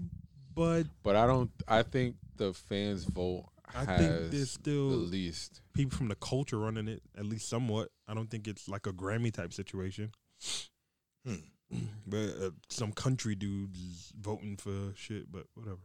but 0.54 0.84
But 1.02 1.16
I 1.16 1.26
don't. 1.26 1.50
I 1.66 1.82
think 1.82 2.16
the 2.36 2.52
fans 2.52 3.04
vote 3.04 3.46
I 3.74 3.84
has 3.84 3.98
think 3.98 4.30
there's 4.30 4.50
still 4.50 4.90
the 4.90 4.96
least. 4.96 5.60
people 5.72 5.96
from 5.96 6.08
the 6.08 6.14
culture 6.16 6.58
running 6.58 6.88
it 6.88 7.02
at 7.16 7.26
least 7.26 7.48
somewhat. 7.48 7.88
I 8.06 8.14
don't 8.14 8.30
think 8.30 8.46
it's 8.46 8.68
like 8.68 8.86
a 8.86 8.92
Grammy 8.92 9.32
type 9.32 9.52
situation. 9.52 10.12
Hmm. 11.26 11.34
But 12.06 12.28
uh, 12.40 12.50
some 12.70 12.92
country 12.92 13.34
dudes 13.34 14.12
voting 14.20 14.56
for 14.56 14.92
shit, 14.94 15.30
but 15.32 15.46
whatever. 15.54 15.80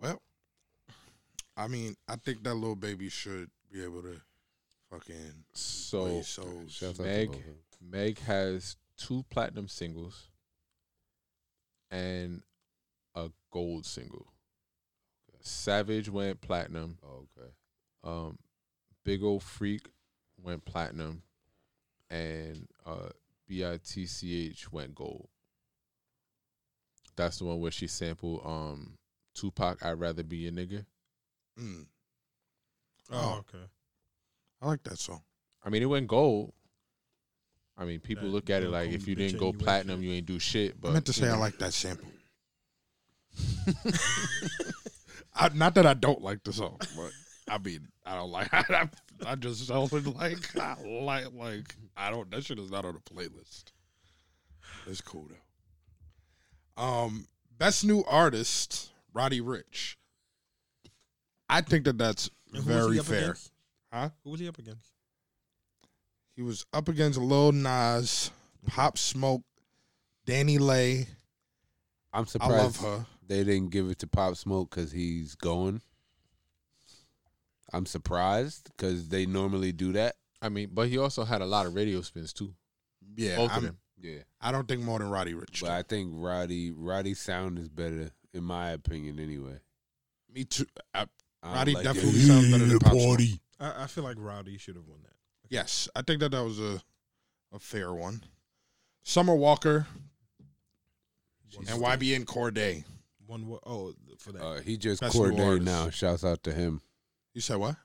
Well, 0.00 0.20
I 1.56 1.68
mean, 1.68 1.96
I 2.08 2.16
think 2.16 2.42
that 2.42 2.54
little 2.54 2.76
baby 2.76 3.08
should 3.08 3.50
be 3.72 3.82
able 3.82 4.02
to 4.02 4.20
fucking 4.90 5.44
So 5.52 6.04
play 6.04 6.22
so. 6.22 6.46
Shouts 6.68 7.00
out 7.00 7.02
to 7.02 7.02
Meg, 7.02 7.28
both 7.28 7.38
of 7.38 7.44
them. 7.44 7.54
Meg 7.90 8.18
has 8.20 8.76
two 8.96 9.24
platinum 9.30 9.68
singles, 9.68 10.28
and 11.90 12.42
a 13.14 13.30
gold 13.50 13.86
single. 13.86 14.26
Savage 15.40 16.08
went 16.08 16.40
platinum. 16.40 16.98
Oh, 17.04 17.26
okay. 17.38 17.50
Um, 18.04 18.38
Big 19.04 19.22
Ole 19.22 19.40
Freak 19.40 19.88
went 20.42 20.64
platinum, 20.64 21.22
and 22.10 22.66
uh, 22.84 23.10
BITCH 23.48 24.72
went 24.72 24.94
gold. 24.94 25.28
That's 27.14 27.38
the 27.38 27.44
one 27.44 27.60
where 27.60 27.70
she 27.70 27.86
sampled 27.86 28.42
um 28.44 28.98
Tupac. 29.36 29.84
I'd 29.84 30.00
rather 30.00 30.22
be 30.24 30.46
a 30.48 30.50
nigga. 30.50 30.84
Mm. 31.60 31.86
Oh, 33.10 33.16
Oh. 33.16 33.38
okay. 33.40 33.64
I 34.60 34.66
like 34.66 34.82
that 34.84 34.98
song. 34.98 35.22
I 35.64 35.68
mean, 35.68 35.82
it 35.82 35.86
went 35.86 36.08
gold. 36.08 36.52
I 37.78 37.84
mean, 37.84 38.00
people 38.00 38.24
That 38.24 38.30
look 38.34 38.50
at 38.50 38.62
it 38.62 38.70
like 38.70 38.90
if 38.90 39.06
you 39.06 39.14
didn't 39.14 39.38
go 39.38 39.48
you 39.48 39.52
platinum, 39.52 40.02
you 40.02 40.12
ain't 40.12 40.26
do 40.26 40.38
shit. 40.38 40.80
But 40.80 40.88
I 40.88 40.92
meant 40.94 41.06
to 41.06 41.10
you 41.10 41.26
say 41.26 41.28
I 41.28 41.36
like 41.36 41.58
that 41.58 41.74
sample. 41.74 42.08
I, 45.34 45.50
not 45.50 45.74
that 45.74 45.84
I 45.86 45.92
don't 45.94 46.22
like 46.22 46.42
the 46.44 46.52
song, 46.52 46.78
but 46.96 47.10
I 47.48 47.58
mean 47.58 47.88
I 48.06 48.16
don't 48.16 48.30
like. 48.30 48.48
I, 48.52 48.88
I 49.26 49.34
just 49.34 49.66
sounded 49.66 50.06
like 50.06 50.56
I 50.58 50.76
like 50.82 51.26
like 51.34 51.74
I 51.96 52.10
don't. 52.10 52.30
That 52.30 52.44
shit 52.44 52.58
is 52.58 52.70
not 52.70 52.84
on 52.86 52.94
the 52.94 53.00
playlist. 53.14 53.64
It's 54.86 55.00
cool 55.02 55.28
though. 55.28 56.82
Um, 56.82 57.26
best 57.58 57.84
new 57.84 58.02
artist, 58.04 58.90
Roddy 59.16 59.40
Ricch. 59.40 59.96
I 61.48 61.62
think 61.62 61.84
that 61.86 61.96
that's 61.96 62.28
And 62.52 62.62
who 62.64 62.70
was 62.74 62.76
he 62.76 62.82
very 62.82 62.98
fair. 62.98 63.22
against? 63.30 63.52
Huh? 63.92 64.10
Who 64.24 64.30
was 64.30 64.40
he 64.40 64.48
up 64.48 64.58
against? 64.58 64.90
He 66.34 66.42
was 66.42 66.66
up 66.72 66.88
against 66.88 67.18
Lil 67.18 67.52
Nas, 67.52 68.30
Pop 68.66 68.98
Smoke, 68.98 69.42
DaniLeigh. 70.26 71.06
I'm 72.12 72.22
I 72.22 72.24
surprised 72.26 72.82
love 72.82 72.98
her. 73.00 73.06
they 73.26 73.42
didn't 73.44 73.70
give 73.70 73.88
it 73.88 73.98
to 74.00 74.06
Pop 74.06 74.36
Smoke 74.36 74.68
because 74.70 74.92
he's 74.92 75.34
going. 75.34 75.80
I'm 77.72 77.86
surprised 77.86 78.70
because 78.76 79.08
they 79.08 79.24
normally 79.26 79.72
do 79.72 79.92
that. 79.94 80.16
I 80.42 80.50
mean, 80.50 80.70
but 80.74 80.88
he 80.88 80.98
also 80.98 81.24
had 81.24 81.40
a 81.40 81.46
lot 81.46 81.64
of 81.66 81.74
radio 81.74 82.00
spins 82.02 82.32
too. 82.34 82.54
Yeah, 83.16 83.36
Both 83.36 83.46
of 83.46 83.52
I'm- 83.52 83.62
them. 83.64 83.78
Yeah, 83.98 84.18
I 84.42 84.52
don't 84.52 84.68
think 84.68 84.82
more 84.82 84.98
than 84.98 85.08
Roddy 85.08 85.32
Ricch. 85.32 85.62
but 85.62 85.70
I 85.70 85.82
think 85.82 86.10
Roddy 86.12 86.70
Roddy's 86.70 87.18
sound 87.18 87.58
is 87.58 87.70
better 87.70 88.10
in 88.36 88.44
my 88.44 88.70
opinion. 88.70 89.18
Anyway, 89.18 89.58
Me 90.32 90.44
too. 90.44 90.66
I, 90.94 91.06
I 91.42 91.54
Roddy 91.54 91.74
like 91.74 91.84
definitely 91.84 92.20
it. 92.20 92.26
sounds 92.26 92.50
better 92.50 92.64
than 92.64 92.78
Pop 92.78 92.92
Smoke. 92.92 93.20
I, 93.58 93.84
I 93.84 93.86
feel 93.86 94.04
like 94.04 94.16
Rowdy 94.18 94.58
should 94.58 94.76
have 94.76 94.86
won 94.86 94.98
that. 95.02 95.12
Yes, 95.48 95.88
I 95.96 96.02
think 96.02 96.20
that 96.20 96.30
that 96.32 96.44
was 96.44 96.60
a 96.60 96.80
a 97.52 97.58
fair 97.58 97.92
one. 97.94 98.22
Summer 99.02 99.34
Walker 99.34 99.86
One 101.54 101.66
and 101.68 101.80
vote. 101.80 101.86
YBN 102.00 102.24
Cordae. 102.24 102.84
One 103.26 103.46
wo- 103.46 103.60
oh 103.66 103.94
for 104.18 104.32
that. 104.32 104.42
Uh, 104.42 104.60
he 104.60 104.76
just 104.76 105.00
Best 105.00 105.14
Corday 105.16 105.42
artist. 105.42 105.64
now. 105.66 105.90
Shouts 105.90 106.24
out 106.24 106.42
to 106.44 106.52
him. 106.52 106.80
You 107.34 107.40
said 107.40 107.56
what? 107.56 107.76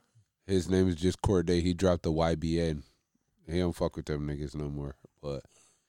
His 0.46 0.68
name 0.68 0.88
is 0.88 0.96
just 0.96 1.22
Cordae. 1.22 1.62
He 1.62 1.72
dropped 1.74 2.02
the 2.02 2.12
YBN. 2.12 2.82
He 3.48 3.58
don't 3.58 3.74
fuck 3.74 3.96
with 3.96 4.06
them 4.06 4.26
niggas 4.26 4.54
no 4.56 4.68
more. 4.68 4.96
But 5.22 5.44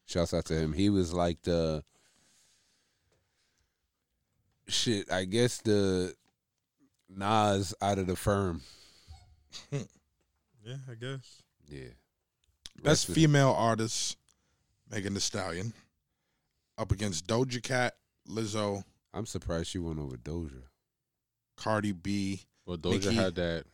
shouts 0.05 0.33
out 0.33 0.45
to 0.45 0.53
him. 0.55 0.73
He 0.73 0.89
was 0.89 1.13
like 1.13 1.41
the 1.43 1.83
shit. 4.67 5.11
I 5.11 5.25
guess 5.25 5.59
the 5.59 6.13
Nas 7.09 7.73
out 7.81 7.99
of 7.99 8.07
the 8.07 8.15
firm. 8.15 8.61
yeah, 9.71 10.75
I 10.89 10.95
guess. 10.99 11.41
Yeah. 11.69 11.89
Best 12.81 13.07
Rest 13.07 13.11
female 13.11 13.51
artist, 13.57 14.17
Megan 14.89 15.13
Thee 15.13 15.19
Stallion. 15.19 15.73
Up 16.77 16.91
against 16.91 17.27
Doja 17.27 17.61
Cat, 17.61 17.95
Lizzo, 18.27 18.83
I'm 19.13 19.27
surprised 19.27 19.67
she 19.67 19.77
went 19.77 19.99
over 19.99 20.17
Doja. 20.17 20.63
Cardi 21.55 21.91
B. 21.91 22.41
Well, 22.65 22.77
Doja 22.77 23.05
Nicki. 23.05 23.15
had 23.15 23.35
that 23.35 23.65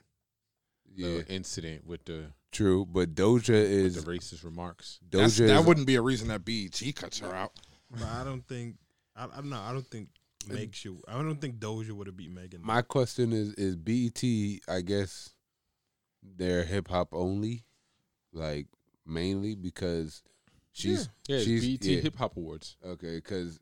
Yeah, 0.93 1.19
uh, 1.19 1.23
incident 1.29 1.87
with 1.87 2.03
the 2.03 2.25
true. 2.51 2.85
But 2.85 3.15
Doja 3.15 3.49
with 3.49 3.71
is 3.71 4.03
the 4.03 4.11
racist 4.11 4.43
remarks. 4.43 4.99
That's, 5.09 5.39
Doja. 5.39 5.47
that 5.47 5.59
is- 5.61 5.65
wouldn't 5.65 5.87
be 5.87 5.95
a 5.95 6.01
reason 6.01 6.27
that 6.27 6.43
BET 6.43 6.81
cuts 6.95 7.19
her 7.19 7.33
out. 7.33 7.53
But 7.89 8.03
I 8.03 8.23
don't 8.25 8.45
think 8.45 8.75
I, 9.15 9.25
I 9.25 9.37
don't. 9.37 9.53
I 9.53 9.71
don't 9.71 9.87
think 9.87 10.09
Meg 10.47 10.75
you. 10.83 11.01
I 11.07 11.13
don't 11.21 11.39
think 11.39 11.59
Doja 11.59 11.91
would 11.91 12.07
have 12.07 12.17
beat 12.17 12.31
Megan. 12.31 12.61
My 12.63 12.81
question 12.81 13.33
is: 13.33 13.53
Is 13.55 13.75
BET? 13.75 14.23
I 14.67 14.81
guess 14.81 15.31
they're 16.23 16.63
hip 16.63 16.87
hop 16.87 17.09
only, 17.13 17.65
like 18.33 18.67
mainly 19.05 19.55
because 19.55 20.21
she's 20.71 21.09
Yeah, 21.27 21.37
it's 21.37 21.45
she's 21.45 21.77
BET 21.77 21.85
yeah. 21.85 21.99
Hip 22.01 22.15
Hop 22.17 22.37
Awards. 22.37 22.77
Okay, 22.85 23.15
because 23.17 23.59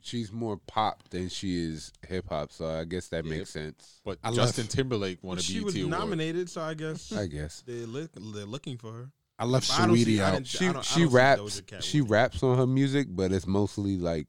she's 0.00 0.32
more 0.32 0.56
pop 0.56 1.08
than 1.10 1.28
she 1.28 1.56
is 1.64 1.92
hip 2.06 2.28
hop, 2.28 2.50
so 2.52 2.66
I 2.68 2.84
guess 2.84 3.08
that 3.08 3.24
Yeah. 3.24 3.30
makes 3.38 3.50
sense. 3.50 4.00
But 4.04 4.18
I 4.24 4.32
Justin 4.32 4.64
left- 4.64 4.74
Timberlake 4.74 5.22
won 5.22 5.36
But 5.36 5.42
a 5.42 5.46
she 5.46 5.54
BET 5.58 5.64
was 5.64 5.76
award. 5.76 5.90
nominated, 5.90 6.50
so 6.50 6.60
I 6.62 6.74
guess 6.74 7.12
I 7.12 7.26
guess 7.28 7.62
they're 7.66 7.86
look, 7.86 8.10
they're 8.14 8.44
looking 8.46 8.78
for 8.78 8.92
her. 8.92 9.10
I 9.38 9.44
left 9.44 9.68
But 9.68 9.80
I 9.80 9.86
don't 9.86 9.96
see- 9.96 10.04
Saweetie 10.16 10.20
I 10.20 10.36
out. 10.36 10.46
she 10.46 10.82
she 10.94 11.04
raps 11.04 11.62
she 11.80 12.00
raps 12.00 12.42
on 12.42 12.56
her 12.58 12.66
music, 12.66 13.08
but 13.10 13.32
it's 13.32 13.46
mostly 13.46 13.96
like 13.96 14.26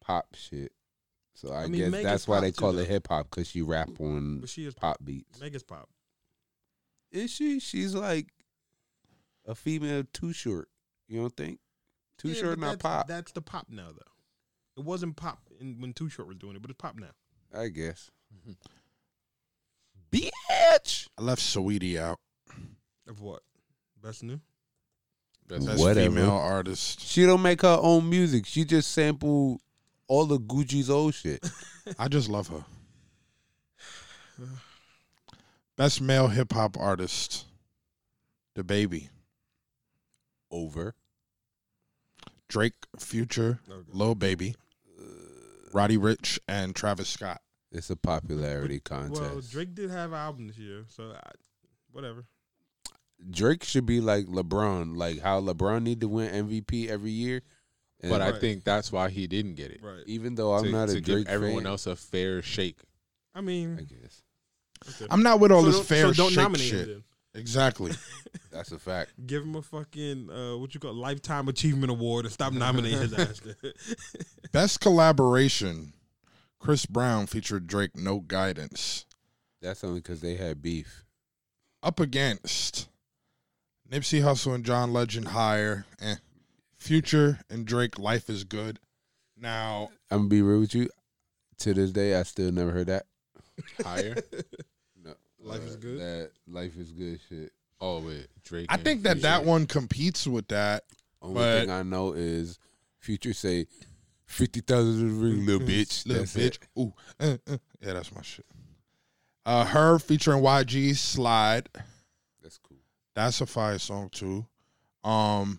pop 0.00 0.34
shit. 0.34 0.72
So 1.34 1.52
I, 1.52 1.64
I 1.64 1.66
mean, 1.66 1.80
guess 1.82 1.90
Meg 1.90 2.04
that's 2.04 2.28
why 2.28 2.40
they 2.40 2.50
too, 2.50 2.60
call 2.60 2.72
though. 2.72 2.80
it 2.82 2.88
hip 2.88 3.08
hop 3.08 3.28
because 3.30 3.48
she 3.48 3.60
rap 3.62 3.90
on 4.00 4.40
But 4.40 4.48
she 4.48 4.66
is 4.66 4.74
pop 4.74 4.98
beats. 5.04 5.40
Megan's 5.40 5.62
pop. 5.64 5.88
Is 7.10 7.30
she? 7.30 7.58
She's 7.60 7.94
like 7.94 8.26
a 9.46 9.54
female 9.54 10.04
too 10.12 10.32
short. 10.32 10.68
You 11.08 11.20
don't 11.20 11.36
think? 11.36 11.58
Too 12.18 12.28
Yeah, 12.28 12.34
short, 12.40 12.60
but 12.60 12.66
not 12.66 12.78
pop. 12.78 13.08
That's 13.08 13.32
the 13.32 13.42
pop 13.42 13.66
now, 13.68 13.88
though. 13.92 14.80
It 14.80 14.84
wasn't 14.84 15.16
pop 15.16 15.38
in, 15.60 15.80
when 15.80 15.92
Too 15.92 16.08
Short 16.08 16.26
was 16.26 16.36
doing 16.36 16.56
it, 16.56 16.62
but 16.62 16.70
it's 16.70 16.78
pop 16.80 16.96
now. 16.98 17.10
I 17.56 17.68
guess. 17.68 18.10
Bitch. 20.10 21.08
I 21.18 21.22
left 21.22 21.42
Saweetie 21.42 21.98
out. 21.98 22.18
Of 23.08 23.20
what? 23.20 23.42
Best 24.02 24.22
new. 24.22 24.40
That's 25.46 25.66
Best 25.66 25.78
Whatever. 25.80 26.10
female 26.10 26.30
artist. 26.30 27.00
She 27.00 27.26
don't 27.26 27.42
make 27.42 27.62
her 27.62 27.78
own 27.80 28.08
music. 28.08 28.46
She 28.46 28.64
just 28.64 28.92
sample 28.92 29.60
all 30.08 30.26
the 30.26 30.38
Gucci's 30.38 30.90
old 30.90 31.14
shit. 31.14 31.44
I 31.98 32.08
just 32.08 32.28
love 32.28 32.48
her. 32.48 32.64
Best 35.76 36.00
male 36.00 36.28
hip 36.28 36.52
hop 36.52 36.76
artist, 36.78 37.46
DaBaby, 38.56 39.08
Over. 40.50 40.94
Drake, 42.48 42.74
Future, 42.98 43.58
Okay. 43.68 43.82
Lil 43.92 44.14
Baby, 44.14 44.54
uh, 45.00 45.02
Roddy 45.72 45.96
Ricch, 45.96 46.38
and 46.46 46.74
Travis 46.76 47.08
Scott. 47.08 47.40
It's 47.72 47.90
a 47.90 47.96
popularity 47.96 48.78
contest. 48.78 49.20
Well, 49.20 49.40
Drake 49.40 49.74
did 49.74 49.90
have 49.90 50.12
an 50.12 50.18
album 50.18 50.46
this 50.46 50.58
year, 50.58 50.84
so 50.86 51.12
I, 51.16 51.30
whatever. 51.90 52.26
Drake 53.30 53.64
should 53.64 53.86
be 53.86 54.00
like 54.00 54.26
LeBron, 54.26 54.96
like 54.96 55.20
how 55.20 55.40
LeBron 55.40 55.82
need 55.82 56.00
to 56.02 56.08
win 56.08 56.46
MVP 56.48 56.88
every 56.88 57.10
year. 57.10 57.42
And 58.00 58.10
but 58.10 58.20
I 58.20 58.38
think 58.38 58.64
that's 58.64 58.92
why 58.92 59.08
he 59.08 59.26
didn't 59.26 59.54
get 59.54 59.70
it. 59.70 59.80
Right. 59.82 60.02
even 60.06 60.34
though 60.34 60.52
I'm 60.54 60.64
to, 60.64 60.70
not 60.70 60.88
to 60.90 60.96
a 60.98 61.00
give 61.00 61.14
Drake 61.14 61.28
everyone 61.28 61.62
fan, 61.62 61.70
else 61.70 61.86
a 61.86 61.96
fair 61.96 62.42
shake. 62.42 62.78
I 63.34 63.40
mean, 63.40 63.78
I 63.78 63.82
guess 63.82 64.22
okay. 64.88 65.06
I'm 65.10 65.22
not 65.22 65.40
with 65.40 65.50
all 65.52 65.60
So 65.62 65.66
this 65.68 65.76
don't- 65.76 65.86
fair 65.86 66.06
so 66.08 66.12
don't 66.12 66.28
shake 66.30 66.36
nominate 66.38 66.66
shit. 66.66 66.88
him 66.88 67.04
Exactly. 67.36 67.90
that's 68.52 68.70
a 68.70 68.78
fact. 68.78 69.10
Give 69.26 69.42
him 69.42 69.56
a 69.56 69.62
fucking 69.62 70.30
uh, 70.30 70.56
what 70.58 70.72
you 70.72 70.78
call 70.80 70.94
lifetime 70.94 71.48
achievement 71.48 71.90
award 71.90 72.26
and 72.26 72.32
stop 72.32 72.52
nominating 72.52 73.00
his 73.00 73.12
ass. 73.14 73.40
Best 74.52 74.80
collaboration, 74.80 75.94
Chris 76.60 76.86
Brown 76.86 77.26
featured 77.26 77.66
Drake, 77.66 77.96
No 77.96 78.20
Guidance. 78.20 79.04
That's 79.60 79.82
only 79.82 79.98
because 80.00 80.20
they 80.20 80.36
had 80.36 80.62
beef. 80.62 81.04
Up 81.82 81.98
against 81.98 82.88
Nipsey 83.90 84.22
Hussle 84.22 84.54
and 84.54 84.64
John 84.64 84.92
Legend, 84.92 85.28
Higher. 85.28 85.86
Eh. 86.00 86.14
Future 86.84 87.40
and 87.48 87.64
Drake, 87.64 87.98
Life 87.98 88.28
is 88.28 88.44
Good. 88.44 88.78
Now, 89.38 89.88
I'm 90.10 90.18
gonna 90.18 90.28
be 90.28 90.42
real 90.42 90.60
with 90.60 90.74
you. 90.74 90.90
To 91.60 91.72
this 91.72 91.92
day, 91.92 92.14
I 92.14 92.24
still 92.24 92.52
never 92.52 92.70
heard 92.72 92.88
that. 92.88 93.06
Higher. 93.82 94.16
No, 95.02 95.14
Life 95.38 95.66
is 95.66 95.76
good? 95.76 95.98
That 96.00 96.30
life 96.46 96.76
is 96.78 96.90
good 96.92 97.20
shit. 97.28 97.52
oh 97.80 98.00
wait, 98.00 98.26
Drake. 98.44 98.66
I 98.70 98.76
think 98.78 99.02
that 99.02 99.14
Future. 99.16 99.22
that 99.28 99.44
one 99.44 99.66
competes 99.66 100.26
with 100.26 100.48
that. 100.48 100.84
Only 101.22 101.34
But- 101.34 101.60
thing 101.60 101.70
I 101.70 101.82
know 101.82 102.12
is 102.12 102.58
Future 102.98 103.32
say 103.34 103.66
fifty 104.26 104.60
thousand 104.60 105.00
in 105.08 105.20
ring, 105.20 105.46
little 105.46 105.66
bitch. 105.66 106.06
Little 106.06 106.22
That's 106.24 106.34
bitch. 106.36 106.58
it. 106.62 106.68
Ooh. 106.78 106.92
uh, 107.20 107.36
uh. 107.50 107.58
Yeah, 107.80 107.92
that's 107.94 108.14
my 108.14 108.22
shit. 108.22 108.46
Uh, 109.46 109.64
her 109.66 109.98
featuring 109.98 110.42
YG 110.42 110.96
Slide. 110.96 111.68
That's 112.42 112.58
cool. 112.58 112.78
That's 113.14 113.40
a 113.42 113.46
fire 113.46 113.78
song 113.78 114.08
too. 114.10 114.46
Um, 115.04 115.58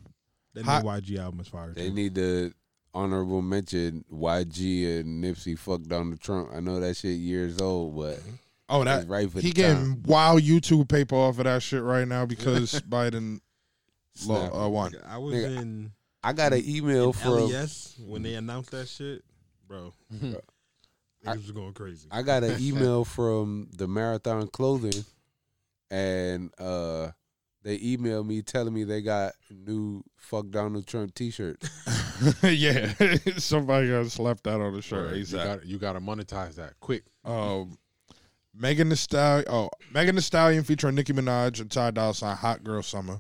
that 0.55 0.65
Hot- 0.65 0.83
new 0.83 0.89
YG 0.89 1.19
album 1.19 1.39
is 1.41 1.47
fire. 1.47 1.73
They 1.73 1.89
too. 1.89 1.93
need 1.93 2.15
to 2.15 2.53
honorable 2.93 3.41
mention 3.41 4.03
YG 4.11 4.99
and 5.01 5.23
Nipsey 5.23 5.57
fucked 5.57 5.87
Donald 5.89 6.19
Trump. 6.21 6.49
I 6.53 6.59
know 6.61 6.79
that 6.79 6.95
shit 6.97 7.17
years 7.17 7.59
old, 7.61 7.95
but 7.97 8.19
oh 8.69 8.81
it's 8.81 8.85
that 8.85 9.07
right 9.07 9.29
for 9.29 9.41
he 9.41 9.51
the 9.51 9.61
time. 9.61 9.75
getting 9.75 10.03
wild 10.03 10.41
YouTube 10.41 10.87
paper 10.89 11.15
off 11.15 11.37
of 11.37 11.43
that 11.43 11.61
shit 11.61 11.83
right 11.83 12.07
now 12.07 12.25
because 12.25 12.71
Biden 12.89 13.39
lo- 14.25 14.39
Snap. 14.49 14.55
uh, 14.61 14.69
won. 14.69 14.93
I 15.07 15.17
was 15.17 15.35
Nigga, 15.35 15.57
in, 15.61 15.91
I 16.23 16.33
got 16.33 16.53
an 16.53 16.63
email 16.65 17.11
from 17.13 17.47
yes 17.49 17.95
when 18.05 18.23
they 18.23 18.35
announced 18.35 18.71
that 18.71 18.87
shit, 18.87 19.23
bro. 19.67 19.93
I 21.27 21.33
was 21.33 21.51
going 21.51 21.73
crazy. 21.73 22.07
I 22.11 22.21
got 22.21 22.43
an 22.43 22.57
email 22.61 23.03
from 23.03 23.67
the 23.75 23.87
Marathon 23.87 24.47
Clothing, 24.47 25.03
and 25.91 26.51
uh, 26.59 27.09
they 27.65 27.77
emailed 27.79 28.25
me 28.27 28.41
telling 28.43 28.73
me 28.73 28.83
they 28.85 29.01
got 29.01 29.33
new 29.49 30.01
"fuck 30.15 30.49
Donald 30.51 30.87
Trump" 30.87 31.13
T-shirts. 31.15 31.67
yeah, 32.43 32.93
somebody 33.37 33.89
got 33.89 34.05
slapped 34.09 34.47
out 34.47 34.61
on 34.61 34.73
the 34.73 34.81
shirt 34.81 35.15
You 35.17 35.23
ASAP. 35.25 35.43
got 35.43 35.65
you 35.65 35.77
got 35.77 35.93
to 35.93 35.99
monetize 35.99 36.55
that 36.55 36.79
quick. 36.79 37.03
Um, 37.25 37.77
Megan 38.53 38.87
Thee 38.87 38.95
Stallion. 38.95 39.45
Oh, 39.49 39.69
Megan 39.93 40.15
Thee 40.15 40.21
Stallion 40.21 40.63
featuring 40.63 40.95
Nicki 40.95 41.11
Minaj 41.11 41.59
and 41.59 41.69
Ty 41.69 41.91
Dolla 41.91 42.13
Sign. 42.13 42.37
Hot 42.37 42.63
Girl 42.63 42.81
Summer. 42.81 43.19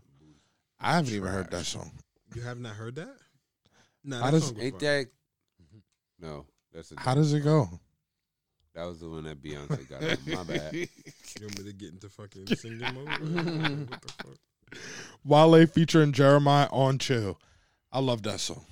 I 0.79 0.93
haven't 0.93 1.13
even 1.13 1.27
heard 1.27 1.51
that 1.51 1.65
song. 1.65 1.91
You 2.35 2.41
have 2.43 2.59
not 2.59 2.75
heard 2.75 2.95
that? 2.95 3.15
Nah, 4.03 4.19
How 4.19 4.25
that 4.25 4.31
does- 4.31 4.47
song 4.47 4.57
Ain't 4.61 4.79
fire. 4.79 5.03
that? 5.03 5.11
No, 6.19 6.45
that's 6.73 6.91
a, 6.91 6.95
How 6.99 7.15
does 7.15 7.33
it 7.33 7.41
go? 7.41 7.67
That 8.75 8.85
was 8.85 8.99
the 8.99 9.09
one 9.09 9.23
that 9.23 9.41
Beyonce 9.41 9.89
got. 9.89 10.03
on. 10.03 10.17
My 10.35 10.43
bad. 10.43 10.73
You 11.37 11.47
want 11.47 11.59
me 11.59 11.65
to 11.65 11.73
get 11.73 11.89
into 11.91 12.07
fucking 12.07 12.47
singing 12.55 12.79
mode? 12.79 13.89
what 13.89 14.01
the 14.01 14.13
fuck? 14.23 14.79
Wale 15.25 15.65
featuring 15.67 16.13
Jeremiah 16.13 16.69
on 16.71 16.97
Chill. 16.97 17.37
I 17.91 17.99
love 17.99 18.23
that 18.23 18.39
song. 18.39 18.65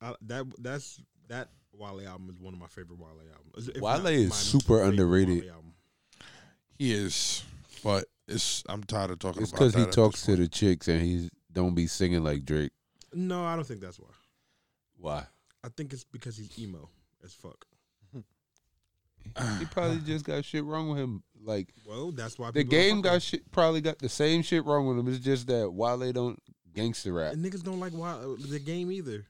I, 0.00 0.14
that 0.26 0.44
that's 0.58 1.00
that 1.28 1.48
Wale 1.72 2.06
album 2.06 2.28
is 2.30 2.38
one 2.38 2.52
of 2.52 2.60
my 2.60 2.66
favorite 2.66 2.98
Wale 2.98 3.16
albums. 3.34 3.68
If 3.74 3.80
Wale 3.80 4.02
not 4.02 4.12
is 4.12 4.34
super 4.34 4.82
underrated. 4.82 5.50
He 6.78 6.92
is, 6.92 7.42
but 7.82 8.04
it's. 8.26 8.62
I'm 8.68 8.84
tired 8.84 9.10
of 9.12 9.18
talking 9.18 9.42
It's 9.42 9.50
because 9.50 9.74
he 9.74 9.86
talks 9.86 10.22
to 10.26 10.36
the 10.36 10.46
chicks 10.46 10.88
and 10.88 11.00
he 11.00 11.30
don't 11.50 11.74
be 11.74 11.86
singing 11.86 12.22
like 12.22 12.44
Drake. 12.44 12.72
No, 13.14 13.44
I 13.44 13.56
don't 13.56 13.64
think 13.66 13.80
that's 13.80 13.98
why. 13.98 14.10
Why? 14.98 15.24
I 15.64 15.68
think 15.70 15.92
it's 15.92 16.04
because 16.04 16.36
he's 16.36 16.56
emo 16.58 16.88
as 17.24 17.32
fuck. 17.32 17.64
He 19.58 19.64
probably 19.70 19.98
just 20.00 20.24
got 20.24 20.44
shit 20.44 20.64
wrong 20.64 20.88
with 20.88 20.98
him. 20.98 21.22
Like 21.42 21.68
Well, 21.86 22.10
that's 22.10 22.38
why 22.38 22.50
the 22.50 22.64
game 22.64 23.00
got 23.00 23.22
shit, 23.22 23.50
probably 23.50 23.80
got 23.80 23.98
the 23.98 24.08
same 24.08 24.42
shit 24.42 24.64
wrong 24.64 24.86
with 24.86 24.98
him. 24.98 25.08
It's 25.08 25.24
just 25.24 25.46
that 25.46 25.70
Wale 25.70 26.12
don't 26.12 26.38
gangster 26.74 27.12
rap. 27.12 27.32
And 27.32 27.44
niggas 27.44 27.62
don't 27.62 27.80
like 27.80 27.92
Wale, 27.92 28.36
uh, 28.38 28.46
the 28.48 28.58
game 28.58 28.90
either. 28.92 29.24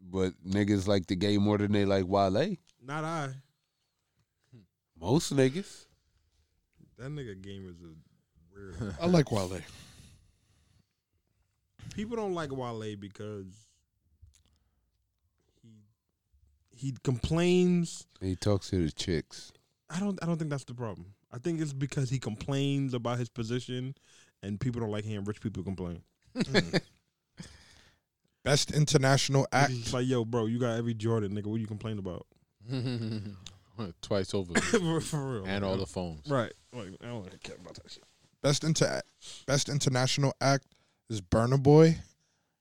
but 0.00 0.32
niggas 0.46 0.86
like 0.86 1.06
the 1.06 1.16
game 1.16 1.42
more 1.42 1.58
than 1.58 1.72
they 1.72 1.84
like 1.84 2.06
Wale. 2.06 2.56
Not 2.82 3.04
I. 3.04 3.28
Most 5.00 5.34
niggas. 5.34 5.86
That 6.98 7.10
nigga 7.10 7.40
game 7.40 7.68
is 7.68 7.76
a 7.82 7.94
weird. 8.54 8.94
I 9.00 9.06
like 9.06 9.30
Wale. 9.32 9.60
people 11.94 12.16
don't 12.16 12.34
like 12.34 12.50
Wale 12.52 12.96
because 12.96 13.46
he 15.62 15.70
he 16.84 16.94
complains. 17.02 18.06
He 18.20 18.36
talks 18.36 18.68
to 18.68 18.84
the 18.84 18.92
chicks. 18.92 19.52
I 19.88 19.98
don't 20.00 20.22
I 20.22 20.26
don't 20.26 20.36
think 20.36 20.50
that's 20.50 20.64
the 20.64 20.74
problem. 20.74 21.14
I 21.32 21.38
think 21.38 21.62
it's 21.62 21.72
because 21.72 22.10
he 22.10 22.18
complains 22.18 22.92
about 22.92 23.18
his 23.18 23.30
position, 23.30 23.94
and 24.42 24.60
people 24.60 24.82
don't 24.82 24.90
like 24.90 25.04
hearing 25.04 25.24
rich 25.24 25.40
people 25.40 25.62
complain. 25.62 26.02
Best 28.44 28.72
international 28.72 29.46
act. 29.50 29.72
It's 29.72 29.94
like, 29.94 30.06
yo, 30.06 30.26
bro, 30.26 30.44
you 30.44 30.58
got 30.58 30.76
every 30.76 30.92
Jordan, 30.92 31.32
nigga. 31.32 31.46
What 31.46 31.60
you 31.60 31.66
complain 31.66 31.98
about? 31.98 32.26
Twice 34.02 34.34
over, 34.34 34.60
for, 34.60 35.00
for 35.00 35.32
real, 35.32 35.44
and 35.46 35.64
all 35.64 35.78
the 35.78 35.86
phones. 35.86 36.28
right. 36.28 36.52
Like, 36.74 36.88
I 37.02 37.06
don't 37.06 37.24
really 37.24 37.38
care 37.42 37.56
about 37.56 37.74
that 37.76 37.90
shit. 37.90 38.04
Best 38.42 38.62
inter 38.62 39.00
best 39.46 39.70
international 39.70 40.34
act 40.38 40.66
is 41.08 41.22
Burna 41.22 41.60
Boy. 41.60 41.96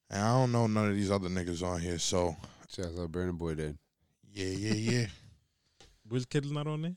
And 0.09 0.21
I 0.21 0.31
don't 0.39 0.53
know 0.53 0.67
none 0.67 0.87
of 0.89 0.95
these 0.95 1.11
other 1.11 1.27
niggas 1.27 1.61
on 1.61 1.81
here, 1.81 1.99
so 1.99 2.37
Shouts 2.73 2.97
out 2.97 3.11
Burna 3.11 3.37
Boy 3.37 3.53
then. 3.53 3.77
Yeah, 4.33 4.47
yeah, 4.47 4.73
yeah. 4.73 5.05
Wizkid 6.09 6.45
is 6.45 6.51
not 6.51 6.67
on 6.67 6.81
there. 6.81 6.95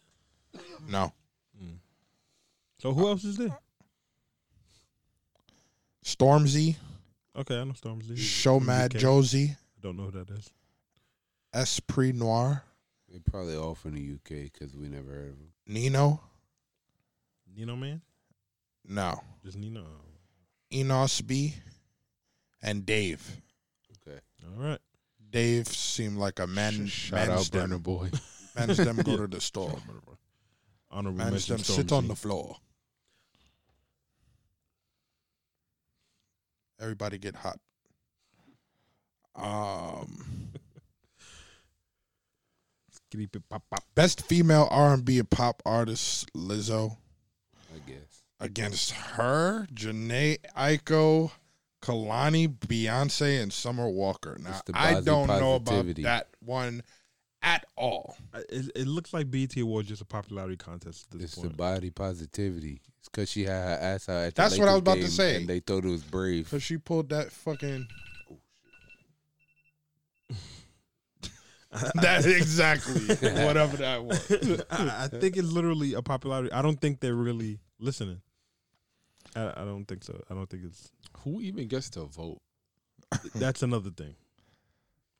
No. 0.89 1.12
Hmm. 1.59 1.74
So 2.78 2.93
who 2.95 3.09
else 3.09 3.24
is 3.24 3.37
there? 3.37 3.57
Stormzy, 6.05 6.76
Okay, 7.37 7.61
I 7.61 7.64
know 7.64 7.72
Stormzy. 7.72 8.16
Show 8.16 8.61
Mad 8.61 8.95
UK. 8.95 9.01
Josie, 9.01 9.57
Don't 9.82 9.97
know 9.97 10.05
who 10.05 10.12
that 10.12 10.30
is. 10.30 10.51
Esprit 11.53 12.12
Noir, 12.14 12.62
They 13.12 13.18
probably 13.18 13.57
all 13.57 13.74
from 13.74 13.95
the 13.95 14.14
UK 14.14 14.51
because 14.53 14.74
we 14.76 14.89
never 14.89 15.11
heard 15.11 15.30
of 15.32 15.39
them. 15.39 15.53
Nino. 15.66 16.20
Nino 17.55 17.76
man, 17.76 18.01
No. 18.87 19.20
just 19.45 19.59
Nino. 19.59 19.84
Innoss'B, 20.72 21.53
and 22.62 22.87
Dave. 22.87 23.41
Okay. 24.07 24.18
All 24.47 24.62
right. 24.62 24.80
Dave 25.31 25.66
seemed 25.68 26.18
like 26.18 26.39
a 26.39 26.47
man. 26.47 26.87
Shout 26.87 27.29
man's 27.29 27.53
out 27.53 27.68
Burna. 27.68 27.83
Boy. 27.83 28.11
Man's 28.57 28.77
them 28.79 28.97
go 28.97 29.16
to 29.18 29.27
the 29.27 29.41
store. 29.41 29.79
Honorable 30.91 31.18
Man's 31.18 31.33
mention 31.33 31.57
them 31.57 31.64
sit 31.64 31.93
on 31.93 32.09
the 32.09 32.14
floor. 32.16 32.57
Everybody 36.81 37.18
get 37.18 37.35
hot. 37.35 37.59
Um, 39.35 40.53
pop 43.51 43.62
pop. 43.70 43.85
best 43.95 44.27
female 44.27 44.68
R 44.70 44.95
and 44.95 45.05
B 45.05 45.18
and 45.18 45.29
pop 45.29 45.62
artist 45.66 46.33
Lizzo 46.35 46.97
I 47.74 47.79
guess. 47.91 48.22
against 48.41 48.93
her, 48.93 49.66
Jhené 49.74 50.39
Aiko, 50.57 51.31
Kehlani, 51.87 52.49
Beyonce, 52.49 53.43
and 53.43 53.53
Summer 53.53 53.89
Walker. 53.89 54.37
Now 54.41 54.61
I 54.74 55.01
don't 55.01 55.28
know 55.28 55.55
about 55.55 55.87
that 55.97 56.28
one 56.41 56.82
at 57.43 57.64
all. 57.76 58.16
It, 58.34 58.72
it 58.74 58.87
looks 58.87 59.14
like 59.14 59.30
BET 59.30 59.57
Awards 59.57 59.89
just 59.89 60.03
a 60.03 60.05
popularity 60.05 60.57
contest 60.57 61.07
at 61.12 61.20
this 61.20 61.34
It's 61.34 61.43
the 61.43 61.51
body 61.51 61.91
positivity. 61.91 62.80
It's 62.99 63.09
because 63.09 63.30
she 63.30 63.45
had 63.45 63.53
her 63.53 63.78
ass 63.80 64.09
out 64.09 64.16
at 64.16 64.34
the 64.34 64.43
That's 64.43 64.59
what 64.59 64.68
I 64.68 64.72
was 64.72 64.80
about 64.80 64.97
to 64.97 65.09
say. 65.09 65.37
And 65.37 65.49
they 65.49 65.61
thought 65.61 65.84
it 65.84 65.91
was 65.91 66.03
brave. 66.03 66.51
Cause 66.51 66.62
she 66.62 66.76
pulled 66.76 67.11
that 67.11 67.30
fucking. 67.30 67.87
Oh, 68.30 68.37
that 72.03 72.26
exactly 72.26 73.14
whatever 73.45 73.76
that 73.76 74.05
was. 74.05 74.64
I, 74.70 75.05
I 75.05 75.09
think 75.09 75.37
it's 75.37 75.53
literally 75.53 75.95
a 75.95 76.03
popularity. 76.03 76.51
I 76.53 76.62
don't 76.62 76.80
think 76.80 76.99
they're 76.99 77.14
really 77.14 77.61
listening. 77.78 78.22
I, 79.37 79.53
I 79.62 79.64
don't 79.64 79.84
think 79.84 80.03
so. 80.03 80.20
I 80.30 80.34
don't 80.34 80.49
think 80.49 80.64
it's. 80.64 80.91
Who 81.24 81.41
even 81.41 81.68
gets 81.68 81.91
to 81.91 82.05
vote? 82.05 82.41
That's 83.34 83.62
another 83.62 83.91
thing. 83.91 84.14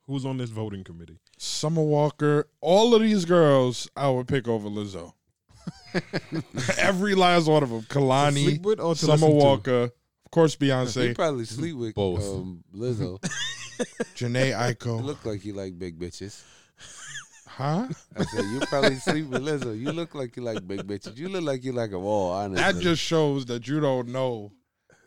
Who's 0.06 0.24
on 0.24 0.38
this 0.38 0.50
voting 0.50 0.84
committee? 0.84 1.18
Summer 1.36 1.82
Walker, 1.82 2.48
all 2.60 2.94
of 2.94 3.02
these 3.02 3.24
girls, 3.24 3.88
I 3.96 4.08
would 4.08 4.28
pick 4.28 4.46
over 4.48 4.68
Lizzo. 4.68 5.12
Every 6.78 7.14
last 7.14 7.48
one 7.48 7.62
of 7.62 7.70
them. 7.70 7.82
To 7.82 7.86
Kehlani, 7.88 8.44
sleep 8.44 8.62
with 8.62 8.80
or 8.80 8.94
to 8.94 9.00
Summer 9.00 9.12
listen 9.26 9.30
to? 9.30 9.34
Walker, 9.36 9.82
of 9.82 10.30
course 10.30 10.56
He 10.58 10.66
Beyonce, 10.66 11.14
probably 11.14 11.44
sleep 11.44 11.76
with 11.76 11.94
Both. 11.94 12.24
Um, 12.24 12.62
Lizzo. 12.74 13.20
Jhené 14.14 14.50
It 14.70 14.78
Aiko. 14.78 15.02
look 15.02 15.24
like 15.26 15.44
you 15.44 15.52
like 15.54 15.78
big 15.78 15.98
bitches. 15.98 16.42
Huh? 17.57 17.88
I 18.14 18.24
said 18.24 18.44
you 18.44 18.61
probably 18.61 18.96
sleep 18.96 19.28
with 19.28 19.42
Lizzo. 19.42 19.78
You 19.80 19.90
look 19.92 20.14
like 20.14 20.36
you 20.36 20.42
like 20.42 20.66
big 20.68 20.80
bitches. 20.86 21.16
You 21.16 21.30
look 21.30 21.42
like 21.42 21.64
you 21.64 21.72
like 21.72 21.90
them 21.90 22.02
all. 22.04 22.32
Honestly, 22.32 22.62
That 22.62 22.82
just 22.82 23.00
shows 23.00 23.46
that 23.46 23.66
you 23.66 23.80
don't 23.80 24.09
know 24.09 24.52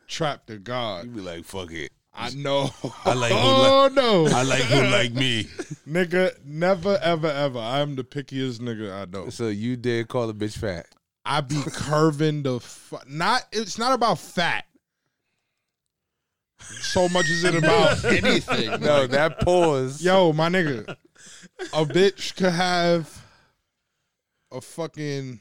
Trap 0.07 0.47
the 0.47 0.57
God. 0.57 1.05
you 1.05 1.11
be 1.11 1.21
like 1.21 1.45
fuck 1.45 1.71
it. 1.71 1.91
I 2.11 2.31
know. 2.31 2.71
I 3.05 3.13
like 3.13 3.31
who 3.31 3.37
oh 3.39 3.89
no. 3.93 4.25
I 4.35 4.41
like 4.41 4.63
who 4.63 4.81
like 4.87 5.13
me. 5.13 5.43
nigga, 5.87 6.31
never, 6.43 6.97
ever, 7.03 7.27
ever. 7.27 7.59
I'm 7.59 7.95
the 7.95 8.03
pickiest 8.03 8.59
nigga 8.61 8.91
I 8.93 9.05
know. 9.05 9.29
So 9.29 9.49
you 9.49 9.77
did 9.77 10.07
call 10.07 10.27
a 10.27 10.33
bitch 10.33 10.57
fat. 10.57 10.87
I 11.23 11.41
be 11.41 11.61
curving 11.67 12.41
the 12.41 12.59
fu- 12.59 12.97
not. 13.07 13.43
It's 13.51 13.77
not 13.77 13.93
about 13.93 14.17
fat. 14.17 14.65
So 16.81 17.07
much 17.09 17.29
is 17.29 17.43
it 17.43 17.53
about 17.55 18.03
anything. 18.05 18.81
No, 18.81 19.05
that 19.05 19.39
pause. 19.41 20.01
Yo, 20.03 20.33
my 20.33 20.49
nigga, 20.49 20.95
a 21.73 21.85
bitch 21.85 22.35
could 22.35 22.51
have 22.53 23.23
a 24.51 24.61
fucking. 24.61 25.39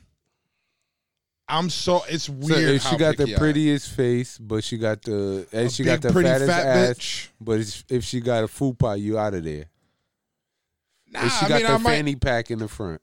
I'm 1.50 1.70
so 1.70 2.02
it's 2.10 2.24
So 2.24 2.32
weird. 2.34 2.74
if 2.74 2.82
she 2.82 2.96
got 2.98 3.16
the 3.16 3.34
prettiest 3.36 3.90
face, 3.90 4.36
but 4.36 4.62
she 4.64 4.76
got 4.76 5.00
the 5.02 5.46
and 5.52 5.66
A 5.66 5.70
she 5.70 5.82
big, 5.82 6.02
got 6.02 6.12
the 6.12 6.22
fattest 6.22 6.46
fat 6.46 6.66
ass, 6.66 6.88
bitch. 6.98 7.28
but 7.40 7.58
it's, 7.60 7.84
if 7.88 8.04
she 8.04 8.20
got 8.20 8.44
a 8.44 8.48
fupa, 8.48 9.00
you 9.00 9.18
out 9.18 9.32
of 9.34 9.44
there. 9.44 9.64
Nah, 11.10 11.24
if 11.24 11.32
she 11.32 11.46
I 11.46 11.48
got 11.48 11.56
mean, 11.56 11.66
the 11.66 11.72
I 11.72 11.78
might. 11.78 11.90
fanny 11.90 12.16
pack 12.16 12.50
in 12.50 12.58
the 12.58 12.68
front, 12.68 13.00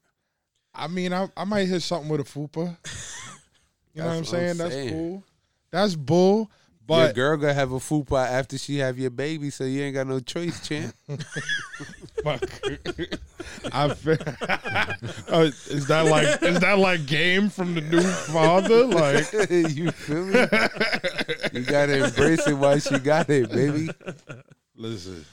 I 0.75 0.87
mean, 0.87 1.11
I, 1.11 1.27
I 1.35 1.43
might 1.45 1.65
hit 1.67 1.81
something 1.81 2.07
with 2.09 2.21
a 2.21 2.23
fupa. 2.23 2.77
You 3.95 4.01
know 4.03 4.07
what 4.09 4.15
I'm 4.17 4.23
That's 4.23 4.31
what 4.31 4.39
I'm 4.41 4.45
saying? 4.45 4.57
That's 4.57 4.73
saying. 4.75 4.89
cool. 4.89 5.23
That's 5.71 5.95
bull. 5.95 6.51
Your 6.87 7.13
girl 7.13 7.37
gonna 7.37 7.53
have 7.53 7.71
a 7.71 7.75
fupa 7.79 8.27
after 8.27 8.57
she 8.57 8.77
have 8.77 8.97
your 8.99 9.09
baby, 9.11 9.49
so 9.49 9.63
you 9.63 9.81
ain't 9.83 9.95
got 9.95 10.07
no 10.07 10.19
choice, 10.19 10.65
champ. 10.67 10.93
Fuck. 12.23 12.43
I 13.71 13.93
feel, 13.93 14.17
uh, 15.29 15.41
is 15.69 15.87
that 15.87 16.05
like 16.09 16.41
is 16.43 16.59
that 16.59 16.77
like 16.79 17.05
game 17.05 17.49
from 17.49 17.75
the 17.75 17.81
new 17.81 18.01
father? 18.01 18.85
Like 18.85 19.31
you 19.49 19.91
feel 19.91 20.25
me? 20.25 20.39
You 21.53 21.65
gotta 21.65 22.05
embrace 22.05 22.47
it 22.47 22.53
while 22.53 22.79
she 22.79 22.97
got 22.99 23.29
it, 23.29 23.51
baby. 23.51 23.89
listen, 24.75 25.25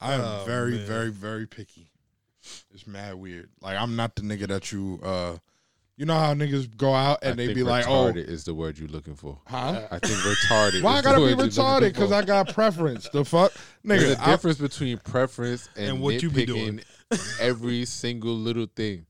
I 0.00 0.14
am 0.14 0.20
Oh, 0.20 0.44
very, 0.46 0.72
man. 0.76 0.86
very, 0.86 1.10
very 1.10 1.46
picky. 1.46 1.88
It's 2.74 2.86
mad 2.86 3.14
weird. 3.14 3.48
Like 3.60 3.76
I'm 3.76 3.94
not 3.96 4.16
the 4.16 4.22
nigga 4.22 4.48
that 4.48 4.72
you 4.72 4.98
uh 5.02 5.36
you 5.96 6.06
know 6.06 6.18
how 6.18 6.34
niggas 6.34 6.74
go 6.76 6.94
out 6.94 7.18
and 7.22 7.32
I 7.32 7.36
they 7.36 7.46
think 7.46 7.56
be 7.56 7.62
like, 7.62 7.86
oh 7.86 8.12
retarded 8.12 8.28
is 8.28 8.44
the 8.44 8.54
word 8.54 8.78
you're 8.78 8.88
looking 8.88 9.14
for. 9.14 9.38
huh? 9.46 9.86
I 9.90 9.98
think 9.98 10.18
retarded. 10.20 10.82
Why 10.82 10.94
I 10.94 10.96
is 10.98 11.02
the 11.04 11.10
gotta 11.10 11.18
be 11.18 11.22
word 11.24 11.30
you're 11.38 11.48
retarded? 11.48 11.80
Because. 11.92 12.12
I 12.12 12.22
got 12.24 12.52
preference. 12.54 13.08
The 13.10 13.24
fuck? 13.24 13.52
There's 13.84 14.02
Nigga, 14.04 14.18
a 14.18 14.22
I- 14.22 14.30
difference 14.32 14.58
between 14.58 14.98
preference 14.98 15.68
and, 15.76 15.88
And 15.90 16.00
what 16.00 16.22
you 16.22 16.30
be 16.30 16.46
doing. 16.46 16.80
every 17.40 17.84
single 17.84 18.34
little 18.34 18.66
thing. 18.74 19.06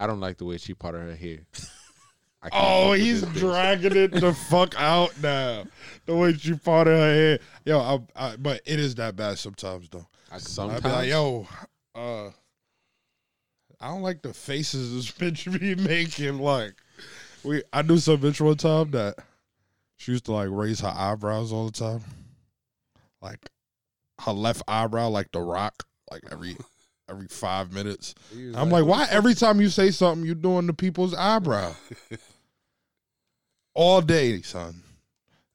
I 0.00 0.06
don't 0.08 0.20
like 0.20 0.38
the 0.38 0.44
way 0.44 0.58
she 0.58 0.74
parted 0.74 1.02
her 1.02 1.14
hair. 1.16 1.38
I 2.42 2.50
can't 2.50 2.52
fuck 2.52 2.62
Oh, 2.62 2.92
he's 2.92 3.20
this 3.22 3.30
bitch. 3.30 3.38
dragging 3.38 3.96
it 3.96 4.10
the 4.12 4.34
fuck 4.50 4.74
out 4.76 5.12
now. 5.22 5.64
The 6.06 6.14
way 6.16 6.32
she 6.34 6.54
parted 6.54 6.90
her 6.90 7.14
hair. 7.14 7.38
Yo, 7.64 7.78
I, 7.80 7.98
I, 8.32 8.36
but 8.36 8.60
it 8.66 8.78
is 8.80 8.96
that 8.96 9.14
bad 9.16 9.38
sometimes, 9.38 9.88
though. 9.88 10.06
I 10.30 10.36
can 10.38 10.40
Sometimes, 10.46 10.84
I'd 10.84 10.88
be 10.88 10.92
like, 10.94 11.08
yo, 11.08 11.46
uh, 11.94 12.30
I 13.80 13.88
don't 13.88 14.02
like 14.02 14.22
the 14.22 14.32
faces 14.32 14.94
this 14.94 15.10
bitch 15.18 15.58
be 15.58 15.74
making. 15.74 16.38
Like, 16.38 16.74
we, 17.42 17.62
I 17.72 17.82
knew 17.82 17.98
some 17.98 18.18
bitch 18.18 18.40
one 18.40 18.56
time 18.56 18.90
that 18.92 19.16
she 19.96 20.12
used 20.12 20.26
to 20.26 20.32
like 20.32 20.48
raise 20.50 20.80
her 20.80 20.92
eyebrows 20.94 21.52
all 21.52 21.66
the 21.66 21.72
time, 21.72 22.02
like 23.20 23.50
her 24.20 24.32
left 24.32 24.62
eyebrow, 24.68 25.08
like 25.08 25.32
the 25.32 25.40
Rock, 25.40 25.86
like 26.10 26.22
every 26.30 26.56
every 27.08 27.28
five 27.28 27.72
minutes. 27.72 28.14
I'm 28.54 28.70
like, 28.70 28.84
why 28.84 29.06
every 29.10 29.34
time 29.34 29.60
you 29.60 29.68
say 29.68 29.90
something, 29.90 30.24
you're 30.24 30.34
doing 30.34 30.66
the 30.66 30.74
people's 30.74 31.14
eyebrow 31.14 31.74
all 33.74 34.00
day, 34.00 34.42
son? 34.42 34.82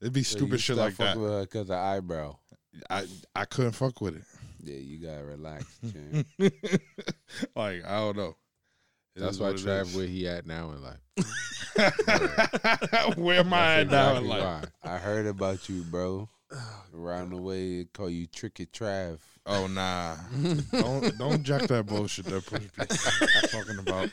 It'd 0.02 0.14
be 0.14 0.24
stupid 0.24 0.62
shit 0.62 0.78
like 0.78 0.96
that. 0.96 1.08
fucking 1.08 1.22
with 1.22 1.32
her 1.32 1.42
because 1.42 1.68
the 1.68 1.76
eyebrow. 1.76 2.38
I 2.90 3.06
I 3.36 3.46
couldn't 3.46 3.74
fuck 3.74 4.00
with 4.00 4.16
it. 4.16 4.24
Yeah, 4.62 4.76
you 4.78 4.98
gotta 5.00 5.24
relax, 5.24 5.66
champ. 5.94 6.28
like 7.56 7.86
I 7.86 7.98
don't 8.00 8.18
know. 8.18 8.36
It 9.16 9.22
That's 9.22 9.40
why 9.40 9.54
Trav 9.54 9.82
is. 9.84 9.96
where 9.96 10.06
he 10.08 10.28
at 10.28 10.46
now 10.46 10.72
in 10.72 10.82
life. 10.84 11.00
Where 13.18 13.40
am 13.40 13.54
I 13.54 13.80
at 13.82 13.88
now 13.90 14.18
in 14.18 14.28
life? 14.28 14.66
I 14.84 14.98
heard 14.98 15.26
about 15.28 15.68
you, 15.70 15.84
bro. 15.84 16.30
Around 16.96 17.30
the 17.32 17.38
way, 17.38 17.86
call 17.94 18.10
you 18.10 18.28
Tricky 18.28 18.66
Trav. 18.66 19.20
Oh 19.46 19.68
nah, 19.68 20.16
don't 20.72 21.18
don't 21.18 21.44
jack 21.44 21.64
that 21.68 21.86
bullshit 21.86 22.26
that 22.26 22.46
push 22.46 22.64
talking 23.52 23.80
about. 23.80 24.10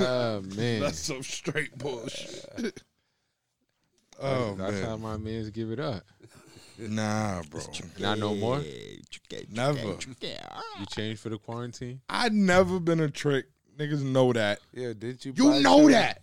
Oh 0.00 0.42
man, 0.56 0.80
That's 0.80 0.98
some 0.98 1.22
straight 1.22 1.76
bullshit. 1.78 2.82
oh 4.20 4.54
that's 4.56 4.80
how 4.82 4.96
my 4.96 5.16
man's 5.16 5.50
give 5.50 5.70
it 5.70 5.80
up. 5.80 6.04
Nah, 6.78 7.42
bro, 7.50 7.60
Not 7.98 8.18
no 8.18 8.34
more. 8.34 8.62
never. 9.50 9.96
Ah. 10.50 10.62
You 10.80 10.86
changed 10.86 11.20
for 11.20 11.28
the 11.28 11.38
quarantine. 11.38 12.00
I 12.08 12.28
never 12.28 12.80
been 12.80 13.00
a 13.00 13.10
trick. 13.10 13.46
Niggas 13.78 14.02
know 14.02 14.32
that. 14.32 14.60
Yeah, 14.72 14.92
did 14.98 15.24
you? 15.24 15.32
You 15.36 15.60
know 15.60 15.88
shit? 15.88 15.92
that. 15.92 16.22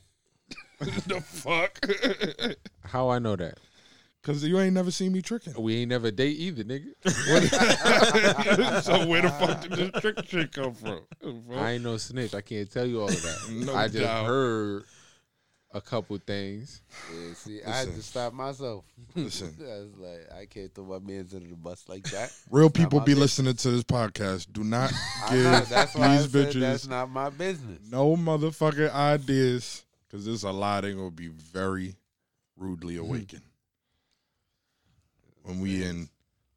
the 1.08 1.22
fuck? 1.22 1.80
How 2.90 3.10
I 3.10 3.20
know 3.20 3.36
that? 3.36 3.60
Cause 4.24 4.42
you 4.42 4.58
ain't 4.58 4.74
never 4.74 4.90
seen 4.90 5.12
me 5.12 5.22
tricking. 5.22 5.54
We 5.62 5.76
ain't 5.82 5.90
never 5.90 6.10
date 6.10 6.38
either, 6.38 6.64
nigga. 6.64 6.94
so 8.82 9.06
where 9.06 9.22
the 9.22 9.30
fuck 9.30 9.62
did 9.64 9.72
this 9.74 10.02
trick 10.02 10.26
shit 10.26 10.54
come 10.54 10.74
from? 10.74 11.02
I 11.54 11.72
ain't 11.72 11.84
no 11.84 11.98
snitch. 11.98 12.34
I 12.34 12.40
can't 12.40 12.72
tell 12.72 12.86
you 12.86 13.02
all 13.02 13.10
of 13.10 13.22
that. 13.22 13.50
No 13.52 13.76
I 13.76 13.88
just 13.90 14.00
doubt. 14.00 14.26
heard 14.26 14.84
a 15.74 15.82
couple 15.82 16.18
things. 16.20 16.82
Yeah, 17.12 17.34
see, 17.34 17.64
I 17.64 17.78
had 17.78 17.88
to 17.94 18.02
stop 18.02 18.34
myself. 18.34 18.86
Listen. 19.16 19.56
I 19.60 19.80
was 19.80 19.98
like, 19.98 20.40
I 20.40 20.46
can't 20.46 20.74
throw 20.74 20.86
my 20.86 21.00
man's 21.00 21.34
under 21.34 21.48
the 21.48 21.56
bus 21.56 21.84
like 21.88 22.04
that. 22.12 22.32
Real 22.50 22.66
Not 22.66 22.74
people 22.76 23.00
be 23.00 23.06
business. 23.14 23.40
listening 23.40 23.56
to 23.56 23.72
this 23.72 23.84
podcast. 23.84 24.48
Do 24.54 24.64
not 24.64 24.92
I 25.28 25.36
know, 25.36 25.60
give 25.60 25.70
that's 25.70 25.96
why 25.96 26.18
these 26.18 26.28
bitches 26.28 26.60
that's 26.60 26.88
not 26.88 27.10
my 27.10 27.30
business. 27.30 27.80
no 27.90 28.16
motherfucking 28.16 28.94
ideas 28.94 29.84
because 30.08 30.26
there's 30.26 30.44
a 30.44 30.52
lot 30.52 30.82
they 30.82 30.94
gonna 30.94 31.10
be 31.10 31.28
very 31.28 31.96
rudely 32.56 32.96
hmm. 32.96 33.02
awakened 33.02 33.42
when 35.44 35.60
we 35.60 35.84
in 35.84 36.08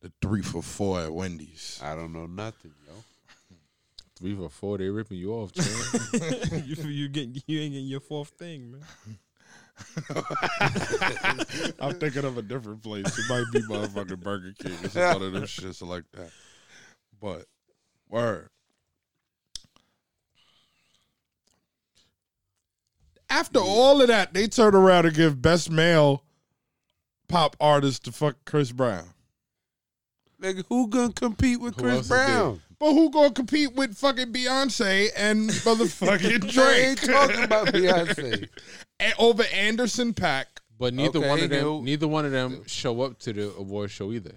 the 0.03 0.13
three 0.21 0.43
for 0.43 0.63
four 0.63 1.01
at 1.01 1.13
Wendy's. 1.13 1.81
I 1.83 1.95
don't 1.95 2.13
know 2.13 2.27
nothing, 2.27 2.73
yo. 2.87 2.93
Three 4.19 4.35
for 4.35 4.49
four, 4.49 4.79
they 4.79 4.89
ripping 4.89 5.19
you 5.19 5.33
off, 5.33 5.53
champ. 5.53 6.65
you 6.67 6.75
you 6.89 7.09
get 7.09 7.29
you 7.47 7.61
ain't 7.61 7.73
getting 7.75 7.87
your 7.87 8.01
fourth 8.01 8.31
thing, 8.31 8.73
man. 8.73 9.19
I'm 11.81 11.99
thinking 11.99 12.25
of 12.25 12.39
a 12.39 12.43
different 12.43 12.83
place. 12.83 13.07
It 13.07 13.29
might 13.29 13.45
be 13.53 13.61
motherfucking 13.61 14.23
Burger 14.23 14.55
King 14.59 14.73
or 14.83 14.89
some 14.89 15.03
one 15.03 15.23
of 15.23 15.33
them 15.33 15.43
shits 15.43 15.87
like 15.87 16.05
that. 16.13 16.31
But 17.21 17.45
word. 18.09 18.49
After 23.29 23.59
all 23.59 24.01
of 24.01 24.09
that, 24.09 24.33
they 24.33 24.47
turn 24.47 24.75
around 24.75 25.05
and 25.05 25.15
give 25.15 25.43
best 25.43 25.71
male 25.71 26.23
pop 27.29 27.55
artist 27.61 28.05
to 28.05 28.13
fuck 28.13 28.37
Chris 28.47 28.73
Brown. 28.73 29.11
Nigga, 30.41 30.65
who 30.69 30.89
gonna 30.89 31.13
compete 31.13 31.61
with 31.61 31.75
Who 31.77 31.83
Chris 31.83 31.95
else 31.95 32.05
is 32.05 32.09
Brown? 32.09 32.63
But 32.79 32.93
who 32.93 33.11
gonna 33.11 33.33
compete 33.33 33.75
with 33.75 33.97
fucking 33.97 34.33
Beyonce 34.33 35.09
and 35.17 35.49
motherfucking 35.51 36.51
Drake? 36.51 36.85
ain't 36.87 37.03
talking 37.03 37.43
about 37.45 37.69
Beyonce. 37.69 38.49
And 38.99 39.13
over 39.19 39.43
Anderson 39.53 40.15
.Paak. 40.15 40.45
But 40.79 40.95
neither 40.95 41.19
Okay, 41.19 41.29
one 41.29 41.41
of 41.43 41.51
them, 41.51 41.63
no. 41.63 41.81
neither 41.83 42.09
one 42.09 42.25
of 42.25 42.33
them 42.33 42.63
show 42.67 43.03
up 43.03 43.19
to 43.21 43.33
the 43.35 43.53
award 43.57 43.91
show 43.91 44.11
either. 44.13 44.33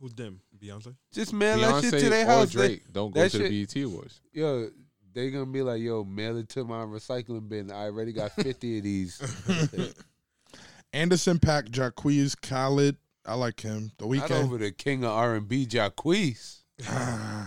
Who's 0.00 0.14
them? 0.14 0.40
Beyonce. 0.58 0.94
Just 1.12 1.34
mail 1.34 1.58
that 1.58 1.82
shit 1.82 1.90
to 1.90 1.96
Beyonce 1.98 2.08
their 2.10 2.24
or 2.26 2.30
house. 2.30 2.52
They- 2.52 2.66
Drake 2.68 2.92
don't 2.92 3.12
go 3.14 3.20
that 3.20 3.30
to 3.32 3.38
the 3.38 3.48
shit- 3.66 3.74
BET 3.74 3.82
Awards. 3.84 4.20
yo, 4.32 4.70
they 5.12 5.30
gonna 5.30 5.44
be 5.46 5.60
like, 5.62 5.82
yo, 5.82 6.02
mail 6.04 6.38
it 6.38 6.48
to 6.50 6.64
my 6.64 6.76
recycling 6.84 7.46
bin. 7.48 7.70
I 7.70 7.84
already 7.84 8.12
got 8.12 8.32
fifty 8.36 8.78
of 8.78 8.84
these. 8.84 9.20
Anderson 10.92 11.38
.Paak, 11.38 11.68
Jacquees 11.70 12.40
Khalid. 12.40 12.96
I 13.26 13.34
like 13.34 13.60
him. 13.60 13.90
The 13.98 14.06
Not 14.06 14.28
Weeknd. 14.30 14.44
over 14.44 14.58
the 14.58 14.70
king 14.72 15.04
of 15.04 15.10
R 15.10 15.34
and 15.36 15.48
B, 15.48 15.66
Jacquees. 15.66 16.60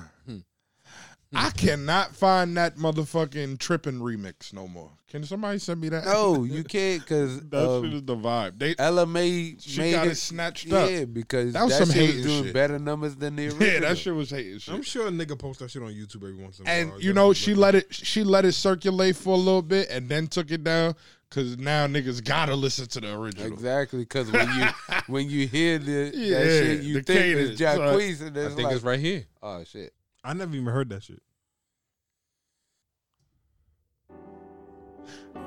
I 1.34 1.49
cannot 1.51 2.15
find 2.15 2.55
that 2.57 2.78
motherfucking 2.78 3.59
tripping 3.59 3.99
remix 3.99 4.53
no 4.53 4.67
more. 4.67 4.91
Can 5.09 5.23
somebody 5.23 5.57
send 5.59 5.80
me 5.82 5.89
that? 5.89 6.05
No, 6.05 6.43
you 6.45 6.63
can't, 6.63 7.05
cause 7.05 7.41
that 7.49 7.69
um, 7.69 7.84
shit 7.84 7.93
is 7.93 8.03
the 8.03 8.15
vibe. 8.15 8.59
They 8.59 8.75
Ella 8.78 9.05
Mai 9.05 9.55
she 9.59 9.80
made 9.80 9.91
got 9.91 10.07
it 10.07 10.11
it. 10.11 10.15
snatched 10.15 10.71
up. 10.71 10.89
Yeah, 10.89 11.05
because 11.05 11.53
That 11.53 11.69
that, 11.69 11.78
some 11.78 11.88
shit 11.89 11.95
hating 11.95 12.15
was 12.17 12.25
doing 12.25 12.43
shit. 12.45 12.53
better 12.53 12.80
numbers 12.80 13.15
than 13.15 13.36
the 13.36 13.45
original. 13.47 13.67
Yeah, 13.73 13.80
that 13.82 13.97
shit 13.97 14.13
was 14.15 14.30
hating 14.30 14.59
shit. 14.59 14.73
I'm 14.73 14.82
sure 14.82 15.07
a 15.07 15.11
nigga 15.11 15.38
post 15.39 15.59
that 15.59 15.71
shit 15.71 15.82
on 15.82 15.89
YouTube 15.93 16.17
every 16.17 16.36
once 16.36 16.59
in 16.59 16.67
a 16.67 16.69
while. 16.69 16.93
and 16.93 17.03
you 17.03 17.13
know 17.13 17.32
she 17.34 17.53
let 17.53 17.75
it 17.75 17.88
she 17.93 18.23
let 18.23 18.43
it 18.45 18.51
circulate 18.53 19.15
for 19.15 19.34
a 19.34 19.38
little 19.38 19.61
bit 19.61 19.89
and 19.89 20.09
then 20.09 20.28
took 20.28 20.51
it 20.51 20.63
down 20.63 20.93
because 21.30 21.57
now 21.57 21.88
niggas 21.88 22.23
gotta 22.23 22.55
listen 22.55 22.88
to 22.88 22.99
the 23.01 23.13
original. 23.13 23.47
Exactly, 23.47 23.99
because 23.99 24.30
when 24.32 24.49
you 24.57 24.65
when 25.07 25.30
you 25.30 25.47
hear 25.47 25.78
the 25.80 26.11
Yeah, 26.13 26.39
that 26.39 26.45
shit, 26.49 26.84
you 26.84 26.93
think 26.95 27.05
cadence, 27.07 27.49
it's 27.51 27.61
Jacquees, 27.61 28.21
and 28.21 28.38
I 28.38 28.47
think 28.49 28.61
like, 28.63 28.75
it's 28.75 28.84
right 28.84 28.99
here. 28.99 29.25
oh 29.41 29.63
shit. 29.63 29.93
I 30.28 30.34
never 30.34 30.53
even 30.57 30.67
heard 30.67 30.89
that 30.89 31.03
shit. 31.03 31.21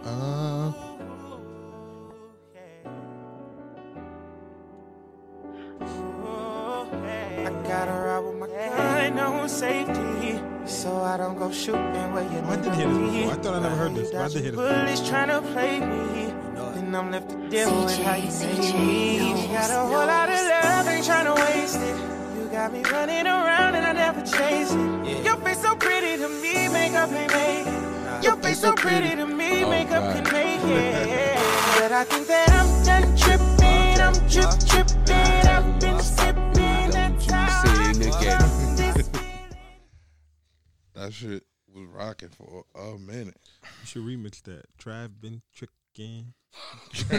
Uh, 0.02 0.72
I 5.82 7.50
gotta 7.68 7.92
ride 7.92 8.20
with 8.20 8.36
my 8.36 8.46
gun 8.46 9.18
on 9.18 9.48
safety, 9.50 10.40
so 10.64 10.96
I 11.02 11.18
don't 11.18 11.36
go 11.36 11.52
shooting 11.52 11.82
where 12.14 12.22
you 12.22 12.38
Oh, 12.38 12.48
I 12.48 12.56
did 12.56 12.74
hear 12.74 12.88
this 12.88 13.12
before. 13.12 13.32
I 13.32 13.36
thought 13.36 13.54
I 13.56 13.60
never 13.60 13.76
heard 13.76 13.94
this, 13.94 14.10
but 14.10 14.20
I 14.22 14.28
did 14.28 14.42
hear 14.44 14.52
this. 14.52 14.96
Police 14.96 15.08
trying 15.10 15.28
to 15.28 15.42
play 15.52 15.80
me, 15.80 16.32
then 16.54 16.94
I'm 16.94 17.10
left 17.10 17.28
to 17.28 17.36
deal 17.50 17.84
with 17.84 17.98
how 17.98 18.14
you 18.14 18.30
made 18.30 18.74
me. 18.74 19.42
You 19.42 19.48
got 19.48 19.70
a 19.70 19.74
whole 19.74 20.06
lot 20.06 20.30
of 20.30 20.38
love, 20.48 20.88
ain't 20.88 21.04
trying 21.04 21.26
to 21.26 21.34
waste 21.34 21.76
it. 21.76 22.19
You 22.50 22.56
got 22.56 22.72
me 22.72 22.82
running 22.82 23.26
around 23.26 23.76
and 23.76 23.86
I 23.86 23.92
never 23.92 24.22
chase 24.22 24.72
it. 24.72 25.24
Your 25.24 25.36
face 25.36 25.62
so 25.62 25.76
pretty 25.76 26.20
to 26.20 26.28
me, 26.28 26.66
makeup 26.66 27.08
ain't 27.12 27.32
make 27.32 27.66
it. 27.68 28.24
Your 28.24 28.36
face 28.38 28.60
so 28.60 28.72
pretty 28.72 29.14
to 29.14 29.24
me, 29.24 29.62
Oh, 29.62 29.70
makeup 29.70 30.02
God. 30.02 30.24
can 30.24 30.32
make 30.32 30.60
it. 30.64 31.36
But 31.80 31.92
I 31.92 32.04
think 32.04 32.26
that 32.26 32.50
I'm 32.50 32.84
done 32.84 33.16
tripping, 33.16 34.00
I'm 34.02 34.14
trip 34.28 34.50
tripping, 34.68 35.46
I've 35.46 35.78
been 35.80 36.00
sipping 36.00 36.90
that 36.90 37.20
time. 37.20 38.76
Sing 38.76 39.04
that 40.94 41.12
shit 41.12 41.44
was 41.72 41.86
rocking 41.86 42.30
for 42.30 42.64
a 42.74 42.98
minute. 42.98 43.40
You 43.62 43.86
should 43.86 44.02
remix 44.02 44.42
that. 44.42 44.64
Trav 44.76 45.20
been 45.20 45.42
tricking. 45.54 46.34
I 47.10 47.16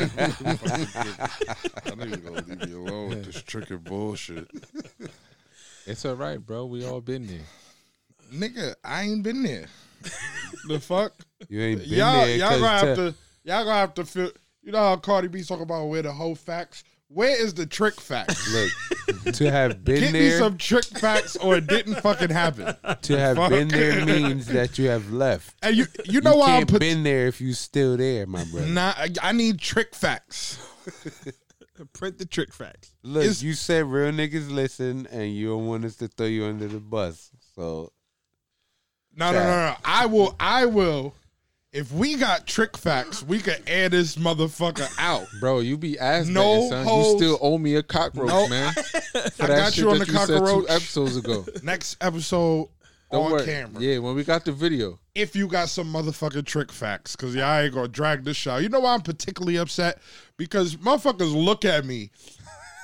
need 1.97 2.13
to 2.13 2.17
go 2.17 2.31
leave 2.31 2.69
you 2.69 2.81
alone 2.81 3.09
with 3.09 3.25
this 3.25 3.41
tricking 3.43 3.77
bullshit. 3.79 4.47
It's 5.85 6.05
all 6.05 6.15
right, 6.15 6.37
bro. 6.37 6.65
We 6.65 6.85
all 6.85 7.01
been 7.01 7.27
there. 7.27 7.39
Nigga, 8.33 8.75
I 8.83 9.03
ain't 9.03 9.23
been 9.23 9.43
there. 9.43 9.65
the 10.67 10.79
fuck? 10.79 11.13
You 11.49 11.61
ain't 11.61 11.79
been 11.81 11.89
y'all, 11.89 12.25
there. 12.25 12.37
y'all 12.37 12.49
'cause 12.49 12.59
gonna 12.59 12.85
have 12.87 12.95
to, 12.97 13.15
y'all 13.43 13.63
gonna 13.65 13.79
have 13.79 13.93
to 13.95 14.05
feel. 14.05 14.31
You 14.63 14.71
know 14.71 14.77
how 14.79 14.95
Cardi 14.97 15.27
B 15.27 15.43
talk 15.43 15.59
about 15.61 15.85
where 15.87 16.01
the 16.03 16.11
whole 16.13 16.35
facts, 16.35 16.83
Where 17.13 17.41
is 17.41 17.53
the 17.55 17.65
trick 17.65 17.99
fact? 17.99 18.35
Look, 18.53 19.33
to 19.35 19.51
have 19.51 19.83
been 19.83 19.99
Get 19.99 20.13
me 20.13 20.31
some 20.31 20.57
trick 20.57 20.85
facts, 20.85 21.35
or 21.35 21.57
it 21.57 21.67
didn't 21.67 21.95
fucking 21.95 22.29
happen. 22.29 22.73
to 23.01 23.17
have 23.19 23.35
fuck? 23.37 23.49
been 23.49 23.67
there 23.67 24.05
means 24.05 24.47
that 24.47 24.77
you 24.79 24.87
have 24.87 25.11
left. 25.11 25.55
And 25.61 25.75
you, 25.75 25.87
you 26.05 26.21
know 26.21 26.33
you 26.33 26.39
why 26.39 26.45
I'm 26.51 26.57
can't 26.59 26.69
put. 26.69 26.79
been 26.79 27.03
there 27.03 27.27
if 27.27 27.41
you 27.41 27.51
still 27.53 27.97
there, 27.97 28.25
my 28.27 28.45
brother. 28.45 28.67
Nah, 28.67 28.93
I- 28.95 29.09
I 29.21 29.31
need 29.33 29.59
trick 29.59 29.93
facts. 29.93 30.57
Print 31.93 32.17
the 32.19 32.25
trick 32.25 32.53
facts. 32.53 32.93
Look, 33.03 33.23
It's- 33.23 33.41
you 33.41 33.53
said 33.55 33.85
real 33.87 34.11
niggas 34.11 34.49
listen, 34.51 35.07
and 35.11 35.33
you 35.35 35.49
don't 35.49 35.65
want 35.67 35.83
us 35.83 35.95
to 35.97 36.07
throw 36.07 36.27
you 36.27 36.45
under 36.45 36.67
the 36.67 36.79
bus. 36.79 37.31
So 37.55 37.91
No, 39.15 39.31
no, 39.33 39.39
no, 39.39 39.45
no. 39.69 39.75
I 39.83 40.05
will. 40.05 40.35
I 40.39 40.65
will. 40.67 41.13
If 41.73 41.89
we 41.93 42.17
got 42.17 42.47
trick 42.47 42.75
facts, 42.77 43.23
we 43.23 43.39
could 43.39 43.63
air 43.65 43.87
this 43.87 44.17
motherfucker 44.17 44.93
out. 44.99 45.25
Bro, 45.39 45.61
you 45.61 45.77
be 45.77 45.97
ass 45.97 46.27
No 46.27 46.67
son. 46.67 46.85
hoes. 46.85 47.13
You 47.13 47.17
still 47.17 47.39
owe 47.41 47.57
me 47.57 47.75
a 47.75 47.83
cockroach, 47.83 48.27
No. 48.27 48.49
man. 48.49 48.73
I 49.39 49.47
got 49.47 49.77
you 49.77 49.89
on 49.89 49.99
the 49.99 50.05
you 50.05 50.11
cockroach. 50.11 50.65
episodes 50.69 51.15
ago. 51.15 51.45
Next 51.63 51.95
episode 52.01 52.67
Don't 53.09 53.25
on 53.25 53.31
worry. 53.31 53.45
camera. 53.45 53.81
Yeah, 53.81 53.99
when 53.99 54.15
we 54.15 54.25
got 54.25 54.43
the 54.43 54.51
video. 54.51 54.99
If 55.15 55.33
you 55.33 55.47
got 55.47 55.69
some 55.69 55.91
motherfucking 55.93 56.45
trick 56.45 56.73
facts, 56.73 57.15
because 57.15 57.33
yeah, 57.33 57.49
I 57.49 57.63
ain't 57.63 57.73
gonna 57.73 57.87
drag 57.87 58.25
this 58.25 58.35
show. 58.35 58.57
You 58.57 58.67
know 58.67 58.81
why 58.81 58.93
I'm 58.93 59.01
particularly 59.01 59.55
upset? 59.57 59.99
Because 60.37 60.75
motherfuckers 60.75 61.33
look 61.33 61.63
at 61.63 61.85
me, 61.85 62.11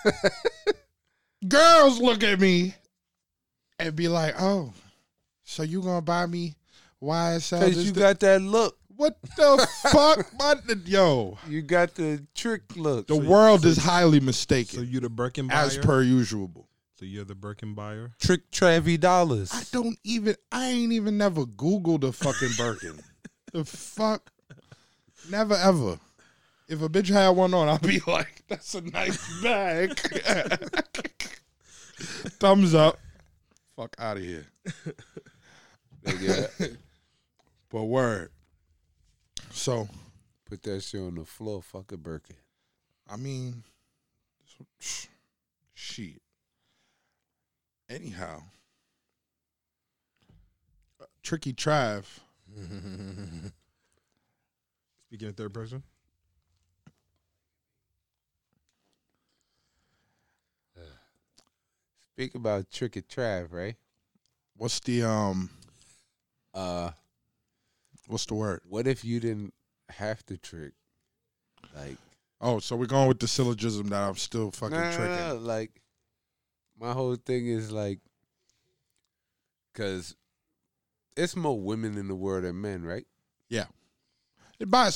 girls 1.47 1.99
look 1.99 2.23
at 2.23 2.39
me, 2.39 2.73
and 3.79 3.95
be 3.97 4.07
like, 4.07 4.35
"Oh, 4.41 4.71
so 5.43 5.63
you 5.63 5.81
gonna 5.81 6.01
buy 6.01 6.25
me 6.25 6.55
YSL?" 7.01 7.59
because 7.59 7.75
this, 7.75 7.85
you 7.85 7.91
that?" 7.93 7.99
got 7.99 8.19
that 8.21 8.41
look, 8.41 8.77
what 8.97 9.17
the 9.37 9.67
fuck, 9.91 10.27
my, 10.39 10.55
yo? 10.85 11.37
you 11.47 11.61
got 11.61 11.93
the 11.95 12.25
trick 12.35 12.63
look. 12.75 13.07
The 13.07 13.15
world 13.15 13.63
is 13.65 13.77
highly 13.77 14.19
mistaken. 14.19 14.79
So 14.79 14.81
you 14.81 14.99
the 14.99 15.09
Birkin 15.09 15.47
buyer. 15.47 15.65
as 15.65 15.77
per 15.77 16.01
usual. 16.01 16.67
so 16.95 17.05
you're 17.05 17.23
the 17.23 17.35
Birkin 17.35 17.75
buyer. 17.75 18.11
trick 18.19 18.49
Travy 18.51 18.99
dollars. 18.99 19.51
I 19.53 19.63
don't 19.71 19.97
even. 20.03 20.35
I 20.51 20.65
ain't 20.69 20.91
even 20.93 21.17
never 21.17 21.45
Googled 21.45 22.03
a 22.03 22.11
fucking 22.11 22.53
Birkin. 22.57 22.99
the 23.53 23.63
fuck, 23.63 24.31
never 25.29 25.53
ever. 25.55 25.99
If 26.67 26.81
a 26.81 26.89
bitch 26.89 27.07
had 27.09 27.29
one 27.29 27.53
on, 27.53 27.69
I'd 27.69 27.81
be 27.81 28.01
like, 28.07 28.43
"That's 28.49 28.73
a 28.75 28.81
nice 28.81 29.41
bag." 29.41 29.97
Thumbs 32.39 32.73
up. 32.73 32.99
Fuck 33.75 33.95
out 33.99 34.17
of 34.17 34.23
here. 34.23 34.47
Nigga, 36.03 36.77
But 37.69 37.83
word. 37.83 38.31
So 39.51 39.89
put 40.45 40.63
that 40.63 40.81
shit 40.83 41.01
on 41.01 41.15
the 41.15 41.25
floor. 41.25 41.61
Fuck 41.61 41.91
a 41.91 41.97
Birkin. 41.97 42.35
I 43.09 43.17
mean, 43.17 43.63
shit. 45.73 46.21
Anyhow, 47.89 48.41
Tricky 51.23 51.53
Trav. 51.53 52.05
Speaking 55.07 55.27
in 55.27 55.33
third 55.33 55.53
person. 55.53 55.83
Speak 62.17 62.33
about 62.33 62.71
trick 62.71 62.97
or 62.97 63.01
Trav, 63.01 63.51
right? 63.51 63.75
What's 64.55 64.79
the 64.79 65.03
um? 65.03 65.51
Uh, 66.51 66.89
What's 68.07 68.25
the 68.25 68.35
word? 68.35 68.61
what 68.63 68.87
if 68.87 69.03
you 69.05 69.19
didn't 69.19 69.53
have 69.89 70.25
to 70.27 70.37
trick? 70.37 70.73
Like, 71.75 71.97
Oh, 72.39 72.59
so 72.59 72.75
we're 72.75 72.85
going 72.85 73.07
with 73.07 73.19
the 73.19 73.27
syllogism 73.27 73.87
that 73.89 74.01
I'm 74.01 74.15
still 74.15 74.51
fucking 74.51 74.77
nah, 74.77 74.89
nah, 74.91 74.95
tricking. 74.95 75.15
nah, 75.17 75.31
like, 75.33 75.81
my 76.79 76.93
whole 76.93 77.15
thing 77.15 77.47
is 77.47 77.71
like, 77.71 77.99
because 79.73 80.15
it's 81.15 81.35
more 81.35 81.59
women 81.59 81.97
in 81.97 82.07
the 82.07 82.15
world 82.15 82.43
than 82.43 82.61
men, 82.61 82.83
right? 82.83 83.05
Yeah, 83.49 83.65
a, 84.59 84.65
by 84.65 84.87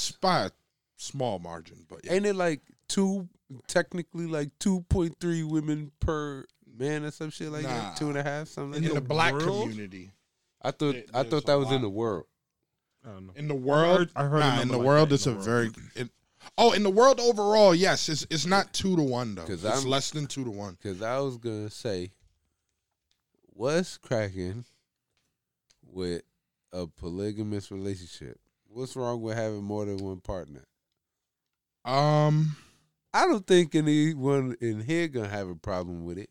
a 0.46 0.52
small 0.98 1.40
margin, 1.40 1.86
but 1.90 2.02
yeah. 2.04 2.14
Ain't 2.14 2.26
it 2.26 2.36
like 2.36 2.62
two, 2.88 3.28
technically 3.68 4.28
like 4.28 4.50
two 4.60 4.82
point 4.90 5.16
three 5.20 5.44
women 5.44 5.92
per 6.00 6.46
man 6.78 7.04
or 7.06 7.12
some 7.12 7.30
shit 7.32 7.52
like 7.52 7.64
Nah. 7.64 7.70
that? 7.70 7.98
Two 7.98 8.10
and 8.10 8.18
a 8.18 8.24
half, 8.24 8.48
something 8.50 8.84
in 8.84 8.90
like 8.94 9.02
the 9.02 9.08
black 9.08 9.34
world? 9.34 9.64
community, 9.70 10.12
I 10.62 10.72
thought 10.72 10.94
there- 10.94 11.04
I 11.14 11.24
thought 11.24 11.46
that 11.48 11.56
was 11.56 11.68
lot. 11.68 11.76
in 11.76 11.82
the 11.82 11.90
world. 11.90 12.26
I 13.06 13.10
don't 13.14 13.28
know. 13.28 13.34
in 13.36 13.48
the 13.48 13.56
world, 13.56 14.10
I 14.16 14.24
heard 14.26 14.38
a 14.44 14.56
nah, 14.56 14.62
in 14.62 14.68
the 14.68 14.78
like 14.78 14.86
world, 14.86 15.14
it's 15.14 15.24
the 15.24 15.32
a 15.32 15.34
world. 15.34 15.46
very. 15.46 15.70
It, 15.96 16.10
oh, 16.58 16.72
in 16.74 16.84
the 16.84 16.90
world 16.90 17.20
overall, 17.20 17.74
yes, 17.74 18.10
it's 18.10 18.26
it's 18.30 18.46
not 18.46 18.74
two 18.74 18.96
to 18.96 19.02
one 19.02 19.36
though. 19.36 19.46
'Cause 19.46 19.64
It's 19.64 19.80
I'm- 19.80 19.88
less 19.88 20.12
than 20.12 20.28
two 20.28 20.44
to 20.44 20.52
one. 20.52 20.74
Because 20.82 21.02
I 21.02 21.18
was 21.20 21.38
gonna 21.38 21.70
say, 21.70 22.12
what's 23.54 23.98
cracking 23.98 24.66
with 25.84 26.22
a 26.72 26.88
polygamous 26.88 27.72
relationship? 27.72 28.40
What's 28.68 28.96
wrong 28.96 29.22
with 29.22 29.36
having 29.36 29.64
more 29.64 29.86
than 29.86 29.98
one 29.98 30.22
partner? 30.22 30.64
Um, 31.84 32.56
I 33.14 33.26
don't 33.26 33.46
think 33.46 33.76
anyone 33.76 34.56
in 34.62 34.82
here 34.82 35.08
gonna 35.08 35.28
have 35.28 35.50
a 35.50 35.56
problem 35.56 36.06
with 36.06 36.18
it. 36.18 36.30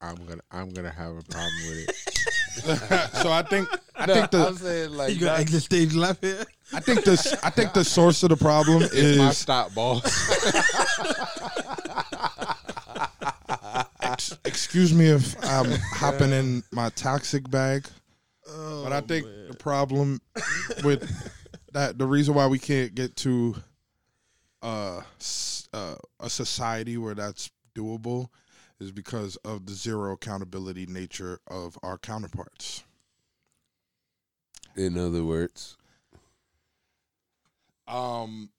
I'm 0.00 0.16
gonna 0.26 0.42
I'm 0.50 0.70
gonna 0.70 0.90
have 0.90 1.16
a 1.16 1.22
problem 1.22 1.54
with 1.68 1.88
it. 1.88 3.12
so 3.22 3.30
I 3.32 3.42
think 3.42 3.68
I 3.98 4.06
think 4.06 4.30
the 4.30 4.46
I'm 4.48 4.56
saying 4.56 4.90
like 4.92 5.14
You 5.14 5.20
got 5.20 5.26
not- 5.32 5.40
exit 5.40 5.62
stage 5.62 5.94
left 5.94 6.22
here. 6.24 6.44
I 6.72 6.80
think 6.80 7.04
this 7.04 7.32
I 7.42 7.50
think 7.50 7.72
the 7.72 7.84
source 7.84 8.22
of 8.22 8.30
the 8.30 8.36
problem 8.36 8.82
It's 8.92 9.18
my 9.18 9.28
is 9.30 9.38
stop, 9.38 9.74
boss. 9.74 10.04
ex- 14.00 14.36
excuse 14.44 14.92
me 14.94 15.06
if 15.06 15.34
I'm 15.44 15.70
hopping 15.92 16.32
in 16.32 16.62
my 16.72 16.90
toxic 16.90 17.48
bag, 17.50 17.86
Oh, 18.48 18.84
but 18.84 18.92
I 18.92 19.00
think 19.00 19.26
the 19.48 19.56
problem 19.58 20.20
with 20.84 21.10
that 21.72 21.98
the 21.98 22.06
reason 22.06 22.34
why 22.34 22.46
we 22.46 22.58
can't 22.58 22.94
get 22.94 23.16
to 23.16 23.56
uh, 24.62 25.00
uh, 25.72 25.94
a 26.20 26.30
society 26.30 26.96
where 26.96 27.14
that's 27.14 27.50
doable 27.74 28.28
is 28.80 28.92
because 28.92 29.36
of 29.36 29.66
the 29.66 29.72
zero 29.72 30.12
accountability 30.12 30.86
nature 30.86 31.40
of 31.48 31.76
our 31.82 31.98
counterparts. 31.98 32.84
In 34.76 34.96
other 34.98 35.24
words, 35.24 35.76
um 37.88 38.50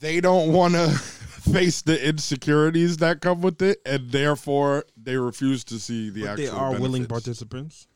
they 0.00 0.20
don't 0.20 0.52
want 0.52 0.74
to 0.74 0.88
face 1.52 1.82
the 1.82 2.08
insecurities 2.08 2.98
that 2.98 3.20
come 3.20 3.42
with 3.42 3.60
it 3.60 3.78
and 3.84 4.10
therefore 4.10 4.84
they 4.96 5.16
refuse 5.16 5.62
to 5.64 5.78
see 5.78 6.08
the 6.10 6.22
But 6.22 6.30
actual 6.30 6.44
they 6.46 6.50
are 6.50 6.80
willing 6.80 7.06
participants. 7.06 7.86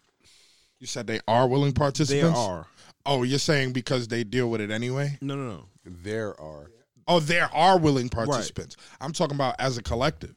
you 0.80 0.86
said 0.86 1.06
they 1.06 1.20
are 1.26 1.46
willing 1.48 1.72
participants. 1.72 2.38
They 2.38 2.44
are. 2.44 2.66
oh 3.06 3.22
you're 3.22 3.38
saying 3.38 3.72
because 3.72 4.08
they 4.08 4.22
deal 4.24 4.50
with 4.50 4.60
it 4.60 4.70
anyway 4.70 5.16
No, 5.22 5.34
no, 5.34 5.48
no. 5.48 5.64
there 5.84 6.38
are 6.40 6.70
oh 7.08 7.20
there 7.20 7.48
are 7.54 7.78
willing 7.78 8.08
participants 8.10 8.76
i'm 9.00 9.12
talking 9.12 9.34
about 9.36 9.54
as 9.58 9.78
a 9.78 9.82
collective 9.82 10.34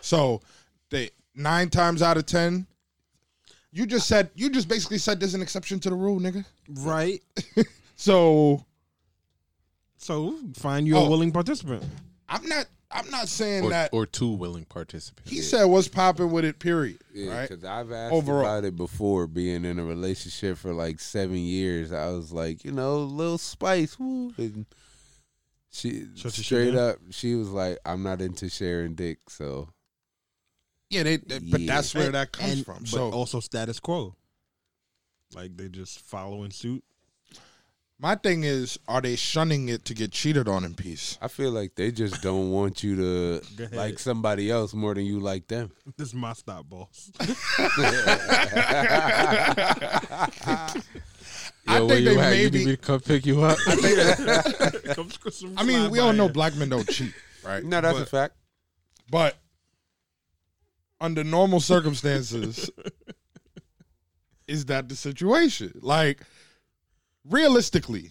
so 0.00 0.40
they 0.90 1.10
nine 1.34 1.68
times 1.70 2.00
out 2.02 2.16
of 2.16 2.26
ten 2.26 2.66
you 3.74 3.84
just 3.86 4.06
said 4.06 4.30
you 4.34 4.48
just 4.48 4.68
basically 4.68 4.98
said 4.98 5.18
there's 5.20 5.34
an 5.34 5.42
exception 5.42 5.78
to 5.80 5.90
the 5.90 5.96
rule 5.96 6.18
nigga 6.20 6.44
Right. 6.68 7.20
so 7.96 8.64
So 9.98 10.38
find 10.56 10.86
you 10.86 10.96
a 10.96 11.00
Oh. 11.00 11.08
willing 11.10 11.32
participant. 11.32 11.82
i'm 12.28 12.46
not 12.48 12.66
i'm 12.90 13.10
not 13.10 13.28
saying 13.28 13.64
or, 13.64 13.70
that 13.70 13.90
or 13.92 14.06
two 14.06 14.30
willing 14.30 14.64
participants. 14.66 15.30
he 15.30 15.40
said 15.40 15.64
what's 15.64 15.88
popping 15.88 16.30
with 16.30 16.44
it 16.44 16.58
period 16.58 16.98
Yeah, 17.12 17.32
right 17.36 17.48
because 17.48 17.64
I've 17.64 17.90
asked 17.92 18.12
Overall. 18.14 18.40
about 18.40 18.64
it 18.64 18.76
before, 18.76 19.26
being 19.26 19.64
in 19.64 19.78
a 19.78 19.84
relationship 19.84 20.56
for 20.58 20.72
like 20.72 21.00
seven 21.00 21.36
years. 21.38 21.92
I 21.92 22.08
was 22.08 22.32
like, 22.32 22.64
you 22.64 22.70
know, 22.72 22.98
little 22.98 23.38
spice, 23.38 23.98
woo. 23.98 24.32
And 24.38 24.66
she 25.70 26.06
Shut 26.14 26.24
your 26.24 26.30
shit 26.32 26.44
straight 26.44 26.70
down? 26.72 26.90
up, 26.90 26.96
she 27.10 27.34
was 27.34 27.48
like, 27.50 27.78
I'm 27.84 28.02
not 28.04 28.20
into 28.20 28.48
sharing 28.48 28.94
dick, 28.94 29.18
so 29.28 29.68
Yeah, 30.94 31.02
they, 31.02 31.16
they- 31.16 31.38
but 31.40 31.60
Yeah. 31.60 31.74
that's 31.74 31.94
where 31.94 32.06
And- 32.06 32.14
that 32.14 32.32
comes 32.32 32.52
and- 32.52 32.64
from. 32.64 32.78
But 32.80 32.88
So 32.88 33.10
also 33.10 33.40
status 33.40 33.80
quo. 33.80 34.14
Like 35.34 35.56
they 35.56 35.68
just 35.68 36.00
following 36.00 36.50
suit. 36.52 36.84
my 37.98 38.14
thing 38.14 38.44
is, 38.44 38.78
are 38.86 39.00
they 39.00 39.16
shunning 39.16 39.68
it 39.68 39.84
to 39.86 39.94
get 39.94 40.12
cheated 40.12 40.46
on 40.46 40.64
in 40.64 40.74
peace? 40.74 41.16
I 41.22 41.28
feel 41.28 41.50
like 41.50 41.74
they 41.74 41.90
just 41.90 42.22
don't 42.22 42.50
want 42.50 42.82
you 42.84 42.94
Go 42.96 43.38
to 43.56 43.64
ahead. 43.64 43.76
like 43.76 43.98
somebody 43.98 44.50
else 44.50 44.74
more 44.74 44.94
than 44.94 45.06
you 45.06 45.18
like 45.20 45.48
them. 45.48 45.70
This 45.96 46.08
is 46.08 46.14
my 46.14 46.32
stop, 46.34 46.68
boss. 46.68 47.10
I 51.66 51.78
Yo, 51.78 51.86
where 51.86 51.96
think 51.96 52.08
you 52.08 52.14
they 52.14 52.20
at? 52.20 52.36
You 52.36 52.42
need 52.44 52.52
be- 52.52 52.64
me 52.66 52.70
to 52.72 52.76
come 52.76 53.00
pick 53.00 53.24
you 53.26 53.42
up? 53.42 53.58
Come 54.94 55.10
sc- 55.10 55.30
some 55.32 55.54
I 55.56 55.62
mean, 55.64 55.90
we 55.90 55.98
all 55.98 56.12
know 56.12 56.24
here. 56.24 56.32
black 56.32 56.54
men 56.56 56.68
don't 56.68 56.86
cheat, 56.88 57.12
right? 57.44 57.64
No, 57.64 57.80
that's 57.80 57.98
a 58.00 58.06
fact. 58.06 58.34
but 59.10 59.36
under 61.04 61.22
normal 61.22 61.60
circumstances, 61.60 62.70
is 64.48 64.64
that 64.66 64.88
the 64.88 64.96
situation? 64.96 65.78
Like, 65.82 66.20
realistically, 67.28 68.10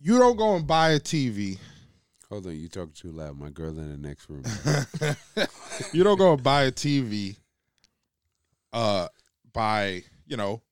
you 0.00 0.18
don't 0.18 0.36
go 0.36 0.56
and 0.56 0.66
buy 0.66 0.92
a 0.92 1.00
TV. 1.00 1.58
Hold 2.30 2.46
on, 2.46 2.56
you 2.58 2.68
talking 2.68 2.94
too 2.94 3.12
loud. 3.12 3.38
My 3.38 3.50
girl 3.50 3.78
in 3.78 3.90
the 3.90 4.08
next 4.08 4.30
room. 4.30 4.42
you 5.92 6.02
don't 6.02 6.16
go 6.16 6.32
and 6.32 6.42
buy 6.42 6.62
a 6.62 6.72
TV 6.72 7.36
uh 8.72 9.08
by, 9.52 10.04
you 10.26 10.36
know, 10.36 10.62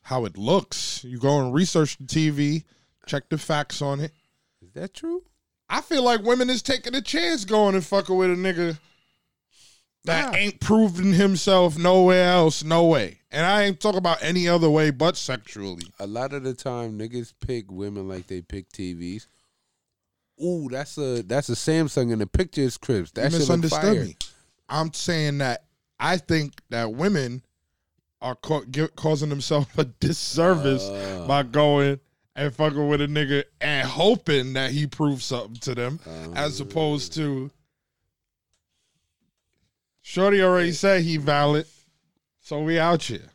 how 0.00 0.24
it 0.24 0.38
looks. 0.38 1.04
You 1.04 1.18
go 1.18 1.40
and 1.40 1.52
research 1.52 1.98
the 1.98 2.04
TV, 2.04 2.64
check 3.06 3.28
the 3.28 3.36
facts 3.36 3.82
on 3.82 4.00
it. 4.00 4.12
Is 4.62 4.72
that 4.72 4.94
true? 4.94 5.24
I 5.74 5.80
feel 5.80 6.02
like 6.02 6.22
women 6.22 6.50
is 6.50 6.60
taking 6.62 6.94
a 6.94 7.00
chance 7.00 7.44
going 7.46 7.74
and 7.74 7.84
fucking 7.84 8.14
with 8.14 8.30
a 8.30 8.34
nigga 8.34 8.78
that 10.04 10.34
Yeah. 10.34 10.38
ain't 10.40 10.60
proven 10.60 11.12
himself 11.14 11.78
nowhere 11.78 12.28
else, 12.28 12.62
no 12.62 12.84
way. 12.86 13.20
And 13.30 13.46
I 13.46 13.62
ain't 13.62 13.80
talking 13.80 13.96
about 13.98 14.22
any 14.22 14.46
other 14.48 14.68
way 14.68 14.90
but 14.90 15.16
sexually. 15.16 15.86
A 15.98 16.06
lot 16.06 16.34
of 16.34 16.42
the 16.42 16.52
time, 16.52 16.98
niggas 16.98 17.32
pick 17.40 17.70
women 17.70 18.06
like 18.06 18.26
they 18.26 18.42
pick 18.42 18.68
TVs. 18.70 19.26
Ooh, 20.44 20.68
that's 20.70 20.98
a 20.98 21.22
that's 21.22 21.48
a 21.48 21.52
Samsung 21.54 22.12
and 22.12 22.20
the 22.20 22.26
picture 22.26 22.60
is 22.62 22.76
crisp. 22.76 23.14
That 23.14 23.32
you 23.32 23.38
misunderstood 23.38 24.06
me. 24.08 24.16
I'm 24.68 24.92
saying 24.92 25.38
that 25.38 25.64
I 26.00 26.16
think 26.18 26.60
that 26.70 26.92
women 26.92 27.42
are 28.20 28.34
ca- 28.34 28.64
gi- 28.70 28.88
causing 28.96 29.28
themselves 29.30 29.68
a 29.78 29.84
disservice 29.84 30.82
Uh. 30.82 31.24
by 31.26 31.44
going 31.44 32.00
and 32.34 32.54
fucking 32.54 32.88
with 32.88 33.00
a 33.00 33.06
nigga 33.06 33.44
and 33.60 33.86
hoping 33.86 34.54
that 34.54 34.70
he 34.70 34.86
proves 34.86 35.24
something 35.24 35.56
to 35.60 35.74
them, 35.74 36.00
as 36.34 36.60
Uh. 36.60 36.64
opposed 36.64 37.12
to 37.14 37.50
Shorty 40.02 40.42
already 40.42 40.72
said 40.72 41.02
he 41.02 41.16
valid, 41.16 41.66
so 42.40 42.60
we 42.62 42.78
out 42.78 43.02
here. 43.04 43.30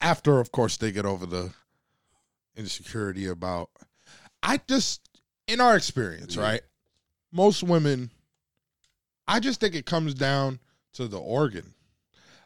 After, 0.00 0.38
of 0.40 0.52
course, 0.52 0.76
they 0.76 0.92
get 0.92 1.06
over 1.06 1.24
the 1.24 1.52
insecurity 2.56 3.26
about. 3.26 3.70
I 4.42 4.60
just, 4.68 5.00
in 5.46 5.60
our 5.60 5.74
experience, 5.76 6.36
right? 6.36 6.60
Most 7.32 7.62
women, 7.62 8.10
I 9.26 9.40
just 9.40 9.58
think 9.58 9.74
it 9.74 9.86
comes 9.86 10.12
down 10.14 10.58
to 10.92 11.08
the 11.08 11.18
organ. 11.18 11.72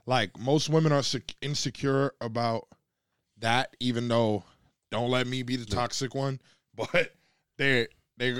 Like 0.06 0.38
most 0.38 0.68
women 0.68 0.92
are 0.92 1.02
sec- 1.02 1.34
insecure 1.42 2.14
about 2.20 2.68
that, 3.38 3.74
even 3.80 4.06
though 4.08 4.44
don't 4.90 5.10
let 5.10 5.26
me 5.26 5.42
be 5.42 5.56
the 5.56 5.66
toxic 5.66 6.14
one, 6.14 6.40
but 6.76 7.14
they 7.56 7.88
they. 8.16 8.34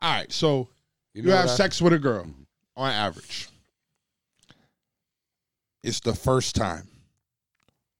All 0.00 0.12
right, 0.12 0.30
so 0.30 0.68
you, 1.14 1.22
know 1.22 1.30
have 1.34 1.46
what 1.46 1.52
I- 1.52 1.56
sex 1.56 1.80
with 1.80 1.92
a 1.92 1.98
girl 1.98 2.24
mm-hmm. 2.24 2.42
on 2.76 2.92
average. 2.92 3.48
It's 5.82 6.00
the 6.00 6.14
first 6.14 6.56
time, 6.56 6.88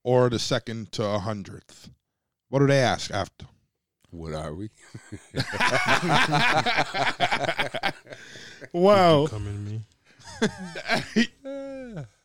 or 0.03 0.29
the 0.29 0.39
second 0.39 0.93
to 0.93 1.05
a 1.05 1.19
hundredth. 1.19 1.91
What 2.49 2.59
do 2.61 2.67
they 2.67 2.81
ask 2.81 3.11
after? 3.13 3.47
What 4.11 4.35
are 4.35 4.55
we? 4.55 4.71
Wow. 8.73 9.27
Coming 9.27 9.83
to 10.41 11.17
me. 11.17 12.05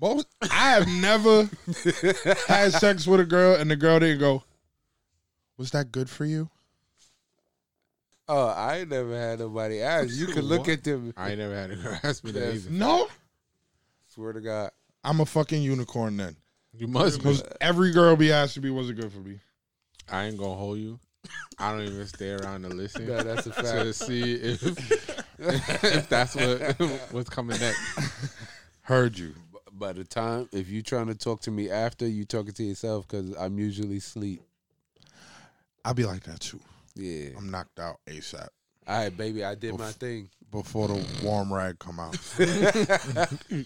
Most 0.00 0.26
I 0.42 0.70
have 0.70 0.88
never 0.88 1.48
had 2.46 2.72
sex 2.72 3.06
with 3.06 3.20
a 3.20 3.24
girl 3.24 3.54
and 3.56 3.70
the 3.70 3.76
girl 3.76 3.98
didn't 4.00 4.20
go, 4.20 4.42
Was 5.58 5.70
that 5.72 5.92
good 5.92 6.08
for 6.08 6.24
you? 6.24 6.48
Oh, 8.28 8.46
I 8.46 8.78
ain't 8.78 8.90
never 8.90 9.18
had 9.18 9.40
nobody 9.40 9.80
ask. 9.82 10.10
You 10.16 10.28
can 10.28 10.42
look 10.42 10.68
at 10.68 10.84
them. 10.84 11.12
I 11.16 11.30
ain't 11.30 11.38
never 11.40 11.54
had 11.54 11.70
a 11.72 11.76
girl 11.76 11.98
ask 12.02 12.22
me 12.24 12.30
that 12.32 12.40
Yes. 12.40 12.54
either. 12.66 12.70
No. 12.70 13.08
Swear 14.06 14.32
to 14.32 14.40
God. 14.40 14.70
I'm 15.02 15.20
a 15.20 15.26
fucking 15.26 15.62
unicorn 15.62 16.16
then. 16.16 16.36
You 16.72 16.86
must 16.86 17.18
be. 17.18 17.24
Because 17.24 17.42
every 17.60 17.90
girl 17.92 18.14
be 18.16 18.30
asking 18.32 18.62
me, 18.62 18.70
Was 18.70 18.88
it 18.88 18.94
good 18.94 19.12
for 19.12 19.18
me? 19.18 19.40
I 20.10 20.24
ain't 20.24 20.38
gonna 20.38 20.54
hold 20.54 20.78
you. 20.78 20.98
I 21.58 21.72
don't 21.72 21.82
even 21.82 22.06
stay 22.06 22.30
around 22.30 22.62
to 22.62 22.68
listen 22.68 23.06
No, 23.06 23.22
that's 23.22 23.46
a 23.46 23.52
fact. 23.52 23.66
to 23.68 23.84
fact. 23.92 23.94
see 23.96 24.32
if 24.34 24.62
if 25.84 26.08
that's 26.08 26.34
what 26.36 26.78
what's 27.12 27.28
coming 27.28 27.58
next. 27.60 27.80
Heard 28.82 29.18
you. 29.18 29.34
By 29.80 29.94
the 29.94 30.04
time, 30.04 30.46
if 30.52 30.68
you're 30.68 30.82
trying 30.82 31.06
to 31.06 31.14
talk 31.14 31.40
to 31.42 31.50
me 31.50 31.70
after, 31.70 32.06
you 32.06 32.26
talking 32.26 32.52
to 32.52 32.62
yourself 32.62 33.08
because 33.08 33.34
I'm 33.38 33.58
usually 33.58 33.96
asleep. 33.96 34.42
I'll 35.86 35.94
be 35.94 36.04
like 36.04 36.22
that 36.24 36.40
too. 36.40 36.60
Yeah. 36.94 37.30
I'm 37.38 37.50
knocked 37.50 37.80
out 37.80 37.96
ASAP 38.06 38.48
All 38.86 38.98
right, 38.98 39.16
baby, 39.16 39.42
I 39.42 39.54
did 39.54 39.78
my 39.78 39.90
thing. 39.92 40.28
before 40.52 40.88
the 40.88 41.02
warm 41.24 41.50
rag 41.50 41.78
come 41.78 41.98
out. 41.98 42.14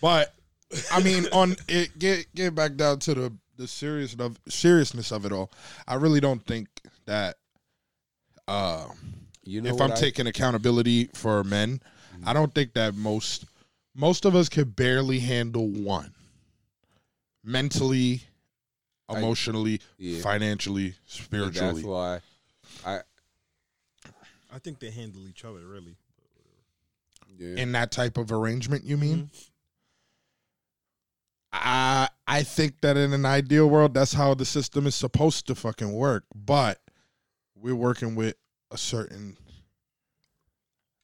but 0.00 0.32
I 0.92 1.02
mean, 1.02 1.26
on 1.32 1.56
it 1.68 1.98
get 1.98 2.32
get 2.34 2.54
back 2.54 2.76
down 2.76 3.00
to 3.00 3.14
the 3.14 3.32
the 3.56 3.66
serious 3.66 4.14
of 4.14 4.38
seriousness 4.48 5.10
of 5.10 5.26
it 5.26 5.32
all. 5.32 5.50
I 5.88 5.94
really 5.94 6.20
don't 6.20 6.46
think 6.46 6.68
that 7.06 7.36
uh 8.46 8.86
You 9.42 9.62
know 9.62 9.74
if 9.74 9.80
I'm 9.80 9.90
I- 9.90 9.96
taking 9.96 10.28
accountability 10.28 11.06
for 11.12 11.42
men, 11.42 11.80
I 12.24 12.32
don't 12.32 12.54
think 12.54 12.74
that 12.74 12.94
most 12.94 13.46
most 13.94 14.24
of 14.24 14.34
us 14.34 14.48
could 14.48 14.74
barely 14.76 15.20
handle 15.20 15.68
one. 15.68 16.14
Mentally, 17.44 18.22
I- 19.08 19.18
emotionally, 19.18 19.80
Yeah. 19.98 20.20
financially, 20.22 20.86
and 20.86 20.94
spiritually. 21.06 21.82
That's 21.82 21.84
why. 21.84 22.20
I 22.84 23.00
I 24.50 24.58
think 24.60 24.78
they 24.78 24.90
handle 24.90 25.26
each 25.28 25.44
other 25.44 25.66
really. 25.66 25.96
Yeah. 27.36 27.56
in 27.56 27.72
that 27.72 27.90
type 27.90 28.16
of 28.16 28.30
arrangement 28.30 28.84
you 28.84 28.96
mean 28.96 29.24
Mm-hmm. 29.24 29.38
i 31.52 32.08
i 32.28 32.42
think 32.44 32.80
that 32.80 32.96
in 32.96 33.12
an 33.12 33.26
ideal 33.26 33.68
world 33.68 33.92
that's 33.92 34.12
how 34.12 34.34
the 34.34 34.44
system 34.44 34.86
is 34.86 34.94
supposed 34.94 35.48
to 35.48 35.56
fucking 35.56 35.92
work 35.92 36.22
but 36.32 36.80
we're 37.56 37.74
working 37.74 38.14
with 38.14 38.36
a 38.70 38.78
certain 38.78 39.36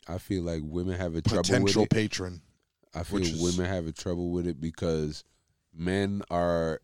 I 0.06 0.18
feel 0.18 0.44
like 0.44 0.62
women 0.64 0.96
have 0.98 1.16
a 1.16 1.20
trouble 1.22 1.38
with 1.40 1.46
potential 1.48 1.82
it. 1.82 1.90
patron 1.90 2.42
I 2.94 3.02
feel 3.04 3.20
is- 3.22 3.40
women 3.40 3.70
have 3.70 3.86
a 3.86 3.92
trouble 3.92 4.30
with 4.30 4.46
it 4.46 4.60
because 4.60 5.24
men 5.74 6.22
are 6.30 6.80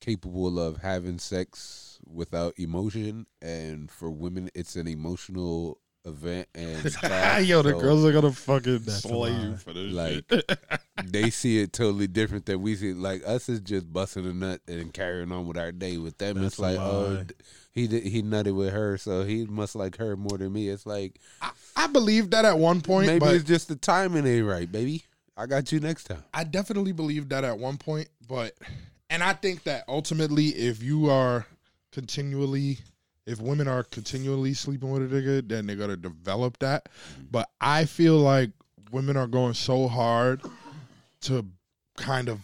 capable 0.00 0.58
of 0.60 0.78
having 0.78 1.18
sex 1.18 1.98
without 2.06 2.54
emotion, 2.58 3.26
and 3.40 3.90
for 3.90 4.10
women, 4.10 4.50
it's 4.54 4.76
an 4.76 4.86
emotional 4.86 5.78
event. 6.04 6.48
And 6.54 6.90
stuff. 6.92 7.44
yo 7.46 7.62
the 7.62 7.70
So 7.70 7.80
girls 7.80 8.04
are 8.04 8.12
gonna 8.12 8.32
fucking 8.32 8.80
slay 8.80 9.32
you 9.32 9.56
for 9.56 9.72
this 9.72 9.92
Like, 9.92 10.24
they 11.04 11.30
see 11.30 11.60
it 11.60 11.72
totally 11.72 12.06
different 12.06 12.46
than 12.46 12.60
we 12.62 12.76
see. 12.76 12.90
it. 12.90 12.96
Like 12.96 13.22
us 13.26 13.48
is 13.48 13.60
just 13.60 13.92
busting 13.92 14.26
a 14.26 14.32
nut 14.34 14.60
and 14.68 14.92
carrying 14.92 15.32
on 15.32 15.46
with 15.46 15.56
our 15.58 15.72
day. 15.72 15.96
With 15.98 16.18
them, 16.18 16.36
That's 16.36 16.54
it's 16.54 16.58
like, 16.58 16.78
oh, 16.78 17.14
lie. 17.18 17.22
d- 17.24 17.34
he 17.76 17.86
did, 17.86 18.04
he 18.04 18.22
nutted 18.22 18.56
with 18.56 18.72
her, 18.72 18.96
so 18.96 19.22
he 19.22 19.44
must 19.44 19.76
like 19.76 19.98
her 19.98 20.16
more 20.16 20.38
than 20.38 20.50
me. 20.54 20.70
It's 20.70 20.86
like 20.86 21.20
i 21.76 21.86
believe 21.86 22.30
that 22.30 22.46
at 22.46 22.58
one 22.58 22.80
point 22.80 23.06
maybe 23.06 23.18
but 23.18 23.34
it's 23.34 23.44
just 23.44 23.68
the 23.68 23.76
timing 23.76 24.26
ain't 24.26 24.46
right, 24.46 24.72
baby. 24.72 25.04
I 25.36 25.44
got 25.44 25.70
you 25.70 25.78
next 25.78 26.04
time. 26.04 26.24
I 26.32 26.44
definitely 26.44 26.92
believe 26.92 27.28
that 27.28 27.44
at 27.44 27.58
one 27.58 27.76
point, 27.76 28.08
but 28.26 28.54
and 29.10 29.22
I 29.22 29.34
think 29.34 29.64
that 29.64 29.84
ultimately, 29.88 30.46
if 30.46 30.82
you 30.82 31.10
are 31.10 31.46
continually, 31.92 32.78
if 33.26 33.42
women 33.42 33.68
are 33.68 33.82
continually 33.82 34.54
sleeping 34.54 34.90
with 34.90 35.02
a 35.02 35.14
nigga, 35.14 35.46
then 35.46 35.66
they're 35.66 35.76
gonna 35.76 35.98
develop 35.98 36.58
that. 36.60 36.86
Mm-hmm. 36.86 37.22
But 37.30 37.50
I 37.60 37.84
feel 37.84 38.16
like 38.16 38.52
women 38.90 39.18
are 39.18 39.26
going 39.26 39.52
so 39.52 39.86
hard 39.86 40.40
to 41.22 41.44
kind 41.98 42.30
of 42.30 42.40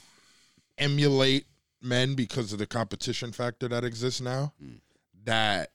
emulate 0.77 1.47
men 1.81 2.15
because 2.15 2.53
of 2.53 2.59
the 2.59 2.67
competition 2.67 3.33
factor 3.33 3.67
that 3.69 3.83
exists 3.83 4.21
now 4.21 4.53
mm. 4.63 4.75
That 5.25 5.71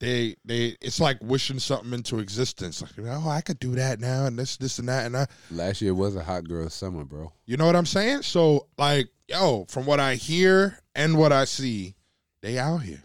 they 0.00 0.34
they 0.46 0.76
it's 0.80 0.98
like 0.98 1.18
wishing 1.20 1.58
something 1.58 1.92
into 1.92 2.20
existence 2.20 2.80
like 2.80 2.92
oh 3.06 3.28
i 3.28 3.42
could 3.42 3.58
do 3.60 3.72
that 3.74 4.00
now 4.00 4.24
and 4.24 4.38
this 4.38 4.56
this 4.56 4.78
and 4.78 4.88
that 4.88 5.04
and 5.04 5.14
i 5.16 5.26
Last 5.50 5.82
year 5.82 5.94
was 5.94 6.16
a 6.16 6.22
hot 6.24 6.44
girl 6.48 6.70
summer, 6.70 7.04
bro. 7.04 7.32
you 7.44 7.56
know 7.58 7.66
what 7.66 7.76
I'm 7.76 7.84
saying? 7.86 8.22
So 8.22 8.66
like, 8.78 9.08
yo, 9.28 9.66
from 9.68 9.84
what 9.84 10.00
I 10.00 10.14
hear 10.14 10.78
and 10.94 11.18
what 11.18 11.32
I 11.32 11.44
see, 11.44 11.94
they 12.40 12.58
out 12.58 12.78
here. 12.78 13.02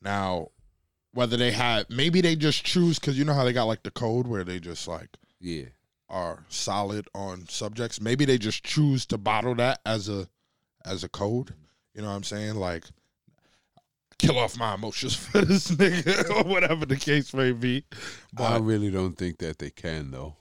Now, 0.00 0.48
whether 1.12 1.36
they 1.36 1.50
have 1.50 1.88
maybe 1.90 2.20
they 2.20 2.36
just 2.36 2.64
choose 2.64 2.98
because 2.98 3.18
you 3.18 3.24
know 3.24 3.34
how 3.34 3.44
they 3.44 3.52
got 3.52 3.64
like 3.64 3.82
the 3.82 3.90
code 3.90 4.26
where 4.28 4.44
they 4.44 4.60
just 4.60 4.86
like 4.86 5.08
Yeah. 5.40 5.64
are 6.08 6.44
solid 6.48 7.08
on 7.14 7.48
subjects. 7.48 8.00
Maybe 8.00 8.24
they 8.24 8.38
just 8.38 8.62
choose 8.62 9.04
to 9.06 9.18
bottle 9.18 9.54
that 9.56 9.80
as 9.84 10.08
a 10.08 10.28
as 10.84 11.02
a 11.02 11.08
code. 11.08 11.54
You 11.94 12.02
know 12.02 12.08
what 12.08 12.14
I'm 12.16 12.24
saying? 12.24 12.56
Like 12.56 12.84
kill 14.18 14.38
off 14.38 14.56
my 14.56 14.74
emotions 14.74 15.14
for 15.26 15.40
this 15.42 15.70
nigga 15.70 16.30
or 16.36 16.48
whatever 16.48 16.86
the 16.86 16.96
case 16.96 17.32
may 17.34 17.52
be. 17.52 17.84
But 18.32 18.52
I 18.52 18.56
really 18.58 18.90
don't 18.90 19.16
think 19.16 19.38
that 19.38 19.58
they 19.58 19.70
can 19.70 20.10
though. 20.10 20.36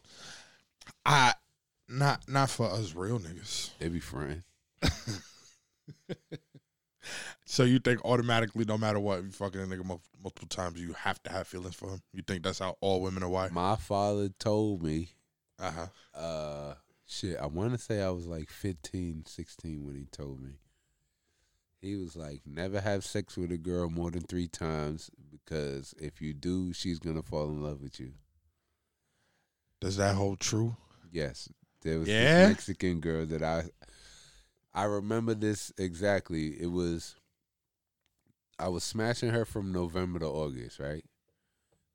I 1.05 1.34
not 1.88 2.27
not 2.27 2.49
for 2.49 2.69
us 2.69 2.93
real 2.95 3.19
niggas. 3.19 3.71
They 3.80 3.89
be 3.89 3.99
friends. 3.99 4.43
So 7.45 7.65
you 7.65 7.77
think 7.77 8.03
automatically, 8.03 8.65
no 8.65 8.77
matter 8.77 8.99
what, 8.99 9.19
if 9.19 9.25
you 9.25 9.31
fucking 9.31 9.61
a 9.61 9.65
nigga 9.65 9.85
multiple 9.85 10.47
times, 10.47 10.80
you 10.80 10.93
have 10.93 11.21
to 11.23 11.31
have 11.31 11.47
feelings 11.47 11.75
for 11.75 11.89
him? 11.89 12.01
You 12.13 12.23
think 12.23 12.41
that's 12.43 12.59
how 12.59 12.77
all 12.81 13.01
women 13.01 13.21
are 13.21 13.30
wired? 13.30 13.51
My 13.51 13.75
father 13.75 14.30
told 14.39 14.81
me 14.81 15.09
Uh 15.59 15.71
huh. 15.71 16.19
uh 16.19 16.73
shit, 17.05 17.38
I 17.39 17.45
want 17.45 17.73
to 17.73 17.77
say 17.77 18.01
I 18.01 18.09
was 18.09 18.25
like 18.25 18.49
15, 18.49 19.25
16 19.27 19.85
when 19.85 19.95
he 19.95 20.05
told 20.05 20.41
me. 20.41 20.53
He 21.84 21.97
was 21.97 22.15
like, 22.15 22.41
never 22.45 22.80
have 22.80 23.03
sex 23.03 23.35
with 23.35 23.51
a 23.51 23.57
girl 23.57 23.89
more 23.89 24.10
than 24.10 24.22
three 24.22 24.47
times 24.47 25.11
because 25.31 25.93
if 25.99 26.22
you 26.22 26.34
do, 26.34 26.72
she's 26.72 26.97
going 26.97 27.18
to 27.18 27.22
fall 27.27 27.49
in 27.49 27.61
love 27.61 27.81
with 27.81 27.99
you. 27.99 28.14
Does 29.81 29.97
that 29.97 30.15
hold 30.15 30.39
true? 30.39 30.77
Yes. 31.11 31.49
There 31.81 31.99
was 31.99 32.07
Yeah? 32.07 32.47
this 32.47 32.49
Mexican 32.55 33.01
girl 33.01 33.26
that 33.26 33.43
I 33.43 33.65
I 34.73 34.85
remember 34.85 35.34
this 35.34 35.73
exactly. 35.77 36.60
It 36.60 36.68
was 36.72 37.15
I 38.57 38.69
was 38.69 38.85
smashing 38.85 39.31
her 39.31 39.43
from 39.43 39.73
November 39.73 40.19
to 40.19 40.27
August, 40.27 40.80
right? 40.80 41.03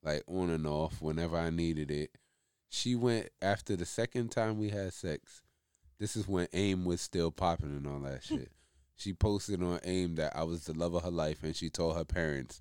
Like 0.02 0.22
on 0.28 0.50
and 0.50 0.66
off 0.66 1.00
whenever 1.00 1.38
I 1.38 1.48
needed 1.48 1.90
it. 1.90 2.10
She 2.68 2.94
went 2.94 3.30
after 3.40 3.74
the 3.74 3.86
second 3.86 4.32
time 4.32 4.58
we 4.58 4.68
had 4.68 4.92
sex. 4.92 5.40
This 5.98 6.14
is 6.14 6.28
when 6.28 6.46
AIM 6.52 6.84
was 6.84 7.00
still 7.00 7.30
popping 7.30 7.70
and 7.74 7.86
all 7.86 8.00
that 8.00 8.22
shit. 8.22 8.52
She 8.98 9.12
posted 9.12 9.62
on 9.62 9.80
AIM 9.84 10.16
that 10.16 10.36
I 10.36 10.42
was 10.42 10.64
the 10.64 10.74
love 10.74 10.94
of 10.94 11.04
her 11.04 11.10
life 11.10 11.44
and 11.44 11.54
she 11.54 11.70
told 11.70 11.96
her 11.96 12.04
parents. 12.04 12.60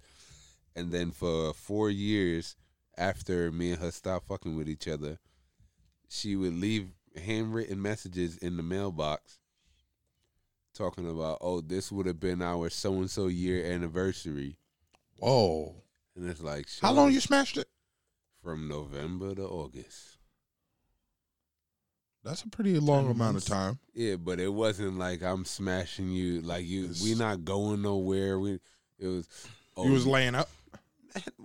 And 0.76 0.92
then 0.92 1.12
for 1.12 1.54
four 1.54 1.90
years 1.90 2.56
after 2.96 3.52
me 3.52 3.72
and 3.72 3.82
her 3.82 3.92
stopped 3.92 4.28
fucking 4.28 4.56
with 4.56 4.70
each 4.70 4.88
other, 4.88 5.18
she 6.08 6.36
would 6.36 6.54
leave 6.54 6.90
handwritten 7.18 7.82
messages 7.82 8.38
in 8.38 8.56
the 8.56 8.64
mailbox 8.64 9.40
talking 10.76 11.10
about, 11.10 11.40
oh, 11.42 11.60
this 11.60 11.92
would 11.92 12.06
have 12.06 12.20
been 12.20 12.42
our 12.44 12.70
so 12.70 12.94
and 12.94 13.10
so 13.10 13.26
year 13.28 13.66
anniversary. 13.66 14.58
Whoa. 15.18 15.76
And 16.16 16.30
it's 16.30 16.42
like, 16.42 16.68
How 16.82 16.92
long 16.92 17.12
you 17.12 17.20
smashed 17.20 17.58
it? 17.58 17.68
From 18.44 18.68
November 18.68 19.34
to 19.34 19.44
August. 19.44 20.17
That's 22.28 22.44
a 22.44 22.50
pretty 22.50 22.78
long 22.80 23.06
Ten 23.06 23.12
amount 23.16 23.38
of 23.38 23.46
time. 23.46 23.80
Yeah, 23.94 24.18
but 24.18 24.40
it 24.40 24.52
wasn't 24.54 25.00
like 25.00 25.24
I'm 25.24 25.46
smashing 25.46 26.12
you. 26.12 26.42
Like 26.42 26.66
you, 26.66 26.86
It's- 26.86 27.02
we 27.02 27.16
not 27.16 27.46
going 27.46 27.82
nowhere. 27.82 28.38
We, 28.40 28.60
it 29.00 29.08
was. 29.08 29.28
Oh, 29.76 29.86
you 29.86 29.92
was 29.94 30.06
laying 30.06 30.36
up. 30.36 30.50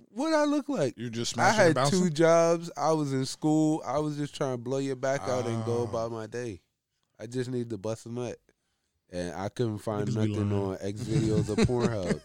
what 0.09 0.33
I 0.33 0.43
look 0.45 0.69
like? 0.69 0.97
You 0.97 1.09
just 1.09 1.37
I 1.39 1.49
had 1.51 1.65
and 1.67 1.75
bouncing? 1.75 2.01
two 2.03 2.09
jobs. 2.09 2.69
I 2.77 2.91
was 2.91 3.13
in 3.13 3.25
school. 3.25 3.81
I 3.85 3.99
was 3.99 4.17
just 4.17 4.35
trying 4.35 4.53
to 4.53 4.57
blow 4.57 4.77
your 4.79 4.95
back 4.95 5.21
out 5.21 5.45
and 5.47 5.63
go 5.65 5.79
Ah. 5.81 5.89
about 5.89 6.11
my 6.11 6.27
day. 6.27 6.61
I 7.19 7.25
just 7.27 7.49
need 7.49 7.69
to 7.69 7.77
bust 7.77 8.05
a 8.05 8.09
nut, 8.11 8.37
and 9.11 9.33
I 9.35 9.49
couldn't 9.49 9.77
find 9.79 10.07
Niggas 10.07 10.15
nothing 10.15 10.51
on 10.51 10.77
X 10.81 11.01
videos 11.03 11.49
or 11.49 11.55
Pornhub. 11.65 12.19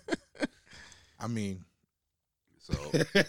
I 1.20 1.26
mean, 1.28 1.64
So 2.58 2.74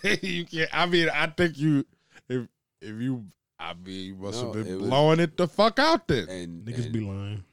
you 0.21 0.45
can't. 0.45 0.69
I 0.73 0.85
mean, 0.85 1.09
I 1.09 1.27
think 1.27 1.57
you, 1.57 1.85
if 2.27 2.47
if 2.81 3.01
you, 3.01 3.25
I 3.59 3.73
mean, 3.73 4.05
you 4.07 4.15
must 4.15 4.41
No, 4.41 4.53
have 4.53 4.61
it 4.61 4.65
been 4.69 4.79
was- 4.81 4.89
blowing 4.89 5.19
it 5.19 5.35
the 5.37 5.47
fuck 5.47 5.79
out 5.79 6.07
then. 6.07 6.29
and, 6.29 6.65
Niggas 6.65 6.85
and 6.85 6.93
be 6.93 6.99
lying. 7.01 7.43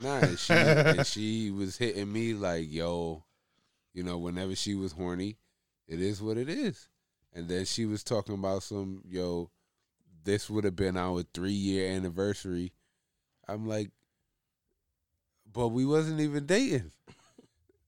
Nah, 0.00 0.18
and 0.18 0.38
she 0.38 0.52
and 0.54 1.06
she 1.06 1.50
was 1.50 1.76
hitting 1.76 2.12
me 2.12 2.32
like, 2.34 2.70
yo, 2.70 3.24
you 3.92 4.04
know, 4.04 4.18
whenever 4.18 4.54
she 4.54 4.74
was 4.76 4.92
horny, 4.92 5.36
it 5.88 6.00
is 6.00 6.22
what 6.22 6.36
it 6.38 6.48
is. 6.48 6.88
And 7.34 7.48
then 7.48 7.64
she 7.64 7.84
was 7.86 8.04
talking 8.04 8.34
about 8.36 8.62
some, 8.62 9.02
yo, 9.08 9.50
this 10.24 10.48
would 10.48 10.62
have 10.64 10.76
been 10.76 10.96
our 10.96 11.24
three 11.34 11.50
year 11.52 11.90
anniversary. 11.92 12.72
I'm 13.48 13.66
like, 13.66 13.90
but 15.52 15.68
we 15.68 15.84
wasn't 15.84 16.20
even 16.20 16.46
dating. 16.46 16.92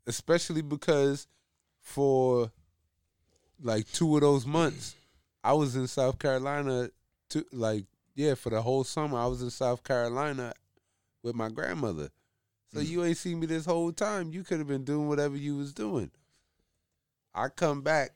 Especially 0.07 0.63
because 0.63 1.29
for 1.79 2.51
like 3.63 3.91
two 3.93 4.17
of 4.17 4.23
those 4.23 4.47
months, 4.47 4.97
I 5.45 5.53
was 5.53 5.77
in 5.77 5.87
South 5.87 6.19
Carolina 6.19 6.91
to 7.31 7.45
like 7.53 7.85
yeah, 8.15 8.35
for 8.35 8.51
the 8.51 8.63
whole 8.63 8.85
summer 8.85 9.19
I 9.19 9.27
was 9.27 9.43
in 9.43 9.51
South 9.51 9.83
Carolina 9.83 10.53
with 11.23 11.35
my 11.35 11.49
grandmother. 11.49 12.11
So 12.73 12.81
mm. 12.81 12.89
you 12.89 13.05
ain't 13.05 13.17
seen 13.17 13.41
me 13.41 13.47
this 13.47 13.67
whole 13.67 13.93
time. 13.93 14.33
You 14.33 14.45
could 14.45 14.59
have 14.59 14.69
been 14.69 14.85
doing 14.85 15.09
whatever 15.09 15.37
you 15.37 15.57
was 15.57 15.73
doing. 15.73 16.11
I 17.35 17.49
come 17.49 17.83
back 17.83 18.11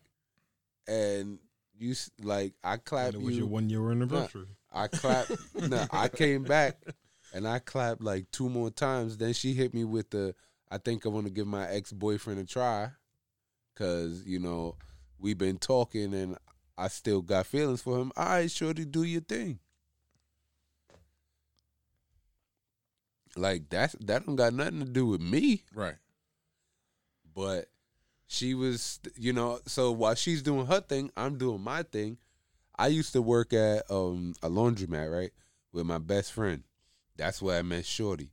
and 0.87 1.39
you 1.79 1.95
like 2.23 2.55
I 2.63 2.77
clap 2.77 3.15
it 3.15 3.21
was 3.21 3.35
you. 3.35 3.41
your 3.41 3.49
one 3.49 3.71
year 3.71 3.91
anniversary. 3.91 4.47
I 4.73 4.89
clap. 4.89 5.27
no, 5.55 5.87
I 5.91 6.09
came 6.09 6.43
back 6.43 6.79
and 7.33 7.47
I 7.47 7.59
clapped 7.59 8.01
like 8.01 8.31
two 8.31 8.49
more 8.49 8.71
times. 8.71 9.17
Then 9.17 9.33
she 9.33 9.55
hit 9.55 9.75
me 9.75 9.85
with 9.85 10.11
the. 10.11 10.35
I 10.71 10.79
think 10.79 11.07
I 11.07 11.09
want 11.09 11.27
to 11.27 11.33
give 11.33 11.47
my 11.47 11.69
ex 11.69 11.93
boyfriend 11.93 12.41
a 12.41 12.45
try, 12.45 12.91
cause 13.77 14.23
you 14.27 14.41
know 14.41 14.77
we've 15.19 15.39
been 15.39 15.59
talking 15.59 16.13
and 16.15 16.37
I 16.77 16.89
still 16.89 17.23
got 17.23 17.47
feelings 17.47 17.83
for 17.83 17.99
him. 17.99 18.13
All 18.17 18.27
right, 18.27 18.51
shorty, 18.51 18.85
do 18.85 19.03
your 19.03 19.21
thing. 19.23 19.59
Like 23.37 23.69
that's 23.69 23.95
that 24.01 24.27
don't 24.27 24.37
got 24.37 24.55
nothing 24.55 24.81
to 24.81 24.87
do 24.87 25.07
with 25.07 25.21
me. 25.21 25.65
Right. 25.75 25.97
but 27.35 27.67
she 28.27 28.55
was 28.55 29.01
you 29.17 29.33
know 29.33 29.61
so 29.67 29.93
while 29.93 30.15
she's 30.15 30.43
doing 30.43 30.67
her 30.67 30.81
thing 30.81 31.11
i'm 31.17 31.39
doing 31.39 31.61
my 31.63 31.83
thing. 31.83 32.19
I 32.77 32.89
used 32.89 33.13
to 33.15 33.23
work 33.23 33.53
at 33.53 33.91
um 33.91 34.35
a 34.43 34.49
laundromat 34.51 35.13
right 35.13 35.33
with 35.73 35.87
my 35.87 35.99
best 35.99 36.33
friend. 36.33 36.65
That's 37.17 37.43
where 37.43 37.59
i 37.59 37.63
met 37.63 37.87
shorty. 37.87 38.33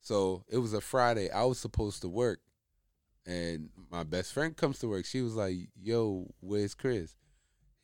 So 0.00 0.44
it 0.48 0.58
was 0.58 0.74
a 0.74 0.80
friday. 0.80 1.30
I 1.30 1.44
was 1.44 1.58
supposed 1.58 2.02
to 2.02 2.08
work. 2.08 2.40
And 3.26 3.70
my 3.90 4.04
best 4.04 4.32
friend 4.32 4.56
comes 4.56 4.78
to 4.80 4.88
work. 4.88 5.04
She 5.06 5.22
was 5.22 5.34
like 5.36 5.56
yo 5.80 6.28
where's 6.40 6.74
chris 6.74 7.16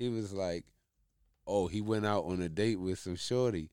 he 0.02 0.08
was 0.08 0.32
like 0.32 0.64
oh 1.46 1.66
he 1.66 1.80
went 1.80 2.06
out 2.06 2.24
on 2.24 2.40
a 2.42 2.48
date 2.48 2.80
with 2.80 2.98
some 2.98 3.16
shorty 3.16 3.70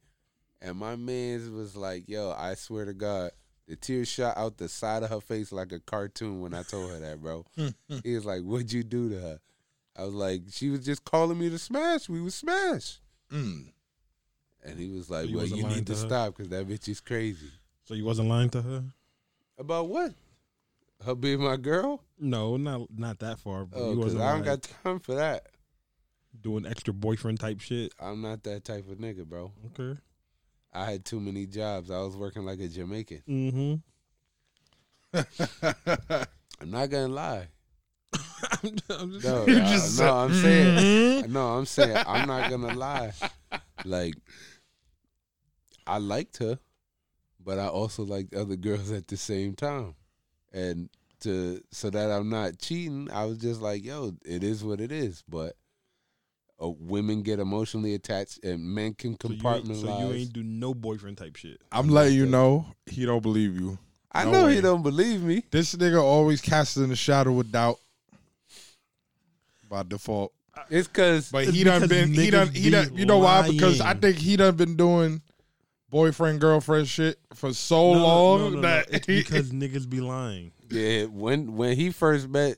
and 0.61 0.77
my 0.77 0.95
man's 0.95 1.49
was 1.49 1.75
like 1.75 2.07
yo 2.07 2.33
i 2.37 2.53
swear 2.53 2.85
to 2.85 2.93
god 2.93 3.31
the 3.69 3.75
tears 3.75 4.07
shot 4.07 4.35
out 4.35 4.57
the 4.57 4.67
side 4.67 5.03
of 5.03 5.11
her 5.11 5.21
face 5.21 5.51
like 5.51 5.71
a 5.71 5.79
cartoon 5.79 6.41
when 6.41 6.55
I 6.55 6.63
told 6.63 6.89
her 6.89 6.99
that, 6.99 7.21
bro. 7.21 7.45
he 8.03 8.15
was 8.15 8.25
like, 8.25 8.41
What'd 8.41 8.73
you 8.73 8.83
do 8.83 9.09
to 9.09 9.19
her? 9.19 9.39
I 9.95 10.05
was 10.05 10.15
like, 10.15 10.41
She 10.49 10.69
was 10.69 10.83
just 10.83 11.05
calling 11.05 11.37
me 11.37 11.51
to 11.51 11.59
smash. 11.59 12.09
We 12.09 12.19
would 12.19 12.33
smash. 12.33 12.99
Mm. 13.31 13.71
And 14.63 14.79
he 14.79 14.89
was 14.89 15.09
like, 15.09 15.29
you 15.29 15.37
Well, 15.37 15.45
you 15.45 15.67
need 15.67 15.85
to 15.85 15.93
to 15.93 15.95
stop 15.95 16.35
because 16.35 16.49
that 16.49 16.67
bitch 16.67 16.89
is 16.89 16.99
crazy. 16.99 17.51
So 17.85 17.93
you 17.93 18.05
wasn't 18.05 18.29
lying 18.29 18.49
to 18.51 18.61
her? 18.63 18.83
About 19.59 19.87
what? 19.87 20.13
Her 21.05 21.13
being 21.13 21.41
my 21.41 21.55
girl? 21.55 22.01
No, 22.19 22.57
not 22.57 22.87
not 22.97 23.19
that 23.19 23.39
far. 23.39 23.67
Oh, 23.71 23.93
you 23.93 24.03
I 24.03 24.31
don't 24.31 24.39
like, 24.39 24.45
got 24.45 24.69
time 24.83 24.99
for 24.99 25.15
that. 25.15 25.45
Doing 26.41 26.65
extra 26.65 26.93
boyfriend 26.93 27.39
type 27.39 27.59
shit. 27.59 27.93
I'm 27.99 28.21
not 28.21 28.43
that 28.43 28.63
type 28.65 28.89
of 28.89 28.97
nigga, 28.97 29.25
bro. 29.25 29.51
Okay. 29.67 29.99
I 30.73 30.89
had 30.91 31.03
too 31.05 31.19
many 31.19 31.45
jobs. 31.47 31.89
I 31.89 31.99
was 31.99 32.15
working 32.15 32.45
like 32.45 32.59
a 32.59 32.67
Jamaican. 32.67 33.23
Mm-hmm. 33.27 33.75
I'm 36.61 36.71
not 36.71 36.89
gonna 36.89 37.07
lie. 37.07 37.47
I'm, 38.63 38.77
I'm 38.89 39.11
just 39.13 39.25
No, 39.25 39.43
I- 39.47 39.47
just 39.47 39.99
no, 39.99 40.13
I'm 40.17 40.33
saying, 40.33 41.31
no, 41.31 41.47
I'm 41.57 41.65
saying, 41.65 41.97
I'm 42.07 42.27
not 42.27 42.49
gonna 42.49 42.73
lie. 42.73 43.13
Like, 43.85 44.15
I 45.87 45.97
liked 45.97 46.37
her, 46.37 46.59
but 47.43 47.57
I 47.59 47.67
also 47.67 48.03
liked 48.03 48.35
other 48.35 48.55
girls 48.55 48.91
at 48.91 49.07
the 49.07 49.17
same 49.17 49.55
time, 49.55 49.95
and 50.51 50.89
to 51.21 51.61
so 51.71 51.89
that 51.89 52.11
I'm 52.11 52.29
not 52.29 52.59
cheating, 52.59 53.09
I 53.11 53.25
was 53.25 53.37
just 53.39 53.61
like, 53.61 53.83
yo, 53.83 54.13
it 54.25 54.43
is 54.43 54.63
what 54.63 54.79
it 54.81 54.91
is. 54.91 55.23
But 55.27 55.55
uh, 56.61 56.69
women 56.69 57.21
get 57.21 57.39
emotionally 57.39 57.93
attached, 57.93 58.43
and 58.43 58.61
men 58.63 58.93
can 58.93 59.17
so 59.21 59.29
you, 59.29 59.33
ain't, 59.33 59.41
compartmentalize. 59.43 59.81
so 59.81 59.99
you 59.99 60.13
ain't 60.13 60.33
do 60.33 60.43
no 60.43 60.73
boyfriend 60.73 61.17
type 61.17 61.35
shit. 61.35 61.61
I'm 61.71 61.87
letting 61.89 62.15
you 62.15 62.25
know 62.25 62.65
he 62.85 63.05
don't 63.05 63.21
believe 63.23 63.59
you. 63.59 63.77
I 64.11 64.25
no 64.25 64.31
know 64.31 64.45
way. 64.45 64.55
he 64.55 64.61
don't 64.61 64.81
believe 64.83 65.21
me. 65.23 65.43
This 65.51 65.75
nigga 65.75 66.01
always 66.01 66.41
casts 66.41 66.77
in 66.77 66.89
the 66.89 66.95
shadow 66.95 67.31
with 67.31 67.51
doubt 67.51 67.77
by 69.69 69.83
default. 69.83 70.33
It's 70.69 70.87
because 70.87 71.31
But 71.31 71.47
he 71.47 71.63
done 71.63 71.81
because 71.81 71.89
been 71.89 72.13
he 72.13 72.27
niggas 72.27 72.31
done 72.31 72.47
he 72.53 72.69
done 72.69 72.91
you 72.95 73.05
know 73.05 73.19
why? 73.19 73.49
Because 73.49 73.79
I 73.81 73.93
think 73.93 74.17
he 74.17 74.35
done 74.35 74.55
been 74.55 74.75
doing 74.75 75.21
boyfriend 75.89 76.41
girlfriend 76.41 76.87
shit 76.87 77.17
for 77.33 77.53
so 77.53 77.93
No, 77.93 78.03
long 78.03 78.39
no, 78.39 78.49
no, 78.49 78.55
no. 78.55 78.61
that 78.61 78.87
It's 78.91 79.05
he- 79.07 79.19
because 79.19 79.51
niggas 79.51 79.89
be 79.89 80.01
lying. 80.01 80.51
yeah, 80.69 81.05
when 81.05 81.55
when 81.55 81.75
he 81.77 81.91
first 81.91 82.27
met 82.27 82.57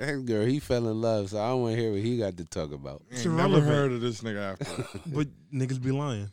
that 0.00 0.24
girl, 0.26 0.44
he 0.46 0.58
fell 0.60 0.88
in 0.88 1.00
love. 1.00 1.30
So 1.30 1.38
I 1.40 1.48
don't 1.48 1.62
want 1.62 1.74
to 1.76 1.80
hear 1.80 1.92
what 1.92 2.00
he 2.00 2.18
got 2.18 2.36
to 2.38 2.44
talk 2.44 2.72
about. 2.72 3.02
It's 3.10 3.24
ain't 3.26 3.34
never 3.36 3.58
irrelevant. 3.58 3.74
heard 3.74 3.92
of 3.92 4.00
this 4.00 4.20
nigga 4.22 4.52
after. 4.52 4.84
But 5.06 5.28
niggas 5.52 5.80
be 5.82 5.92
lying. 5.92 6.30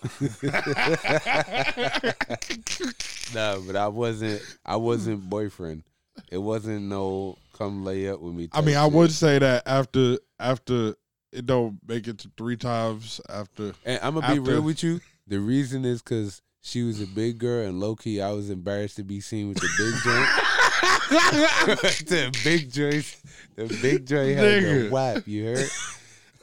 No, 3.34 3.62
but 3.66 3.76
I 3.76 3.88
wasn't. 3.88 4.40
I 4.64 4.76
wasn't 4.76 5.28
boyfriend. 5.28 5.82
It 6.30 6.38
wasn't 6.38 6.82
no 6.86 7.36
come 7.56 7.84
lay 7.84 8.08
up 8.08 8.20
with 8.20 8.32
me. 8.34 8.48
I 8.52 8.56
type 8.58 8.64
mean, 8.64 8.76
I 8.76 8.84
shit. 8.86 8.92
would 8.94 9.12
say 9.12 9.38
that 9.38 9.62
after 9.66 10.16
after 10.40 10.94
it 11.32 11.44
don't 11.44 11.78
make 11.86 12.08
it 12.08 12.18
to 12.20 12.30
three 12.38 12.56
times 12.56 13.20
after 13.28 13.72
And 13.84 14.00
I'm 14.02 14.14
gonna 14.14 14.28
be 14.34 14.40
after- 14.40 14.52
real 14.52 14.62
with 14.62 14.82
you. 14.82 15.00
The 15.26 15.40
reason 15.40 15.84
is 15.84 16.00
because 16.00 16.40
she 16.62 16.82
was 16.84 17.02
a 17.02 17.06
big 17.06 17.36
girl, 17.38 17.66
and 17.66 17.78
low 17.78 17.96
key, 17.96 18.22
I 18.22 18.30
was 18.32 18.48
embarrassed 18.48 18.96
to 18.96 19.04
be 19.04 19.20
seen 19.20 19.48
with 19.50 19.58
the 19.58 19.68
big 19.76 19.94
joint. 20.02 20.28
the 21.10 22.40
big 22.44 22.70
joint, 22.72 23.16
the 23.56 23.66
big 23.82 24.06
joint 24.06 24.36
had 24.36 24.44
the 24.62 24.66
Nigga. 24.68 24.90
whap. 24.90 25.26
You 25.28 25.44
heard? 25.46 25.70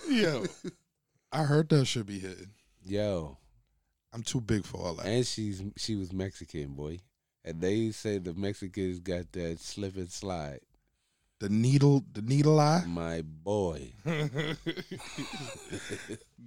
Yo. 0.09 0.45
I 1.31 1.43
heard 1.43 1.69
that 1.69 1.85
should 1.85 2.05
be 2.05 2.19
hitting. 2.19 2.49
Yo, 2.85 3.37
I'm 4.13 4.21
too 4.23 4.41
big 4.41 4.65
for 4.65 4.77
all 4.77 4.93
that. 4.95 5.05
and 5.05 5.25
she's 5.25 5.61
she 5.77 5.95
was 5.95 6.13
Mexican, 6.13 6.73
boy. 6.73 6.99
And 7.43 7.61
they 7.61 7.91
say 7.91 8.17
the 8.17 8.33
Mexicans 8.33 8.99
got 8.99 9.31
that 9.33 9.59
slip 9.59 9.95
and 9.97 10.11
slide. 10.11 10.61
The 11.39 11.49
needle, 11.49 12.03
the 12.13 12.21
needle 12.21 12.59
eye. 12.59 12.83
My 12.87 13.21
boy. 13.21 13.91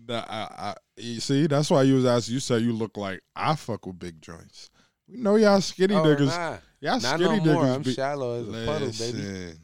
Nah, 0.08 0.24
I, 0.26 0.48
I, 0.58 0.74
you 0.96 1.20
see, 1.20 1.46
that's 1.46 1.68
why 1.70 1.82
you 1.82 1.94
was 1.96 2.06
asking. 2.06 2.32
You 2.34 2.40
said 2.40 2.62
you 2.62 2.72
look 2.72 2.96
like 2.96 3.20
I 3.36 3.54
fuck 3.56 3.84
with 3.86 3.98
big 3.98 4.22
joints. 4.22 4.70
We 5.06 5.18
know 5.18 5.36
y'all 5.36 5.60
skinny 5.60 5.94
Oh, 5.94 6.02
niggas. 6.02 6.26
nah. 6.28 6.56
Y'all 6.80 7.00
Not 7.00 7.18
skinny 7.20 7.40
no 7.40 7.52
more. 7.54 7.64
niggas. 7.64 7.74
I'm 7.74 7.82
be- 7.82 7.92
shallow 7.94 8.40
as 8.40 8.48
a 8.48 8.66
puddle, 8.66 8.88
baby. 8.88 9.18
Listen, 9.18 9.58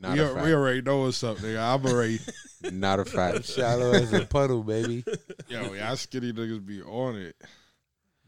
Not 0.00 0.12
we, 0.14 0.18
a 0.20 0.26
al- 0.26 0.34
fact. 0.34 0.46
we 0.46 0.54
already 0.54 0.82
know 0.82 0.98
what's 1.02 1.24
up, 1.24 1.38
nigga. 1.38 1.58
I'm 1.74 1.86
already. 1.86 2.20
Not 2.72 3.00
a 3.00 3.04
fact. 3.04 3.44
Shallow 3.44 3.92
as 3.92 4.12
a 4.12 4.24
puddle, 4.26 4.62
baby. 4.62 5.04
yo, 5.48 5.72
y'all 5.72 5.96
skinny 5.96 6.32
niggas 6.32 6.64
be 6.64 6.80
on 6.82 7.16
it. 7.16 7.34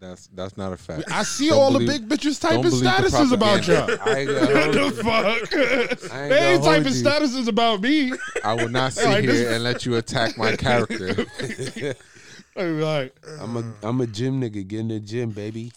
That's 0.00 0.26
that's 0.34 0.56
not 0.58 0.72
a 0.72 0.76
fact. 0.76 1.04
I 1.10 1.22
see 1.22 1.48
Don't 1.48 1.58
all 1.60 1.72
believe- 1.72 1.88
the 1.88 1.98
big 2.00 2.08
bitches 2.20 2.38
typing 2.38 2.62
believe 2.62 2.82
the 2.82 2.88
statuses 2.90 3.32
about 3.32 3.66
y'all. 3.66 3.88
I 4.04 4.18
ain't 4.18 4.28
gonna 4.28 4.40
What 4.82 4.94
the 4.96 5.02
fuck? 5.02 6.12
I 6.12 6.20
ain't 6.22 6.30
They 6.30 6.52
ain't 6.54 6.62
gonna 6.62 6.76
typing 6.78 6.92
hold 6.92 6.96
you. 6.96 7.02
statuses 7.38 7.48
about 7.48 7.80
me. 7.80 8.12
I 8.42 8.52
will 8.54 8.68
not 8.68 8.92
sit 8.92 9.06
Like 9.06 9.22
here 9.22 9.32
this- 9.32 9.54
and 9.54 9.62
let 9.64 9.86
you 9.86 9.94
attack 9.96 10.36
my 10.36 10.56
character. 10.56 11.24
I 12.56 12.60
be 12.62 12.70
like, 12.82 13.14
I'm 13.40 13.56
a 13.56 13.72
I'm 13.82 14.00
a 14.00 14.06
gym 14.06 14.40
nigga. 14.42 14.66
Get 14.66 14.80
in 14.80 14.88
the 14.88 15.00
gym, 15.00 15.30
baby. 15.30 15.72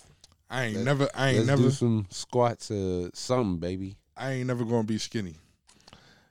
I 0.49 0.65
ain't 0.65 0.84
never, 0.84 1.10
I 1.14 1.30
ain't 1.30 1.38
Let's 1.38 1.48
never, 1.48 1.61
do 1.64 1.72
some 1.72 2.07
squats 2.10 2.72
or 2.72 3.10
something, 3.14 3.57
baby. 3.57 3.98
I 4.15 4.34
ain't 4.34 4.48
never 4.48 4.64
gonna 4.64 4.84
be 4.84 4.98
skinny 4.98 5.36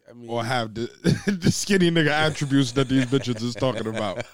I 0.09 0.13
mean, 0.13 0.31
or 0.31 0.45
have 0.45 0.75
the 0.75 0.91
the 1.41 1.51
skinny 1.51 1.91
nigga 1.91 2.11
attributes 2.11 2.73
that 2.73 2.89
these 2.89 3.07
bitches 3.07 3.43
is 3.43 3.55
talking 3.55 3.87
about. 3.87 4.25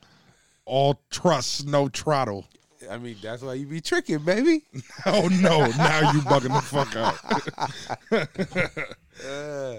All 0.64 1.00
trust, 1.10 1.66
no 1.66 1.88
trottle. 1.88 2.46
I 2.90 2.98
mean 2.98 3.16
that's 3.22 3.42
why 3.42 3.54
you 3.54 3.66
be 3.66 3.80
tricking, 3.80 4.18
baby. 4.18 4.62
Oh 5.06 5.28
no! 5.28 5.66
Now 5.66 6.12
you 6.12 6.20
bugging 6.20 6.54
the 6.54 6.60
fuck 6.62 6.94
out. 6.96 7.16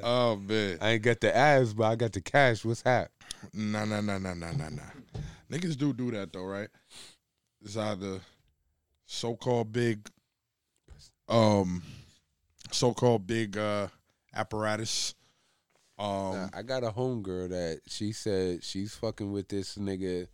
oh 0.03 0.37
man! 0.37 0.77
I 0.81 0.91
ain't 0.91 1.03
got 1.03 1.19
the 1.21 1.35
abs, 1.35 1.73
but 1.73 1.85
I 1.85 1.95
got 1.95 2.13
the 2.13 2.21
cash. 2.21 2.65
What's 2.65 2.81
hap? 2.81 3.11
Nah, 3.53 3.85
nah, 3.85 4.01
nah, 4.01 4.17
nah, 4.17 4.33
nah, 4.33 4.51
nah, 4.51 4.69
nah. 4.69 5.21
Niggas 5.51 5.77
do 5.77 5.93
do 5.93 6.11
that 6.11 6.33
though, 6.33 6.45
right? 6.45 6.69
It's 7.61 7.77
either 7.77 8.19
so-called 9.07 9.71
big, 9.73 10.07
um, 11.27 11.81
so-called 12.71 13.25
big 13.25 13.57
uh 13.57 13.87
apparatus. 14.35 15.15
Um, 15.97 16.51
I 16.53 16.61
got 16.61 16.83
a 16.83 16.91
homegirl 16.91 17.49
that 17.49 17.81
she 17.87 18.11
said 18.11 18.63
she's 18.63 18.93
fucking 18.93 19.31
with 19.31 19.47
this 19.47 19.77
nigga, 19.77 20.27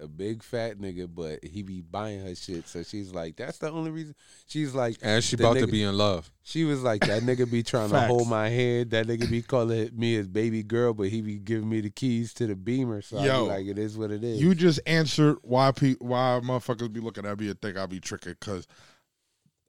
a 0.00 0.06
big 0.08 0.42
fat 0.42 0.78
nigga, 0.78 1.08
but 1.12 1.44
he 1.44 1.62
be 1.62 1.80
buying 1.80 2.20
her 2.24 2.34
shit. 2.34 2.68
So 2.68 2.82
she's 2.82 3.12
like, 3.12 3.36
that's 3.36 3.58
the 3.58 3.70
only 3.70 3.90
reason. 3.90 4.14
She's 4.46 4.74
like, 4.74 4.96
And 5.02 5.22
she 5.22 5.36
the 5.36 5.44
about 5.48 5.58
to 5.60 5.66
be 5.66 5.82
in 5.82 5.96
love. 5.96 6.30
She 6.42 6.64
was 6.64 6.82
like, 6.82 7.02
that 7.06 7.22
nigga 7.22 7.50
be 7.50 7.62
trying 7.62 7.90
to 7.90 8.00
hold 8.02 8.28
my 8.28 8.48
hand. 8.48 8.90
That 8.92 9.06
nigga 9.06 9.28
be 9.30 9.42
calling 9.42 9.90
me 9.94 10.14
his 10.14 10.28
baby 10.28 10.62
girl, 10.62 10.94
but 10.94 11.08
he 11.08 11.20
be 11.20 11.36
giving 11.36 11.68
me 11.68 11.80
the 11.80 11.90
keys 11.90 12.32
to 12.34 12.46
the 12.46 12.54
Beamer. 12.54 13.02
So 13.02 13.18
I 13.18 13.26
Yo, 13.26 13.44
be 13.44 13.48
like, 13.50 13.66
it 13.66 13.78
is 13.78 13.98
what 13.98 14.10
it 14.10 14.22
is. 14.24 14.40
You 14.40 14.54
just 14.54 14.80
answered 14.86 15.38
why 15.42 15.72
pe- 15.72 15.96
why 15.98 16.40
motherfuckers 16.42 16.92
be 16.92 17.00
looking 17.00 17.26
at 17.26 17.38
me 17.38 17.48
and 17.48 17.60
think 17.60 17.76
I 17.76 17.86
be 17.86 18.00
tricking 18.00 18.36
because 18.38 18.66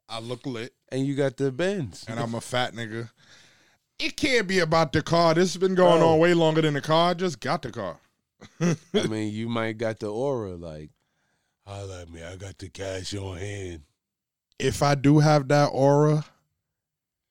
I 0.07 0.19
look 0.19 0.45
lit 0.45 0.73
and 0.91 1.05
you 1.05 1.15
got 1.15 1.37
the 1.37 1.51
Benz. 1.51 2.05
and 2.07 2.19
I'm 2.19 2.35
a 2.35 2.41
fat 2.41 2.73
nigga. 2.73 3.09
It 3.99 4.15
can't 4.15 4.47
be 4.47 4.59
about 4.59 4.93
the 4.93 5.01
car. 5.01 5.33
This 5.33 5.53
has 5.53 5.57
been 5.59 5.75
going 5.75 5.99
Bro. 5.99 6.13
on 6.13 6.19
way 6.19 6.33
longer 6.33 6.61
than 6.61 6.73
the 6.73 6.81
car. 6.81 7.09
I 7.09 7.13
just 7.15 7.41
got 7.41 7.61
the 7.61 7.71
car. 7.71 7.97
I 8.61 8.75
mean, 9.07 9.33
you 9.33 9.49
might 9.49 9.77
got 9.77 9.99
the 9.99 10.07
aura 10.11 10.55
like, 10.55 10.89
holla 11.65 12.01
at 12.01 12.09
me. 12.09 12.23
I 12.23 12.35
got 12.35 12.57
the 12.57 12.69
cash 12.69 13.13
on 13.15 13.37
hand. 13.37 13.81
If 14.57 14.83
I 14.83 14.95
do 14.95 15.19
have 15.19 15.47
that 15.49 15.67
aura, 15.67 16.25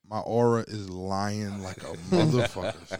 my 0.07 0.19
aura 0.19 0.65
is 0.67 0.89
lying 0.89 1.61
like 1.61 1.77
a 1.77 1.93
motherfucker. 2.11 2.87
son. 2.87 2.99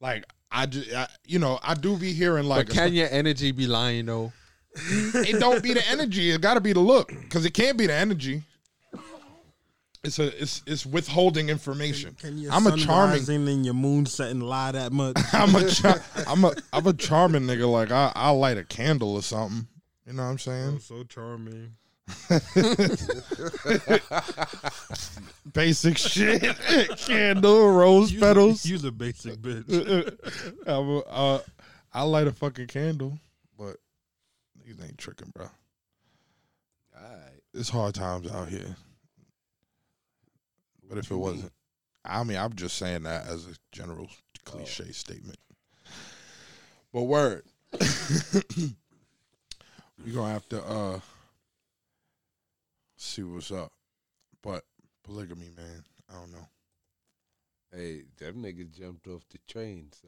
Like 0.00 0.24
I 0.50 0.66
just, 0.66 0.92
I, 0.92 1.08
you 1.26 1.38
know, 1.38 1.58
I 1.62 1.74
do 1.74 1.96
be 1.96 2.12
hearing 2.12 2.46
like 2.46 2.66
but 2.66 2.74
can 2.74 2.92
your 2.92 3.08
energy 3.10 3.52
be 3.52 3.66
lying 3.66 4.06
though? 4.06 4.32
it 4.76 5.40
don't 5.40 5.62
be 5.62 5.72
the 5.72 5.88
energy. 5.88 6.30
It 6.30 6.40
got 6.40 6.54
to 6.54 6.60
be 6.60 6.72
the 6.72 6.80
look 6.80 7.08
because 7.08 7.44
it 7.44 7.54
can't 7.54 7.78
be 7.78 7.86
the 7.86 7.94
energy. 7.94 8.42
It's 10.04 10.18
a 10.18 10.26
it's 10.40 10.62
it's 10.66 10.84
withholding 10.84 11.48
information. 11.48 12.14
Can 12.20 12.36
your 12.36 12.52
I'm 12.52 12.66
a 12.66 12.76
charming. 12.76 13.20
rising 13.20 13.48
and 13.48 13.64
your 13.64 13.74
moon 13.74 14.04
setting 14.04 14.40
lie 14.40 14.72
that 14.72 14.92
much? 14.92 15.16
I'm 15.32 15.54
a 15.54 15.68
char- 15.70 16.02
I'm 16.26 16.44
a 16.44 16.52
I'm 16.72 16.86
a 16.86 16.92
charming 16.92 17.42
nigga. 17.44 17.70
Like 17.70 17.90
I 17.90 18.12
I 18.14 18.30
light 18.30 18.58
a 18.58 18.64
candle 18.64 19.14
or 19.14 19.22
something. 19.22 19.66
You 20.06 20.12
know 20.12 20.24
what 20.24 20.28
I'm 20.30 20.38
saying? 20.38 20.74
Oh, 20.76 20.78
saying? 20.78 20.80
so 20.80 21.04
charming. 21.04 21.72
Basic 25.54 25.96
shit. 25.96 26.42
candle, 26.98 27.72
rose 27.72 28.12
You's 28.12 28.20
petals. 28.20 28.64
A, 28.64 28.68
you's 28.68 28.84
a 28.84 28.92
basic 28.92 29.36
bitch. 29.36 30.18
I'm 30.66 30.88
a, 30.90 30.98
uh, 30.98 31.40
I 31.92 32.02
light 32.02 32.26
a 32.26 32.32
fucking 32.32 32.66
candle, 32.66 33.18
but 33.58 33.76
these 34.64 34.76
ain't 34.82 34.98
tricking, 34.98 35.30
bro. 35.34 35.46
All 36.94 37.02
right. 37.02 37.40
It's 37.54 37.70
hard 37.70 37.94
times 37.94 38.30
out 38.30 38.48
here. 38.48 38.76
But 40.94 41.04
if 41.04 41.10
it 41.10 41.16
wasn't, 41.16 41.52
I 42.04 42.22
mean, 42.22 42.36
I'm 42.36 42.52
just 42.52 42.76
saying 42.76 43.02
that 43.02 43.26
as 43.26 43.46
a 43.48 43.56
general 43.72 44.08
cliche 44.44 44.92
statement. 44.92 45.40
But 46.92 47.02
word, 47.02 47.42
we 47.82 48.76
gonna 50.12 50.32
have 50.32 50.48
to 50.50 50.62
uh 50.62 51.00
see 52.96 53.24
what's 53.24 53.50
up. 53.50 53.72
But 54.40 54.62
polygamy, 55.02 55.50
man, 55.56 55.82
I 56.08 56.20
don't 56.20 56.30
know. 56.30 56.48
Hey, 57.74 58.04
that 58.18 58.36
nigga 58.36 58.70
jumped 58.70 59.08
off 59.08 59.24
the 59.30 59.38
train, 59.48 59.88
so 60.00 60.06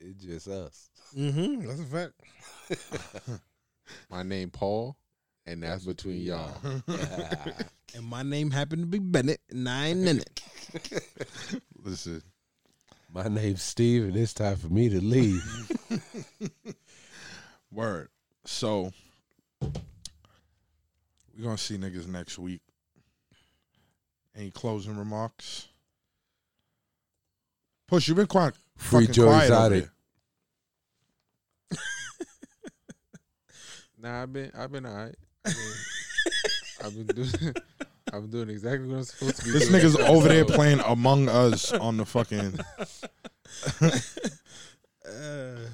it's 0.00 0.24
just 0.24 0.48
us. 0.48 0.90
Mm-hmm. 1.16 1.64
That's 1.64 1.80
a 1.80 1.84
fact. 3.04 3.40
My 4.10 4.24
name 4.24 4.50
Paul, 4.50 4.96
and 5.48 5.62
that's, 5.62 5.84
between 5.84 6.20
y'all. 6.20 6.52
And 7.94 8.04
my 8.04 8.22
name 8.22 8.50
happened 8.50 8.82
to 8.82 8.86
be 8.86 8.98
Bennett, 8.98 9.40
and 9.48 9.66
I 9.66 9.86
ain't 9.86 10.06
in 10.06 10.18
it. 10.18 10.42
Listen, 11.82 12.22
My 13.14 13.28
name's 13.28 13.62
Steve, 13.62 14.04
and 14.04 14.14
it's 14.14 14.34
time 14.34 14.56
for 14.56 14.68
me 14.68 14.90
to 14.90 15.00
leave. 15.00 15.42
word. 17.72 18.08
So 18.44 18.92
we're 19.62 19.70
gonna 21.42 21.56
see 21.56 21.78
niggas 21.78 22.06
next 22.06 22.38
week. 22.38 22.60
Any 24.36 24.50
closing 24.50 24.96
remarks? 24.98 25.68
Push, 27.86 28.06
you've 28.08 28.18
been 28.18 28.26
quiet. 28.26 28.54
Free 28.76 29.06
fucking 29.06 29.14
Joe 29.14 29.28
quiet 29.28 29.50
over 29.50 29.76
Exotic. 29.76 29.88
there. 31.70 31.78
Nah, 34.00 34.22
I've 34.22 34.32
been 34.32 34.52
I've 34.56 34.70
been 34.70 34.86
alright. 34.86 35.16
I 35.46 35.50
mean, 35.50 35.74
I've 36.84 36.94
been 36.94 37.06
doing 37.16 37.30
I've 38.12 38.22
been 38.22 38.30
doing 38.30 38.48
exactly 38.50 38.88
what 38.88 38.96
I'm 38.98 39.04
supposed 39.04 39.36
to 39.36 39.44
be 39.44 39.50
This 39.50 39.68
doing. 39.68 39.82
nigga's 39.82 39.96
over 39.96 40.28
there 40.28 40.44
playing 40.44 40.80
Among 40.80 41.28
Us 41.28 41.72
on 41.72 41.96
the 41.98 42.06
fucking. 42.06 42.58
Uh, 45.06 45.56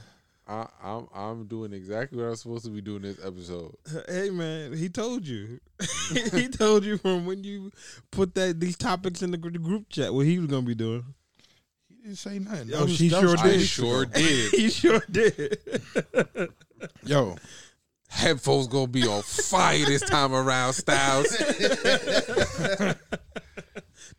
I, 0.46 0.66
I'm 0.82 1.08
I'm 1.14 1.46
doing 1.46 1.72
exactly 1.72 2.18
what 2.18 2.28
I'm 2.28 2.36
supposed 2.36 2.64
to 2.66 2.70
be 2.70 2.82
doing 2.82 3.02
this 3.02 3.18
episode. 3.24 3.74
hey 4.08 4.28
man, 4.30 4.74
he 4.76 4.88
told 4.90 5.26
you. 5.26 5.58
he 6.32 6.48
told 6.48 6.84
you 6.84 6.98
from 6.98 7.24
when 7.24 7.42
you 7.44 7.70
put 8.10 8.34
that 8.34 8.60
these 8.60 8.76
topics 8.76 9.22
in 9.22 9.30
the, 9.30 9.38
gr- 9.38 9.48
the 9.50 9.58
group 9.58 9.88
chat 9.88 10.12
what 10.12 10.26
he 10.26 10.38
was 10.38 10.48
gonna 10.48 10.62
be 10.66 10.74
doing. 10.74 11.02
He 11.88 11.94
didn't 12.02 12.18
say 12.18 12.38
nothing. 12.38 12.68
Yo, 12.68 12.84
That 12.84 12.90
she 12.94 13.08
sure 13.08 13.36
did. 13.36 13.38
two 13.38 13.48
I 13.48 13.58
sure 13.62 14.04
did. 14.04 14.50
he 14.52 14.68
sure 14.68 15.02
did. 15.10 15.58
Yo, 17.06 17.36
Headphones 18.14 18.68
gonna 18.68 18.86
be 18.86 19.06
on 19.06 19.22
fire 19.22 19.84
this 19.84 20.00
time 20.02 20.32
around, 20.32 20.72
Styles. 20.74 21.26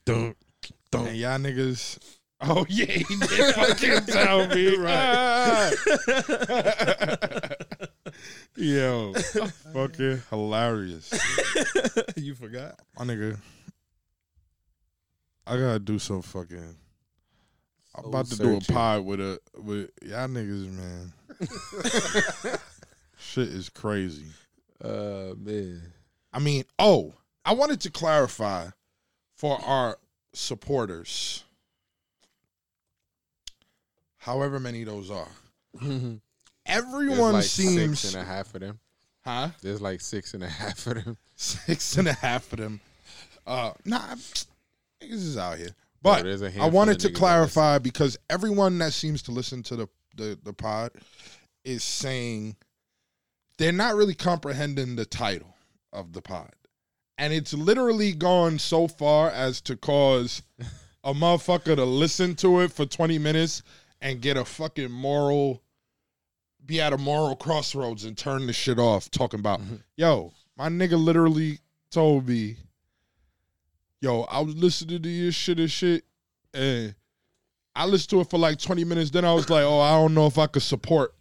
Don't. 0.05 0.35
and 0.93 1.15
y'all 1.17 1.39
niggas. 1.39 1.97
Oh 2.41 2.65
yeah, 2.67 2.85
he 2.85 3.03
did 3.15 3.55
fucking 3.55 4.05
tell 4.05 4.47
me 4.49 4.75
right. 4.75 5.73
Yo, 8.57 9.13
fucking 9.73 10.21
hilarious, 10.29 11.13
you 12.17 12.35
forgot. 12.35 12.77
my 12.99 13.05
nigga. 13.05 13.39
I 15.47 15.57
gotta 15.57 15.79
do 15.79 15.97
some 15.99 16.21
fucking. 16.21 16.75
I'm 17.95 18.05
about 18.05 18.25
to 18.27 18.35
do 18.37 18.49
a 18.57 18.61
searching. 18.61 18.75
pod 18.75 19.05
with 19.05 19.21
a 19.21 19.39
with 19.55 19.89
y'all 20.03 20.27
niggas, 20.27 20.69
man. 20.69 21.13
Shit 23.25 23.49
is 23.49 23.69
crazy. 23.69 24.27
Uh 24.83 25.33
man. 25.37 25.81
I 26.33 26.39
mean, 26.39 26.63
oh, 26.79 27.13
I 27.45 27.53
wanted 27.53 27.81
to 27.81 27.89
clarify 27.91 28.67
for 29.35 29.57
our 29.63 29.97
supporters, 30.33 31.43
however 34.17 34.59
many 34.59 34.83
those 34.83 35.09
are. 35.11 35.27
There's 35.81 36.19
everyone 36.65 37.33
like 37.33 37.43
seems, 37.43 37.99
six 37.99 38.13
and 38.13 38.23
a 38.23 38.25
half 38.25 38.53
of 38.55 38.61
them. 38.61 38.79
huh? 39.23 39.49
There's 39.61 39.81
like 39.81 40.01
six 40.01 40.33
and 40.33 40.43
a 40.43 40.49
half 40.49 40.85
of 40.87 41.03
them. 41.03 41.17
Six 41.37 41.97
and 41.97 42.07
a 42.07 42.13
half 42.13 42.51
of 42.53 42.59
them. 42.59 42.79
Uh, 43.45 43.71
nah, 43.83 43.99
niggas 44.15 45.11
is 45.11 45.37
out 45.37 45.57
here. 45.57 45.75
But 46.01 46.25
I 46.57 46.67
wanted 46.69 46.99
to 47.01 47.11
clarify 47.11 47.77
because 47.79 48.17
everyone 48.29 48.77
that 48.77 48.93
seems 48.93 49.21
to 49.23 49.31
listen 49.31 49.61
to 49.63 49.75
the, 49.75 49.87
the 50.15 50.39
the 50.43 50.53
pod 50.53 50.91
is 51.65 51.83
saying 51.83 52.55
they're 53.57 53.71
not 53.71 53.95
really 53.95 54.15
comprehending 54.15 54.95
the 54.95 55.05
title 55.05 55.55
of 55.93 56.13
the 56.13 56.21
pod. 56.21 56.51
And 57.17 57.31
it's 57.31 57.53
literally 57.53 58.11
gone 58.11 58.59
so 58.59 58.87
far 58.87 59.29
as 59.29 59.61
to 59.61 59.77
cause 59.77 60.41
a 61.03 61.13
motherfucker 61.13 61.75
to 61.75 61.85
listen 61.85 62.35
to 62.35 62.61
it 62.61 62.71
for 62.71 62.85
20 62.85 63.17
minutes 63.19 63.63
and 64.01 64.21
get 64.21 64.37
a 64.37 64.45
fucking 64.45 64.91
moral 64.91 65.61
be 66.65 66.81
at 66.81 66.93
a 66.93 66.97
moral 66.97 67.35
crossroads 67.35 68.05
and 68.05 68.17
turn 68.17 68.47
the 68.47 68.53
shit 68.53 68.79
off 68.79 69.11
talking 69.11 69.39
about 69.39 69.61
mm-hmm. 69.61 69.75
yo, 69.97 70.33
my 70.57 70.67
nigga 70.67 70.97
literally 70.97 71.59
told 71.91 72.27
me 72.27 72.57
yo, 74.05 74.21
I 74.23 74.39
was 74.41 74.55
listening 74.55 75.01
to 75.01 75.09
your 75.09 75.31
shit 75.31 75.59
and 75.59 75.71
shit, 75.71 76.03
and 76.53 76.93
I 77.75 77.85
listened 77.85 78.11
to 78.11 78.19
it 78.21 78.29
for 78.29 78.37
like 78.37 78.59
20 78.59 78.83
minutes. 78.83 79.09
Then 79.09 79.25
I 79.25 79.33
was 79.33 79.49
like, 79.49 79.63
oh, 79.63 79.79
I 79.79 79.93
don't 79.93 80.13
know 80.13 80.27
if 80.27 80.37
I 80.37 80.45
could 80.45 80.61
support 80.61 81.15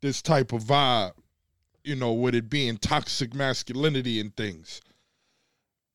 this 0.00 0.22
type 0.22 0.52
of 0.52 0.64
vibe, 0.64 1.12
you 1.84 1.96
know, 1.96 2.12
with 2.12 2.34
it 2.34 2.50
being 2.50 2.76
toxic 2.76 3.34
masculinity 3.34 4.20
and 4.20 4.34
things. 4.36 4.80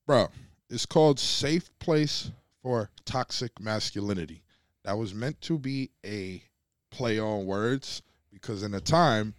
Bro, 0.06 0.28
it's 0.68 0.86
called 0.86 1.18
Safe 1.18 1.68
Place 1.78 2.30
for 2.62 2.90
Toxic 3.04 3.60
Masculinity. 3.60 4.42
That 4.84 4.98
was 4.98 5.14
meant 5.14 5.40
to 5.42 5.58
be 5.58 5.90
a 6.04 6.42
play 6.90 7.18
on 7.18 7.46
words 7.46 8.02
because 8.30 8.62
in 8.62 8.74
a 8.74 8.80
time 8.80 9.34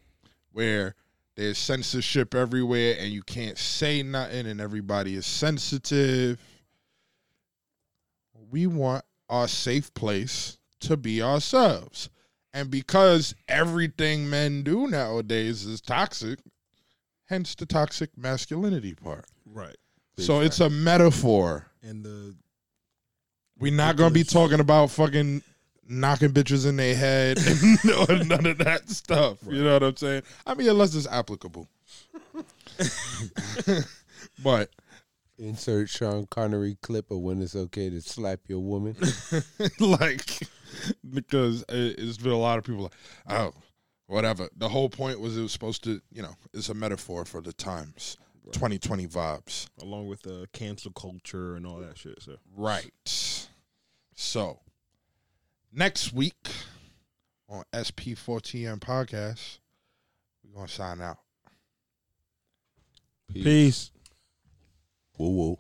where 0.52 0.96
there's 1.36 1.58
censorship 1.58 2.34
everywhere 2.34 2.96
and 3.00 3.12
you 3.12 3.22
can't 3.22 3.58
say 3.58 4.02
nothing 4.04 4.48
and 4.48 4.60
everybody 4.60 5.16
is 5.16 5.26
sensitive. 5.26 6.40
We 8.50 8.68
want 8.68 9.06
our 9.30 9.48
safe 9.48 9.94
place 9.94 10.58
to 10.82 10.98
be 10.98 11.22
ourselves. 11.22 12.10
And 12.58 12.72
because 12.72 13.36
everything 13.48 14.32
men 14.32 14.64
do 14.64 14.88
nowadays 14.88 15.64
is 15.64 15.80
toxic, 15.80 16.40
hence 17.26 17.54
the 17.54 17.68
toxic 17.68 18.18
masculinity 18.18 18.96
part. 18.96 19.26
Right. 19.46 19.76
so 20.18 20.40
it's 20.40 20.60
a 20.60 20.68
metaphor. 20.68 21.68
And 21.84 22.04
the 22.04 22.36
We're 23.60 23.72
not 23.72 23.96
gonna 23.96 24.10
be 24.10 24.24
talking 24.24 24.60
about 24.60 24.90
fucking 24.90 25.44
knocking 25.88 26.30
bitches 26.30 26.68
in 26.68 26.78
their 26.78 26.96
head 26.96 27.38
and 28.10 28.28
none 28.28 28.48
of 28.48 28.58
that 28.58 28.90
stuff. 28.90 29.38
You 29.48 29.64
know 29.64 29.74
what 29.74 29.84
I'm 29.84 29.96
saying? 29.96 30.24
I 30.48 30.56
mean, 30.56 30.68
unless 30.68 30.96
it's 30.96 31.06
applicable. 31.06 31.68
but 34.42 34.72
Insert 35.38 35.90
Sean 35.90 36.26
Connery 36.26 36.76
clip 36.82 37.12
of 37.12 37.20
when 37.20 37.40
it's 37.40 37.56
okay 37.56 37.92
to 37.92 38.02
slap 38.02 38.40
your 38.48 38.62
woman. 38.62 38.96
like, 39.80 40.40
because 41.10 41.64
it, 41.70 42.00
it's 42.00 42.18
been 42.18 42.32
a 42.32 42.38
lot 42.38 42.58
of 42.58 42.64
people 42.64 42.84
like, 42.84 42.94
oh, 43.30 43.54
whatever. 44.08 44.50
The 44.58 44.70
whole 44.70 44.90
point 44.90 45.20
was 45.20 45.38
it 45.38 45.42
was 45.42 45.52
supposed 45.52 45.84
to, 45.86 46.02
you 46.12 46.22
know, 46.22 46.36
it's 46.54 46.70
a 46.70 46.74
metaphor 46.74 47.26
for 47.26 47.42
the 47.42 47.54
times, 47.54 48.18
2020 48.52 49.08
vibes. 49.08 49.68
along 49.82 50.08
with 50.08 50.22
the 50.24 50.48
cancel 50.54 50.92
culture 50.92 51.56
and 51.56 51.66
all 51.66 51.78
that 51.78 51.98
shit. 51.98 52.22
So 52.22 52.38
Right. 52.56 53.48
So, 54.16 54.62
next 55.72 56.12
week 56.12 56.50
on 57.48 57.64
SP4TM 57.74 58.80
podcast, 58.80 59.60
we're 60.44 60.56
going 60.56 60.68
to 60.68 60.74
sign 60.74 61.02
out. 61.02 61.20
peace. 63.32 63.92
Whoa, 65.18 65.30
whoa. 65.30 65.60